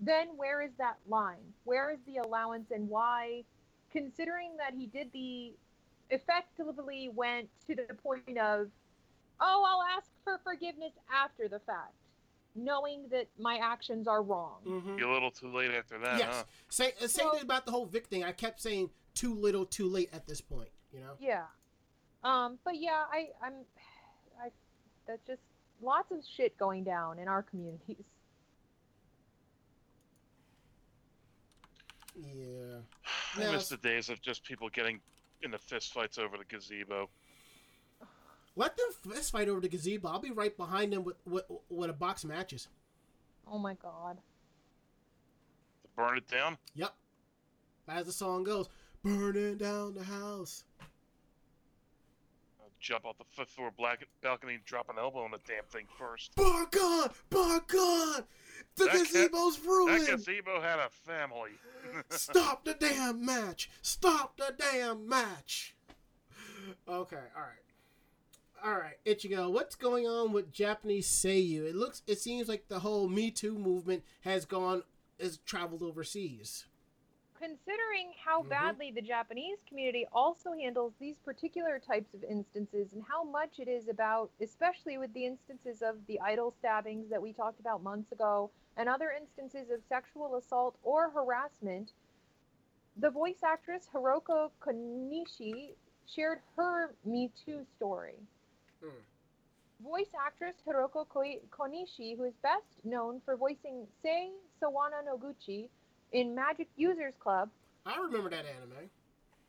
then 0.00 0.28
where 0.36 0.62
is 0.62 0.70
that 0.78 0.96
line? 1.08 1.52
Where 1.64 1.90
is 1.90 1.98
the 2.06 2.16
allowance 2.18 2.70
and 2.70 2.88
why, 2.88 3.44
considering 3.92 4.56
that 4.58 4.74
he 4.74 4.86
did 4.86 5.10
the 5.12 5.52
effectively 6.10 7.10
went 7.14 7.48
to 7.66 7.74
the 7.74 7.94
point 7.94 8.38
of, 8.38 8.68
oh, 9.40 9.64
I'll 9.66 9.96
ask 9.96 10.08
for 10.22 10.40
forgiveness 10.44 10.92
after 11.12 11.48
the 11.48 11.58
fact, 11.60 11.94
knowing 12.54 13.08
that 13.10 13.26
my 13.38 13.56
actions 13.56 14.06
are 14.06 14.22
wrong. 14.22 14.58
Mm-hmm. 14.66 14.96
Be 14.96 15.02
a 15.02 15.08
little 15.10 15.30
too 15.30 15.48
late 15.48 15.70
after 15.72 15.98
that, 15.98 16.18
Yes. 16.18 16.34
huh? 16.34 16.44
Say, 16.68 16.92
uh, 17.02 17.06
same 17.06 17.26
Well- 17.26 17.34
thing 17.34 17.42
about 17.42 17.66
the 17.66 17.72
whole 17.72 17.86
Vic 17.86 18.06
thing. 18.06 18.22
I 18.24 18.32
kept 18.32 18.60
saying 18.60 18.90
too 19.14 19.34
little, 19.34 19.64
too 19.64 19.88
late 19.88 20.10
at 20.12 20.26
this 20.26 20.40
point. 20.40 20.70
You 20.92 21.00
know. 21.00 21.14
Yeah. 21.18 21.46
Um, 22.22 22.58
but 22.64 22.76
yeah, 22.78 23.04
I, 23.10 23.30
I'm, 23.42 23.54
I, 24.40 24.50
that's 25.06 25.26
just 25.26 25.42
lots 25.82 26.12
of 26.12 26.18
shit 26.36 26.56
going 26.58 26.84
down 26.84 27.18
in 27.18 27.28
our 27.28 27.42
communities. 27.42 28.04
Yeah. 32.16 32.78
I 33.36 33.40
Now, 33.40 33.52
miss 33.52 33.68
the 33.68 33.76
days 33.76 34.08
of 34.08 34.20
just 34.20 34.44
people 34.44 34.68
getting 34.68 35.00
into 35.42 35.58
fist 35.58 35.92
fights 35.92 36.18
over 36.18 36.36
the 36.36 36.44
gazebo. 36.44 37.08
Let 38.56 38.76
them 38.76 39.12
fist 39.12 39.32
fight 39.32 39.48
over 39.48 39.60
the 39.60 39.68
gazebo. 39.68 40.08
I'll 40.08 40.20
be 40.20 40.30
right 40.30 40.56
behind 40.56 40.92
them 40.92 41.02
with 41.04 41.16
with, 41.26 41.44
with 41.68 41.90
a 41.90 41.94
box 41.94 42.22
of 42.24 42.30
matches. 42.30 42.68
Oh 43.50 43.58
my 43.58 43.74
god. 43.74 44.18
To 45.82 45.88
burn 45.96 46.18
it 46.18 46.28
down? 46.28 46.56
Yep. 46.74 46.94
As 47.88 48.06
the 48.06 48.12
song 48.12 48.44
goes, 48.44 48.68
burning 49.02 49.58
down 49.58 49.94
the 49.94 50.04
house. 50.04 50.64
I'll 52.60 52.70
jump 52.80 53.04
off 53.04 53.18
the 53.18 53.24
fifth 53.32 53.50
floor 53.50 53.70
black 53.76 54.06
balcony 54.22 54.54
and 54.54 54.64
drop 54.64 54.88
an 54.88 54.96
elbow 54.98 55.24
on 55.24 55.32
the 55.32 55.40
damn 55.46 55.64
thing 55.64 55.86
first. 55.98 56.34
Bar 56.36 56.66
gone! 56.70 57.10
Bar 57.28 57.60
gone! 57.66 58.24
The 58.76 58.84
That 58.86 58.92
ca- 58.92 58.98
gazebo's 59.04 59.56
That 59.58 59.66
ruined! 59.66 60.06
gazebo 60.06 60.60
had 60.60 60.78
a 60.80 60.88
family. 60.88 61.52
Stop 62.10 62.64
the 62.64 62.74
damn 62.74 63.24
match! 63.24 63.70
Stop 63.82 64.36
the 64.36 64.54
damn 64.58 65.08
match! 65.08 65.76
Okay, 66.88 67.16
alright. 67.36 67.58
all 68.64 68.72
right, 68.78 68.96
Ichigo, 69.06 69.52
what's 69.52 69.74
going 69.76 70.06
on 70.06 70.32
with 70.32 70.50
Japanese 70.52 71.06
Seiyu? 71.06 71.68
It 71.68 71.74
looks, 71.76 72.02
it 72.06 72.18
seems 72.18 72.48
like 72.48 72.68
the 72.68 72.80
whole 72.80 73.08
Me 73.08 73.30
Too 73.30 73.58
movement 73.58 74.02
has 74.22 74.44
gone, 74.44 74.82
has 75.20 75.38
traveled 75.38 75.82
overseas. 75.82 76.64
Considering 77.44 78.14
how 78.24 78.42
Mhm. 78.42 78.48
badly 78.48 78.90
the 78.90 79.02
Japanese 79.02 79.58
community 79.68 80.06
also 80.12 80.52
handles 80.54 80.94
these 80.98 81.18
particular 81.18 81.78
types 81.78 82.14
of 82.14 82.24
instances 82.24 82.94
and 82.94 83.02
how 83.04 83.22
much 83.22 83.58
it 83.58 83.68
is 83.68 83.86
about, 83.88 84.30
especially 84.40 84.96
with 84.96 85.12
the 85.12 85.26
instances 85.26 85.82
of 85.82 86.06
the 86.06 86.18
idol 86.20 86.52
stabbings 86.52 87.10
that 87.10 87.20
we 87.20 87.34
talked 87.34 87.60
about 87.60 87.82
months 87.82 88.10
ago 88.12 88.50
and 88.78 88.88
other 88.88 89.10
instances 89.10 89.68
of 89.68 89.84
sexual 89.84 90.36
assault 90.36 90.78
or 90.82 91.10
harassment, 91.10 91.92
the 92.96 93.10
voice 93.10 93.42
actress 93.42 93.90
Hiroko 93.92 94.50
Konishi 94.62 95.76
shared 96.06 96.40
her 96.56 96.94
Me 97.04 97.28
Too 97.28 97.66
story. 97.76 98.26
Hmm. 98.80 99.02
Voice 99.80 100.14
actress 100.14 100.62
Hiroko 100.66 101.06
Koi- 101.06 101.42
Konishi, 101.50 102.16
who 102.16 102.24
is 102.24 102.38
best 102.38 102.82
known 102.86 103.20
for 103.20 103.36
voicing 103.36 103.86
Sei 104.00 104.32
Sawana 104.58 105.04
Noguchi 105.04 105.68
in 106.14 106.34
Magic 106.34 106.68
Users 106.76 107.12
Club, 107.18 107.50
I 107.84 107.98
remember 107.98 108.30
that 108.30 108.46
anime. 108.46 108.88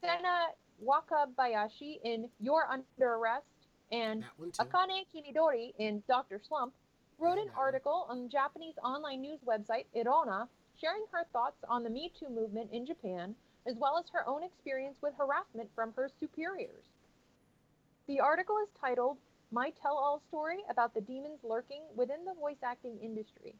Sena 0.02 0.48
Wakabayashi 0.84 2.00
in 2.04 2.28
You're 2.42 2.68
Under 2.70 3.14
Arrest, 3.14 3.46
and 3.92 4.24
That 4.24 4.30
one 4.38 4.52
too. 4.52 4.64
Akane 4.64 5.06
Kimidori 5.14 5.74
in 5.78 6.04
Dr. 6.08 6.42
Slump, 6.46 6.74
wrote 7.20 7.38
an 7.38 7.50
article 7.56 8.08
on 8.10 8.24
the 8.24 8.30
Japanese 8.30 8.74
online 8.84 9.22
news 9.22 9.40
website 9.48 9.86
Irona, 9.96 10.48
sharing 10.82 11.06
her 11.12 11.26
thoughts 11.32 11.64
on 11.70 11.84
the 11.84 11.90
Me 11.90 12.12
Too 12.20 12.30
movement 12.30 12.72
in 12.74 12.86
Japan, 12.86 13.36
as 13.68 13.76
well 13.78 13.98
as 13.98 14.06
her 14.12 14.28
own 14.28 14.44
experience 14.44 14.98
with 15.02 15.14
harassment 15.18 15.70
from 15.76 15.94
her 15.96 16.10
superiors. 16.20 16.84
The 18.08 18.20
article 18.20 18.58
is 18.58 18.70
titled 18.82 19.18
My 19.52 19.72
Tell 19.82 19.96
All 19.98 20.22
Story 20.28 20.58
About 20.70 20.94
the 20.94 21.02
Demons 21.02 21.40
Lurking 21.44 21.84
Within 21.96 22.26
the 22.26 22.34
Voice 22.34 22.62
Acting 22.64 22.98
Industry. 23.02 23.54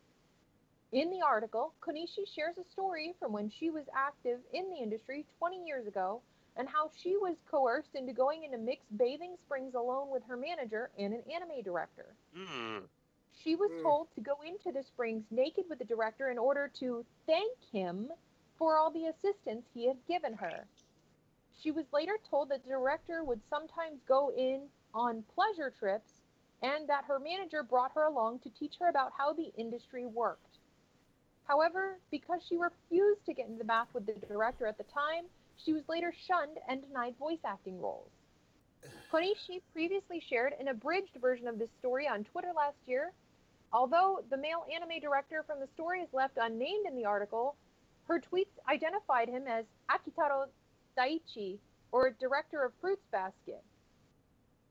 In 0.92 1.10
the 1.10 1.22
article, 1.22 1.74
Konishi 1.82 2.26
shares 2.34 2.58
a 2.58 2.64
story 2.72 3.16
from 3.20 3.34
when 3.34 3.50
she 3.50 3.70
was 3.70 3.86
active 3.94 4.40
in 4.54 4.70
the 4.70 4.78
industry 4.78 5.26
20 5.40 5.66
years 5.66 5.88
ago 5.88 6.22
and 6.56 6.70
how 6.70 6.90
she 6.96 7.18
was 7.18 7.36
coerced 7.50 7.96
into 7.96 8.14
going 8.14 8.44
into 8.44 8.58
mixed 8.58 8.96
bathing 8.98 9.36
springs 9.46 9.74
alone 9.76 10.10
with 10.10 10.24
her 10.24 10.38
manager 10.38 10.90
and 10.98 11.14
an 11.14 11.24
anime 11.34 11.62
director. 11.64 12.16
Ugh. 12.36 12.88
She 13.34 13.56
was 13.56 13.72
Mm. 13.72 13.82
told 13.82 14.12
to 14.16 14.22
go 14.22 14.42
into 14.42 14.72
the 14.72 14.84
springs 14.84 15.30
naked 15.32 15.68
with 15.70 15.80
the 15.80 15.86
director 15.86 16.30
in 16.30 16.38
order 16.38 16.70
to 16.80 17.06
thank 17.26 17.60
him 17.72 18.12
for 18.58 18.78
all 18.78 18.90
the 18.90 19.08
assistance 19.08 19.68
he 19.74 19.88
had 19.88 20.06
given 20.08 20.34
her. 20.36 20.66
She 21.60 21.72
was 21.72 21.92
later 21.92 22.18
told 22.30 22.50
that 22.50 22.64
the 22.64 22.70
director 22.70 23.24
would 23.24 23.42
sometimes 23.50 24.02
go 24.04 24.32
in 24.32 24.70
on 24.94 25.24
pleasure 25.24 25.72
trips 25.72 26.22
and 26.62 26.88
that 26.88 27.06
her 27.06 27.20
manager 27.20 27.64
brought 27.64 27.92
her 27.94 28.04
along 28.04 28.40
to 28.40 28.50
teach 28.50 28.78
her 28.80 28.88
about 28.88 29.12
how 29.12 29.34
the 29.34 29.52
industry 29.58 30.06
worked. 30.06 30.45
However, 31.48 32.00
because 32.12 32.42
she 32.48 32.58
refused 32.58 33.26
to 33.26 33.34
get 33.34 33.48
into 33.48 33.60
the 33.60 33.66
bath 33.66 33.88
with 33.94 34.06
the 34.06 34.14
director 34.28 34.66
at 34.66 34.78
the 34.78 34.84
time, 34.86 35.26
she 35.58 35.74
was 35.74 35.84
later 35.88 36.14
shunned 36.28 36.58
and 36.68 36.82
denied 36.82 37.16
voice 37.18 37.40
acting 37.46 37.80
roles. 37.80 38.10
Konishi 39.12 39.62
previously 39.74 40.22
shared 40.28 40.54
an 40.60 40.68
abridged 40.68 41.16
version 41.22 41.48
of 41.48 41.58
this 41.58 41.70
story 41.80 42.08
on 42.08 42.24
Twitter 42.24 42.52
last 42.56 42.78
year. 42.86 43.14
Although 43.72 44.24
the 44.30 44.38
male 44.38 44.66
anime 44.74 45.00
director 45.02 45.44
from 45.48 45.60
the 45.60 45.68
story 45.74 46.02
is 46.02 46.10
left 46.14 46.38
unnamed 46.38 46.88
in 46.88 46.96
the 46.96 47.06
article, 47.06 47.56
her 48.08 48.22
tweets 48.22 48.54
identified 48.70 49.30
him 49.30 49.44
as 49.48 49.66
Akitaro 49.90 50.46
Daichi, 50.98 51.58
or 51.92 52.12
director 52.20 52.64
of 52.64 52.74
Fruits 52.82 53.06
Basket. 53.12 53.64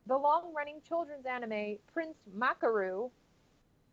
The 0.07 0.17
long 0.17 0.53
running 0.55 0.81
children's 0.87 1.25
anime 1.25 1.77
Prince 1.93 2.17
Mackaroo, 2.33 3.09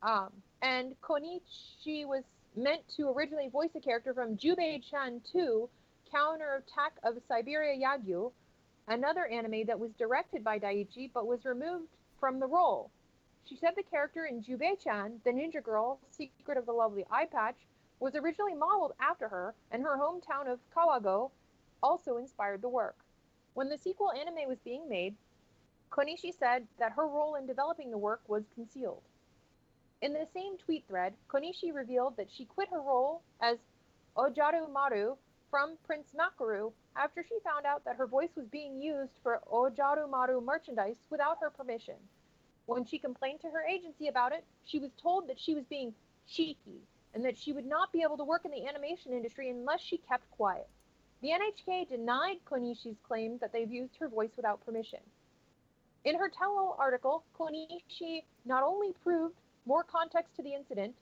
um, 0.03 0.31
and 0.61 0.95
Konishi 1.01 2.07
was 2.07 2.23
meant 2.57 2.83
to 2.97 3.09
originally 3.11 3.49
voice 3.49 3.71
a 3.75 3.81
character 3.81 4.13
from 4.13 4.37
Jubei 4.37 4.83
Chan 4.83 5.23
2, 5.33 5.69
Counter 6.11 6.63
Attack 6.67 6.93
of 7.03 7.23
Siberia 7.27 7.79
Yagyu, 7.79 8.33
another 8.89 9.27
anime 9.27 9.65
that 9.67 9.79
was 9.79 9.93
directed 9.93 10.45
by 10.45 10.59
Daichi 10.59 11.11
but 11.13 11.27
was 11.27 11.45
removed 11.45 11.89
from 12.21 12.39
the 12.39 12.47
role. 12.47 12.91
She 13.45 13.57
said 13.57 13.73
the 13.77 13.83
character 13.83 14.27
in 14.27 14.43
Jubei-chan, 14.43 15.21
the 15.25 15.31
ninja 15.31 15.63
girl, 15.63 15.99
Secret 16.11 16.59
of 16.59 16.67
the 16.67 16.73
Lovely 16.73 17.05
Eye 17.11 17.27
Patch, 17.27 17.57
was 17.99 18.15
originally 18.15 18.55
modeled 18.55 18.93
after 19.01 19.29
her, 19.29 19.55
and 19.71 19.83
her 19.83 19.99
hometown 19.99 20.47
of 20.47 20.61
Kawagoe 20.75 21.31
also 21.83 22.19
inspired 22.19 22.63
the 22.63 22.69
work. 22.69 22.97
When 23.55 23.69
the 23.69 23.79
sequel 23.79 24.13
anime 24.13 24.49
was 24.49 24.59
being 24.65 24.89
made, 24.89 25.15
Konishi 25.91 26.33
said 26.37 26.67
that 26.79 26.93
her 26.93 27.07
role 27.07 27.35
in 27.35 27.47
developing 27.47 27.91
the 27.91 27.99
work 27.99 28.23
was 28.29 28.45
concealed. 28.55 29.03
In 30.03 30.13
the 30.13 30.27
same 30.35 30.59
tweet 30.59 30.85
thread, 30.89 31.15
Konishi 31.29 31.73
revealed 31.73 32.17
that 32.17 32.29
she 32.29 32.45
quit 32.45 32.69
her 32.71 32.81
role 32.81 33.23
as 33.41 33.59
Ojaru 34.17 34.69
Maru 34.69 35.15
from 35.49 35.79
Prince 35.85 36.13
Mackaroo 36.13 36.73
after 36.97 37.23
she 37.23 37.39
found 37.45 37.67
out 37.67 37.85
that 37.85 37.95
her 37.95 38.09
voice 38.09 38.35
was 38.35 38.47
being 38.49 38.83
used 38.83 39.13
for 39.23 39.41
Ojaru 39.53 40.11
Maru 40.11 40.41
merchandise 40.41 40.97
without 41.09 41.39
her 41.41 41.51
permission. 41.51 41.95
When 42.67 42.85
she 42.85 42.99
complained 42.99 43.43
to 43.43 43.51
her 43.51 43.65
agency 43.65 44.09
about 44.09 44.33
it, 44.33 44.45
she 44.65 44.81
was 44.81 44.91
told 45.01 45.29
that 45.29 45.39
she 45.39 45.55
was 45.55 45.65
being 45.67 45.95
cheeky 46.27 46.81
and 47.15 47.25
that 47.25 47.39
she 47.39 47.53
would 47.53 47.67
not 47.67 47.93
be 47.93 48.03
able 48.03 48.17
to 48.17 48.25
work 48.25 48.45
in 48.45 48.51
the 48.51 48.67
animation 48.67 49.13
industry 49.13 49.51
unless 49.51 49.81
she 49.81 49.99
kept 49.99 50.29
quiet. 50.33 50.69
The 51.21 51.29
NHK 51.31 51.89
denied 51.89 52.39
Konishi's 52.45 52.99
claim 53.07 53.39
that 53.39 53.53
they've 53.53 53.71
used 53.71 53.97
her 54.01 54.09
voice 54.09 54.33
without 54.35 54.65
permission. 54.67 54.99
In 56.05 56.17
her 56.17 56.29
tell 56.29 56.59
all 56.59 56.77
article, 56.77 57.23
Konishi 57.39 58.25
not 58.45 58.65
only 58.65 58.93
proved 59.05 59.37
more 59.67 59.85
context 59.85 60.35
to 60.37 60.43
the 60.43 60.55
incident, 60.55 60.95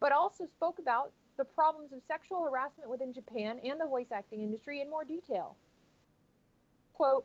but 0.00 0.12
also 0.12 0.46
spoke 0.46 0.78
about 0.78 1.12
the 1.36 1.44
problems 1.44 1.92
of 1.92 2.00
sexual 2.06 2.42
harassment 2.42 2.90
within 2.90 3.12
Japan 3.12 3.58
and 3.64 3.80
the 3.80 3.86
voice 3.86 4.12
acting 4.12 4.42
industry 4.42 4.80
in 4.80 4.90
more 4.90 5.04
detail. 5.04 5.56
Quote, 6.94 7.24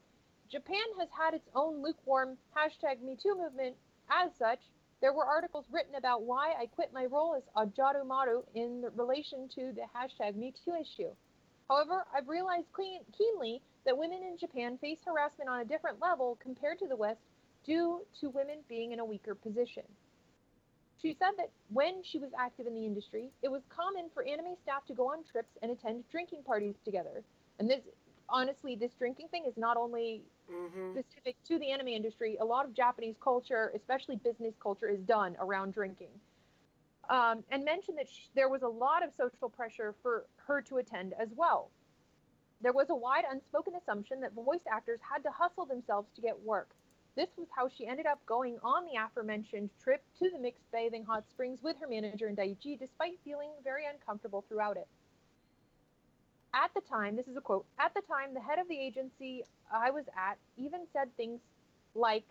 Japan 0.50 0.86
has 1.00 1.10
had 1.18 1.34
its 1.34 1.50
own 1.56 1.82
lukewarm 1.82 2.38
hashtag 2.56 3.02
MeToo 3.04 3.38
movement. 3.38 3.76
As 4.10 4.32
such, 4.38 4.60
there 5.02 5.12
were 5.12 5.26
articles 5.26 5.66
written 5.72 5.96
about 5.96 6.24
why 6.24 6.54
I 6.58 6.68
quit 6.68 6.94
my 6.94 7.06
role 7.06 7.36
as 7.36 7.44
Ojaru 7.58 8.06
Maru 8.06 8.44
in 8.54 8.86
relation 8.96 9.50
to 9.56 9.74
the 9.74 9.86
hashtag 9.94 10.36
MeToo 10.36 10.80
issue. 10.80 11.12
However, 11.68 12.06
I've 12.16 12.30
realized 12.30 12.68
keenly 13.18 13.62
that 13.86 13.98
women 13.98 14.24
in 14.24 14.38
Japan 14.38 14.78
face 14.78 15.00
harassment 15.06 15.50
on 15.50 15.62
a 15.62 15.66
different 15.66 16.00
level 16.00 16.38
compared 16.42 16.80
to 16.80 16.88
the 16.88 16.96
West 16.96 17.22
due 17.66 18.06
to 18.22 18.30
women 18.30 18.60
being 18.70 18.92
in 18.92 19.00
a 19.00 19.06
weaker 19.06 19.36
position. 19.36 19.84
She 21.02 21.14
said 21.14 21.32
that 21.38 21.52
when 21.70 22.04
she 22.04 22.20
was 22.20 22.32
active 22.38 22.68
in 22.68 22.74
the 22.74 22.86
industry, 22.86 23.32
it 23.42 23.50
was 23.52 23.64
common 23.70 24.10
for 24.14 24.24
anime 24.26 24.56
staff 24.62 24.86
to 24.88 24.94
go 24.94 25.10
on 25.12 25.24
trips 25.24 25.58
and 25.62 25.72
attend 25.72 26.08
drinking 26.10 26.44
parties 26.44 26.76
together. 26.84 27.24
And 27.60 27.70
this, 27.70 27.82
honestly, 28.30 28.76
this 28.76 28.94
drinking 28.98 29.28
thing 29.30 29.46
is 29.46 29.58
not 29.58 29.78
only 29.78 30.24
Mm-hmm. 30.52 30.94
specific 30.94 31.36
to 31.46 31.60
the 31.60 31.72
anime 31.72 31.90
industry. 31.90 32.38
A 32.40 32.46
lot 32.46 32.66
of 32.66 32.74
Japanese 32.74 33.16
culture, 33.22 33.72
especially 33.76 34.16
business 34.18 34.56
culture, 34.62 34.88
is 34.90 35.00
done 35.02 35.36
around 35.40 35.74
drinking. 35.74 36.10
Um, 37.10 37.44
and 37.52 37.64
mentioned 37.64 37.98
that 37.98 38.10
sh- 38.10 38.30
there 38.36 38.50
was 38.50 38.64
a 38.64 38.68
lot 38.68 39.04
of 39.04 39.12
social 39.14 39.50
pressure 39.50 39.94
for 40.02 40.26
her 40.48 40.62
to 40.64 40.78
attend 40.78 41.14
as 41.20 41.30
well. 41.36 41.70
There 42.62 42.74
was 42.74 42.90
a 42.90 42.96
wide 42.96 43.26
unspoken 43.30 43.76
assumption 43.76 44.22
that 44.22 44.34
voice 44.34 44.66
actors 44.72 45.00
had 45.02 45.24
to 45.24 45.32
hustle 45.32 45.66
themselves 45.66 46.10
to 46.16 46.22
get 46.22 46.42
work. 46.42 46.70
This 47.16 47.30
was 47.38 47.48
how 47.56 47.70
she 47.70 47.88
ended 47.88 48.06
up 48.06 48.20
going 48.26 48.58
on 48.62 48.84
the 48.86 49.00
aforementioned 49.02 49.70
trip 49.82 50.04
to 50.20 50.30
the 50.30 50.38
mixed 50.38 50.70
bathing 50.72 51.06
hot 51.06 51.24
springs 51.30 51.64
with 51.64 51.78
her 51.80 51.88
manager 51.88 52.28
and 52.28 52.38
Daichi, 52.38 52.78
despite 52.78 53.18
feeling 53.24 53.52
very 53.64 53.84
uncomfortable 53.86 54.44
throughout 54.50 54.76
it. 54.76 54.88
At 56.54 56.74
the 56.74 56.82
time, 56.82 57.16
this 57.16 57.28
is 57.28 57.38
a 57.38 57.42
quote, 57.42 57.66
at 57.80 57.94
the 57.94 58.02
time, 58.02 58.34
the 58.34 58.42
head 58.42 58.60
of 58.60 58.68
the 58.68 58.78
agency 58.78 59.44
I 59.74 59.92
was 59.92 60.06
at 60.16 60.38
even 60.58 60.82
said 60.92 61.16
things 61.16 61.40
like, 61.96 62.24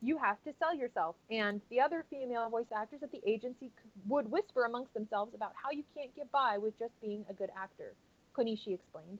you 0.00 0.18
have 0.18 0.42
to 0.44 0.52
sell 0.58 0.74
yourself. 0.74 1.16
And 1.30 1.60
the 1.70 1.80
other 1.80 2.04
female 2.10 2.50
voice 2.50 2.66
actors 2.76 3.02
at 3.02 3.10
the 3.10 3.22
agency 3.26 3.70
would 4.06 4.30
whisper 4.30 4.64
amongst 4.64 4.94
themselves 4.94 5.34
about 5.34 5.52
how 5.60 5.70
you 5.70 5.84
can't 5.96 6.14
get 6.14 6.30
by 6.30 6.58
with 6.58 6.78
just 6.78 6.92
being 7.00 7.24
a 7.30 7.32
good 7.32 7.50
actor, 7.56 7.94
Konishi 8.36 8.74
explained. 8.74 9.18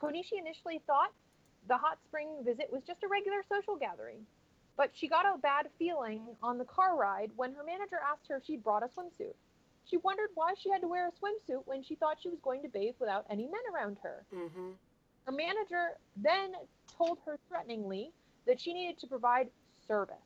Konishi 0.00 0.38
initially 0.38 0.80
thought 0.86 1.12
the 1.68 1.76
hot 1.76 1.98
spring 2.04 2.28
visit 2.44 2.68
was 2.70 2.82
just 2.86 3.02
a 3.02 3.08
regular 3.08 3.42
social 3.48 3.76
gathering, 3.76 4.26
but 4.76 4.90
she 4.94 5.08
got 5.08 5.26
a 5.26 5.38
bad 5.38 5.68
feeling 5.78 6.22
on 6.42 6.58
the 6.58 6.64
car 6.64 6.96
ride 6.96 7.30
when 7.36 7.52
her 7.54 7.64
manager 7.64 7.98
asked 8.10 8.28
her 8.28 8.36
if 8.36 8.44
she'd 8.44 8.64
brought 8.64 8.82
a 8.82 8.86
swimsuit. 8.86 9.34
She 9.84 9.96
wondered 9.98 10.30
why 10.34 10.54
she 10.56 10.70
had 10.70 10.80
to 10.82 10.88
wear 10.88 11.08
a 11.08 11.10
swimsuit 11.10 11.62
when 11.66 11.82
she 11.82 11.94
thought 11.96 12.18
she 12.22 12.28
was 12.28 12.38
going 12.40 12.62
to 12.62 12.68
bathe 12.68 12.94
without 13.00 13.26
any 13.28 13.44
men 13.44 13.60
around 13.74 13.98
her. 14.02 14.24
Mm-hmm. 14.34 14.70
Her 15.26 15.32
manager 15.32 15.98
then 16.16 16.52
told 16.96 17.18
her 17.26 17.38
threateningly 17.48 18.12
that 18.46 18.60
she 18.60 18.72
needed 18.72 18.98
to 19.00 19.06
provide 19.06 19.48
service. 19.86 20.16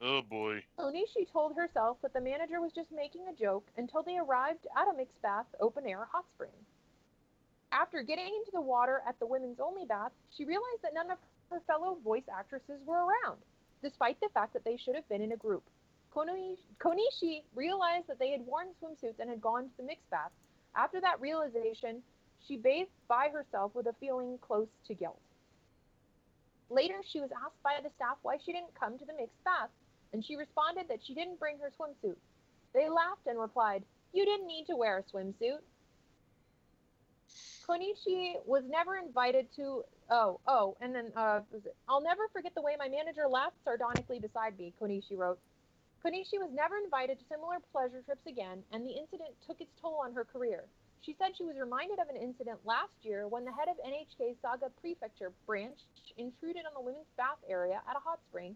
Oh 0.00 0.22
boy. 0.22 0.62
Konishi 0.78 1.30
told 1.30 1.54
herself 1.56 1.98
that 2.02 2.12
the 2.12 2.20
manager 2.20 2.60
was 2.60 2.72
just 2.72 2.90
making 2.92 3.22
a 3.28 3.34
joke 3.34 3.66
until 3.76 4.02
they 4.02 4.18
arrived 4.18 4.66
at 4.76 4.92
a 4.92 4.96
mixed 4.96 5.20
bath 5.22 5.46
open 5.60 5.86
air 5.86 6.08
hot 6.10 6.24
spring. 6.34 6.50
After 7.70 8.02
getting 8.02 8.26
into 8.26 8.50
the 8.52 8.60
water 8.60 9.02
at 9.08 9.18
the 9.18 9.26
women's 9.26 9.60
only 9.60 9.86
bath, 9.86 10.12
she 10.30 10.44
realized 10.44 10.82
that 10.82 10.92
none 10.92 11.10
of 11.10 11.18
her 11.52 11.60
fellow 11.66 11.98
voice 12.02 12.24
actresses 12.34 12.80
were 12.86 13.04
around. 13.04 13.38
despite 13.82 14.18
the 14.20 14.28
fact 14.32 14.52
that 14.52 14.64
they 14.64 14.76
should 14.76 14.94
have 14.94 15.08
been 15.08 15.22
in 15.22 15.32
a 15.32 15.36
group. 15.36 15.64
Konishi 16.14 17.42
realized 17.54 18.06
that 18.06 18.18
they 18.20 18.30
had 18.30 18.46
worn 18.46 18.68
swimsuits 18.80 19.18
and 19.18 19.28
had 19.28 19.40
gone 19.40 19.64
to 19.64 19.76
the 19.76 19.82
mixed 19.82 20.08
bath. 20.08 20.30
After 20.76 21.00
that 21.00 21.20
realization, 21.20 22.00
she 22.46 22.56
bathed 22.56 22.90
by 23.08 23.28
herself 23.32 23.74
with 23.74 23.86
a 23.86 23.92
feeling 23.98 24.38
close 24.38 24.68
to 24.86 24.94
guilt. 24.94 25.20
Later, 26.70 27.02
she 27.04 27.20
was 27.20 27.30
asked 27.44 27.60
by 27.62 27.74
the 27.82 27.90
staff 27.96 28.18
why 28.22 28.36
she 28.38 28.52
didn't 28.52 28.78
come 28.78 28.98
to 28.98 29.04
the 29.04 29.14
mixed 29.14 29.42
bath, 29.44 29.70
and 30.12 30.24
she 30.24 30.36
responded 30.36 30.86
that 30.88 31.00
she 31.04 31.14
didn't 31.14 31.40
bring 31.40 31.58
her 31.58 31.72
swimsuit. 31.76 32.16
They 32.72 32.88
laughed 32.88 33.26
and 33.26 33.38
replied, 33.38 33.82
You 34.12 34.24
didn't 34.24 34.46
need 34.46 34.66
to 34.66 34.76
wear 34.76 34.98
a 34.98 35.02
swimsuit. 35.02 35.58
Konishi 37.66 38.34
was 38.46 38.62
never 38.68 38.96
invited 38.96 39.48
to. 39.56 39.84
Oh, 40.12 40.40
oh, 40.46 40.76
and 40.82 40.94
then 40.94 41.08
uh, 41.16 41.40
I'll 41.88 42.02
never 42.02 42.28
forget 42.34 42.54
the 42.54 42.60
way 42.60 42.76
my 42.78 42.86
manager 42.86 43.24
laughed 43.26 43.56
sardonically 43.64 44.20
beside 44.20 44.58
me, 44.58 44.74
Konishi 44.76 45.16
wrote. 45.16 45.38
Konishi 46.04 46.36
was 46.36 46.52
never 46.52 46.76
invited 46.76 47.18
to 47.18 47.24
similar 47.32 47.56
pleasure 47.72 48.04
trips 48.04 48.26
again, 48.28 48.60
and 48.76 48.84
the 48.84 48.92
incident 48.92 49.32
took 49.46 49.62
its 49.62 49.72
toll 49.80 50.04
on 50.04 50.12
her 50.12 50.28
career. 50.28 50.68
She 51.00 51.16
said 51.16 51.32
she 51.32 51.48
was 51.48 51.56
reminded 51.56 51.98
of 51.98 52.10
an 52.12 52.20
incident 52.20 52.60
last 52.66 52.92
year 53.00 53.26
when 53.26 53.46
the 53.46 53.56
head 53.56 53.72
of 53.72 53.80
NHK 53.80 54.36
Saga 54.42 54.68
Prefecture 54.82 55.32
branch 55.46 55.80
intruded 56.18 56.68
on 56.68 56.76
the 56.76 56.84
women's 56.84 57.08
bath 57.16 57.40
area 57.48 57.80
at 57.88 57.96
a 57.96 58.04
hot 58.04 58.20
spring 58.28 58.54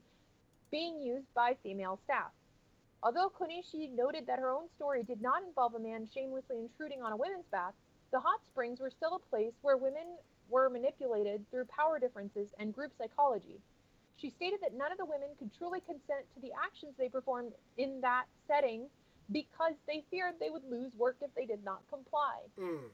being 0.71 1.01
used 1.01 1.33
by 1.33 1.57
female 1.63 1.99
staff. 2.05 2.37
Although 3.03 3.33
Konishi 3.33 3.89
noted 3.97 4.27
that 4.27 4.41
her 4.41 4.53
own 4.53 4.69
story 4.77 5.05
did 5.05 5.23
not 5.23 5.43
involve 5.43 5.75
a 5.75 5.81
man 5.81 6.07
shamelessly 6.13 6.59
intruding 6.61 7.01
on 7.01 7.13
a 7.13 7.17
women's 7.17 7.49
bath, 7.51 7.73
the 8.13 8.21
hot 8.21 8.41
springs 8.53 8.79
were 8.79 8.91
still 8.91 9.17
a 9.17 9.31
place 9.31 9.55
where 9.63 9.79
women 9.79 10.21
were 10.49 10.71
manipulated 10.71 11.45
through 11.51 11.65
power 11.67 11.99
differences 11.99 12.55
and 12.59 12.75
group 12.75 12.93
psychology. 12.97 13.61
She 14.17 14.31
stated 14.31 14.61
that 14.63 14.75
none 14.75 14.93
of 14.93 14.99
the 14.99 15.05
women 15.05 15.29
could 15.39 15.53
truly 15.57 15.81
consent 15.81 16.25
to 16.35 16.41
the 16.41 16.53
actions 16.53 16.95
they 16.97 17.09
performed 17.09 17.53
in 17.77 18.01
that 18.01 18.25
setting 18.47 18.89
because 19.33 19.75
they 19.87 20.05
feared 20.11 20.35
they 20.41 20.51
would 20.51 20.65
lose 20.65 20.93
work 20.97 21.17
if 21.21 21.35
they 21.35 21.45
did 21.45 21.65
not 21.65 21.83
comply. 21.91 22.39
Mm. 22.59 22.89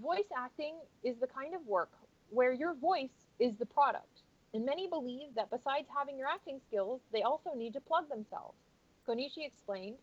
Voice 0.00 0.30
acting 0.36 0.76
is 1.02 1.16
the 1.18 1.26
kind 1.26 1.54
of 1.54 1.66
work 1.66 1.90
where 2.30 2.52
your 2.52 2.74
voice 2.74 3.26
is 3.38 3.56
the 3.56 3.66
product, 3.66 4.22
and 4.54 4.64
many 4.64 4.88
believe 4.88 5.34
that 5.34 5.50
besides 5.50 5.86
having 5.96 6.18
your 6.18 6.28
acting 6.28 6.60
skills, 6.66 7.00
they 7.12 7.22
also 7.22 7.50
need 7.54 7.72
to 7.74 7.80
plug 7.80 8.08
themselves. 8.08 8.56
Konishi 9.06 9.46
explained, 9.46 9.96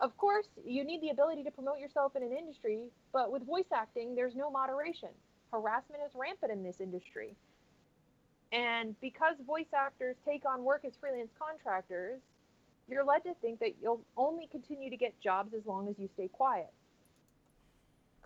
Of 0.00 0.16
course, 0.16 0.48
you 0.64 0.84
need 0.84 1.00
the 1.00 1.10
ability 1.10 1.44
to 1.44 1.50
promote 1.50 1.78
yourself 1.78 2.14
in 2.14 2.22
an 2.22 2.32
industry, 2.32 2.90
but 3.12 3.32
with 3.32 3.46
voice 3.46 3.72
acting, 3.72 4.14
there's 4.14 4.36
no 4.36 4.50
moderation. 4.50 5.10
Harassment 5.52 6.02
is 6.06 6.12
rampant 6.14 6.52
in 6.52 6.62
this 6.62 6.80
industry. 6.80 7.34
And 8.52 8.98
because 9.00 9.36
voice 9.46 9.72
actors 9.74 10.16
take 10.24 10.44
on 10.46 10.64
work 10.64 10.84
as 10.86 10.92
freelance 11.00 11.30
contractors, 11.38 12.20
you're 12.88 13.04
led 13.04 13.22
to 13.24 13.34
think 13.42 13.60
that 13.60 13.74
you'll 13.82 14.00
only 14.16 14.46
continue 14.46 14.88
to 14.88 14.96
get 14.96 15.20
jobs 15.20 15.52
as 15.54 15.66
long 15.66 15.88
as 15.88 15.98
you 15.98 16.08
stay 16.14 16.28
quiet. 16.28 16.72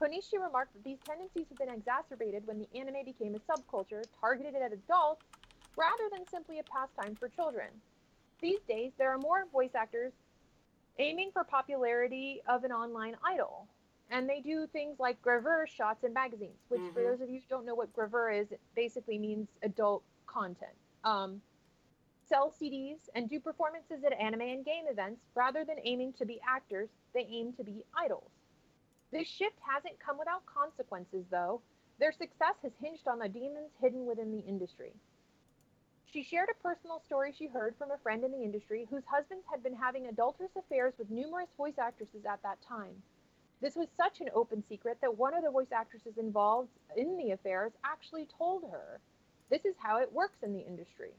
Konishi 0.00 0.40
remarked 0.40 0.72
that 0.74 0.84
these 0.84 0.98
tendencies 1.06 1.46
have 1.48 1.58
been 1.58 1.74
exacerbated 1.74 2.46
when 2.46 2.58
the 2.58 2.68
anime 2.78 3.04
became 3.04 3.34
a 3.34 3.38
subculture 3.38 4.02
targeted 4.20 4.54
at 4.56 4.72
adults 4.72 5.24
rather 5.76 6.04
than 6.10 6.26
simply 6.28 6.58
a 6.58 6.62
pastime 6.64 7.16
for 7.16 7.28
children. 7.28 7.68
These 8.40 8.60
days, 8.68 8.92
there 8.98 9.12
are 9.12 9.18
more 9.18 9.46
voice 9.52 9.74
actors 9.74 10.12
aiming 10.98 11.30
for 11.32 11.44
popularity 11.44 12.42
of 12.48 12.64
an 12.64 12.72
online 12.72 13.16
idol. 13.24 13.66
And 14.10 14.28
they 14.28 14.40
do 14.40 14.66
things 14.66 14.98
like 14.98 15.20
gravure 15.22 15.66
shots 15.66 16.04
in 16.04 16.12
magazines, 16.12 16.58
which, 16.68 16.80
mm-hmm. 16.80 16.92
for 16.92 17.02
those 17.02 17.20
of 17.20 17.30
you 17.30 17.40
who 17.40 17.46
don't 17.48 17.64
know 17.64 17.74
what 17.74 17.94
gravure 17.94 18.30
is, 18.30 18.52
it 18.52 18.60
basically 18.76 19.18
means 19.18 19.48
adult 19.62 20.02
content. 20.26 20.72
Um, 21.04 21.40
sell 22.28 22.52
CDs 22.60 23.08
and 23.14 23.28
do 23.28 23.40
performances 23.40 24.04
at 24.04 24.12
anime 24.12 24.42
and 24.42 24.64
game 24.64 24.84
events 24.90 25.20
rather 25.34 25.64
than 25.64 25.76
aiming 25.84 26.12
to 26.14 26.24
be 26.24 26.40
actors, 26.48 26.88
they 27.14 27.26
aim 27.30 27.52
to 27.54 27.64
be 27.64 27.84
idols. 27.98 28.30
This 29.12 29.28
shift 29.28 29.56
hasn't 29.60 30.00
come 30.00 30.18
without 30.18 30.44
consequences, 30.46 31.26
though. 31.30 31.60
Their 32.00 32.12
success 32.12 32.54
has 32.62 32.72
hinged 32.80 33.06
on 33.06 33.18
the 33.18 33.28
demons 33.28 33.70
hidden 33.80 34.06
within 34.06 34.32
the 34.32 34.40
industry. 34.40 34.92
She 36.06 36.22
shared 36.22 36.48
a 36.50 36.62
personal 36.62 37.00
story 37.00 37.32
she 37.36 37.46
heard 37.46 37.74
from 37.76 37.90
a 37.90 37.98
friend 37.98 38.24
in 38.24 38.32
the 38.32 38.42
industry 38.42 38.86
whose 38.90 39.04
husbands 39.06 39.44
had 39.50 39.62
been 39.62 39.74
having 39.74 40.06
adulterous 40.06 40.56
affairs 40.56 40.94
with 40.98 41.10
numerous 41.10 41.48
voice 41.56 41.78
actresses 41.78 42.24
at 42.28 42.42
that 42.42 42.60
time. 42.60 43.02
This 43.62 43.76
was 43.76 43.86
such 43.96 44.20
an 44.20 44.28
open 44.34 44.64
secret 44.68 44.98
that 45.00 45.16
one 45.16 45.34
of 45.34 45.44
the 45.44 45.50
voice 45.50 45.70
actresses 45.70 46.18
involved 46.18 46.70
in 46.96 47.16
the 47.16 47.30
affairs 47.30 47.72
actually 47.84 48.26
told 48.26 48.64
her 48.72 49.00
this 49.50 49.64
is 49.64 49.76
how 49.78 49.98
it 49.98 50.12
works 50.12 50.42
in 50.42 50.52
the 50.52 50.66
industry. 50.66 51.12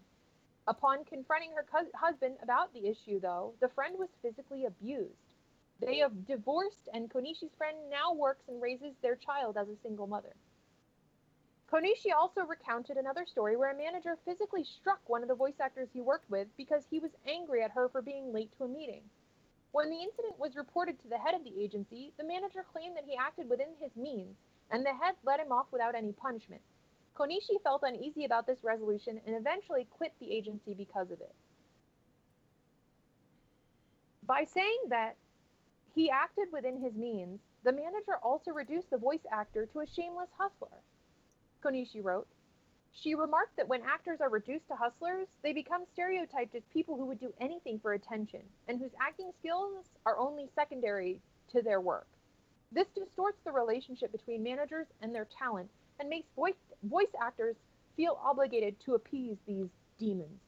Upon 0.67 1.05
confronting 1.05 1.51
her 1.53 1.63
co- 1.63 1.89
husband 1.95 2.35
about 2.43 2.73
the 2.73 2.87
issue, 2.87 3.21
though, 3.21 3.53
the 3.61 3.69
friend 3.69 3.95
was 3.97 4.09
physically 4.21 4.65
abused. 4.65 5.31
They 5.79 5.99
have 5.99 6.27
divorced, 6.27 6.89
and 6.93 7.09
Konishi's 7.09 7.55
friend 7.57 7.77
now 7.89 8.13
works 8.13 8.43
and 8.49 8.61
raises 8.61 8.93
their 9.01 9.15
child 9.15 9.55
as 9.55 9.69
a 9.69 9.77
single 9.81 10.07
mother. 10.07 10.35
Konishi 11.71 12.13
also 12.13 12.41
recounted 12.43 12.97
another 12.97 13.25
story 13.25 13.55
where 13.55 13.71
a 13.71 13.77
manager 13.77 14.17
physically 14.25 14.65
struck 14.65 14.99
one 15.07 15.21
of 15.21 15.29
the 15.29 15.35
voice 15.35 15.59
actors 15.61 15.89
he 15.93 16.01
worked 16.01 16.29
with 16.29 16.47
because 16.57 16.83
he 16.89 16.99
was 16.99 17.11
angry 17.25 17.63
at 17.63 17.71
her 17.71 17.87
for 17.87 18.01
being 18.01 18.33
late 18.33 18.51
to 18.57 18.65
a 18.65 18.67
meeting. 18.67 19.03
When 19.73 19.89
the 19.89 20.01
incident 20.03 20.37
was 20.37 20.55
reported 20.55 21.01
to 21.01 21.09
the 21.09 21.17
head 21.17 21.33
of 21.33 21.43
the 21.43 21.59
agency, 21.59 22.13
the 22.17 22.23
manager 22.23 22.63
claimed 22.71 22.95
that 22.95 23.05
he 23.07 23.17
acted 23.17 23.49
within 23.49 23.69
his 23.81 23.89
means, 23.95 24.37
and 24.69 24.85
the 24.85 24.93
head 24.93 25.15
let 25.25 25.39
him 25.39 25.51
off 25.51 25.65
without 25.71 25.95
any 25.95 26.11
punishment. 26.11 26.61
Konishi 27.17 27.61
felt 27.63 27.81
uneasy 27.81 28.23
about 28.23 28.45
this 28.45 28.63
resolution 28.63 29.19
and 29.25 29.35
eventually 29.35 29.87
quit 29.89 30.13
the 30.19 30.31
agency 30.31 30.75
because 30.75 31.09
of 31.09 31.19
it. 31.21 31.33
By 34.27 34.43
saying 34.45 34.79
that 34.89 35.15
he 35.95 36.09
acted 36.09 36.49
within 36.53 36.79
his 36.79 36.93
means, 36.93 37.39
the 37.63 37.71
manager 37.71 38.17
also 38.21 38.51
reduced 38.51 38.91
the 38.91 38.97
voice 38.97 39.25
actor 39.31 39.65
to 39.65 39.79
a 39.79 39.87
shameless 39.87 40.29
hustler. 40.37 40.77
Konishi 41.63 42.03
wrote, 42.03 42.27
she 42.93 43.15
remarked 43.15 43.55
that 43.57 43.67
when 43.67 43.81
actors 43.81 44.21
are 44.21 44.29
reduced 44.29 44.67
to 44.67 44.75
hustlers, 44.75 45.27
they 45.41 45.51
become 45.51 45.83
stereotyped 45.91 46.53
as 46.55 46.63
people 46.71 46.95
who 46.95 47.05
would 47.05 47.19
do 47.19 47.33
anything 47.41 47.79
for 47.79 47.93
attention 47.93 48.41
and 48.67 48.79
whose 48.79 48.93
acting 49.01 49.31
skills 49.39 49.85
are 50.05 50.19
only 50.19 50.47
secondary 50.53 51.19
to 51.51 51.61
their 51.61 51.81
work. 51.81 52.07
This 52.71 52.87
distorts 52.89 53.39
the 53.43 53.51
relationship 53.51 54.11
between 54.11 54.43
managers 54.43 54.87
and 55.01 55.13
their 55.13 55.25
talent 55.25 55.69
and 55.99 56.07
makes 56.07 56.29
voice, 56.35 56.53
voice 56.83 57.13
actors 57.19 57.55
feel 57.95 58.19
obligated 58.23 58.79
to 58.81 58.95
appease 58.95 59.37
these 59.47 59.69
demons. 59.97 60.39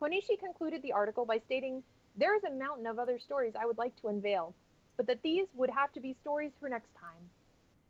Konishi 0.00 0.38
concluded 0.38 0.82
the 0.82 0.92
article 0.92 1.24
by 1.24 1.38
stating, 1.38 1.82
There 2.16 2.36
is 2.36 2.44
a 2.44 2.50
mountain 2.50 2.86
of 2.86 2.98
other 2.98 3.18
stories 3.18 3.54
I 3.58 3.66
would 3.66 3.78
like 3.78 3.94
to 4.00 4.08
unveil, 4.08 4.54
but 4.96 5.06
that 5.06 5.22
these 5.22 5.46
would 5.54 5.70
have 5.70 5.92
to 5.92 6.00
be 6.00 6.12
stories 6.12 6.52
for 6.58 6.68
next 6.68 6.94
time. 6.94 7.30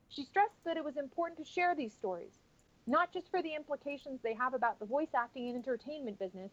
She 0.08 0.24
stressed 0.24 0.62
that 0.64 0.76
it 0.76 0.84
was 0.84 0.98
important 0.98 1.38
to 1.38 1.50
share 1.50 1.74
these 1.74 1.94
stories, 1.94 2.41
not 2.86 3.12
just 3.12 3.30
for 3.30 3.42
the 3.42 3.54
implications 3.54 4.20
they 4.22 4.34
have 4.34 4.54
about 4.54 4.78
the 4.78 4.86
voice 4.86 5.14
acting 5.14 5.48
and 5.48 5.56
entertainment 5.56 6.18
business, 6.18 6.50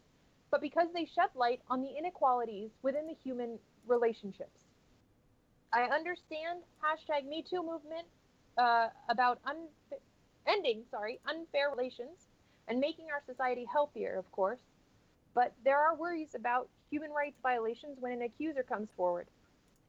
but 0.50 0.60
because 0.60 0.88
they 0.94 1.04
shed 1.04 1.30
light 1.34 1.60
on 1.68 1.82
the 1.82 1.90
inequalities 1.96 2.70
within 2.82 3.06
the 3.06 3.16
human 3.22 3.58
relationships. 3.86 4.60
I 5.72 5.82
understand 5.84 6.60
hashtag 6.82 7.26
MeToo 7.28 7.64
movement 7.64 8.06
uh, 8.58 8.88
about 9.08 9.38
un- 9.44 9.68
ending, 10.46 10.82
sorry, 10.90 11.20
unfair 11.28 11.70
relations 11.70 12.26
and 12.68 12.80
making 12.80 13.06
our 13.12 13.22
society 13.26 13.66
healthier, 13.70 14.16
of 14.18 14.30
course. 14.32 14.60
But 15.34 15.52
there 15.64 15.78
are 15.78 15.94
worries 15.94 16.34
about 16.34 16.68
human 16.90 17.10
rights 17.12 17.38
violations 17.42 17.98
when 18.00 18.12
an 18.12 18.22
accuser 18.22 18.64
comes 18.64 18.88
forward. 18.96 19.26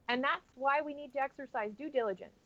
And 0.08 0.24
that's 0.24 0.46
why 0.56 0.82
we 0.82 0.94
need 0.94 1.14
to 1.14 1.20
exercise 1.20 1.72
due 1.78 1.90
diligence. 1.90 2.38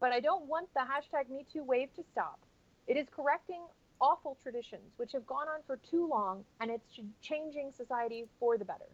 But 0.00 0.12
I 0.12 0.20
don't 0.20 0.46
want 0.46 0.68
the 0.74 0.80
hashtag 0.80 1.30
MeToo 1.30 1.64
wave 1.64 1.94
to 1.96 2.02
stop. 2.12 2.38
It 2.86 2.96
is 2.96 3.06
correcting 3.14 3.62
awful 4.00 4.36
traditions 4.42 4.92
which 4.96 5.12
have 5.12 5.26
gone 5.26 5.48
on 5.48 5.60
for 5.66 5.78
too 5.88 6.08
long, 6.08 6.44
and 6.60 6.70
it's 6.70 6.86
changing 7.20 7.72
society 7.76 8.26
for 8.40 8.58
the 8.58 8.64
better. 8.64 8.88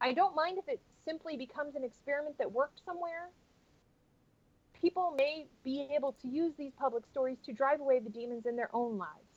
I 0.00 0.12
don't 0.12 0.34
mind 0.34 0.58
if 0.58 0.68
it 0.68 0.80
simply 1.04 1.36
becomes 1.36 1.74
an 1.74 1.84
experiment 1.84 2.38
that 2.38 2.50
worked 2.50 2.80
somewhere, 2.84 3.30
people 4.80 5.14
may 5.18 5.46
be 5.64 5.88
able 5.94 6.12
to 6.22 6.28
use 6.28 6.54
these 6.56 6.72
public 6.78 7.04
stories 7.10 7.36
to 7.44 7.52
drive 7.52 7.80
away 7.80 7.98
the 7.98 8.10
demons 8.10 8.46
in 8.46 8.56
their 8.56 8.70
own 8.72 8.96
lives. 8.96 9.28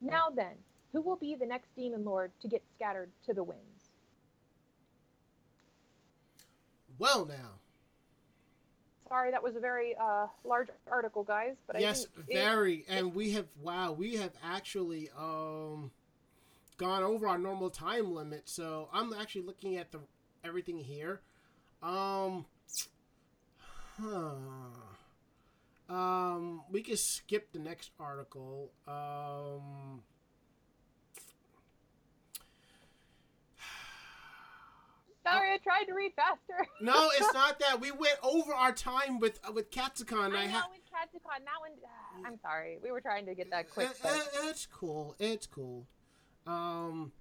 Now 0.00 0.28
then, 0.34 0.56
who 0.92 1.02
will 1.02 1.16
be 1.16 1.34
the 1.34 1.46
next 1.46 1.74
demon 1.76 2.04
lord 2.04 2.32
to 2.40 2.48
get 2.48 2.62
scattered 2.74 3.10
to 3.26 3.34
the 3.34 3.44
winds? 3.44 3.90
Well, 6.98 7.26
now. 7.26 7.60
Sorry, 9.08 9.30
that 9.30 9.42
was 9.42 9.56
a 9.56 9.60
very 9.60 9.94
uh, 9.96 10.26
large 10.44 10.68
article, 10.90 11.22
guys. 11.22 11.54
But 11.66 11.80
yes, 11.80 12.06
very, 12.30 12.76
it, 12.76 12.84
and 12.88 13.14
we 13.14 13.32
have 13.32 13.46
wow, 13.62 13.92
we 13.92 14.16
have 14.16 14.32
actually 14.44 15.08
um, 15.18 15.90
gone 16.76 17.02
over 17.02 17.26
our 17.26 17.38
normal 17.38 17.70
time 17.70 18.14
limit. 18.14 18.42
So 18.48 18.88
I'm 18.92 19.12
actually 19.14 19.42
looking 19.42 19.76
at 19.76 19.92
the 19.92 20.00
everything 20.44 20.78
here. 20.78 21.20
Um, 21.82 22.44
huh. 24.00 24.34
Um, 25.88 26.62
we 26.70 26.82
can 26.82 26.96
skip 26.96 27.52
the 27.52 27.58
next 27.58 27.90
article. 27.98 28.70
Um, 28.86 30.02
Sorry, 35.32 35.52
I 35.54 35.58
tried 35.58 35.84
to 35.84 35.94
read 35.94 36.12
faster. 36.14 36.66
No, 36.80 37.08
it's 37.16 37.32
not 37.34 37.58
that. 37.60 37.80
We 37.80 37.90
went 37.90 38.16
over 38.22 38.52
our 38.54 38.72
time 38.72 39.18
with 39.18 39.40
uh, 39.46 39.52
with 39.52 39.70
Katsucon. 39.70 40.34
I 40.34 40.42
I 40.42 40.46
know 40.46 40.52
ha- 40.52 40.68
with 40.70 40.80
Katsucon, 40.92 41.44
that 41.44 41.60
one. 41.60 41.70
ah, 41.84 42.22
I'm 42.26 42.38
sorry. 42.40 42.78
We 42.82 42.90
were 42.92 43.00
trying 43.00 43.26
to 43.26 43.34
get 43.34 43.50
that 43.50 43.70
quick. 43.70 43.88
It- 43.90 43.98
but- 44.02 44.28
it's 44.44 44.66
cool. 44.66 45.14
It's 45.18 45.46
cool. 45.46 45.86
Um. 46.46 47.12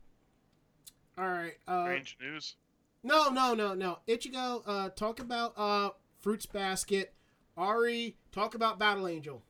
All 1.18 1.28
right. 1.28 1.54
Uh, 1.68 1.84
Strange 1.86 2.18
news. 2.22 2.56
no, 3.04 3.30
no, 3.30 3.54
no, 3.56 3.74
no. 3.74 4.00
Ichigo, 4.08 4.62
uh, 4.66 4.90
talk 4.90 5.20
about 5.20 5.54
uh 5.58 5.90
Fruits 6.20 6.46
Basket. 6.46 7.14
Ari, 7.58 8.16
talk 8.32 8.54
about 8.54 8.78
Battle 8.78 9.08
Angel. 9.08 9.42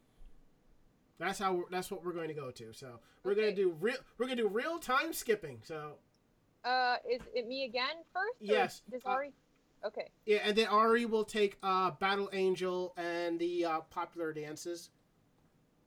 That's 1.19 1.39
how. 1.39 1.53
We're, 1.55 1.63
that's 1.69 1.91
what 1.91 2.05
we're 2.05 2.13
going 2.13 2.29
to 2.29 2.33
go 2.33 2.51
to. 2.51 2.71
So 2.73 2.99
we're 3.23 3.35
gonna 3.35 3.53
do 3.53 3.75
real. 3.81 3.97
We're 4.17 4.27
going 4.27 4.37
to 4.37 4.43
do 4.43 4.49
real 4.49 4.79
time 4.79 5.11
skipping. 5.11 5.59
So 5.63 5.95
Uh, 6.67 6.97
is 7.09 7.21
it 7.33 7.47
me 7.47 7.63
again 7.63 7.95
first? 8.13 8.41
Yes, 8.41 8.81
Does 8.91 9.01
uh, 9.05 9.09
Ari? 9.09 9.31
Okay. 9.85 10.09
yeah, 10.25 10.39
and 10.43 10.57
then 10.57 10.67
Ari 10.67 11.05
will 11.05 11.23
take 11.23 11.57
uh 11.63 11.91
Battle 11.91 12.29
Angel 12.33 12.93
and 12.97 13.39
the 13.39 13.63
uh, 13.63 13.79
popular 13.89 14.33
dances. 14.33 14.89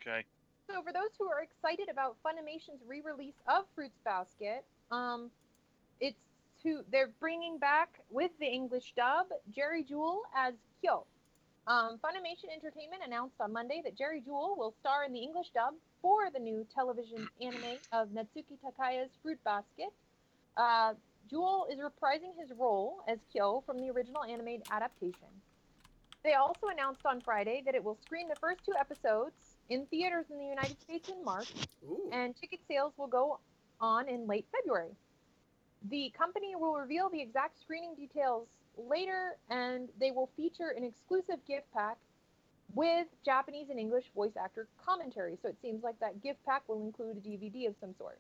Okay. 0.01 0.25
So 0.71 0.83
for 0.83 0.93
those 0.93 1.11
who 1.19 1.29
are 1.29 1.43
excited 1.43 1.89
about 1.91 2.17
Funimation's 2.25 2.81
re-release 2.87 3.35
of 3.49 3.65
Fruits 3.75 3.99
Basket, 4.05 4.65
um, 4.91 5.31
it's 6.01 6.17
to 6.63 6.83
they're 6.91 7.11
bringing 7.21 7.59
back 7.59 8.01
with 8.11 8.31
the 8.39 8.47
English 8.47 8.95
dub 8.97 9.27
Jerry 9.55 9.85
Jewell 9.85 10.23
as 10.35 10.55
Kyo. 10.81 11.05
Um, 11.67 11.99
Funimation 12.03 12.49
Entertainment 12.55 13.03
announced 13.05 13.35
on 13.39 13.53
Monday 13.53 13.83
that 13.85 13.99
Jerry 13.99 14.23
Jewell 14.25 14.55
will 14.57 14.73
star 14.81 15.05
in 15.05 15.13
the 15.13 15.21
English 15.21 15.49
dub 15.53 15.75
for 16.01 16.31
the 16.33 16.39
new 16.39 16.67
television 16.75 17.29
anime 17.41 17.77
of 17.93 18.09
Natsuki 18.09 18.57
Takaya's 18.65 19.11
Fruit 19.23 19.39
Basket. 19.45 19.93
Uh, 20.61 20.93
Jewell 21.31 21.67
is 21.73 21.79
reprising 21.79 22.39
his 22.39 22.53
role 22.59 22.99
as 23.09 23.19
Kyo 23.33 23.63
from 23.65 23.81
the 23.81 23.89
original 23.89 24.25
anime 24.25 24.61
adaptation. 24.71 25.29
They 26.23 26.35
also 26.35 26.67
announced 26.67 27.07
on 27.07 27.23
Friday 27.23 27.63
that 27.65 27.75
it 27.75 27.83
will 27.83 27.97
screen 28.05 28.29
the 28.29 28.37
first 28.37 28.61
two 28.63 28.75
episodes 28.79 29.57
in 29.71 29.87
theaters 29.87 30.27
in 30.31 30.37
the 30.37 30.45
United 30.45 30.79
States 30.79 31.09
in 31.09 31.25
March, 31.25 31.51
Ooh. 31.89 32.11
and 32.13 32.37
ticket 32.37 32.61
sales 32.69 32.93
will 32.99 33.07
go 33.07 33.39
on 33.81 34.07
in 34.07 34.27
late 34.27 34.45
February. 34.53 34.91
The 35.89 36.13
company 36.19 36.55
will 36.57 36.75
reveal 36.75 37.09
the 37.09 37.23
exact 37.23 37.59
screening 37.59 37.95
details 37.95 38.47
later, 38.77 39.39
and 39.49 39.89
they 39.99 40.11
will 40.11 40.29
feature 40.37 40.75
an 40.77 40.85
exclusive 40.85 41.39
gift 41.49 41.73
pack 41.73 41.97
with 42.75 43.07
Japanese 43.25 43.71
and 43.71 43.81
English 43.81 44.11
voice 44.15 44.37
actor 44.39 44.69
commentary. 44.85 45.39
So 45.41 45.49
it 45.49 45.57
seems 45.63 45.83
like 45.83 45.99
that 46.01 46.23
gift 46.23 46.45
pack 46.45 46.69
will 46.69 46.83
include 46.83 47.17
a 47.17 47.21
DVD 47.21 47.67
of 47.67 47.77
some 47.81 47.95
sort. 47.97 48.19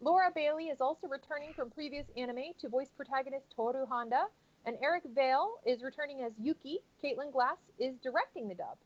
Laura 0.00 0.30
Bailey 0.34 0.68
is 0.68 0.80
also 0.80 1.08
returning 1.08 1.54
from 1.54 1.70
previous 1.70 2.06
anime 2.16 2.52
to 2.60 2.68
voice 2.68 2.90
protagonist 2.96 3.46
Toru 3.54 3.86
Honda, 3.86 4.26
and 4.66 4.76
Eric 4.82 5.04
Vale 5.14 5.54
is 5.64 5.82
returning 5.82 6.22
as 6.22 6.32
Yuki. 6.38 6.80
Caitlin 7.02 7.32
Glass 7.32 7.56
is 7.78 7.96
directing 8.02 8.46
the 8.48 8.54
dub. 8.54 8.76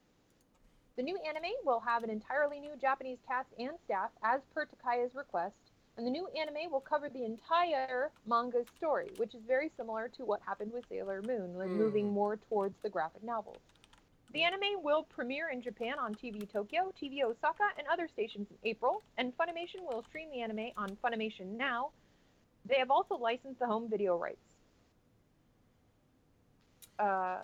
The 0.97 1.03
new 1.03 1.19
anime 1.27 1.53
will 1.65 1.81
have 1.81 2.05
an 2.05 2.11
entirely 2.11 2.61
new 2.61 2.77
Japanese 2.81 3.19
cast 3.27 3.49
and 3.59 3.79
staff 3.85 4.11
as 4.23 4.41
per 4.55 4.67
Takaya's 4.67 5.15
request, 5.15 5.57
and 5.97 6.07
the 6.07 6.11
new 6.11 6.29
anime 6.29 6.71
will 6.71 6.81
cover 6.81 7.09
the 7.09 7.25
entire 7.25 8.13
manga's 8.25 8.67
story, 8.77 9.09
which 9.17 9.35
is 9.35 9.43
very 9.49 9.71
similar 9.77 10.09
to 10.17 10.25
what 10.25 10.41
happened 10.47 10.73
with 10.73 10.85
Sailor 10.89 11.23
Moon, 11.23 11.59
like 11.59 11.71
Hmm. 11.71 11.79
moving 11.79 12.13
more 12.13 12.37
towards 12.37 12.77
the 12.83 12.91
graphic 12.91 13.25
novels. 13.25 13.61
The 14.33 14.45
anime 14.45 14.83
will 14.83 15.03
premiere 15.03 15.51
in 15.51 15.61
Japan 15.61 15.95
on 15.99 16.15
TV 16.15 16.49
Tokyo, 16.51 16.93
TV 17.01 17.25
Osaka, 17.25 17.65
and 17.77 17.87
other 17.93 18.07
stations 18.07 18.47
in 18.51 18.57
April, 18.63 19.03
and 19.19 19.33
Funimation 19.37 19.83
will 19.83 20.05
stream 20.09 20.29
the 20.31 20.41
anime 20.41 20.71
on 20.77 20.97
Funimation 21.03 21.57
Now. 21.57 21.91
They 22.65 22.77
have 22.77 22.93
also 22.93 23.17
licensed 23.17 23.59
the 23.59 23.67
home 23.67 23.91
video 23.91 24.17
rights. 24.17 24.39
Uh, 27.01 27.39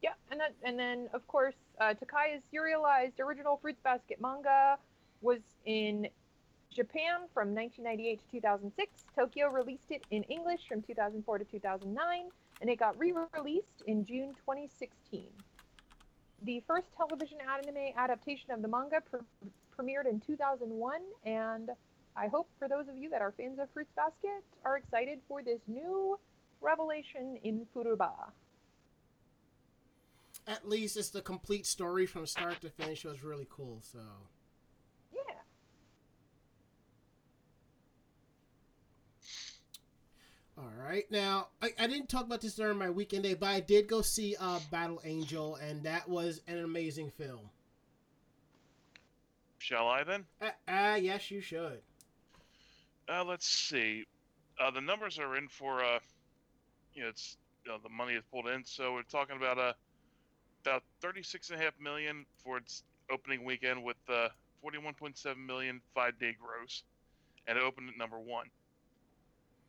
yeah, 0.00 0.12
and 0.30 0.40
that, 0.40 0.54
and 0.62 0.78
then 0.78 1.10
of 1.12 1.26
course, 1.28 1.56
uh, 1.80 1.92
Takaya's 1.92 2.42
serialized 2.50 3.20
original 3.20 3.58
Fruits 3.60 3.80
Basket 3.82 4.18
manga 4.22 4.78
was 5.20 5.40
in 5.66 6.08
Japan 6.72 7.26
from 7.34 7.54
1998 7.54 8.20
to 8.20 8.24
2006. 8.40 9.04
Tokyo 9.14 9.50
released 9.50 9.90
it 9.90 10.04
in 10.10 10.22
English 10.24 10.60
from 10.66 10.80
2004 10.80 11.38
to 11.38 11.44
2009, 11.44 12.28
and 12.62 12.70
it 12.70 12.78
got 12.78 12.98
re-released 12.98 13.82
in 13.86 14.06
June 14.06 14.32
2016. 14.46 15.26
The 16.42 16.62
first 16.66 16.86
television 16.96 17.38
anime 17.40 17.94
adaptation 17.96 18.52
of 18.52 18.62
the 18.62 18.68
manga 18.68 19.00
pre- 19.00 19.20
premiered 19.76 20.08
in 20.08 20.20
2001, 20.20 21.00
and 21.24 21.70
I 22.16 22.28
hope 22.28 22.48
for 22.58 22.68
those 22.68 22.88
of 22.88 22.96
you 22.96 23.10
that 23.10 23.20
are 23.20 23.32
fans 23.36 23.58
of 23.58 23.68
Fruits 23.74 23.90
Basket 23.96 24.44
are 24.64 24.76
excited 24.76 25.20
for 25.26 25.42
this 25.42 25.60
new 25.66 26.18
revelation 26.60 27.38
in 27.42 27.66
Furuba. 27.74 28.12
At 30.46 30.68
least 30.68 30.96
it's 30.96 31.10
the 31.10 31.22
complete 31.22 31.66
story 31.66 32.06
from 32.06 32.26
start 32.26 32.60
to 32.62 32.70
finish. 32.70 33.04
It 33.04 33.08
was 33.08 33.22
really 33.22 33.46
cool. 33.50 33.82
So. 33.82 33.98
Yeah. 35.12 35.20
All 40.58 40.72
right. 40.84 41.04
Now, 41.08 41.48
I, 41.62 41.70
I 41.78 41.86
didn't 41.86 42.08
talk 42.08 42.24
about 42.24 42.40
this 42.40 42.56
during 42.56 42.78
my 42.78 42.90
weekend 42.90 43.22
day, 43.22 43.34
but 43.34 43.48
I 43.48 43.60
did 43.60 43.86
go 43.86 44.02
see 44.02 44.34
uh, 44.40 44.58
Battle 44.72 45.00
Angel, 45.04 45.54
and 45.56 45.84
that 45.84 46.08
was 46.08 46.40
an 46.48 46.58
amazing 46.58 47.12
film. 47.12 47.50
Shall 49.58 49.86
I 49.86 50.02
then? 50.02 50.24
Ah, 50.42 50.92
uh, 50.92 50.94
yes, 50.96 51.30
you 51.30 51.40
should. 51.40 51.80
Uh, 53.08 53.24
let's 53.24 53.46
see. 53.46 54.04
Uh, 54.60 54.72
the 54.72 54.80
numbers 54.80 55.18
are 55.20 55.36
in 55.36 55.46
for 55.46 55.80
uh, 55.84 56.00
you 56.94 57.02
know, 57.02 57.08
it's 57.08 57.36
you 57.64 57.70
know, 57.70 57.78
the 57.82 57.88
money 57.88 58.14
is 58.14 58.24
pulled 58.32 58.48
in, 58.48 58.64
so 58.64 58.94
we're 58.94 59.02
talking 59.02 59.36
about 59.36 59.58
uh, 59.58 59.72
about 60.64 60.82
thirty-six 61.00 61.50
and 61.50 61.60
a 61.60 61.64
half 61.64 61.74
million 61.80 62.26
for 62.42 62.56
its 62.56 62.82
opening 63.12 63.44
weekend 63.44 63.84
with 63.84 63.96
uh, 64.08 64.28
forty-one 64.60 64.94
point 64.94 65.16
seven 65.16 65.46
million 65.46 65.80
five-day 65.94 66.36
gross, 66.40 66.82
and 67.46 67.56
it 67.56 67.62
opened 67.62 67.88
at 67.88 67.96
number 67.96 68.18
one. 68.18 68.46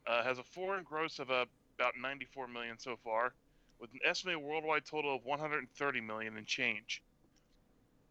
Uh, 0.09 0.23
has 0.23 0.39
a 0.39 0.43
foreign 0.43 0.83
gross 0.83 1.19
of 1.19 1.29
uh, 1.29 1.45
about 1.77 1.93
ninety-four 2.01 2.47
million 2.47 2.79
so 2.79 2.95
far, 3.03 3.33
with 3.79 3.91
an 3.93 3.99
estimated 4.03 4.41
worldwide 4.41 4.83
total 4.85 5.15
of 5.15 5.23
one 5.23 5.39
hundred 5.39 5.59
and 5.59 5.69
thirty 5.71 6.01
million 6.01 6.35
and 6.35 6.47
change. 6.47 7.03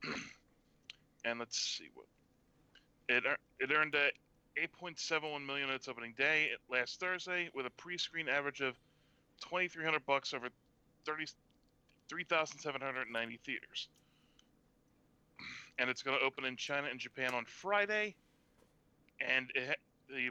and 1.25 1.41
let's 1.41 1.59
see 1.61 1.89
what 1.95 2.07
it 3.09 3.25
it 3.59 3.73
earned 3.73 3.95
a 3.95 4.11
8.71 4.83 5.47
million 5.47 5.69
on 5.69 5.75
its 5.75 5.89
opening 5.89 6.15
day 6.17 6.51
last 6.71 6.99
Thursday, 6.99 7.49
with 7.55 7.67
a 7.67 7.71
pre-screen 7.71 8.29
average 8.29 8.61
of 8.61 8.75
2,300 9.43 10.05
bucks 10.05 10.35
over 10.35 10.49
30 11.07 11.27
3,790 12.09 13.41
theaters. 13.45 13.89
And 15.79 15.91
it's 15.91 16.03
going 16.03 16.19
to 16.19 16.25
open 16.25 16.45
in 16.45 16.57
China 16.57 16.89
and 16.91 16.99
Japan 16.99 17.35
on 17.35 17.45
Friday, 17.45 18.17
and 19.21 19.51
it, 19.55 19.77
the 20.09 20.31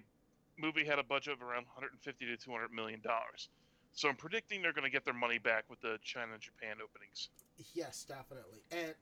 movie 0.59 0.85
had 0.85 0.99
a 0.99 1.03
budget 1.03 1.33
of 1.33 1.41
around 1.41 1.65
150 1.65 2.25
to 2.25 2.37
200 2.37 2.71
million 2.71 3.01
dollars. 3.01 3.49
So 3.93 4.09
I'm 4.09 4.15
predicting 4.15 4.61
they're 4.61 4.73
going 4.73 4.83
to 4.83 4.91
get 4.91 5.05
their 5.05 5.13
money 5.13 5.39
back 5.39 5.63
with 5.69 5.81
the 5.81 5.97
China 6.03 6.33
and 6.33 6.41
Japan 6.41 6.77
openings. 6.83 7.29
Yes, 7.73 8.05
definitely. 8.07 8.59
And 8.71 8.93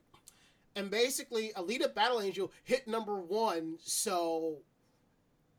and 0.78 0.90
basically, 0.92 1.52
Alita 1.56 1.94
Battle 1.94 2.22
Angel 2.22 2.52
hit 2.64 2.88
number 2.88 3.16
one, 3.16 3.78
so 3.82 4.58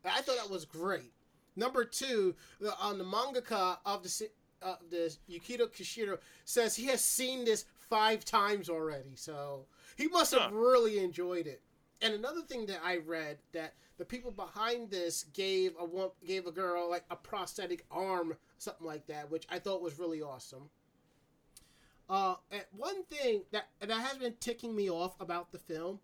I 0.05 0.21
thought 0.21 0.37
that 0.37 0.49
was 0.49 0.65
great. 0.65 1.11
Number 1.55 1.83
two, 1.85 2.35
the, 2.61 2.75
on 2.79 2.97
the 2.99 3.03
mangaka 3.03 3.77
of 3.85 4.03
the 4.03 4.29
of 4.61 4.77
the 4.89 5.15
Yukito 5.29 5.67
Kishiro 5.71 6.17
says 6.45 6.75
he 6.75 6.87
has 6.87 7.03
seen 7.03 7.45
this 7.45 7.65
five 7.89 8.25
times 8.25 8.69
already, 8.69 9.15
so 9.15 9.65
he 9.95 10.07
must 10.07 10.33
have 10.33 10.43
Huh. 10.43 10.49
really 10.51 10.99
enjoyed 10.99 11.45
it. 11.47 11.61
And 12.01 12.13
another 12.13 12.41
thing 12.41 12.65
that 12.67 12.81
I 12.83 12.97
read 12.97 13.37
that 13.53 13.73
the 13.97 14.05
people 14.05 14.31
behind 14.31 14.91
this 14.91 15.25
gave 15.33 15.73
a 15.81 16.09
gave 16.25 16.45
a 16.45 16.51
girl 16.51 16.89
like 16.89 17.05
a 17.09 17.15
prosthetic 17.15 17.85
arm, 17.89 18.35
something 18.57 18.85
like 18.85 19.07
that, 19.07 19.31
which 19.31 19.47
I 19.49 19.59
thought 19.59 19.81
was 19.81 19.97
really 19.97 20.21
awesome. 20.21 20.69
Uh, 22.09 22.35
and 22.51 22.63
one 22.71 23.03
thing 23.05 23.41
that 23.51 23.67
that 23.79 23.91
has 23.91 24.17
been 24.17 24.35
ticking 24.39 24.75
me 24.75 24.89
off 24.89 25.19
about 25.19 25.51
the 25.51 25.57
film, 25.57 25.99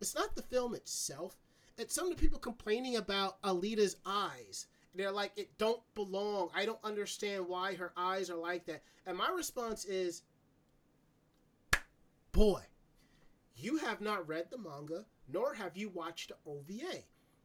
it's 0.00 0.14
not 0.14 0.34
the 0.34 0.42
film 0.42 0.74
itself. 0.74 1.36
It's 1.78 1.94
some 1.94 2.10
of 2.10 2.16
the 2.16 2.20
people 2.20 2.38
complaining 2.38 2.96
about 2.96 3.40
Alita's 3.42 3.96
eyes. 4.04 4.66
They're 4.94 5.12
like, 5.12 5.32
it 5.36 5.58
don't 5.58 5.82
belong. 5.94 6.48
I 6.54 6.64
don't 6.64 6.82
understand 6.82 7.46
why 7.46 7.74
her 7.74 7.92
eyes 7.96 8.30
are 8.30 8.36
like 8.36 8.64
that. 8.66 8.82
And 9.06 9.16
my 9.16 9.28
response 9.28 9.84
is, 9.84 10.22
boy, 12.32 12.62
you 13.54 13.76
have 13.76 14.00
not 14.00 14.26
read 14.26 14.46
the 14.50 14.58
manga, 14.58 15.04
nor 15.32 15.54
have 15.54 15.76
you 15.76 15.88
watched 15.88 16.32
OVA. 16.46 17.02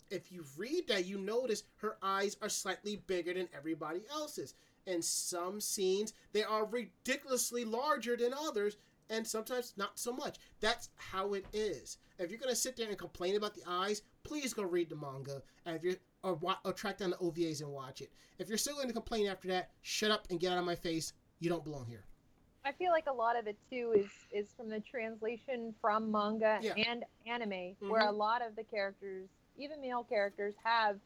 If 0.09 0.31
you 0.31 0.45
read 0.57 0.87
that, 0.87 1.05
you 1.05 1.17
notice 1.17 1.63
her 1.77 1.97
eyes 2.01 2.37
are 2.41 2.49
slightly 2.49 2.97
bigger 3.07 3.33
than 3.33 3.47
everybody 3.55 4.01
else's. 4.11 4.53
In 4.85 5.01
some 5.01 5.61
scenes, 5.61 6.13
they 6.33 6.43
are 6.43 6.65
ridiculously 6.65 7.63
larger 7.63 8.17
than 8.17 8.33
others, 8.33 8.77
and 9.09 9.25
sometimes 9.25 9.73
not 9.77 9.97
so 9.99 10.11
much. 10.11 10.37
That's 10.59 10.89
how 10.95 11.33
it 11.33 11.45
is. 11.53 11.97
If 12.19 12.29
you're 12.29 12.39
gonna 12.39 12.55
sit 12.55 12.75
there 12.75 12.89
and 12.89 12.97
complain 12.97 13.35
about 13.35 13.55
the 13.55 13.63
eyes, 13.67 14.01
please 14.23 14.53
go 14.53 14.63
read 14.63 14.89
the 14.89 14.95
manga, 14.95 15.41
and 15.65 15.75
if 15.75 15.83
you're 15.83 15.95
or, 16.23 16.39
or 16.63 16.73
track 16.73 16.97
down 16.97 17.11
the 17.11 17.17
OVAs 17.17 17.61
and 17.61 17.71
watch 17.71 18.01
it. 18.01 18.11
If 18.37 18.49
you're 18.49 18.57
still 18.57 18.75
going 18.75 18.87
to 18.87 18.93
complain 18.93 19.27
after 19.27 19.47
that, 19.49 19.71
shut 19.81 20.11
up 20.11 20.27
and 20.29 20.39
get 20.39 20.51
out 20.51 20.59
of 20.59 20.65
my 20.65 20.75
face. 20.75 21.13
You 21.39 21.49
don't 21.49 21.63
belong 21.63 21.85
here. 21.87 22.03
I 22.63 22.71
feel 22.73 22.91
like 22.91 23.07
a 23.07 23.13
lot 23.13 23.37
of 23.37 23.47
it 23.47 23.57
too 23.69 23.93
is 23.95 24.09
is 24.31 24.53
from 24.53 24.69
the 24.69 24.79
translation 24.79 25.73
from 25.81 26.11
manga 26.11 26.59
Yeah. 26.61 26.73
and 26.87 27.03
anime, 27.25 27.75
where 27.79 28.01
Mhm. 28.03 28.09
a 28.09 28.11
lot 28.11 28.41
of 28.41 28.55
the 28.55 28.63
characters, 28.63 29.29
even 29.57 29.81
male 29.81 30.03
characters, 30.03 30.55
have 30.63 30.99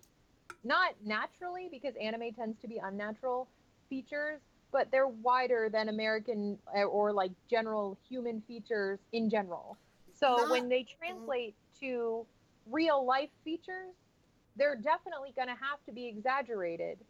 not 0.63 0.95
naturally 1.03 1.69
because 1.69 1.95
anime 1.95 2.33
tends 2.33 2.59
to 2.59 2.67
be 2.67 2.77
unnatural 2.77 3.47
features, 3.89 4.41
but 4.71 4.91
they're 4.91 5.07
wider 5.07 5.69
than 5.69 5.89
American 5.89 6.59
uh, 6.75 6.83
or 6.83 7.13
like 7.13 7.31
general 7.47 7.97
human 8.07 8.41
features 8.41 8.99
in 9.11 9.29
general. 9.29 9.77
So 10.13 10.35
Not- 10.37 10.49
when 10.49 10.69
they 10.69 10.83
translate 10.83 11.55
to 11.79 12.27
real 12.65 13.05
life 13.05 13.31
features, 13.43 13.95
they're 14.55 14.75
definitely 14.75 15.31
going 15.33 15.47
to 15.49 15.55
have 15.55 15.83
to 15.85 15.91
be 15.91 16.07
exaggerated 16.07 17.05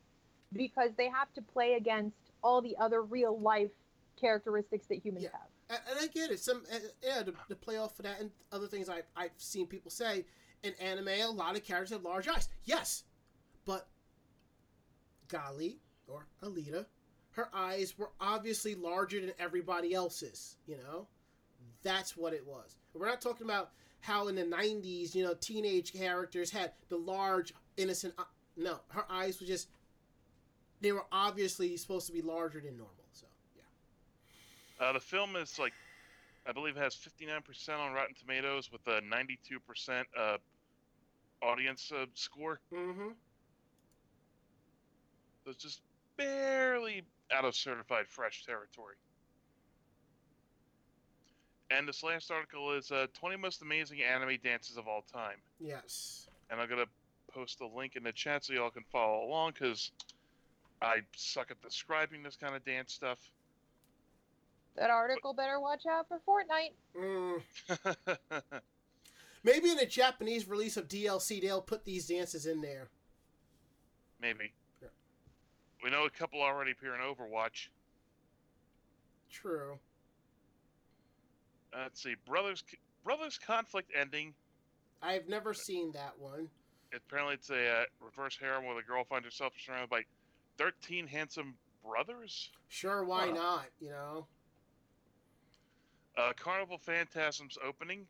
because 0.54 0.92
they 0.96 1.10
have 1.10 1.32
to 1.34 1.42
play 1.42 1.74
against 1.74 2.32
all 2.44 2.62
the 2.62 2.76
other 2.78 3.02
real 3.02 3.40
life 3.40 3.72
characteristics 4.20 4.88
that 4.88 5.04
humans 5.06 5.24
Yeah. 5.26 5.30
have. 5.34 5.50
And, 5.70 5.80
and 5.90 6.00
I 6.00 6.08
get 6.14 6.32
it. 6.32 6.40
Some 6.40 6.64
uh, 6.74 6.78
yeah, 7.04 7.24
to, 7.24 7.34
to 7.50 7.56
play 7.56 7.78
off 7.78 7.98
of 8.00 8.06
that 8.06 8.20
and 8.20 8.30
other 8.52 8.68
things 8.68 8.88
I 8.90 9.02
I've 9.16 9.32
seen 9.38 9.68
people 9.68 9.90
say 9.92 10.26
in 10.64 10.74
anime, 10.76 11.08
a 11.10 11.26
lot 11.28 11.56
of 11.56 11.64
characters 11.64 11.92
have 11.92 12.04
large 12.04 12.28
eyes. 12.28 12.50
Yes, 12.66 13.04
but 13.66 13.88
Gally 15.30 15.78
or 16.08 16.28
Alita, 16.44 16.86
her 17.32 17.50
eyes 17.54 17.98
were 17.98 18.12
obviously 18.20 18.76
larger 18.76 19.20
than 19.22 19.32
everybody 19.40 19.94
else's. 19.94 20.58
You 20.68 20.78
know, 20.78 21.08
that's 21.84 22.16
what 22.16 22.34
it 22.34 22.46
was. 22.46 22.76
We're 22.94 23.08
not 23.08 23.22
talking 23.22 23.46
about 23.46 23.72
how 24.02 24.28
in 24.28 24.36
the 24.36 24.44
'90s, 24.44 25.16
you 25.16 25.24
know, 25.24 25.34
teenage 25.34 25.94
characters 25.94 26.52
had 26.52 26.74
the 26.90 26.98
large 26.98 27.54
innocent. 27.78 28.14
eye- 28.18 28.24
No, 28.56 28.80
her 28.90 29.06
eyes 29.10 29.40
were 29.42 29.48
just. 29.48 29.70
They 30.82 30.92
were 30.92 31.06
obviously 31.12 31.76
supposed 31.78 32.06
to 32.08 32.14
be 32.14 32.22
larger 32.22 32.60
than 32.60 32.78
normal. 32.78 33.05
Uh, 34.80 34.94
the 34.94 35.00
film 35.00 35.36
is 35.36 35.58
like, 35.58 35.74
I 36.48 36.52
believe, 36.52 36.76
has 36.76 36.96
59% 36.96 37.80
on 37.80 37.94
Rotten 37.94 38.16
Tomatoes 38.20 38.72
with 38.72 38.86
a 38.88 39.02
92% 39.02 40.04
uh, 40.18 40.38
audience 41.42 41.92
uh, 41.96 42.06
score. 42.14 42.60
Mm-hmm. 42.74 43.10
So 45.44 45.52
it's 45.52 45.64
just 45.64 45.82
barely 46.18 47.04
out 47.32 47.46
of 47.46 47.56
certified 47.56 48.08
fresh 48.08 48.46
territory. 48.46 48.96
And 51.72 51.88
this 51.88 52.04
last 52.04 52.32
article 52.32 52.74
is 52.74 52.92
uh, 52.92 53.08
20 53.18 53.38
most 53.38 53.62
amazing 53.62 54.02
anime 54.02 54.38
dances 54.44 54.78
of 54.78 54.88
all 54.88 55.04
time. 55.12 55.38
Yes. 55.60 56.28
And 56.50 56.62
I'm 56.62 56.68
to 56.70 56.86
post 57.32 57.60
a 57.62 57.68
link 57.68 57.96
in 57.96 58.04
the 58.04 58.12
chat 58.12 58.46
so 58.46 58.54
y'all 58.54 58.70
can 58.70 58.86
follow 58.92 59.26
along 59.26 59.54
because 59.54 59.92
I 60.82 60.98
suck 61.16 61.52
at 61.52 61.62
describing 61.62 62.22
this 62.22 62.36
kind 62.36 62.56
of 62.56 62.64
dance 62.66 62.94
stuff. 62.94 63.18
That 64.76 64.90
article 64.90 65.34
better 65.34 65.60
watch 65.60 65.84
out 65.90 66.08
for 66.08 66.20
Fortnite. 66.28 66.74
Mm. 67.00 67.42
Maybe 69.44 69.72
in 69.72 69.80
a 69.80 69.86
Japanese 69.86 70.48
release 70.48 70.76
of 70.76 70.88
DLC, 70.88 71.42
they'll 71.42 71.62
put 71.62 71.86
these 71.86 72.08
dances 72.08 72.46
in 72.46 72.62
there. 72.62 72.90
Maybe. 74.22 74.52
Yeah. 74.82 74.90
We 75.84 75.92
know 75.92 76.06
a 76.06 76.10
couple 76.10 76.42
already 76.42 76.72
appear 76.72 76.96
in 76.96 77.02
Overwatch. 77.02 77.68
True. 79.32 79.78
Uh, 81.74 81.84
let's 81.84 82.02
see, 82.02 82.16
brothers 82.26 82.64
brothers 83.04 83.38
conflict 83.38 83.92
ending. 83.98 84.34
I've 85.02 85.28
never 85.28 85.54
seen 85.54 85.92
that 85.92 86.14
one. 86.18 86.48
Apparently, 86.94 87.36
it's 87.36 87.50
a 87.50 87.70
uh, 87.70 87.84
reverse 88.02 88.38
harem 88.40 88.66
where 88.66 88.76
the 88.76 88.82
girl 88.82 89.04
finds 89.04 89.26
herself 89.26 89.54
surrounded 89.64 89.90
by 89.90 90.02
thirteen 90.58 91.06
handsome 91.06 91.54
brothers. 91.86 92.50
Sure, 92.70 93.04
why 93.04 93.28
Huh. 93.28 93.34
not? 93.34 93.66
You 93.80 93.90
know. 93.92 94.28
Uh, 96.18 96.32
Carnival 96.38 96.78
Phantasms 96.78 97.58
opening. 97.66 98.06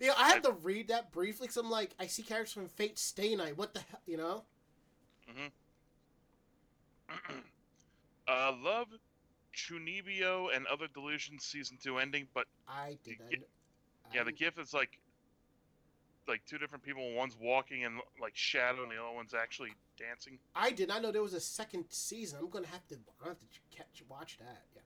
Yeah, 0.00 0.12
I 0.18 0.28
had 0.28 0.42
to 0.44 0.52
read 0.62 0.88
that 0.88 1.12
briefly 1.12 1.46
because 1.46 1.56
I'm 1.56 1.70
like, 1.70 1.90
I 1.98 2.06
see 2.06 2.22
characters 2.22 2.52
from 2.52 2.68
Fate 2.68 2.98
Stay 2.98 3.34
Night. 3.34 3.56
What 3.56 3.74
the 3.74 3.80
hell? 3.80 4.00
You 4.06 4.16
know? 4.18 4.44
uh, 8.28 8.52
Love, 8.62 8.88
Chunibyo, 9.54 10.54
and 10.54 10.66
Other 10.66 10.86
Delusions 10.92 11.44
season 11.44 11.78
two 11.82 11.98
ending, 11.98 12.26
but 12.34 12.46
I 12.68 12.98
did. 13.04 13.16
I, 13.20 13.36
yeah, 14.14 14.22
the 14.22 14.32
GIF 14.32 14.58
is 14.58 14.72
like 14.74 14.98
like 16.28 16.44
two 16.46 16.58
different 16.58 16.84
people. 16.84 17.14
One's 17.14 17.36
walking 17.40 17.82
in 17.82 17.98
like 18.20 18.36
shadow, 18.36 18.82
and 18.82 18.90
the 18.92 18.96
other 18.96 19.14
one's 19.14 19.34
actually 19.34 19.72
dancing. 19.98 20.38
I 20.54 20.70
did 20.72 20.88
not 20.88 21.02
know 21.02 21.10
there 21.10 21.22
was 21.22 21.34
a 21.34 21.40
second 21.40 21.86
season. 21.88 22.38
I'm 22.40 22.50
gonna 22.50 22.66
have 22.66 22.86
to. 22.88 22.96
I 23.24 23.28
have 23.28 23.38
to 23.38 23.46
catch 23.76 24.02
watch 24.08 24.38
that. 24.38 24.62
Yeah. 24.74 24.82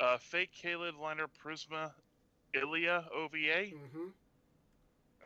Uh, 0.00 0.16
Fate/kaleid 0.18 0.98
liner 0.98 1.26
Prisma, 1.26 1.90
Illya 2.54 3.04
OVA. 3.12 3.72
Mm-hmm. 3.74 4.08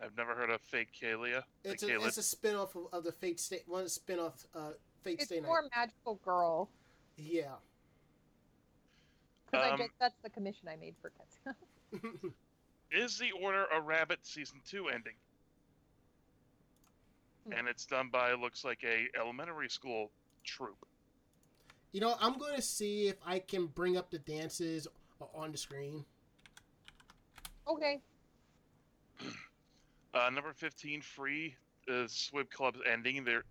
I've 0.03 0.17
never 0.17 0.35
heard 0.35 0.51
of 0.51 0.61
Fake 0.63 0.89
Kalia. 1.01 1.43
It's 1.63 1.83
Like 1.83 1.91
a 1.91 1.95
Caleb. 1.95 2.09
it's 2.09 2.17
a 2.19 2.23
spin-off 2.23 2.75
of, 2.75 2.87
of 2.93 3.05
the 3.05 3.13
Fate 3.13 3.39
State, 3.39 3.63
one 3.67 3.89
spin-off 3.89 4.47
uh 4.55 4.71
Fate 5.05 5.15
It's 5.21 5.27
Stay 5.27 5.37
Night. 5.41 5.47
more 5.47 5.63
magical 5.77 6.17
girl 6.25 6.69
Yeah. 7.17 7.53
because 9.47 9.65
I 9.67 9.71
Um, 9.75 9.79
just 9.79 9.91
that's 10.01 10.17
the 10.25 10.31
commission 10.31 10.67
I 10.69 10.77
made 10.77 10.95
for 11.01 11.11
kids. 11.11 11.57
Is 12.91 13.17
the 13.19 13.31
Order 13.33 13.67
a 13.67 13.81
Rabbit 13.81 14.19
season 14.23 14.61
two 14.67 14.89
ending? 14.89 15.15
Hmm. 17.47 17.53
And 17.53 17.69
it's 17.69 17.87
done 17.87 18.09
by 18.11 18.33
looks 18.33 18.65
like 18.65 18.83
a 18.85 19.07
elementary 19.19 19.69
school 19.69 20.11
troop. 20.45 20.77
You 21.93 22.01
know, 22.01 22.17
I'm 22.21 22.39
going 22.39 22.57
to 22.57 22.63
see 22.63 23.09
if 23.09 23.17
I 23.25 23.39
can 23.39 23.67
bring 23.67 23.97
up 23.97 24.11
the 24.11 24.19
dances 24.19 24.89
on 25.35 25.53
the 25.53 25.59
screen. 25.59 26.05
okay, 27.69 28.01
Uh, 30.15 30.29
number 30.29 30.53
fifteen, 30.53 31.01
free 31.01 31.55
is 31.89 32.13
Swim 32.13 32.47
Club's 32.53 32.81
ending. 32.91 33.25
They're 33.25 33.45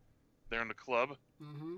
they're 0.51 0.61
in 0.61 0.67
the 0.67 0.75
club. 0.75 1.09
Mm-hmm. 1.41 1.77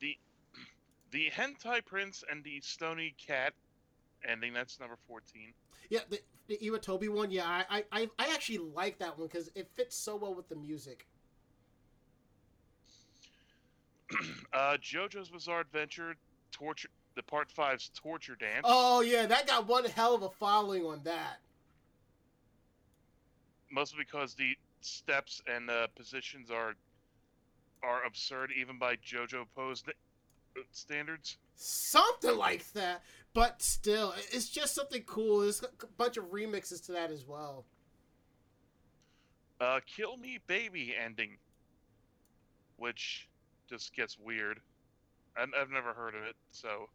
The 0.00 0.16
the 1.10 1.30
Hentai 1.30 1.84
Prince 1.84 2.24
and 2.30 2.42
the 2.42 2.58
Stony 2.62 3.14
Cat 3.18 3.52
ending. 4.26 4.54
That's 4.54 4.80
number 4.80 4.96
fourteen. 5.06 5.52
Yeah, 5.90 6.00
the 6.08 6.20
the 6.48 6.56
Iwatobi 6.62 7.10
one. 7.10 7.30
Yeah, 7.30 7.44
I 7.46 7.64
I, 7.68 7.84
I- 7.92 8.10
I 8.18 8.32
actually 8.32 8.58
like 8.74 8.98
that 9.00 9.18
one 9.18 9.28
because 9.28 9.50
it 9.54 9.68
fits 9.76 9.94
so 9.96 10.16
well 10.16 10.34
with 10.34 10.48
the 10.48 10.56
music. 10.56 11.06
uh, 14.52 14.76
JoJo's 14.82 15.28
Bizarre 15.30 15.60
Adventure, 15.60 16.16
torture. 16.50 16.88
The 17.14 17.22
part 17.22 17.50
five's 17.50 17.90
torture 17.94 18.36
dance. 18.36 18.62
Oh 18.64 19.00
yeah, 19.02 19.26
that 19.26 19.46
got 19.46 19.66
one 19.68 19.84
hell 19.84 20.14
of 20.14 20.22
a 20.22 20.30
following 20.30 20.84
on 20.86 21.02
that. 21.04 21.40
mostly 23.70 23.98
because 24.04 24.34
the 24.34 24.56
steps 24.80 25.42
and 25.46 25.68
uh, 25.70 25.86
positions 25.94 26.50
are 26.50 26.74
are 27.82 28.04
absurd 28.04 28.50
even 28.58 28.78
by 28.78 28.94
JoJo 28.96 29.44
pose 29.54 29.82
standards. 30.70 31.36
Something 31.54 32.36
like 32.36 32.70
that, 32.72 33.02
but 33.34 33.60
still, 33.60 34.14
it's 34.30 34.48
just 34.48 34.74
something 34.74 35.02
cool. 35.02 35.40
There's 35.40 35.62
a 35.62 35.68
bunch 35.98 36.16
of 36.16 36.30
remixes 36.30 36.84
to 36.86 36.92
that 36.92 37.10
as 37.10 37.26
well. 37.26 37.64
Uh, 39.60 39.80
Kill 39.86 40.16
Me 40.16 40.38
Baby 40.46 40.94
ending, 40.96 41.36
which 42.78 43.28
just 43.72 43.94
gets 43.96 44.18
weird. 44.18 44.60
I- 45.36 45.46
I've 45.58 45.70
never 45.70 45.94
heard 45.94 46.14
of 46.14 46.22
it, 46.24 46.36
so 46.50 46.90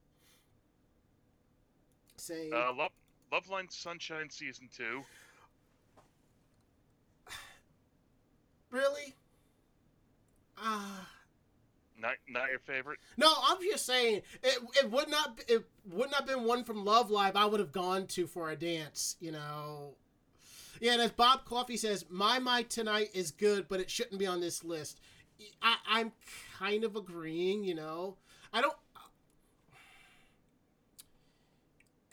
Saying 2.18 2.52
uh, 2.54 2.74
Love 2.74 2.92
Loveline 3.32 3.72
Sunshine 3.72 4.30
season 4.30 4.70
two. 4.76 5.02
really. 8.72 9.16
Ah. 10.58 11.08
Not 12.00 12.14
not 12.28 12.50
your 12.50 12.60
favorite. 12.60 13.00
No, 13.18 13.32
I'm 13.44 13.58
just 13.62 13.86
saying 13.86 14.22
it. 14.44 14.58
It 14.84 14.92
would 14.92 15.10
not. 15.10 15.40
It 15.48 15.66
would 15.92 16.12
not 16.12 16.22
have 16.22 16.28
been 16.28 16.44
one 16.44 16.64
from 16.64 16.86
Love 16.86 17.10
Live. 17.10 17.36
I 17.36 17.46
would 17.46 17.60
have 17.60 17.72
gone 17.72 18.06
to 18.08 18.28
for 18.28 18.52
a 18.52 18.56
dance. 18.56 19.16
You 19.20 19.32
know. 19.32 19.96
Yeah, 20.80 20.94
and 20.94 21.02
as 21.02 21.12
Bob 21.12 21.46
Coffee 21.46 21.78
says, 21.78 22.06
"My 22.10 22.38
My 22.38 22.62
Tonight 22.64 23.10
is 23.16 23.32
good, 23.32 23.68
but 23.68 23.80
it 23.80 23.90
shouldn't 23.90 24.20
be 24.20 24.28
on 24.28 24.42
this 24.42 24.64
list." 24.64 25.00
I, 25.62 25.76
I'm 25.88 26.12
kind 26.58 26.84
of 26.84 26.96
agreeing. 26.96 27.64
You 27.64 27.76
know, 27.76 28.18
I 28.54 28.62
don't. 28.62 28.76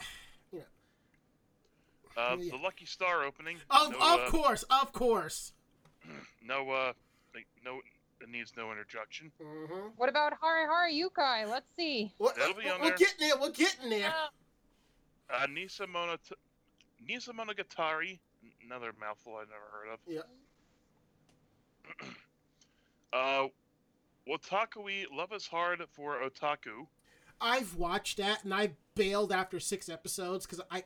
You 0.53 0.59
know. 0.59 0.65
Uh, 2.23 2.37
Yeah. 2.39 2.51
The 2.53 2.63
Lucky 2.63 2.87
Star 2.87 3.25
opening. 3.25 3.59
Of 3.71 3.93
no, 3.93 3.99
of 3.99 4.21
uh, 4.21 4.31
course, 4.31 4.63
of 4.65 4.93
course. 4.93 5.53
no 6.47 6.71
uh, 6.71 6.93
no 7.65 7.81
it 8.21 8.31
needs 8.31 8.53
no 8.57 8.71
introduction. 8.71 9.31
Mm-hmm. 9.43 9.89
What 9.97 10.09
about 10.09 10.33
Hare 10.41 10.67
Hare 10.67 10.91
Yukai? 10.91 11.49
Let's 11.49 11.67
see. 11.77 12.13
That'll 12.19 12.55
be 12.55 12.69
on 12.69 12.81
we're 12.81 12.89
there. 12.89 12.97
getting 12.97 13.29
there. 13.29 13.37
We're 13.41 13.51
getting 13.51 13.91
there. 13.91 14.09
Uh, 14.09 14.29
Uh, 15.43 15.47
Nisa 15.47 15.87
Mono 15.87 16.17
Nisemonogatari, 17.09 18.19
another 18.65 18.93
mouthful 19.01 19.37
I've 19.37 19.49
never 19.49 19.69
heard 19.73 19.89
of. 19.93 19.99
Yeah. 20.07 20.23
Uh, 23.15 23.47
Wotakoi 24.29 25.05
Love 25.13 25.33
is 25.33 25.47
Hard 25.47 25.83
for 25.93 26.19
Otaku. 26.21 26.87
I've 27.41 27.77
watched 27.77 28.17
that 28.19 28.43
and 28.45 28.53
I 28.53 28.73
bailed 28.95 29.31
after 29.33 29.61
six 29.61 29.89
episodes 29.89 30.47
because 30.47 30.61
I, 30.71 30.83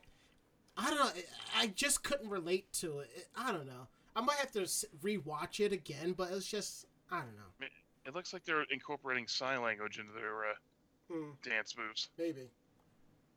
I 0.77 0.89
don't 0.89 0.99
know, 0.99 1.21
I 1.57 1.67
just 1.67 2.03
couldn't 2.03 2.29
relate 2.29 2.71
to 2.73 2.99
it. 2.99 3.27
I 3.35 3.51
don't 3.51 3.65
know. 3.65 3.87
I 4.15 4.21
might 4.21 4.37
have 4.37 4.51
to 4.53 4.61
rewatch 5.01 5.59
it 5.63 5.71
again, 5.71 6.13
but 6.13 6.31
it's 6.31 6.45
just 6.45 6.85
I 7.11 7.19
don't 7.19 7.35
know. 7.35 7.67
It 8.05 8.13
looks 8.15 8.33
like 8.33 8.43
they're 8.45 8.63
incorporating 8.71 9.27
sign 9.27 9.61
language 9.61 9.97
into 9.99 10.11
their 10.13 10.43
uh, 10.51 10.53
Hmm, 11.11 11.31
dance 11.43 11.75
moves. 11.75 12.09
maybe. 12.19 12.49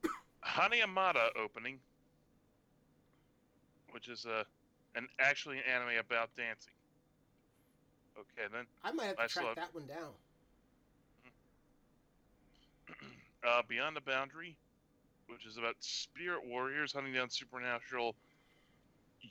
Hanayamata 0.47 1.29
opening, 1.43 1.79
which 3.93 4.09
is 4.09 4.27
uh, 4.27 4.45
an 4.95 5.09
actually 5.19 5.57
an 5.59 5.65
anime 5.75 5.99
about 5.99 6.29
dancing. 6.37 6.73
Okay 8.19 8.49
then. 8.53 8.67
I 8.85 8.93
might 8.93 9.07
have 9.07 9.17
to 9.17 9.23
Nice 9.23 9.33
track 9.33 9.57
that 9.57 9.75
one 9.75 9.87
down. 9.87 10.13
uh, 13.49 13.63
Beyond 13.69 13.97
the 13.97 14.01
Boundary, 14.01 14.57
which 15.29 15.47
is 15.47 15.57
about 15.57 15.77
spirit 15.81 16.41
warriors 16.47 16.93
hunting 16.93 17.13
down 17.15 17.31
supernatural 17.31 18.15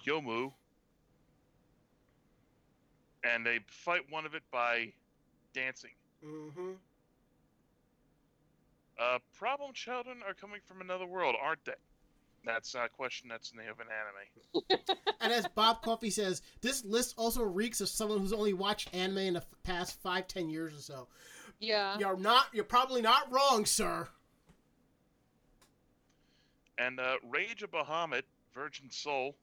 Youmu. 0.05 0.51
And 3.23 3.45
they 3.45 3.59
fight 3.67 4.01
one 4.09 4.25
of 4.25 4.33
it 4.33 4.41
by 4.51 4.91
dancing. 5.53 5.91
Mm-hmm. 6.25 6.71
Uh, 8.99 9.19
problem 9.37 9.73
children 9.73 10.17
are 10.27 10.33
coming 10.33 10.59
from 10.67 10.81
another 10.81 11.05
world, 11.05 11.35
aren't 11.41 11.63
they? 11.65 11.73
That's 12.43 12.73
not 12.73 12.85
a 12.85 12.89
question, 12.89 13.29
that's 13.29 13.51
in 13.51 13.57
the 13.57 13.63
name 13.63 13.71
of 13.71 13.79
an 13.79 13.87
anime. 13.91 14.95
And 15.21 15.31
as 15.31 15.47
Bob 15.49 15.83
Coffey 15.83 16.09
says, 16.09 16.41
this 16.61 16.83
list 16.83 17.13
also 17.15 17.43
reeks 17.43 17.79
of 17.79 17.87
someone 17.89 18.19
who's 18.19 18.33
only 18.33 18.53
watched 18.53 18.91
anime 18.95 19.19
in 19.19 19.33
the 19.35 19.41
f- 19.41 19.47
past 19.61 20.01
five, 20.01 20.27
ten 20.27 20.49
years 20.49 20.73
or 20.73 20.79
so. 20.81 21.07
yeah. 21.59 21.95
You're 21.99 22.17
not. 22.17 22.45
You're 22.53 22.63
probably 22.63 23.03
not 23.03 23.31
wrong, 23.31 23.67
sir. 23.67 24.07
And 26.79 26.99
uh, 26.99 27.17
Rage 27.29 27.61
of 27.61 27.69
Bahamut, 27.71 28.23
Virgin 28.55 28.89
Soul, 28.89 29.35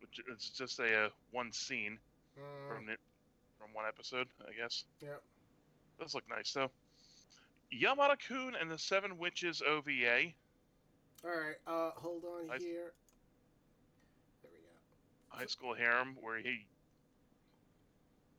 which 0.00 0.20
is 0.32 0.50
just 0.50 0.78
a 0.78 1.06
uh, 1.06 1.08
one 1.32 1.50
scene 1.52 1.98
from 2.68 2.86
the, 2.86 2.92
from 3.58 3.72
one 3.72 3.84
episode, 3.88 4.28
I 4.48 4.52
guess. 4.60 4.84
Yeah, 5.00 5.08
Does 6.00 6.14
look 6.14 6.24
nice 6.30 6.52
though. 6.52 6.70
Yamada 7.72 8.16
Kun 8.28 8.54
and 8.60 8.70
the 8.70 8.78
Seven 8.78 9.18
Witches 9.18 9.60
OVA. 9.68 10.32
All 11.24 11.30
right. 11.30 11.56
Uh, 11.66 11.90
hold 11.96 12.24
on 12.24 12.50
I- 12.50 12.58
here. 12.58 12.92
There 14.42 14.50
we 14.52 14.58
go. 14.58 15.38
high 15.38 15.46
school 15.46 15.74
harem 15.74 16.16
where 16.20 16.38
he 16.38 16.66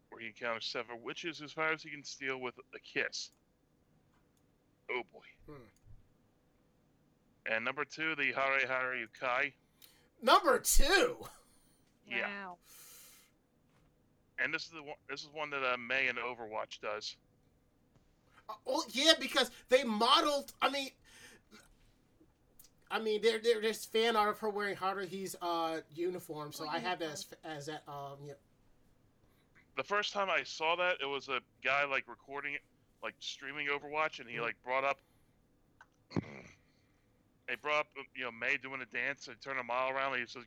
where 0.10 0.22
he 0.22 0.28
encounters 0.28 0.66
seven 0.66 0.98
witches 1.04 1.40
whose 1.40 1.54
powers 1.54 1.82
he 1.84 1.90
can 1.90 2.04
steal 2.04 2.40
with 2.40 2.56
a 2.74 2.80
kiss. 2.80 3.32
Oh 4.92 5.02
boy. 5.12 5.20
Hmm. 5.48 5.62
And 7.52 7.66
number 7.66 7.86
two, 7.86 8.16
the 8.16 8.32
Hare 8.34 8.68
Hare 8.68 8.96
Yukai. 8.96 9.52
Number 10.22 10.60
two. 10.60 11.18
Yeah. 12.08 12.28
Wow. 12.46 12.58
And 14.38 14.54
this 14.54 14.66
is 14.66 14.70
the 14.70 14.84
one 14.84 14.96
this 15.10 15.22
is 15.22 15.30
one 15.34 15.50
that 15.50 15.64
uh, 15.64 15.76
Mei 15.76 16.06
and 16.08 16.20
Overwatch 16.20 16.80
does. 16.80 17.16
Uh, 18.48 18.54
oh 18.68 18.84
yeah, 18.92 19.14
because 19.20 19.50
they 19.70 19.84
modeled. 19.84 20.54
I 20.62 20.70
mean, 20.70 20.90
I 22.92 23.00
mean, 23.00 23.22
there 23.22 23.40
there- 23.40 23.62
there's 23.62 23.86
fan 23.86 24.16
art 24.16 24.30
of 24.30 24.40
her 24.40 24.50
wearing 24.50 24.76
Haruhi's 24.76 25.36
uh 25.42 25.82
uniform, 25.94 26.52
so 26.52 26.66
Oh, 26.66 26.70
I 26.70 26.80
have 26.80 27.00
that 27.00 27.10
as, 27.12 27.28
as 27.44 27.66
that 27.68 27.84
um 27.88 28.18
yeah. 28.28 28.34
The 29.78 29.84
first 29.84 30.14
time 30.14 30.30
I 30.30 30.44
saw 30.44 30.76
that, 30.78 30.98
it 31.02 31.06
was 31.06 31.28
a 31.28 31.40
guy 31.64 31.84
like 31.86 32.08
recording 32.08 32.54
it, 32.54 32.62
like 33.04 33.16
streaming 33.20 33.68
Overwatch, 33.68 34.20
and 34.20 34.30
he 34.30 34.38
Mhm. 34.38 34.42
like 34.42 34.56
brought 34.64 34.84
up. 34.84 35.00
They 37.48 37.54
brought 37.56 37.82
up, 37.82 37.88
you 38.16 38.24
know, 38.24 38.32
Mei 38.32 38.58
doing 38.58 38.82
a 38.82 38.86
dance. 38.88 39.28
and 39.28 39.40
turned 39.40 39.60
a 39.60 39.64
mile 39.64 39.90
around. 39.92 40.14
And 40.14 40.22
he 40.22 40.28
says, 40.28 40.46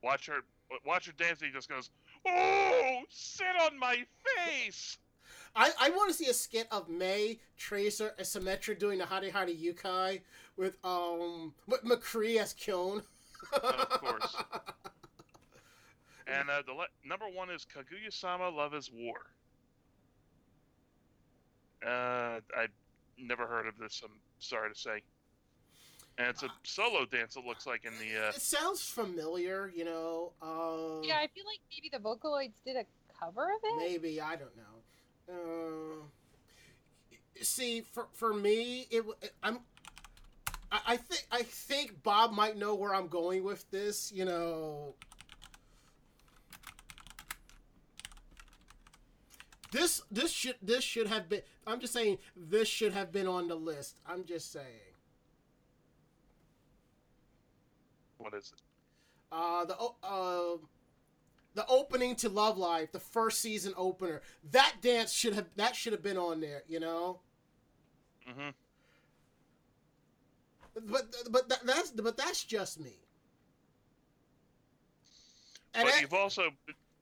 "Watch 0.00 0.26
her, 0.26 0.42
watch 0.84 1.06
her 1.06 1.12
dance." 1.12 1.40
And 1.40 1.48
he 1.48 1.52
just 1.52 1.68
goes, 1.68 1.90
"Oh, 2.24 3.02
sit 3.08 3.56
on 3.60 3.76
my 3.76 4.06
face." 4.36 4.96
I, 5.56 5.70
I 5.80 5.90
want 5.90 6.10
to 6.10 6.14
see 6.16 6.30
a 6.30 6.34
skit 6.34 6.68
of 6.70 6.88
Mei, 6.88 7.40
Tracer, 7.56 8.14
and 8.18 8.26
Symmetra 8.26 8.78
doing 8.78 8.98
the 8.98 9.06
Hare 9.06 9.30
Hare 9.30 9.46
Yukai 9.46 10.20
with 10.56 10.76
um 10.84 11.52
with 11.66 11.82
McCree 11.84 12.36
as 12.40 12.52
Kyon. 12.54 13.02
Of 13.52 13.88
course. 13.90 14.36
And 16.32 16.48
uh, 16.48 16.62
the 16.64 16.72
le- 16.72 16.86
number 17.04 17.24
one 17.26 17.50
is 17.50 17.66
Kaguya-sama: 17.66 18.50
Love 18.50 18.72
Is 18.74 18.88
War. 18.94 19.16
Uh, 21.84 22.38
I 22.56 22.66
never 23.18 23.46
heard 23.48 23.66
of 23.66 23.76
this. 23.78 24.00
I'm 24.04 24.12
sorry 24.38 24.72
to 24.72 24.78
say. 24.78 25.02
And 26.18 26.28
it's 26.28 26.44
a 26.44 26.48
solo 26.62 27.04
dance. 27.06 27.34
It 27.36 27.44
looks 27.44 27.66
like 27.66 27.84
in 27.84 27.92
the. 27.98 28.26
Uh, 28.26 28.28
It 28.28 28.40
sounds 28.42 28.82
familiar, 28.82 29.72
you 29.74 29.84
know. 29.84 30.32
Um, 30.40 31.02
Yeah, 31.02 31.16
I 31.16 31.26
feel 31.34 31.44
like 31.46 31.58
maybe 31.70 31.88
the 31.92 31.98
Vocaloids 31.98 32.62
did 32.64 32.76
a 32.76 32.84
cover 33.18 33.42
of 33.44 33.60
it. 33.64 33.76
Maybe 33.78 34.20
I 34.20 34.36
don't 34.36 34.56
know. 34.56 34.79
Uh, 35.30 36.02
see, 37.42 37.82
for 37.82 38.08
for 38.12 38.34
me, 38.34 38.86
it 38.90 39.04
I'm. 39.42 39.60
I, 40.72 40.80
I 40.88 40.96
think 40.96 41.26
I 41.30 41.42
think 41.42 42.02
Bob 42.02 42.32
might 42.32 42.56
know 42.56 42.74
where 42.74 42.94
I'm 42.94 43.08
going 43.08 43.44
with 43.44 43.70
this. 43.70 44.12
You 44.12 44.24
know. 44.24 44.94
This 49.70 50.02
this 50.10 50.32
should 50.32 50.56
this 50.60 50.82
should 50.82 51.06
have 51.06 51.28
been. 51.28 51.42
I'm 51.66 51.78
just 51.80 51.92
saying 51.92 52.18
this 52.36 52.66
should 52.66 52.92
have 52.92 53.12
been 53.12 53.28
on 53.28 53.46
the 53.46 53.54
list. 53.54 54.00
I'm 54.06 54.24
just 54.24 54.50
saying. 54.52 54.66
what 58.20 58.34
is 58.34 58.52
it? 58.52 58.60
Uh, 59.32 59.64
the 59.64 59.76
o- 59.78 59.96
uh, 60.02 60.66
the 61.54 61.66
opening 61.66 62.14
to 62.16 62.28
Love 62.28 62.56
Live, 62.58 62.92
the 62.92 63.00
first 63.00 63.40
season 63.40 63.72
opener. 63.76 64.22
That 64.52 64.76
dance 64.80 65.12
should 65.12 65.34
have 65.34 65.46
that 65.56 65.74
should 65.76 65.92
have 65.92 66.02
been 66.02 66.16
on 66.18 66.40
there, 66.40 66.62
you 66.68 66.80
know. 66.80 67.20
hmm 68.26 68.50
But 70.74 71.14
but 71.30 71.48
that, 71.48 71.66
that's 71.66 71.90
but 71.90 72.16
that's 72.16 72.44
just 72.44 72.78
me. 72.80 72.96
And 75.74 75.84
But 75.84 75.92
that- 75.92 76.00
you've 76.00 76.14
also 76.14 76.50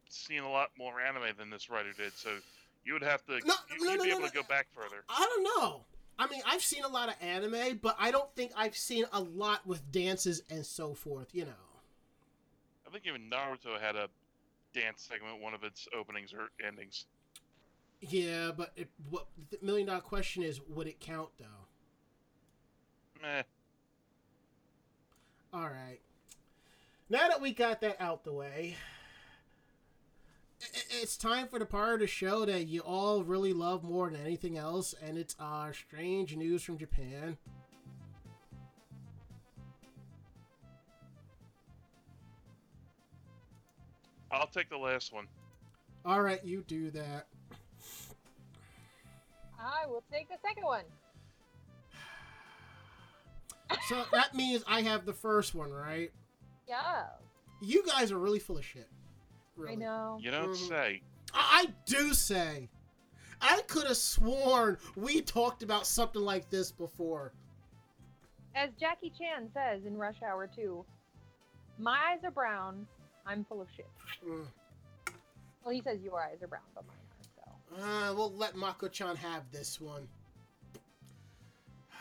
seen 0.09 0.41
a 0.41 0.51
lot 0.51 0.71
more 0.79 1.01
anime 1.01 1.37
than 1.37 1.51
this 1.51 1.69
writer 1.71 1.93
did, 1.93 2.13
so 2.15 2.31
you 2.85 2.93
would 2.95 3.03
have 3.03 3.25
to. 3.27 3.33
No, 3.45 3.55
you, 3.71 3.85
no, 3.85 3.91
you'd 3.93 3.99
no, 3.99 4.05
be 4.05 4.11
no, 4.11 4.17
able 4.17 4.21
no. 4.23 4.29
to 4.29 4.35
go 4.35 4.43
back 4.43 4.67
further. 4.75 5.05
I 5.09 5.19
don't 5.19 5.43
know. 5.63 5.85
I 6.19 6.27
mean, 6.27 6.43
I've 6.47 6.63
seen 6.63 6.83
a 6.83 6.89
lot 6.89 7.09
of 7.09 7.15
anime, 7.21 7.79
but 7.81 7.95
I 7.99 8.11
don't 8.11 8.35
think 8.35 8.53
I've 8.57 8.77
seen 8.77 9.05
a 9.13 9.21
lot 9.21 9.65
with 9.67 9.91
dances 9.93 10.43
and 10.51 10.65
so 10.67 10.95
forth. 10.95 11.35
You 11.35 11.45
know. 11.45 11.53
I 12.87 12.91
think 12.91 13.07
even 13.07 13.29
Naruto 13.31 13.79
had 13.79 13.97
a 13.97 14.09
dance 14.75 15.07
segment, 15.09 15.41
one 15.41 15.55
of 15.55 15.65
its 15.65 15.89
openings 15.97 16.33
or 16.33 16.49
endings. 16.67 17.07
Yeah, 18.01 18.53
but 18.57 18.73
it, 18.77 18.89
what 19.11 19.27
the 19.51 19.59
million 19.63 19.89
dollar 19.89 20.01
question 20.01 20.43
is, 20.43 20.61
would 20.69 20.87
it 20.87 21.01
count 21.01 21.31
though? 21.39 21.47
Meh. 23.21 23.43
All 25.53 25.69
right. 25.69 25.99
Now 27.11 27.29
that 27.29 27.41
we 27.41 27.53
got 27.53 27.81
that 27.81 27.97
out 28.01 28.23
the 28.25 28.33
way, 28.33 28.77
it's 31.01 31.17
time 31.17 31.49
for 31.49 31.59
the 31.59 31.67
part 31.67 31.95
of 31.95 32.01
the 32.01 32.07
show 32.07 32.45
that 32.45 32.67
you 32.67 32.81
all 32.81 33.25
really 33.25 33.53
love 33.53 33.83
more 33.83 34.11
than 34.11 34.21
anything 34.21 34.59
else, 34.59 34.95
and 35.03 35.17
it's 35.17 35.35
our 35.41 35.73
strange 35.73 36.37
news 36.37 36.63
from 36.63 36.79
Japan. 36.79 37.39
I'll 44.31 44.47
take 44.47 44.69
the 44.69 44.77
last 44.79 45.13
one. 45.13 45.27
All 46.05 46.23
right, 46.23 46.45
you 46.45 46.63
do 46.67 46.91
that. 46.93 47.27
I 49.59 49.87
will 49.87 50.03
take 50.13 50.29
the 50.29 50.37
second 50.47 50.65
one. 50.65 50.85
So 53.89 54.05
that 54.13 54.35
means 54.35 54.63
I 54.67 54.83
have 54.83 55.05
the 55.05 55.13
first 55.13 55.55
one, 55.55 55.71
right? 55.71 56.11
Yeah, 56.67 57.07
You 57.61 57.85
guys 57.87 58.13
are 58.13 58.19
really 58.19 58.39
full 58.39 58.57
of 58.59 58.65
shit. 58.65 58.89
Really. 59.57 59.73
I 59.73 59.75
know. 59.75 60.19
You 60.21 60.31
don't 60.31 60.51
Mhm. 60.51 60.69
say. 60.69 61.03
I 61.35 61.63
I 61.63 61.75
do 61.87 62.15
say. 62.15 62.69
I 63.41 63.63
could 63.63 63.87
have 63.87 63.97
sworn 63.97 64.79
we 64.95 65.21
talked 65.23 65.63
about 65.63 65.87
something 65.87 66.23
like 66.23 66.49
this 66.51 66.71
before. 66.71 67.33
As 68.55 68.71
Jackie 68.79 69.11
Chan 69.11 69.51
says 69.53 69.85
in 69.85 69.97
Rush 69.97 70.23
Hour 70.23 70.47
2, 70.47 70.85
my 71.79 71.99
eyes 72.13 72.23
are 72.25 72.31
brown. 72.31 72.87
I'm 73.29 73.45
full 73.45 73.61
of 73.61 73.69
shit. 73.77 73.87
Mm. 74.27 74.47
Well, 75.63 75.75
he 75.75 75.83
says 75.83 76.01
your 76.03 76.19
eyes 76.19 76.43
are 76.43 76.47
brown, 76.47 76.63
but 76.75 76.85
mine 76.87 76.97
aren't. 76.97 78.11
Uh, 78.11 78.15
we'll 78.15 78.33
let 78.33 78.57
Mako-chan 78.57 79.17
have 79.17 79.43
this 79.53 79.81
one. 79.81 80.09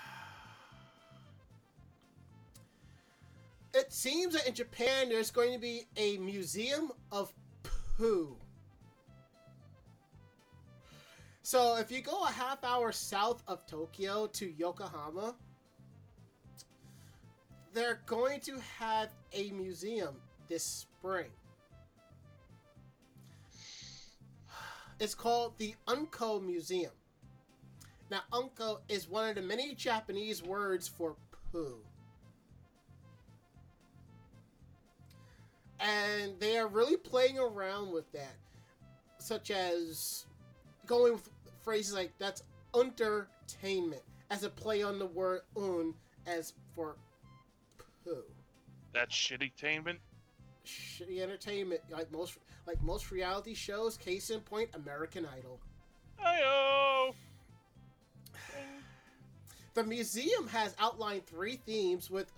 It 3.73 3.93
seems 3.93 4.33
that 4.33 4.47
in 4.47 4.55
Japan 4.55 5.09
there's 5.09 5.29
going 5.29 5.53
to 5.53 5.59
be 5.59 5.85
a 5.97 6.17
museum 6.17 6.91
of 7.11 7.31
poo. 7.97 8.35
So 11.43 11.75
if 11.75 11.91
you 11.91 12.01
go 12.01 12.23
a 12.23 12.31
half 12.31 12.63
hour 12.63 12.91
south 12.91 13.43
of 13.47 13.67
Tokyo 13.67 14.27
to 14.27 14.51
Yokohama, 14.57 15.35
they're 17.73 18.01
going 18.07 18.39
to 18.41 18.57
have 18.79 19.09
a 19.33 19.51
museum 19.51 20.15
this 20.47 20.87
spring. 21.07 21.27
It's 24.99 25.15
called 25.15 25.57
the 25.57 25.75
Unko 25.87 26.43
Museum. 26.43 26.91
Now, 28.09 28.21
Unko 28.33 28.79
is 28.89 29.07
one 29.07 29.29
of 29.29 29.35
the 29.35 29.41
many 29.41 29.73
Japanese 29.75 30.43
words 30.43 30.87
for 30.87 31.15
poo. 31.51 31.77
And 35.79 36.33
they 36.39 36.57
are 36.57 36.67
really 36.67 36.97
playing 36.97 37.37
around 37.37 37.91
with 37.91 38.11
that, 38.11 38.35
such 39.19 39.51
as 39.51 40.25
going 40.87 41.13
with 41.13 41.29
phrases 41.61 41.93
like 41.93 42.11
that's 42.17 42.43
entertainment 42.75 44.01
as 44.31 44.43
a 44.43 44.49
play 44.49 44.81
on 44.83 44.99
the 44.99 45.05
word 45.05 45.41
un 45.55 45.93
as 46.25 46.53
for 46.75 46.97
poo. 48.03 48.23
That's 48.93 49.13
shitty-tainment. 49.13 49.99
Shitty 50.67 51.21
entertainment, 51.21 51.81
like 51.89 52.11
most 52.11 52.37
like 52.65 52.81
most 52.83 53.11
reality 53.11 53.53
shows. 53.53 53.97
Case 53.97 54.29
in 54.29 54.41
point, 54.41 54.69
American 54.73 55.25
Idol. 55.25 55.59
Ayo! 56.23 57.13
The 59.73 59.83
museum 59.83 60.47
has 60.47 60.75
outlined 60.79 61.25
three 61.25 61.57
themes, 61.57 62.09
with 62.09 62.31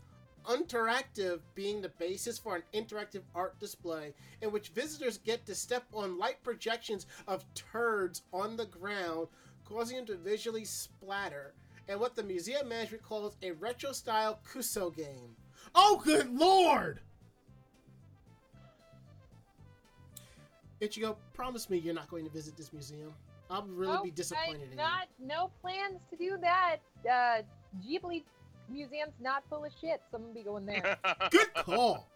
interactive 0.46 1.40
being 1.56 1.82
the 1.82 1.90
basis 1.90 2.38
for 2.38 2.56
an 2.56 2.64
interactive 2.74 3.22
art 3.36 3.60
display 3.60 4.14
in 4.42 4.52
which 4.52 4.70
visitors 4.70 5.18
get 5.18 5.46
to 5.46 5.56
step 5.56 5.86
on 5.94 6.18
light 6.18 6.42
projections 6.44 7.06
of 7.28 7.46
turds 7.54 8.24
on 8.34 8.58
the 8.58 8.66
ground, 8.66 9.28
causing 9.66 9.98
them 9.98 10.06
to 10.06 10.18
visually 10.18 10.66
splatter, 10.66 11.54
and 11.88 12.00
what 12.00 12.16
the 12.16 12.24
museum 12.24 12.68
management 12.68 13.04
calls 13.04 13.38
a 13.42 13.52
retro 13.52 13.92
style 13.92 14.40
Kuso 14.52 14.96
game. 14.96 15.36
Oh, 15.76 16.02
good 16.04 16.30
lord! 16.30 17.00
Ichigo, 20.82 21.16
promise 21.34 21.70
me 21.70 21.78
you're 21.78 21.94
not 21.94 22.10
going 22.10 22.26
to 22.26 22.32
visit 22.32 22.56
this 22.56 22.72
museum. 22.74 23.14
I'll 23.50 23.64
really 23.64 23.98
Oh, 23.98 24.04
be 24.04 24.12
disappointed 24.12 24.68
I 24.70 24.72
in 24.72 24.78
not 24.78 25.08
no 25.20 25.50
plans 25.62 26.02
to 26.12 26.16
do 26.16 26.38
that. 26.42 26.78
Uh, 27.10 27.42
Ghibli 27.86 28.24
museum's 28.70 29.14
not 29.20 29.44
full 29.50 29.66
of 29.66 29.72
shit, 29.82 30.02
so 30.12 30.18
I'm 30.18 30.24
gonna 30.24 30.34
be 30.34 30.44
going 30.44 30.66
there. 30.66 30.98
Good 31.32 31.54
call. 31.56 32.08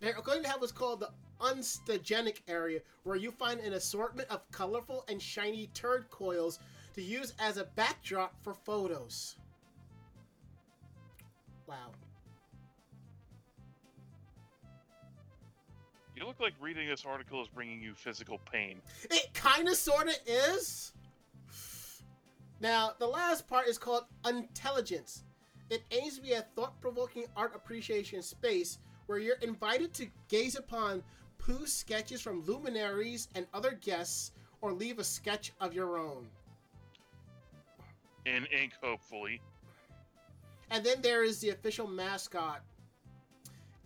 They're 0.00 0.12
going 0.12 0.42
to 0.42 0.48
have 0.48 0.60
what's 0.60 0.72
called 0.72 1.00
the 1.00 1.10
unstagenic 1.40 2.40
area, 2.48 2.80
where 3.04 3.16
you 3.16 3.30
find 3.30 3.60
an 3.60 3.74
assortment 3.74 4.28
of 4.30 4.42
colorful 4.50 5.04
and 5.08 5.20
shiny 5.22 5.68
turd 5.72 6.10
coils 6.10 6.58
to 6.94 7.02
use 7.02 7.32
as 7.38 7.56
a 7.56 7.64
backdrop 7.76 8.34
for 8.42 8.52
photos. 8.52 9.36
Wow. 11.66 11.92
You 16.16 16.26
look 16.26 16.40
like 16.40 16.54
reading 16.58 16.88
this 16.88 17.04
article 17.04 17.42
is 17.42 17.48
bringing 17.48 17.82
you 17.82 17.92
physical 17.94 18.40
pain. 18.50 18.80
It 19.10 19.34
kind 19.34 19.68
of 19.68 19.76
sort 19.76 20.08
of 20.08 20.16
is. 20.26 20.92
Now, 22.58 22.92
the 22.98 23.06
last 23.06 23.46
part 23.46 23.68
is 23.68 23.76
called 23.76 24.04
Intelligence. 24.26 25.24
It 25.68 25.82
aims 25.90 26.16
to 26.16 26.22
be 26.22 26.32
a 26.32 26.46
thought 26.56 26.80
provoking 26.80 27.26
art 27.36 27.52
appreciation 27.54 28.22
space 28.22 28.78
where 29.06 29.18
you're 29.18 29.36
invited 29.42 29.92
to 29.94 30.06
gaze 30.28 30.56
upon 30.56 31.02
poo 31.36 31.66
sketches 31.66 32.22
from 32.22 32.42
luminaries 32.44 33.28
and 33.34 33.46
other 33.52 33.72
guests 33.72 34.32
or 34.62 34.72
leave 34.72 34.98
a 34.98 35.04
sketch 35.04 35.52
of 35.60 35.74
your 35.74 35.98
own. 35.98 36.26
In 38.24 38.46
ink, 38.46 38.72
hopefully. 38.82 39.42
And 40.70 40.82
then 40.82 41.02
there 41.02 41.24
is 41.24 41.40
the 41.40 41.50
official 41.50 41.86
mascot 41.86 42.62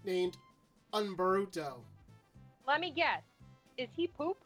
named 0.05 0.37
Unbaruto, 0.95 1.81
Let 2.71 2.81
me 2.81 2.93
guess. 2.93 3.23
Is 3.77 3.89
he 3.97 4.07
poop? 4.07 4.37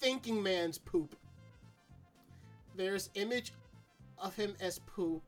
thinking 0.00 0.40
man's 0.42 0.78
poop. 0.78 1.16
There's 2.76 3.10
image 3.14 3.52
of 4.16 4.34
him 4.34 4.54
as 4.60 4.80
poo 4.80 5.20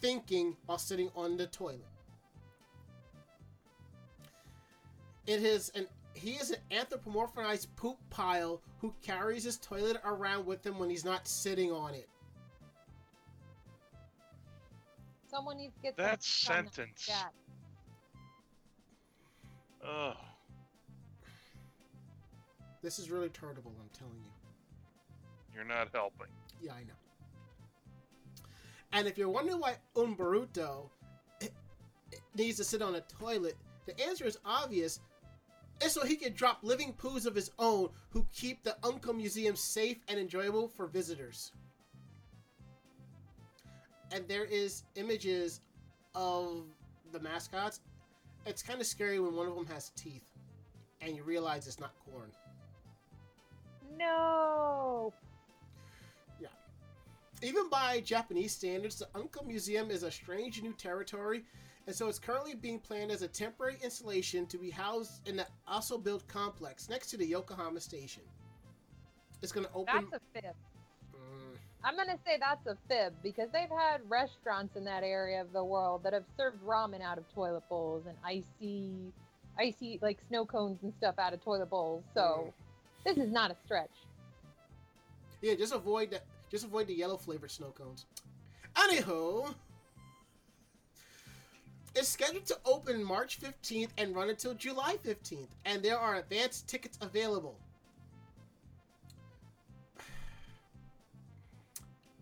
thinking 0.00 0.56
while 0.66 0.78
sitting 0.78 1.10
on 1.14 1.36
the 1.36 1.46
toilet. 1.46 1.86
It 5.26 5.42
is 5.42 5.70
an 5.74 5.86
he 6.14 6.32
is 6.32 6.50
an 6.50 6.58
anthropomorphized 6.70 7.68
poop 7.76 7.98
pile 8.10 8.62
who 8.80 8.94
carries 9.02 9.44
his 9.44 9.58
toilet 9.58 9.98
around 10.04 10.46
with 10.46 10.64
him 10.64 10.78
when 10.78 10.88
he's 10.90 11.04
not 11.04 11.28
sitting 11.28 11.72
on 11.72 11.94
it. 11.94 12.08
Someone 15.26 15.58
needs 15.58 15.74
to 15.74 15.80
get 15.80 15.96
That 15.96 16.22
sentence. 16.22 17.06
that. 17.06 17.32
Ugh. 19.86 20.16
This 22.82 22.98
is 22.98 23.10
really 23.10 23.28
turnable, 23.28 23.72
I'm 23.80 23.90
telling 23.96 24.18
you. 24.24 24.32
You're 25.54 25.64
not 25.64 25.88
helping. 25.92 26.26
Yeah, 26.60 26.72
I 26.72 26.82
know. 26.82 26.94
And 28.92 29.06
if 29.06 29.16
you're 29.16 29.28
wondering 29.28 29.60
why 29.60 29.76
Umbaruto 29.96 30.90
needs 32.34 32.56
to 32.58 32.64
sit 32.64 32.82
on 32.82 32.96
a 32.96 33.00
toilet, 33.02 33.56
the 33.86 33.98
answer 34.06 34.26
is 34.26 34.38
obvious. 34.44 35.00
It's 35.80 35.94
so 35.94 36.04
he 36.04 36.16
can 36.16 36.34
drop 36.34 36.58
living 36.62 36.92
poos 36.92 37.26
of 37.26 37.34
his 37.34 37.50
own 37.58 37.88
who 38.10 38.26
keep 38.32 38.62
the 38.62 38.76
Unko 38.82 39.16
Museum 39.16 39.56
safe 39.56 39.98
and 40.08 40.18
enjoyable 40.18 40.68
for 40.68 40.86
visitors. 40.86 41.52
And 44.12 44.28
there 44.28 44.44
is 44.44 44.82
images 44.96 45.60
of 46.14 46.64
the 47.12 47.20
mascots. 47.20 47.80
It's 48.44 48.62
kind 48.62 48.80
of 48.80 48.86
scary 48.86 49.20
when 49.20 49.34
one 49.34 49.46
of 49.46 49.54
them 49.54 49.66
has 49.66 49.90
teeth 49.90 50.26
and 51.00 51.16
you 51.16 51.22
realize 51.22 51.66
it's 51.66 51.80
not 51.80 51.94
corn. 52.10 52.30
No. 53.98 55.12
Yeah. 56.40 56.48
Even 57.42 57.68
by 57.68 58.00
Japanese 58.00 58.52
standards, 58.52 58.98
the 58.98 59.06
Unko 59.14 59.46
Museum 59.46 59.90
is 59.90 60.02
a 60.02 60.10
strange 60.10 60.62
new 60.62 60.72
territory, 60.72 61.44
and 61.86 61.94
so 61.94 62.08
it's 62.08 62.18
currently 62.18 62.54
being 62.54 62.78
planned 62.78 63.10
as 63.10 63.22
a 63.22 63.28
temporary 63.28 63.76
installation 63.82 64.46
to 64.46 64.58
be 64.58 64.70
housed 64.70 65.26
in 65.28 65.36
the 65.36 65.46
also 65.66 65.98
built 65.98 66.26
complex 66.28 66.88
next 66.88 67.10
to 67.10 67.16
the 67.16 67.26
Yokohama 67.26 67.80
station. 67.80 68.22
It's 69.42 69.52
going 69.52 69.66
to 69.66 69.72
open. 69.74 70.06
That's 70.10 70.22
a 70.22 70.40
fib. 70.40 70.54
Mm, 71.14 71.56
I'm 71.84 71.96
gonna 71.96 72.18
say 72.24 72.38
that's 72.38 72.66
a 72.66 72.76
fib 72.88 73.12
because 73.22 73.48
they've 73.52 73.68
had 73.68 74.00
restaurants 74.08 74.76
in 74.76 74.84
that 74.84 75.02
area 75.02 75.40
of 75.40 75.52
the 75.52 75.64
world 75.64 76.04
that 76.04 76.12
have 76.12 76.24
served 76.36 76.62
ramen 76.64 77.02
out 77.02 77.18
of 77.18 77.24
toilet 77.34 77.64
bowls 77.68 78.04
and 78.06 78.16
icy, 78.24 79.12
icy 79.58 79.98
like 80.00 80.18
snow 80.28 80.46
cones 80.46 80.78
and 80.82 80.92
stuff 80.98 81.16
out 81.18 81.34
of 81.34 81.42
toilet 81.42 81.70
bowls. 81.70 82.04
So 82.14 82.52
this 83.04 83.16
is 83.16 83.30
not 83.30 83.50
a 83.50 83.56
stretch. 83.64 83.90
yeah, 85.40 85.54
just 85.54 85.74
avoid 85.74 86.10
that. 86.10 86.24
Just 86.50 86.64
avoid 86.64 86.86
the 86.86 86.94
yellow 86.94 87.16
flavored 87.16 87.50
snow 87.50 87.72
cones. 87.76 88.04
Anywho, 88.74 89.54
it's 91.94 92.08
scheduled 92.08 92.46
to 92.46 92.58
open 92.64 93.02
March 93.02 93.40
15th 93.40 93.90
and 93.98 94.14
run 94.14 94.30
until 94.30 94.54
July 94.54 94.96
15th, 95.04 95.48
and 95.64 95.82
there 95.82 95.98
are 95.98 96.16
advanced 96.16 96.68
tickets 96.68 96.98
available. 97.00 97.56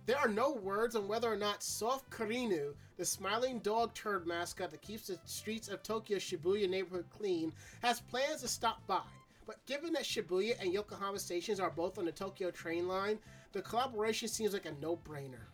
There 0.07 0.19
are 0.19 0.29
no 0.29 0.53
words 0.53 0.97
on 0.97 1.07
whether 1.07 1.33
or 1.33 1.37
not 1.37 1.63
Soft 1.63 2.11
Karinu, 2.11 2.75
the 2.97 3.05
smiling 3.05 3.61
dog 3.61 3.95
turd 3.95 4.27
mascot 4.27 4.73
that 4.73 4.83
keeps 4.83 5.07
the 5.07 5.19
streets 5.25 5.69
of 5.69 5.85
Tokyo's 5.85 6.23
Shibuya 6.23 6.69
neighborhood 6.69 7.07
clean, 7.17 7.53
has 7.83 8.01
plans 8.01 8.41
to 8.41 8.49
stop 8.49 8.85
by. 8.89 9.03
But 9.51 9.67
given 9.67 9.93
that 9.95 10.05
Shibuya 10.05 10.63
and 10.63 10.73
Yokohama 10.73 11.19
stations 11.19 11.59
are 11.59 11.71
both 11.71 11.99
on 11.99 12.05
the 12.05 12.13
Tokyo 12.13 12.53
train 12.53 12.87
line, 12.87 13.19
the 13.51 13.61
collaboration 13.61 14.29
seems 14.29 14.53
like 14.53 14.65
a 14.65 14.71
no 14.81 14.97
brainer. 14.97 15.49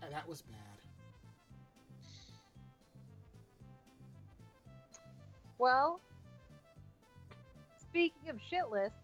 And 0.00 0.10
that 0.14 0.26
was 0.26 0.40
bad. 0.40 0.56
Well, 5.58 6.00
speaking 7.78 8.30
of 8.30 8.36
shit 8.48 8.70
lists, 8.70 8.96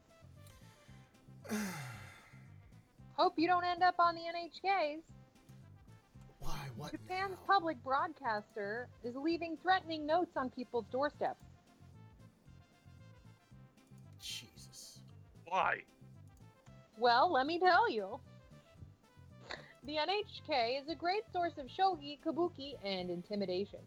hope 3.12 3.34
you 3.36 3.46
don't 3.46 3.64
end 3.64 3.82
up 3.82 3.96
on 3.98 4.14
the 4.14 4.22
NHKs. 4.22 5.02
Why? 6.40 6.68
What? 6.78 6.92
Japan's 6.92 7.32
now? 7.32 7.52
public 7.54 7.76
broadcaster 7.84 8.88
is 9.04 9.14
leaving 9.16 9.58
threatening 9.62 10.06
notes 10.06 10.34
on 10.34 10.48
people's 10.48 10.86
doorsteps. 10.90 11.44
Why? 15.55 15.76
Well, 16.98 17.32
let 17.32 17.47
me 17.47 17.60
tell 17.60 17.89
you. 17.89 18.18
The 19.86 19.93
NHK 19.93 20.82
is 20.82 20.89
a 20.90 20.97
great 20.97 21.22
source 21.32 21.52
of 21.59 21.66
shogi, 21.66 22.18
kabuki, 22.26 22.72
and 22.85 23.09
intimidation. 23.09 23.78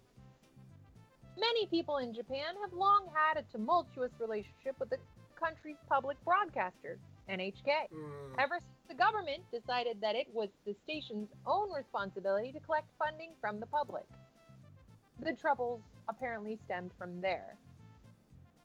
Many 1.37 1.65
people 1.65 1.97
in 1.97 2.13
Japan 2.13 2.55
have 2.61 2.71
long 2.71 3.09
had 3.13 3.37
a 3.37 3.43
tumultuous 3.51 4.11
relationship 4.17 4.79
with 4.79 4.91
the 4.91 4.97
country's 5.37 5.75
public 5.89 6.15
broadcaster, 6.23 6.99
NHK. 7.29 7.91
Mm. 7.93 8.39
Ever 8.39 8.59
since 8.59 8.87
the 8.87 8.95
government 8.95 9.43
decided 9.51 9.99
that 9.99 10.15
it 10.15 10.27
was 10.33 10.47
the 10.65 10.73
station's 10.85 11.27
own 11.45 11.73
responsibility 11.73 12.53
to 12.53 12.61
collect 12.61 12.87
funding 12.97 13.31
from 13.41 13.59
the 13.59 13.65
public. 13.65 14.05
The 15.21 15.33
troubles 15.33 15.81
apparently 16.07 16.57
stemmed 16.63 16.91
from 16.97 17.19
there. 17.19 17.57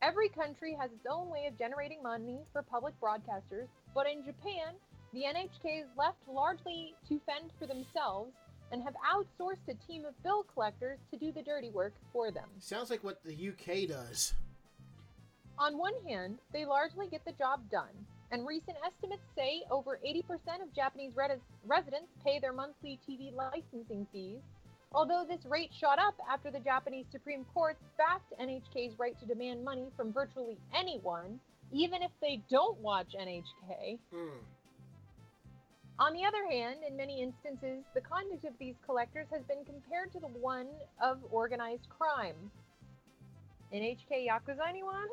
Every 0.03 0.29
country 0.31 0.77
has 0.81 0.91
its 0.91 1.07
own 1.09 1.31
way 1.31 1.47
of 1.47 1.57
generating 1.57 2.03
money 2.03 2.41
for 2.53 2.63
public 2.63 2.93
broadcasters, 3.01 3.69
but 3.95 4.09
in 4.11 4.25
Japan, 4.25 4.75
the 5.13 5.21
NHK 5.21 5.83
is 5.83 5.87
left 5.97 6.19
largely 6.29 6.95
to 7.09 7.21
fend 7.25 7.53
for 7.57 7.69
themselves 7.69 8.33
and 8.73 8.83
have 8.83 8.95
outsourced 9.07 9.69
a 9.69 9.75
team 9.87 10.05
of 10.05 10.21
bill 10.25 10.45
collectors 10.53 10.99
to 11.13 11.17
do 11.17 11.31
the 11.31 11.43
dirty 11.43 11.71
work 11.71 11.95
for 12.13 12.33
them. 12.33 12.49
Sounds 12.59 12.91
like 12.91 13.05
what 13.05 13.23
the 13.23 13.51
UK 13.51 13.89
does. 13.89 14.35
On 15.57 15.79
one 15.79 15.95
hand, 16.05 16.39
they 16.53 16.65
largely 16.65 17.07
get 17.07 17.25
the 17.25 17.33
job 17.33 17.61
done, 17.71 17.95
and 18.33 18.45
recent 18.45 18.77
estimates 18.85 19.23
say 19.37 19.63
over 19.71 20.01
80% 20.05 20.63
of 20.63 20.75
Japanese 20.75 21.13
res- 21.15 21.39
residents 21.65 22.11
pay 22.25 22.41
their 22.41 22.53
monthly 22.53 22.99
TV 23.09 23.33
licensing 23.33 24.07
fees. 24.13 24.41
Although 24.95 25.25
this 25.29 25.45
rate 25.47 25.71
shot 25.79 25.99
up 25.99 26.15
after 26.31 26.51
the 26.51 26.61
Japanese 26.61 27.07
Supreme 27.11 27.45
Court 27.55 27.77
backed 27.97 28.33
NHK's 28.41 28.99
right 28.99 29.19
to 29.21 29.27
demand 29.27 29.65
money 29.65 29.87
from 29.97 30.13
virtually 30.13 30.59
anyone, 30.75 31.41
even 31.73 32.03
if 32.03 32.11
they 32.21 32.43
don't 32.51 32.79
watch 32.79 33.15
NHK. 33.19 33.99
Mm. 34.15 34.39
On 35.99 36.13
the 36.13 36.25
other 36.25 36.47
hand, 36.51 36.81
in 36.87 36.97
many 36.97 37.23
instances, 37.23 37.85
the 37.95 38.01
conduct 38.01 38.45
of 38.45 38.53
these 38.59 38.75
collectors 38.85 39.27
has 39.33 39.43
been 39.45 39.65
compared 39.65 40.13
to 40.13 40.21
the 40.21 40.27
one 40.27 40.67
of 41.03 41.19
organized 41.31 41.89
crime. 41.89 42.35
NHK 43.73 44.27
Yakuza 44.29 44.69
anyone? 44.69 45.09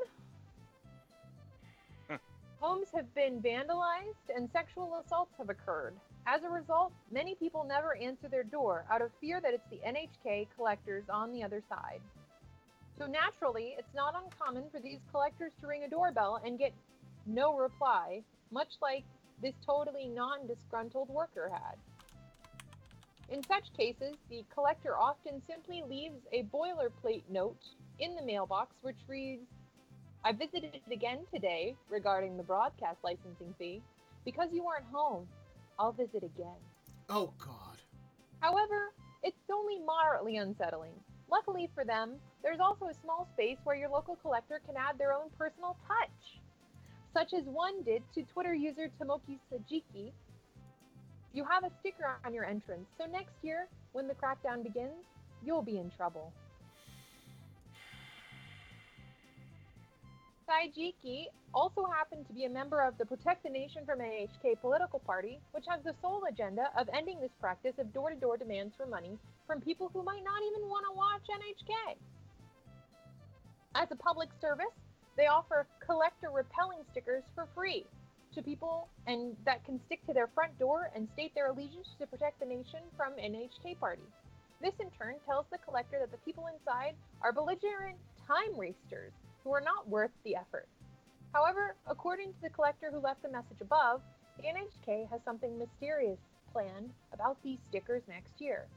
Homes 2.59 2.87
have 2.93 3.13
been 3.15 3.41
vandalized 3.41 4.35
and 4.35 4.49
sexual 4.51 5.01
assaults 5.05 5.33
have 5.37 5.49
occurred. 5.49 5.93
As 6.31 6.43
a 6.43 6.49
result, 6.49 6.93
many 7.11 7.33
people 7.33 7.65
never 7.67 7.97
answer 7.97 8.27
their 8.27 8.43
door 8.43 8.85
out 8.91 9.01
of 9.01 9.09
fear 9.19 9.41
that 9.41 9.51
it's 9.51 9.67
the 9.71 9.79
NHK 9.83 10.45
collectors 10.55 11.05
on 11.09 11.31
the 11.31 11.41
other 11.41 11.63
side. 11.67 12.01
So 12.99 13.07
naturally, 13.07 13.73
it's 13.79 13.95
not 13.95 14.13
uncommon 14.13 14.65
for 14.71 14.79
these 14.79 14.99
collectors 15.09 15.53
to 15.59 15.65
ring 15.65 15.85
a 15.85 15.89
doorbell 15.89 16.39
and 16.45 16.59
get 16.59 16.71
no 17.25 17.57
reply, 17.57 18.21
much 18.51 18.67
like 18.79 19.05
this 19.41 19.55
totally 19.65 20.07
non 20.07 20.45
disgruntled 20.45 21.09
worker 21.09 21.49
had. 21.51 21.77
In 23.35 23.41
such 23.41 23.73
cases, 23.75 24.13
the 24.29 24.45
collector 24.53 24.99
often 24.99 25.41
simply 25.49 25.83
leaves 25.89 26.21
a 26.31 26.43
boilerplate 26.55 27.23
note 27.27 27.63
in 27.97 28.15
the 28.15 28.21
mailbox 28.21 28.75
which 28.83 28.97
reads, 29.07 29.47
I 30.23 30.33
visited 30.33 30.75
it 30.75 30.93
again 30.93 31.21
today 31.33 31.75
regarding 31.89 32.37
the 32.37 32.43
broadcast 32.43 32.99
licensing 33.03 33.55
fee. 33.57 33.81
Because 34.25 34.49
you 34.51 34.63
weren't 34.63 34.85
home, 34.91 35.27
I'll 35.79 35.93
visit 35.93 36.23
again. 36.23 36.59
Oh 37.07 37.33
God. 37.39 37.77
However, 38.41 38.91
it's 39.23 39.37
only 39.51 39.79
moderately 39.79 40.37
unsettling. 40.37 40.93
Luckily 41.31 41.69
for 41.73 41.85
them, 41.85 42.15
there's 42.43 42.59
also 42.59 42.85
a 42.85 42.93
small 43.01 43.27
space 43.33 43.57
where 43.63 43.75
your 43.75 43.89
local 43.89 44.17
collector 44.17 44.61
can 44.65 44.75
add 44.77 44.97
their 44.97 45.13
own 45.13 45.29
personal 45.37 45.77
touch, 45.87 46.41
such 47.13 47.33
as 47.33 47.45
one 47.45 47.81
did 47.83 48.03
to 48.13 48.23
Twitter 48.23 48.53
user 48.53 48.89
Tomoki 48.99 49.39
Sajiki. 49.51 50.11
You 51.33 51.45
have 51.45 51.63
a 51.63 51.71
sticker 51.79 52.17
on 52.25 52.33
your 52.33 52.45
entrance, 52.45 52.87
so 52.97 53.05
next 53.05 53.35
year, 53.41 53.67
when 53.93 54.07
the 54.07 54.15
crackdown 54.15 54.63
begins, 54.63 55.05
you'll 55.45 55.61
be 55.61 55.77
in 55.77 55.91
trouble. 55.91 56.33
Saijiki 60.49 61.27
also 61.53 61.85
happened 61.85 62.25
to 62.25 62.33
be 62.33 62.45
a 62.45 62.49
member 62.49 62.81
of 62.81 62.97
the 62.97 63.05
Protect 63.05 63.43
the 63.43 63.49
Nation 63.49 63.85
from 63.85 63.99
NHK 63.99 64.59
political 64.61 64.97
party, 64.97 65.39
which 65.51 65.65
has 65.69 65.83
the 65.83 65.93
sole 66.01 66.23
agenda 66.27 66.71
of 66.75 66.89
ending 66.91 67.19
this 67.21 67.35
practice 67.39 67.77
of 67.77 67.93
door 67.93 68.09
to 68.09 68.15
door 68.15 68.35
demands 68.35 68.73
for 68.75 68.87
money 68.87 69.19
from 69.45 69.61
people 69.61 69.91
who 69.93 70.01
might 70.01 70.23
not 70.23 70.41
even 70.41 70.67
want 70.67 70.85
to 70.89 70.97
watch 70.97 71.21
NHK. 71.29 71.97
As 73.75 73.91
a 73.91 73.95
public 73.95 74.29
service, 74.41 74.73
they 75.17 75.27
offer 75.27 75.67
collector 75.85 76.31
repelling 76.33 76.79
stickers 76.91 77.23
for 77.35 77.47
free 77.53 77.85
to 78.33 78.41
people 78.41 78.87
and 79.05 79.35
that 79.45 79.63
can 79.65 79.79
stick 79.85 80.03
to 80.07 80.13
their 80.13 80.29
front 80.33 80.57
door 80.57 80.89
and 80.95 81.07
state 81.13 81.33
their 81.35 81.49
allegiance 81.49 81.89
to 81.99 82.07
protect 82.07 82.39
the 82.39 82.45
nation 82.45 82.81
from 82.97 83.13
NHK 83.13 83.77
party. 83.79 84.07
This 84.61 84.73
in 84.79 84.89
turn 84.97 85.15
tells 85.27 85.45
the 85.51 85.59
collector 85.59 85.97
that 85.99 86.11
the 86.11 86.25
people 86.25 86.45
inside 86.47 86.95
are 87.21 87.31
belligerent 87.31 87.97
time 88.27 88.57
wasters 88.57 89.13
who 89.43 89.53
are 89.53 89.61
not 89.61 89.87
worth 89.87 90.11
the 90.23 90.35
effort. 90.35 90.67
However, 91.33 91.75
according 91.87 92.33
to 92.33 92.41
the 92.41 92.49
collector 92.49 92.89
who 92.91 92.99
left 92.99 93.21
the 93.21 93.29
message 93.29 93.61
above, 93.61 94.01
the 94.37 94.43
NHK 94.43 95.09
has 95.09 95.21
something 95.23 95.57
mysterious 95.57 96.19
planned 96.51 96.91
about 97.13 97.37
these 97.43 97.59
stickers 97.69 98.03
next 98.07 98.39
year. 98.39 98.67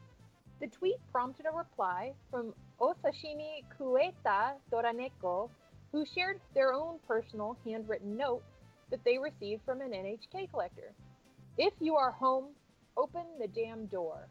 The 0.61 0.67
tweet 0.69 0.99
prompted 1.11 1.47
a 1.47 1.57
reply 1.57 2.13
from 2.31 2.55
Osashimi 2.81 3.65
Kueta 3.79 4.55
Doraneko, 4.71 5.49
who 5.91 6.05
shared 6.05 6.41
their 6.55 6.73
own 6.73 6.99
personal 7.07 7.57
handwritten 7.65 8.17
note 8.17 8.43
that 8.91 9.03
they 9.05 9.19
received 9.19 9.63
from 9.65 9.81
an 9.81 9.91
NHK 9.91 10.51
collector. 10.51 10.93
If 11.59 11.73
you 11.81 11.97
are 11.97 12.11
home, 12.11 12.49
open 12.97 13.25
the 13.41 13.49
damn 13.49 13.87
door. 13.87 14.29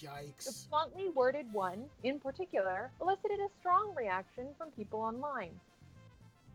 The 0.00 0.06
Yikes. 0.06 0.68
bluntly 0.68 1.08
worded 1.10 1.52
one, 1.52 1.84
in 2.04 2.20
particular, 2.20 2.90
elicited 3.00 3.40
a 3.40 3.48
strong 3.58 3.94
reaction 3.96 4.48
from 4.56 4.70
people 4.70 5.00
online. 5.00 5.58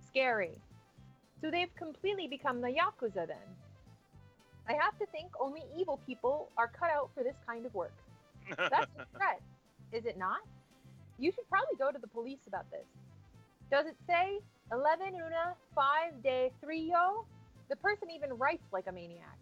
Scary. 0.08 0.58
So 1.42 1.52
they've 1.52 1.74
completely 1.76 2.28
become 2.28 2.62
the 2.62 2.70
Yakuza 2.70 3.28
then. 3.28 3.50
I 4.68 4.74
have 4.74 4.98
to 5.00 5.06
think 5.08 5.28
only 5.42 5.62
evil 5.78 6.00
people 6.06 6.50
are 6.58 6.70
cut 6.70 6.90
out 6.90 7.10
for 7.14 7.24
this 7.24 7.36
kind 7.46 7.66
of 7.66 7.74
work. 7.74 7.94
That's 8.58 8.92
a 9.00 9.06
threat, 9.18 9.42
is 9.92 10.06
it 10.06 10.18
not? 10.18 10.40
You 11.20 11.32
should 11.32 11.50
probably 11.50 11.76
go 11.78 11.92
to 11.92 12.00
the 12.00 12.08
police 12.08 12.48
about 12.48 12.70
this. 12.72 12.86
Does 13.70 13.88
it 13.88 13.98
say 14.08 14.40
11 14.72 15.16
una 15.16 15.56
5 15.76 16.24
de 16.24 16.50
3 16.62 16.92
yo? 16.92 17.26
The 17.70 17.76
person 17.76 18.10
even 18.10 18.38
writes 18.38 18.64
like 18.72 18.88
a 18.88 18.92
maniac. 18.92 19.38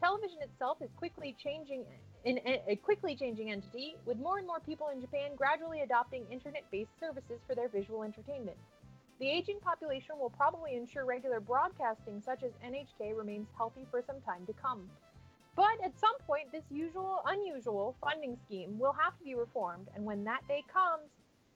Television 0.00 0.38
itself 0.42 0.78
is 0.82 0.90
quickly 0.96 1.34
changing 1.42 1.84
in 2.26 2.40
a 2.44 2.74
quickly 2.82 3.14
changing 3.14 3.52
entity, 3.52 3.94
with 4.04 4.18
more 4.18 4.38
and 4.38 4.46
more 4.48 4.58
people 4.58 4.88
in 4.92 5.00
Japan 5.00 5.30
gradually 5.36 5.82
adopting 5.82 6.26
internet-based 6.28 6.90
services 6.98 7.38
for 7.46 7.54
their 7.54 7.68
visual 7.68 8.02
entertainment. 8.02 8.56
The 9.20 9.30
aging 9.30 9.60
population 9.60 10.18
will 10.18 10.30
probably 10.30 10.74
ensure 10.74 11.04
regular 11.04 11.38
broadcasting 11.38 12.20
such 12.26 12.42
as 12.42 12.50
NHK 12.66 13.16
remains 13.16 13.46
healthy 13.56 13.86
for 13.92 14.02
some 14.04 14.20
time 14.22 14.44
to 14.46 14.52
come. 14.54 14.90
But 15.54 15.78
at 15.84 15.98
some 16.00 16.18
point, 16.26 16.50
this 16.50 16.64
usual, 16.68 17.20
unusual 17.26 17.94
funding 18.02 18.36
scheme 18.44 18.76
will 18.76 18.92
have 19.00 19.16
to 19.18 19.24
be 19.24 19.36
reformed, 19.36 19.86
and 19.94 20.04
when 20.04 20.24
that 20.24 20.46
day 20.48 20.64
comes, 20.70 21.08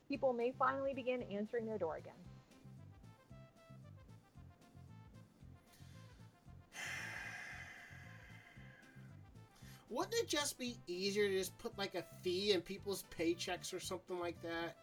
people 0.08 0.32
may 0.32 0.54
finally 0.56 0.94
begin 0.94 1.24
answering 1.32 1.66
their 1.66 1.78
door 1.78 1.96
again. 1.96 2.14
Wouldn't 9.90 10.14
it 10.14 10.28
just 10.28 10.58
be 10.58 10.78
easier 10.86 11.28
to 11.28 11.36
just 11.38 11.56
put 11.58 11.76
like 11.76 11.94
a 11.94 12.04
fee 12.22 12.52
in 12.52 12.60
people's 12.62 13.04
paychecks 13.16 13.74
or 13.74 13.80
something 13.80 14.18
like 14.18 14.40
that? 14.42 14.76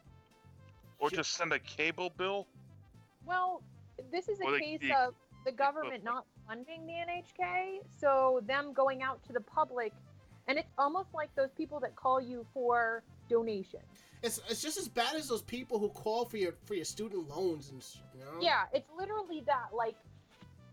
or 0.99 1.11
just 1.11 1.34
send 1.34 1.53
a 1.53 1.59
cable 1.59 2.11
bill. 2.17 2.47
Well, 3.23 3.61
this 4.11 4.27
is 4.29 4.39
a 4.41 4.45
Or 4.45 4.51
the- 4.53 4.59
case 4.59 4.79
the- 4.81 4.95
of 4.99 5.15
the 5.45 5.51
government 5.51 6.03
not 6.03 6.25
funding 6.47 6.88
the 6.88 6.93
NHK, 6.93 7.81
so 7.99 8.41
them 8.47 8.73
going 8.73 9.03
out 9.03 9.21
to 9.25 9.34
the 9.34 9.41
public, 9.41 9.93
and 10.47 10.57
it's 10.57 10.71
almost 10.77 11.13
like 11.13 11.34
those 11.35 11.51
people 11.51 11.79
that 11.81 11.95
call 11.95 12.19
you 12.19 12.45
for 12.53 13.03
donations. 13.29 13.84
It's, 14.23 14.39
it's 14.49 14.61
just 14.61 14.79
as 14.79 14.88
bad 14.89 15.15
as 15.15 15.27
those 15.27 15.43
people 15.43 15.77
who 15.77 15.89
call 15.89 16.25
for 16.25 16.38
your 16.38 16.53
for 16.65 16.73
your 16.73 16.85
student 16.85 17.29
loans 17.29 17.69
and 17.69 17.85
you 18.15 18.25
know. 18.25 18.39
Yeah, 18.41 18.65
it's 18.73 18.89
literally 18.97 19.41
that. 19.41 19.75
Like, 19.75 19.95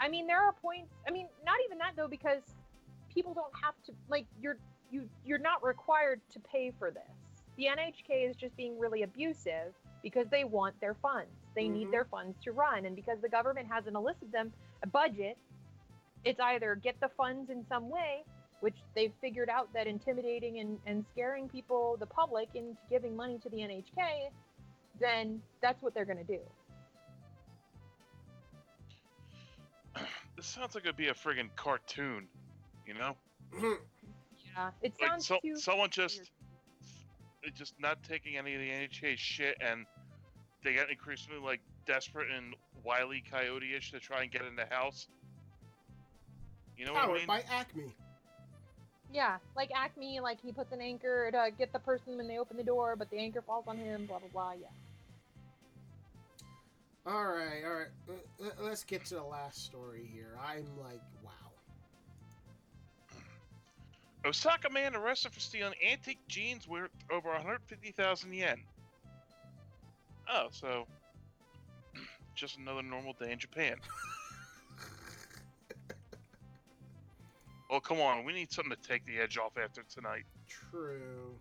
I 0.00 0.08
mean, 0.08 0.26
there 0.26 0.40
are 0.40 0.52
points. 0.54 0.94
I 1.06 1.10
mean, 1.10 1.28
not 1.44 1.58
even 1.66 1.76
that 1.78 1.96
though, 1.96 2.08
because 2.08 2.42
people 3.14 3.34
don't 3.34 3.52
have 3.62 3.74
to. 3.86 3.92
Like, 4.08 4.26
you're 4.40 4.58
you 4.90 5.08
you're 5.24 5.38
not 5.38 5.64
required 5.64 6.20
to 6.32 6.40
pay 6.40 6.72
for 6.78 6.90
this. 6.90 7.02
The 7.56 7.66
NHK 7.66 8.28
is 8.30 8.36
just 8.36 8.56
being 8.56 8.78
really 8.78 9.02
abusive 9.02 9.72
because 10.02 10.26
they 10.30 10.44
want 10.44 10.78
their 10.80 10.94
funds. 10.94 11.30
They 11.54 11.68
need 11.68 11.88
Mhm. 11.88 11.92
their 11.92 12.04
funds 12.04 12.36
to 12.42 12.52
run, 12.52 12.84
and 12.84 12.96
because 12.96 13.20
the 13.20 13.28
government 13.28 13.68
hasn't 13.68 13.94
elicited 13.96 14.32
them 14.32 14.52
a 14.82 14.86
budget, 14.86 15.38
it's 16.24 16.40
either 16.40 16.74
get 16.74 16.98
the 17.00 17.08
funds 17.10 17.48
in 17.50 17.64
some 17.68 17.88
way, 17.88 18.24
which 18.60 18.76
they've 18.94 19.14
figured 19.20 19.48
out 19.48 19.72
that 19.72 19.86
intimidating 19.86 20.58
and, 20.58 20.80
and 20.84 21.06
scaring 21.12 21.48
people, 21.48 21.96
the 21.98 22.06
public, 22.06 22.48
into 22.54 22.76
giving 22.90 23.14
money 23.16 23.38
to 23.38 23.48
the 23.50 23.58
NHK, 23.58 24.30
then 24.98 25.40
that's 25.60 25.80
what 25.82 25.94
they're 25.94 26.04
going 26.04 26.18
to 26.18 26.24
do. 26.24 26.40
this 30.36 30.46
sounds 30.46 30.74
like 30.74 30.84
it'd 30.84 30.96
be 30.96 31.08
a 31.08 31.14
friggin' 31.14 31.48
cartoon, 31.56 32.28
you 32.86 32.94
know? 32.94 33.16
Yeah, 34.56 34.70
it 34.82 34.92
Like 35.00 35.10
sounds 35.10 35.26
so, 35.26 35.38
too. 35.42 35.56
someone 35.56 35.90
just, 35.90 36.30
it 37.42 37.54
just 37.54 37.74
not 37.80 38.02
taking 38.02 38.36
any 38.36 38.54
of 38.54 38.60
the 38.60 38.68
NHA 38.68 39.16
shit, 39.18 39.56
and 39.60 39.84
they 40.62 40.74
get 40.74 40.90
increasingly 40.90 41.40
like 41.40 41.60
desperate 41.86 42.30
and 42.30 42.54
wily 42.84 43.22
coyote-ish 43.30 43.90
to 43.92 44.00
try 44.00 44.22
and 44.22 44.30
get 44.30 44.42
in 44.42 44.56
the 44.56 44.66
house. 44.66 45.08
You 46.76 46.86
know 46.86 46.92
what 46.94 47.10
I 47.10 47.12
mean? 47.12 47.26
by 47.26 47.42
Acme. 47.50 47.94
Yeah, 49.12 49.36
like 49.56 49.70
Acme, 49.74 50.20
like 50.20 50.40
he 50.40 50.50
puts 50.52 50.72
an 50.72 50.80
anchor 50.80 51.30
to 51.30 51.50
get 51.56 51.72
the 51.72 51.78
person 51.78 52.16
when 52.16 52.26
they 52.26 52.38
open 52.38 52.56
the 52.56 52.64
door, 52.64 52.96
but 52.96 53.10
the 53.10 53.18
anchor 53.18 53.42
falls 53.42 53.64
on 53.68 53.76
him. 53.76 54.06
Blah 54.06 54.18
blah 54.18 54.28
blah. 54.32 54.52
Yeah. 54.60 54.66
All 57.06 57.26
right, 57.26 57.62
all 57.64 57.74
right. 57.74 57.88
Let's 58.58 58.82
get 58.82 59.04
to 59.06 59.14
the 59.16 59.22
last 59.22 59.62
story 59.64 60.08
here. 60.12 60.38
I'm 60.42 60.66
like, 60.82 61.02
wow. 61.22 61.43
Osaka 64.24 64.70
man 64.70 64.94
arrested 64.94 65.32
for 65.32 65.40
stealing 65.40 65.74
antique 65.86 66.20
jeans 66.28 66.66
worth 66.66 66.90
over 67.10 67.28
150,000 67.30 68.32
yen. 68.32 68.56
Oh, 70.28 70.48
so 70.50 70.86
just 72.34 72.58
another 72.58 72.82
normal 72.82 73.12
day 73.12 73.32
in 73.32 73.38
Japan. 73.38 73.76
Oh, 77.70 77.80
come 77.80 78.00
on. 78.00 78.24
We 78.24 78.32
need 78.32 78.52
something 78.52 78.76
to 78.76 78.88
take 78.88 79.04
the 79.04 79.18
edge 79.18 79.36
off 79.36 79.58
after 79.60 79.82
tonight. 79.92 80.22
True. 80.48 81.34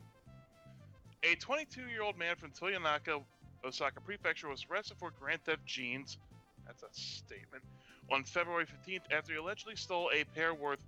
A 1.23 1.35
22 1.35 1.81
year 1.89 2.01
old 2.01 2.17
man 2.17 2.35
from 2.37 2.49
Toyonaka, 2.49 3.23
Osaka 3.63 4.01
Prefecture, 4.01 4.49
was 4.49 4.65
arrested 4.67 4.97
for 4.97 5.11
grand 5.11 5.43
theft 5.45 5.63
jeans. 5.67 6.17
That's 6.65 6.81
a 6.81 6.87
statement. 6.91 7.63
On 8.11 8.23
February 8.23 8.65
15th, 8.65 9.11
after 9.11 9.33
he 9.33 9.37
allegedly 9.37 9.75
stole 9.75 10.09
a 10.11 10.23
pair 10.23 10.55
worth 10.55 10.79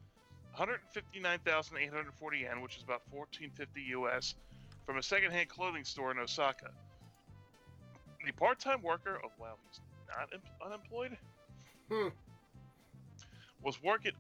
159,840 0.58 2.40
yen, 2.40 2.62
which 2.62 2.78
is 2.78 2.84
about 2.84 3.02
1450 3.12 3.82
US, 4.00 4.36
from 4.86 4.98
a 4.98 5.04
secondhand 5.04 5.50
clothing 5.50 5.84
store 5.84 6.12
in 6.12 6.20
Osaka. 6.20 6.70
The 8.26 8.32
part 8.32 8.60
time 8.60 8.82
worker, 8.82 9.20
oh 9.24 9.32
wow, 9.38 9.56
he's 9.70 9.82
not 10.08 10.30
em- 10.34 10.42
unemployed? 10.66 11.18
Hmm. 11.92 12.08
Was 13.64 13.82
working. 13.84 14.14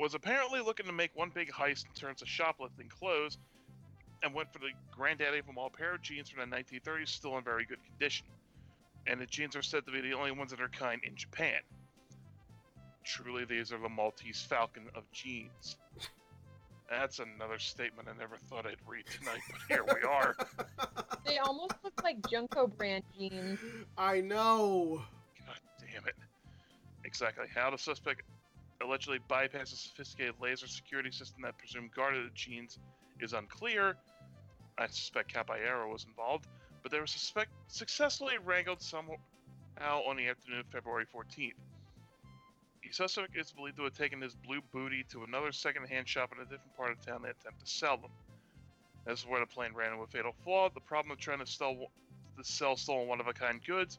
Was 0.00 0.14
apparently 0.14 0.60
looking 0.60 0.86
to 0.86 0.92
make 0.92 1.10
one 1.14 1.30
big 1.32 1.50
heist 1.50 1.86
in 1.86 1.92
terms 1.94 2.22
of 2.22 2.28
shoplifting 2.28 2.88
clothes, 2.88 3.38
and 4.22 4.34
went 4.34 4.52
for 4.52 4.58
the 4.58 4.70
granddaddy 4.90 5.38
of 5.38 5.46
them 5.46 5.58
all 5.58 5.70
pair 5.70 5.94
of 5.94 6.02
jeans 6.02 6.28
from 6.28 6.50
the 6.50 6.56
1930s, 6.56 7.08
still 7.08 7.38
in 7.38 7.44
very 7.44 7.64
good 7.64 7.78
condition. 7.84 8.26
And 9.06 9.20
the 9.20 9.26
jeans 9.26 9.54
are 9.54 9.62
said 9.62 9.86
to 9.86 9.92
be 9.92 10.00
the 10.00 10.14
only 10.14 10.32
ones 10.32 10.50
of 10.52 10.58
their 10.58 10.68
kind 10.68 11.00
in 11.04 11.14
Japan. 11.14 11.60
Truly, 13.08 13.46
these 13.46 13.72
are 13.72 13.78
the 13.78 13.88
Maltese 13.88 14.42
Falcon 14.42 14.82
of 14.94 15.10
jeans. 15.12 15.78
That's 16.90 17.20
another 17.20 17.58
statement 17.58 18.06
I 18.06 18.18
never 18.18 18.36
thought 18.36 18.66
I'd 18.66 18.76
read 18.86 19.06
tonight, 19.06 19.40
but 19.50 19.60
here 19.66 19.84
we 19.84 20.06
are. 20.06 20.36
They 21.26 21.36
almost 21.36 21.74
look 21.84 22.02
like 22.02 22.26
Junko 22.30 22.66
brand 22.68 23.04
jeans. 23.18 23.58
I 23.98 24.22
know. 24.22 25.02
God 25.46 25.56
damn 25.78 26.06
it. 26.06 26.14
Exactly. 27.04 27.44
How 27.54 27.70
the 27.70 27.76
suspect 27.76 28.22
allegedly 28.82 29.18
bypassed 29.28 29.74
a 29.74 29.76
sophisticated 29.76 30.36
laser 30.40 30.66
security 30.66 31.10
system 31.10 31.42
that 31.42 31.58
presumed 31.58 31.92
guarded 31.94 32.24
the 32.24 32.30
jeans 32.34 32.78
is 33.20 33.34
unclear. 33.34 33.96
I 34.78 34.86
suspect 34.86 35.30
Caballero 35.34 35.92
was 35.92 36.04
involved, 36.04 36.46
but 36.82 36.92
they 36.92 36.98
were 37.00 37.06
suspect- 37.06 37.52
successfully 37.66 38.38
wrangled 38.42 38.80
somehow 38.80 39.18
on 40.06 40.16
the 40.16 40.28
afternoon 40.28 40.60
of 40.60 40.66
February 40.68 41.04
14th. 41.14 41.52
The 42.88 42.94
suspect 42.94 43.36
is 43.36 43.52
believed 43.52 43.76
to 43.76 43.84
have 43.84 43.92
taken 43.92 44.22
his 44.22 44.34
blue 44.34 44.60
booty 44.72 45.04
to 45.10 45.22
another 45.24 45.52
second-hand 45.52 46.08
shop 46.08 46.32
in 46.34 46.40
a 46.40 46.44
different 46.44 46.74
part 46.74 46.90
of 46.90 47.04
town 47.04 47.20
to 47.20 47.28
attempt 47.28 47.60
to 47.60 47.66
sell 47.70 47.98
them. 47.98 48.10
This 49.06 49.20
is 49.20 49.26
where 49.26 49.40
the 49.40 49.46
plane 49.46 49.74
ran 49.74 49.92
into 49.92 50.04
a 50.04 50.06
fatal 50.06 50.34
flaw. 50.42 50.70
The 50.72 50.80
problem 50.80 51.12
of 51.12 51.18
trying 51.18 51.40
to 51.40 51.46
sell, 51.46 51.74
to 51.74 52.44
sell 52.44 52.76
stolen 52.76 53.06
one-of-a-kind 53.06 53.60
goods 53.66 53.98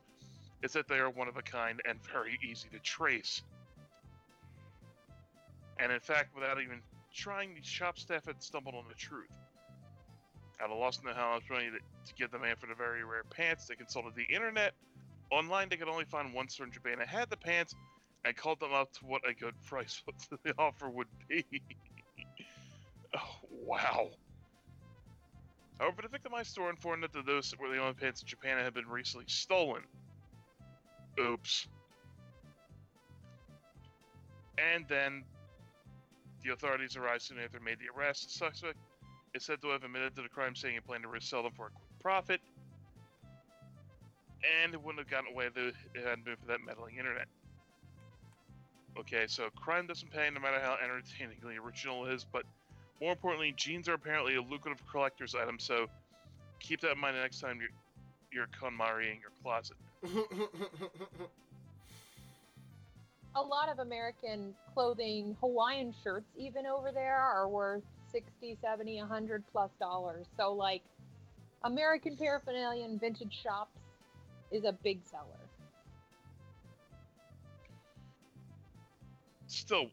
is 0.64 0.74
that 0.74 0.88
they 0.88 0.98
are 0.98 1.10
one 1.10 1.28
of 1.28 1.38
a 1.38 1.42
kind 1.44 1.80
and 1.88 2.00
very 2.12 2.40
easy 2.44 2.68
to 2.70 2.80
trace. 2.80 3.44
And 5.80 5.92
in 5.92 6.00
fact, 6.00 6.34
without 6.34 6.60
even 6.60 6.82
trying, 7.14 7.54
the 7.54 7.64
shop 7.64 8.00
staff 8.00 8.26
had 8.26 8.42
stumbled 8.42 8.74
on 8.74 8.86
the 8.90 8.96
truth. 8.96 9.30
At 10.62 10.72
a 10.72 10.76
loss 10.76 11.00
know 11.04 11.14
how 11.14 11.36
much 11.36 11.50
money 11.50 11.66
to, 11.66 11.78
to 11.78 12.14
give 12.16 12.32
the 12.32 12.40
man 12.40 12.56
for 12.60 12.66
the 12.66 12.76
very 12.76 13.04
rare 13.04 13.24
pants, 13.30 13.68
they 13.68 13.76
consulted 13.76 14.16
the 14.16 14.26
internet. 14.34 14.74
Online, 15.32 15.70
they 15.70 15.78
could 15.78 15.88
only 15.88 16.06
find 16.06 16.34
one 16.34 16.50
store 16.50 16.66
in 16.66 16.72
Japan 16.72 16.98
that 16.98 17.08
had 17.08 17.30
the 17.30 17.38
pants, 17.38 17.76
and 18.26 18.36
called 18.36 18.60
them 18.60 18.74
up 18.74 18.92
to 18.94 19.06
what 19.06 19.22
a 19.28 19.34
good 19.34 19.54
price 19.66 20.02
what 20.06 20.16
the 20.44 20.54
offer 20.58 20.90
would 20.90 21.08
be. 21.28 21.46
oh, 23.18 23.40
wow. 23.66 24.10
However, 25.80 26.02
the 26.02 26.10
victimized 26.10 26.52
store 26.52 26.70
informed 26.70 27.04
that 27.04 27.26
those 27.26 27.54
were 27.58 27.70
the 27.70 27.80
only 27.80 27.94
pants 27.94 28.22
in 28.22 28.28
Japan 28.28 28.58
that 28.58 28.64
had 28.64 28.74
been 28.74 28.88
recently 28.88 29.26
stolen. 29.28 29.84
Oops. 31.18 31.68
And 34.58 34.86
then 34.90 35.24
the 36.44 36.52
authorities 36.52 36.98
arrived 36.98 37.22
soon 37.22 37.40
after 37.40 37.60
made 37.62 37.78
the 37.80 37.98
arrest. 37.98 38.24
The 38.24 38.34
suspect 38.34 38.78
is 39.34 39.46
said 39.46 39.62
to 39.62 39.70
have 39.70 39.84
admitted 39.84 40.16
to 40.18 40.22
the 40.22 40.30
crime, 40.30 40.56
saying 40.56 40.76
he 40.76 40.82
planned 40.82 41.04
to 41.04 41.10
resell 41.10 41.44
them 41.44 41.54
for 41.56 41.68
a 41.68 41.70
quick 41.70 42.00
profit. 42.02 42.42
And 44.64 44.74
it 44.74 44.82
wouldn't 44.82 45.00
have 45.00 45.10
gotten 45.10 45.34
away 45.34 45.48
if 45.48 45.58
it 45.58 45.76
hadn't 45.96 46.26
been 46.26 46.36
for 46.36 46.48
that 46.48 46.60
meddling 46.66 46.98
internet. 46.98 47.28
Okay, 49.00 49.26
so 49.28 49.50
crime 49.56 49.88
doesn't 49.88 50.12
pay 50.12 50.30
no 50.30 50.42
matter 50.42 50.60
how 50.60 50.76
entertainingly 50.84 51.56
original 51.58 52.06
it 52.06 52.14
is, 52.14 52.26
but 52.26 52.44
more 53.02 53.14
importantly, 53.14 53.54
jeans 53.56 53.88
are 53.88 53.94
apparently 53.94 54.36
a 54.36 54.42
lucrative 54.42 54.86
collector's 54.92 55.36
item, 55.36 55.58
so 55.58 55.88
keep 56.60 56.82
that 56.82 56.92
in 56.92 57.00
mind 57.00 57.16
the 57.16 57.22
next 57.22 57.40
time 57.40 57.60
you're, 57.62 57.70
you're 58.32 58.48
KonMari 58.48 59.12
in 59.14 59.20
your 59.22 59.32
closet. 59.42 59.78
A 63.36 63.42
lot 63.42 63.70
of 63.70 63.78
American 63.80 64.56
clothing, 64.74 65.38
Hawaiian 65.40 65.94
shirts, 66.04 66.26
even 66.36 66.66
over 66.66 66.92
there, 66.92 67.16
are 67.16 67.48
worth 67.48 67.84
60, 68.12 68.58
70, 68.60 68.98
100 68.98 69.44
plus 69.52 69.70
dollars. 69.80 70.26
So, 70.36 70.52
like, 70.52 70.82
American 71.64 72.18
paraphernalia 72.18 72.84
in 72.84 72.98
vintage 72.98 73.40
shops 73.42 73.78
is 74.52 74.66
a 74.66 74.72
big 74.72 75.06
seller. 75.06 75.39
Still, 79.50 79.88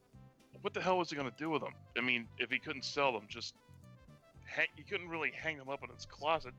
what 0.61 0.75
the 0.75 0.83
hell 0.83 0.99
was 0.99 1.09
he 1.09 1.17
going 1.17 1.31
to 1.31 1.37
do 1.37 1.49
with 1.49 1.63
them? 1.63 1.73
I 1.97 2.03
mean, 2.03 2.29
if 2.39 2.51
he 2.51 2.59
couldn't 2.59 2.85
sell 2.85 3.11
them, 3.11 3.23
just 3.27 3.55
hang, 4.45 4.67
he 4.77 4.83
couldn't 4.83 5.09
really 5.09 5.33
hang 5.35 5.57
them 5.57 5.71
up 5.71 5.83
in 5.83 5.89
his 5.95 6.05
closet. 6.05 6.53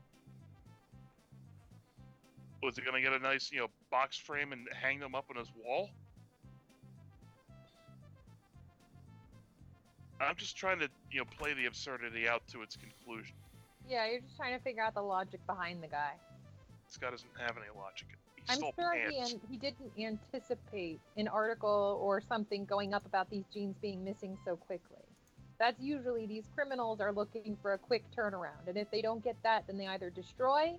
Was 2.60 2.74
he 2.74 2.82
going 2.82 3.00
to 3.00 3.00
get 3.00 3.12
a 3.12 3.22
nice, 3.22 3.52
you 3.52 3.60
know, 3.60 3.68
box 3.88 4.18
frame 4.18 4.52
and 4.52 4.66
hang 4.74 4.98
them 4.98 5.14
up 5.14 5.26
on 5.30 5.36
his 5.36 5.48
wall? 5.64 5.90
I'm 10.20 10.34
just 10.34 10.56
trying 10.56 10.80
to, 10.80 10.88
you 11.12 11.20
know, 11.20 11.26
play 11.38 11.54
the 11.54 11.66
absurdity 11.66 12.28
out 12.28 12.42
to 12.48 12.62
its 12.62 12.76
conclusion. 12.76 13.36
Yeah, 13.88 14.10
you're 14.10 14.20
just 14.20 14.36
trying 14.36 14.58
to 14.58 14.64
figure 14.64 14.82
out 14.82 14.94
the 14.94 15.02
logic 15.02 15.38
behind 15.46 15.84
the 15.84 15.86
guy. 15.86 16.14
This 16.88 16.96
guy 16.96 17.12
doesn't 17.12 17.30
have 17.38 17.56
any 17.56 17.66
logic. 17.78 18.08
He 18.48 18.52
I'm 18.54 18.58
stole 18.58 18.72
sure 18.78 18.94
he, 19.10 19.18
an- 19.18 19.40
he 19.50 19.56
didn't 19.58 19.92
anticipate 19.98 21.00
an 21.16 21.28
article 21.28 21.98
or 22.02 22.20
something 22.20 22.64
going 22.64 22.94
up 22.94 23.04
about 23.06 23.28
these 23.30 23.44
genes 23.52 23.76
being 23.82 24.02
missing 24.04 24.38
so 24.44 24.56
quickly. 24.56 24.96
That's 25.58 25.80
usually 25.80 26.26
these 26.26 26.44
criminals 26.54 27.00
are 27.00 27.12
looking 27.12 27.56
for 27.60 27.72
a 27.74 27.78
quick 27.78 28.04
turnaround, 28.16 28.68
and 28.68 28.76
if 28.76 28.90
they 28.90 29.02
don't 29.02 29.22
get 29.22 29.36
that, 29.42 29.66
then 29.66 29.76
they 29.76 29.86
either 29.88 30.08
destroy 30.08 30.78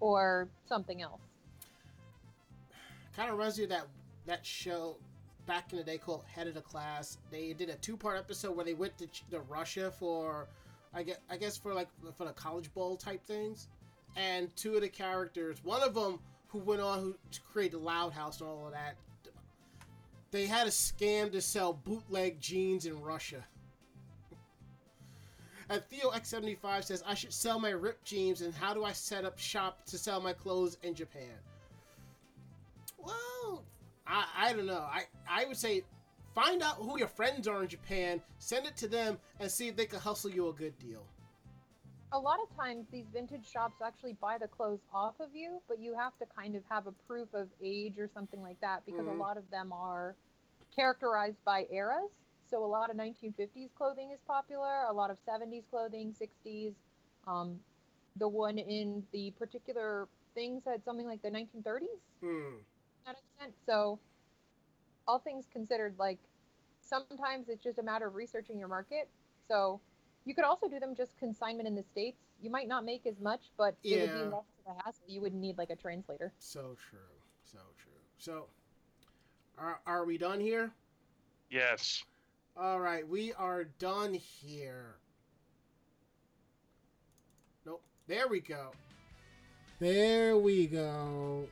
or 0.00 0.48
something 0.68 1.02
else. 1.02 1.20
kind 3.16 3.30
of 3.30 3.36
reminds 3.36 3.58
me 3.58 3.64
of 3.64 3.70
that 3.70 3.86
that 4.26 4.44
show 4.46 4.96
back 5.46 5.72
in 5.72 5.78
the 5.78 5.84
day 5.84 5.96
called 5.96 6.22
Head 6.26 6.46
of 6.46 6.54
the 6.54 6.60
Class. 6.60 7.16
They 7.30 7.54
did 7.54 7.70
a 7.70 7.76
two 7.76 7.96
part 7.96 8.18
episode 8.18 8.54
where 8.54 8.64
they 8.66 8.74
went 8.74 8.96
to, 8.98 9.06
to 9.30 9.40
Russia 9.48 9.90
for, 9.90 10.46
I 10.92 11.02
guess, 11.02 11.16
I 11.30 11.38
guess 11.38 11.56
for 11.56 11.72
like 11.74 11.88
for 12.16 12.26
the 12.26 12.32
college 12.32 12.72
bowl 12.74 12.96
type 12.96 13.24
things, 13.24 13.68
and 14.14 14.54
two 14.56 14.74
of 14.74 14.82
the 14.82 14.88
characters, 14.90 15.64
one 15.64 15.82
of 15.82 15.94
them 15.94 16.20
who 16.48 16.58
went 16.58 16.80
on 16.80 17.00
who 17.00 17.16
created 17.52 17.78
Loud 17.78 18.12
House 18.12 18.40
and 18.40 18.48
all 18.48 18.66
of 18.66 18.72
that, 18.72 18.96
they 20.30 20.46
had 20.46 20.66
a 20.66 20.70
scam 20.70 21.30
to 21.32 21.40
sell 21.40 21.72
bootleg 21.72 22.40
jeans 22.40 22.86
in 22.86 23.00
Russia. 23.00 23.44
And 25.70 25.82
Theo 25.84 26.10
X75 26.10 26.84
says, 26.84 27.02
I 27.06 27.14
should 27.14 27.32
sell 27.32 27.58
my 27.60 27.70
ripped 27.70 28.04
jeans, 28.04 28.40
and 28.40 28.54
how 28.54 28.72
do 28.72 28.84
I 28.84 28.92
set 28.92 29.24
up 29.24 29.38
shop 29.38 29.84
to 29.86 29.98
sell 29.98 30.20
my 30.20 30.32
clothes 30.32 30.78
in 30.82 30.94
Japan? 30.94 31.36
Well, 32.98 33.64
I, 34.06 34.24
I 34.36 34.52
don't 34.54 34.66
know. 34.66 34.86
I, 34.90 35.04
I 35.28 35.44
would 35.44 35.58
say 35.58 35.84
find 36.34 36.62
out 36.62 36.76
who 36.76 36.98
your 36.98 37.08
friends 37.08 37.46
are 37.46 37.62
in 37.62 37.68
Japan, 37.68 38.22
send 38.38 38.66
it 38.66 38.76
to 38.78 38.88
them, 38.88 39.18
and 39.40 39.50
see 39.50 39.68
if 39.68 39.76
they 39.76 39.86
can 39.86 40.00
hustle 40.00 40.30
you 40.30 40.48
a 40.48 40.52
good 40.52 40.78
deal. 40.78 41.04
A 42.12 42.18
lot 42.18 42.38
of 42.42 42.54
times, 42.56 42.86
these 42.90 43.06
vintage 43.12 43.46
shops 43.46 43.82
actually 43.82 44.14
buy 44.14 44.38
the 44.38 44.48
clothes 44.48 44.80
off 44.92 45.20
of 45.20 45.34
you, 45.34 45.62
but 45.68 45.78
you 45.78 45.94
have 45.94 46.16
to 46.18 46.26
kind 46.26 46.56
of 46.56 46.64
have 46.70 46.86
a 46.86 46.92
proof 46.92 47.34
of 47.34 47.48
age 47.62 47.98
or 47.98 48.08
something 48.08 48.42
like 48.42 48.60
that 48.60 48.84
because 48.86 49.06
Mhm. 49.06 49.08
a 49.08 49.12
lot 49.12 49.36
of 49.36 49.50
them 49.50 49.72
are 49.72 50.16
characterized 50.74 51.44
by 51.44 51.66
eras. 51.70 52.10
So 52.46 52.64
a 52.64 52.66
lot 52.66 52.90
of 52.90 52.96
1950s 52.96 53.72
clothing 53.76 54.10
is 54.12 54.20
popular, 54.26 54.84
a 54.88 54.92
lot 54.92 55.10
of 55.10 55.18
70s 55.26 55.66
clothing, 55.70 56.14
60s. 56.14 56.74
Um, 57.26 57.60
the 58.16 58.28
one 58.28 58.58
in 58.58 59.06
the 59.12 59.32
particular 59.32 60.08
thing 60.34 60.60
said 60.60 60.84
something 60.84 61.06
like 61.06 61.22
the 61.22 61.30
1930s 61.30 62.00
Hmm. 62.20 62.64
that 63.06 63.16
extent. 63.18 63.54
So, 63.66 64.00
all 65.06 65.18
things 65.18 65.46
considered, 65.52 65.94
like 65.98 66.18
sometimes 66.80 67.48
it's 67.48 67.62
just 67.62 67.78
a 67.78 67.82
matter 67.82 68.06
of 68.06 68.14
researching 68.14 68.58
your 68.58 68.68
market. 68.68 69.08
So, 69.48 69.80
you 70.28 70.34
could 70.34 70.44
also 70.44 70.68
do 70.68 70.78
them 70.78 70.94
just 70.94 71.16
consignment 71.16 71.66
in 71.66 71.74
the 71.74 71.82
states. 71.82 72.18
You 72.42 72.50
might 72.50 72.68
not 72.68 72.84
make 72.84 73.06
as 73.06 73.18
much, 73.18 73.50
but 73.56 73.74
it 73.82 73.98
would 73.98 74.10
Yeah. 74.10 74.24
be 74.24 74.28
less 74.28 74.44
of 74.66 74.76
a 74.76 74.82
hassle. 74.84 75.04
You 75.08 75.22
wouldn't 75.22 75.40
need 75.40 75.56
like 75.56 75.70
a 75.70 75.76
translator. 75.76 76.34
So 76.38 76.76
true. 76.90 77.00
So 77.44 77.58
true. 77.78 77.92
So, 78.18 78.46
are, 79.56 79.80
are 79.86 80.04
we 80.04 80.18
done 80.18 80.38
here? 80.38 80.70
Yes. 81.50 82.04
All 82.58 82.78
right, 82.78 83.08
we 83.08 83.32
are 83.32 83.64
done 83.64 84.12
here. 84.12 84.96
Nope. 87.64 87.82
There 88.06 88.28
we 88.28 88.40
go. 88.40 88.72
There 89.78 90.36
we 90.36 90.66
go. 90.66 91.48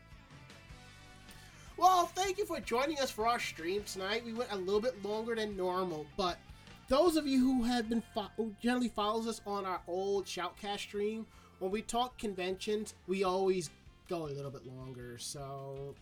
Well, 1.79 2.07
thank 2.07 2.37
you 2.37 2.45
for 2.45 2.61
joining 2.61 3.01
us 3.01 3.11
for 3.11 3.27
our 3.27 3.39
stream 3.39 3.85
tonight. 3.85 4.23
We 4.23 4.35
went 4.35 4.53
a 4.53 4.57
little 4.57 4.81
bit 4.83 5.03
longer 5.03 5.35
than 5.35 5.57
normal, 5.57 6.05
but 6.19 6.39
those 6.89 7.17
of 7.17 7.27
you 7.27 7.41
who 7.41 7.65
have 7.65 7.89
been 7.89 8.03
fo- 8.15 8.31
who 8.37 8.55
generally 8.63 8.89
follows 8.89 9.27
us 9.27 9.41
on 9.47 9.65
our 9.65 9.81
old 9.89 10.27
Shoutcast 10.27 10.81
stream, 10.81 11.27
when 11.59 11.71
we 11.71 11.83
talk 11.83 12.19
conventions, 12.19 12.95
we 13.07 13.25
always 13.25 13.71
go 14.09 14.25
a 14.25 14.29
little 14.29 14.51
bit 14.51 14.67
longer. 14.67 15.19
So, 15.19 15.95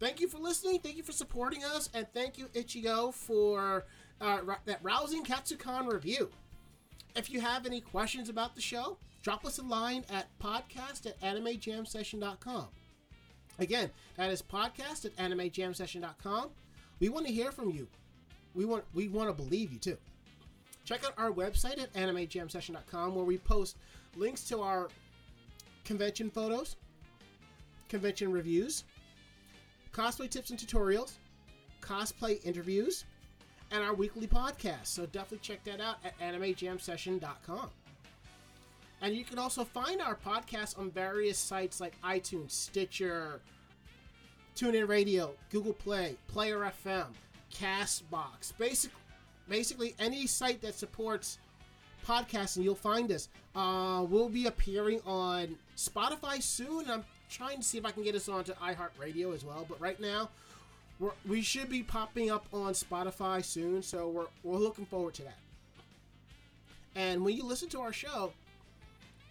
thank 0.00 0.20
you 0.20 0.28
for 0.28 0.38
listening. 0.38 0.78
Thank 0.80 0.96
you 0.96 1.02
for 1.02 1.12
supporting 1.12 1.64
us, 1.64 1.90
and 1.94 2.06
thank 2.14 2.38
you 2.38 2.46
Ichigo 2.54 3.12
for 3.12 3.84
uh, 4.20 4.40
that 4.66 4.78
rousing 4.82 5.24
Katsucon 5.24 5.92
review. 5.92 6.30
If 7.16 7.30
you 7.30 7.40
have 7.40 7.66
any 7.66 7.80
questions 7.80 8.28
about 8.28 8.54
the 8.54 8.60
show, 8.62 8.96
drop 9.22 9.44
us 9.44 9.58
a 9.58 9.62
line 9.62 10.04
at 10.10 10.26
podcast 10.38 11.06
at 11.06 11.20
animejamsession.com. 11.20 12.68
Again, 13.58 13.90
that 14.16 14.30
is 14.30 14.42
podcast 14.42 15.04
at 15.04 15.14
animejamsession.com. 15.16 16.50
We 16.98 17.08
want 17.08 17.26
to 17.26 17.32
hear 17.32 17.52
from 17.52 17.70
you. 17.70 17.86
We 18.54 18.64
want 18.64 18.84
we 18.94 19.08
want 19.08 19.28
to 19.28 19.42
believe 19.42 19.72
you 19.72 19.78
too. 19.78 19.98
Check 20.84 21.04
out 21.04 21.14
our 21.16 21.30
website 21.30 21.80
at 21.80 21.92
animejamsession.com 21.94 23.14
where 23.14 23.24
we 23.24 23.38
post 23.38 23.78
links 24.16 24.44
to 24.44 24.60
our 24.60 24.88
convention 25.84 26.30
photos, 26.30 26.76
convention 27.88 28.30
reviews, 28.32 28.84
cosplay 29.92 30.28
tips 30.28 30.50
and 30.50 30.58
tutorials, 30.58 31.12
cosplay 31.80 32.44
interviews, 32.44 33.04
and 33.70 33.82
our 33.82 33.94
weekly 33.94 34.26
podcast. 34.26 34.86
So 34.86 35.06
definitely 35.06 35.38
check 35.38 35.64
that 35.64 35.80
out 35.80 35.96
at 36.04 36.18
animejamsession.com. 36.18 37.70
And 39.00 39.14
you 39.14 39.24
can 39.24 39.38
also 39.38 39.64
find 39.64 40.00
our 40.00 40.16
podcast 40.16 40.78
on 40.78 40.90
various 40.90 41.38
sites 41.38 41.80
like 41.80 42.00
iTunes, 42.02 42.52
Stitcher, 42.52 43.40
TuneIn 44.56 44.88
Radio, 44.88 45.34
Google 45.50 45.72
Play, 45.72 46.16
Player 46.28 46.72
FM, 46.84 47.06
Castbox. 47.52 48.56
Basic, 48.56 48.90
basically 49.48 49.94
any 49.98 50.26
site 50.26 50.60
that 50.62 50.74
supports 50.74 51.38
podcasting, 52.06 52.62
you'll 52.62 52.74
find 52.74 53.10
us. 53.12 53.28
Uh, 53.54 54.04
we'll 54.08 54.28
be 54.28 54.46
appearing 54.46 55.00
on 55.06 55.56
Spotify 55.76 56.42
soon. 56.42 56.90
I'm 56.90 57.04
trying 57.30 57.58
to 57.58 57.62
see 57.62 57.78
if 57.78 57.86
I 57.86 57.90
can 57.90 58.02
get 58.02 58.14
us 58.14 58.28
onto 58.28 58.52
iHeartRadio 58.54 59.34
as 59.34 59.44
well. 59.44 59.64
But 59.68 59.80
right 59.80 59.98
now, 60.00 60.28
we're, 60.98 61.12
we 61.26 61.42
should 61.42 61.68
be 61.68 61.82
popping 61.82 62.30
up 62.30 62.46
on 62.52 62.72
Spotify 62.72 63.44
soon, 63.44 63.82
so 63.82 64.08
we're, 64.08 64.26
we're 64.42 64.58
looking 64.58 64.86
forward 64.86 65.14
to 65.14 65.22
that. 65.22 65.38
And 66.94 67.24
when 67.24 67.36
you 67.36 67.44
listen 67.44 67.68
to 67.70 67.80
our 67.80 67.92
show, 67.92 68.32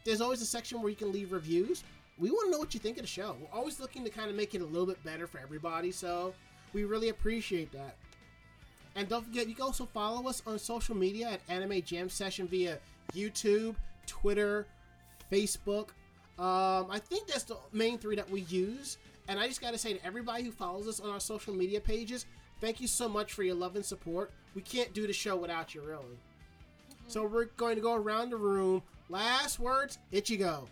there's 0.03 0.19
always 0.19 0.41
a 0.41 0.45
section 0.45 0.81
where 0.81 0.89
you 0.89 0.95
can 0.95 1.11
leave 1.11 1.31
reviews. 1.31 1.83
We 2.17 2.29
want 2.29 2.47
to 2.47 2.51
know 2.51 2.59
what 2.59 2.73
you 2.73 2.79
think 2.79 2.97
of 2.97 3.03
the 3.03 3.07
show. 3.07 3.35
We're 3.39 3.57
always 3.57 3.79
looking 3.79 4.03
to 4.03 4.09
kind 4.09 4.29
of 4.29 4.35
make 4.35 4.53
it 4.53 4.61
a 4.61 4.65
little 4.65 4.85
bit 4.85 5.03
better 5.03 5.27
for 5.27 5.39
everybody, 5.39 5.91
so 5.91 6.33
we 6.73 6.83
really 6.83 7.09
appreciate 7.09 7.71
that. 7.71 7.95
And 8.95 9.09
don't 9.09 9.25
forget, 9.25 9.47
you 9.47 9.55
can 9.55 9.63
also 9.63 9.85
follow 9.85 10.27
us 10.29 10.43
on 10.45 10.59
social 10.59 10.95
media 10.95 11.29
at 11.29 11.41
Anime 11.49 11.81
Jam 11.81 12.09
Session 12.09 12.47
via 12.47 12.77
YouTube, 13.13 13.75
Twitter, 14.05 14.67
Facebook. 15.31 15.89
Um, 16.37 16.87
I 16.89 16.99
think 16.99 17.27
that's 17.27 17.43
the 17.43 17.57
main 17.71 17.97
three 17.97 18.15
that 18.15 18.29
we 18.29 18.41
use. 18.41 18.97
And 19.27 19.39
I 19.39 19.47
just 19.47 19.61
got 19.61 19.71
to 19.71 19.77
say 19.77 19.93
to 19.93 20.05
everybody 20.05 20.43
who 20.43 20.51
follows 20.51 20.87
us 20.87 20.99
on 20.99 21.09
our 21.09 21.19
social 21.19 21.53
media 21.53 21.79
pages, 21.79 22.25
thank 22.61 22.81
you 22.81 22.87
so 22.87 23.09
much 23.09 23.33
for 23.33 23.43
your 23.43 23.55
love 23.55 23.75
and 23.75 23.85
support. 23.85 24.31
We 24.53 24.61
can't 24.61 24.93
do 24.93 25.07
the 25.07 25.13
show 25.13 25.35
without 25.35 25.73
you, 25.73 25.81
really. 25.81 26.19
So 27.07 27.25
we're 27.25 27.45
going 27.45 27.75
to 27.75 27.81
go 27.81 27.95
around 27.95 28.29
the 28.29 28.37
room. 28.37 28.83
Last 29.09 29.59
words, 29.59 29.97
Ichigo. 30.11 30.67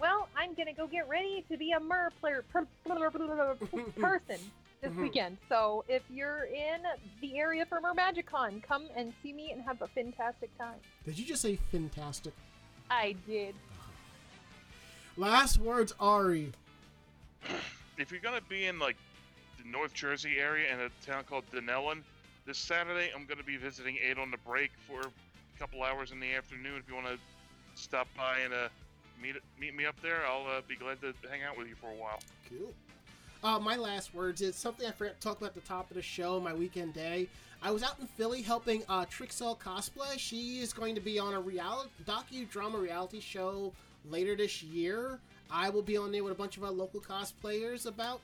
Well, 0.00 0.28
I'm 0.36 0.54
gonna 0.54 0.72
go 0.72 0.86
get 0.86 1.08
ready 1.08 1.44
to 1.50 1.56
be 1.56 1.72
a 1.72 1.80
mer 1.80 2.10
player 2.20 2.44
per, 2.52 2.66
person 3.96 4.38
this 4.80 4.92
Mhm. 4.92 5.02
weekend. 5.02 5.38
So 5.48 5.84
if 5.88 6.02
you're 6.10 6.44
in 6.44 6.82
the 7.20 7.38
area 7.38 7.66
for 7.66 7.80
Mermagicon, 7.80 8.62
come 8.62 8.88
and 8.94 9.12
see 9.22 9.32
me 9.32 9.50
and 9.52 9.62
have 9.62 9.82
a 9.82 9.88
fantastic 9.88 10.56
time. 10.58 10.80
Did 11.04 11.18
you 11.18 11.24
just 11.24 11.42
say 11.42 11.56
fantastic? 11.70 12.32
I 12.90 13.12
did. 13.26 13.54
Last 15.16 15.58
words, 15.58 15.92
Ari. 15.98 16.52
If 17.98 18.10
you're 18.12 18.20
gonna 18.20 18.40
be 18.42 18.66
in 18.66 18.78
like 18.78 18.96
the 19.58 19.64
North 19.68 19.92
Jersey 19.92 20.38
area 20.38 20.72
in 20.72 20.80
a 20.80 20.88
town 21.04 21.24
called 21.24 21.44
Dunellen, 21.50 22.02
this 22.46 22.58
Saturday 22.58 23.10
I'm 23.14 23.26
gonna 23.26 23.42
be 23.42 23.56
visiting 23.56 23.98
Eight 23.98 24.18
on 24.18 24.30
the 24.30 24.36
Break 24.38 24.70
for 24.86 25.00
a 25.00 25.58
couple 25.58 25.82
hours 25.82 26.12
in 26.12 26.20
the 26.20 26.32
afternoon. 26.34 26.76
If 26.78 26.88
you 26.88 26.94
want 26.94 27.08
to 27.08 27.18
stop 27.74 28.06
by 28.16 28.38
and 28.40 28.54
uh, 28.54 28.68
meet 29.20 29.36
meet 29.58 29.74
me 29.74 29.84
up 29.86 30.00
there, 30.02 30.24
I'll 30.26 30.46
uh, 30.46 30.60
be 30.68 30.76
glad 30.76 31.00
to 31.00 31.12
hang 31.28 31.42
out 31.42 31.58
with 31.58 31.66
you 31.66 31.74
for 31.74 31.90
a 31.90 31.94
while. 31.94 32.20
Cool. 32.48 32.72
Uh, 33.44 33.58
my 33.58 33.76
last 33.76 34.14
words 34.14 34.40
is 34.40 34.56
something 34.56 34.86
I 34.86 34.90
forgot 34.90 35.20
to 35.20 35.20
talk 35.20 35.38
about 35.38 35.50
at 35.50 35.54
the 35.54 35.60
top 35.60 35.90
of 35.90 35.96
the 35.96 36.02
show, 36.02 36.40
my 36.40 36.52
weekend 36.52 36.94
day. 36.94 37.28
I 37.62 37.70
was 37.70 37.84
out 37.84 37.98
in 38.00 38.06
Philly 38.06 38.42
helping 38.42 38.82
uh, 38.88 39.04
Trixel 39.04 39.58
Cosplay. 39.58 40.18
She 40.18 40.58
is 40.58 40.72
going 40.72 40.94
to 40.96 41.00
be 41.00 41.18
on 41.20 41.34
a 41.34 41.40
reality 41.40 41.90
docudrama 42.04 42.80
reality 42.80 43.20
show 43.20 43.72
later 44.08 44.34
this 44.34 44.62
year. 44.62 45.20
I 45.50 45.70
will 45.70 45.82
be 45.82 45.96
on 45.96 46.10
there 46.10 46.24
with 46.24 46.32
a 46.32 46.36
bunch 46.36 46.56
of 46.56 46.64
our 46.64 46.70
local 46.70 47.00
cosplayers 47.00 47.86
about. 47.86 48.20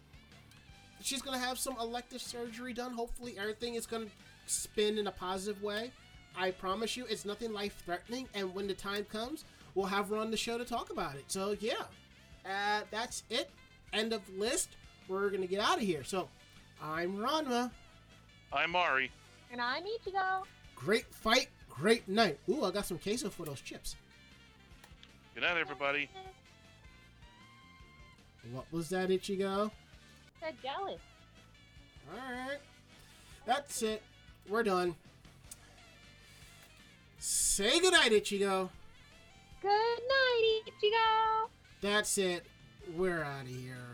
She's 1.00 1.22
going 1.22 1.38
to 1.38 1.44
have 1.44 1.58
some 1.58 1.76
elective 1.80 2.20
surgery 2.20 2.72
done. 2.72 2.92
Hopefully, 2.92 3.36
everything 3.38 3.74
is 3.74 3.86
going 3.86 4.06
to 4.06 4.12
spin 4.46 4.98
in 4.98 5.06
a 5.06 5.12
positive 5.12 5.62
way. 5.62 5.92
I 6.36 6.50
promise 6.50 6.96
you, 6.96 7.04
it's 7.08 7.24
nothing 7.24 7.52
life 7.52 7.82
threatening. 7.84 8.28
And 8.34 8.52
when 8.54 8.66
the 8.66 8.74
time 8.74 9.04
comes, 9.04 9.44
we'll 9.74 9.86
have 9.86 10.08
her 10.08 10.16
on 10.16 10.30
the 10.32 10.36
show 10.36 10.58
to 10.58 10.64
talk 10.64 10.90
about 10.90 11.14
it. 11.14 11.24
So, 11.28 11.56
yeah, 11.60 11.74
uh, 12.44 12.82
that's 12.90 13.22
it. 13.30 13.50
End 13.92 14.12
of 14.12 14.22
list. 14.36 14.70
We're 15.08 15.28
going 15.28 15.42
to 15.42 15.46
get 15.46 15.60
out 15.60 15.76
of 15.76 15.82
here. 15.82 16.04
So, 16.04 16.28
I'm 16.82 17.16
Ranma. 17.16 17.70
I'm 18.52 18.74
Ari. 18.74 19.10
And 19.52 19.60
I'm 19.60 19.82
Ichigo. 19.82 20.44
Great 20.74 21.06
fight, 21.14 21.48
great 21.68 22.08
night. 22.08 22.38
Ooh, 22.48 22.64
I 22.64 22.70
got 22.70 22.86
some 22.86 22.98
queso 22.98 23.30
for 23.30 23.44
those 23.44 23.60
chips. 23.60 23.96
Good 25.34 25.42
night, 25.42 25.56
everybody. 25.56 26.08
What 28.52 28.66
was 28.70 28.88
that, 28.90 29.08
Ichigo? 29.08 29.70
Said 30.40 30.54
jealous. 30.62 31.00
Alright. 32.12 32.58
That's 33.46 33.82
it. 33.82 34.02
We're 34.48 34.62
done. 34.62 34.94
Say 37.18 37.80
goodnight, 37.80 38.12
Ichigo. 38.12 38.68
Good 39.62 39.70
night, 39.70 40.60
Ichigo. 40.66 41.48
That's 41.80 42.18
it. 42.18 42.44
We're 42.94 43.22
out 43.22 43.42
of 43.42 43.48
here. 43.48 43.93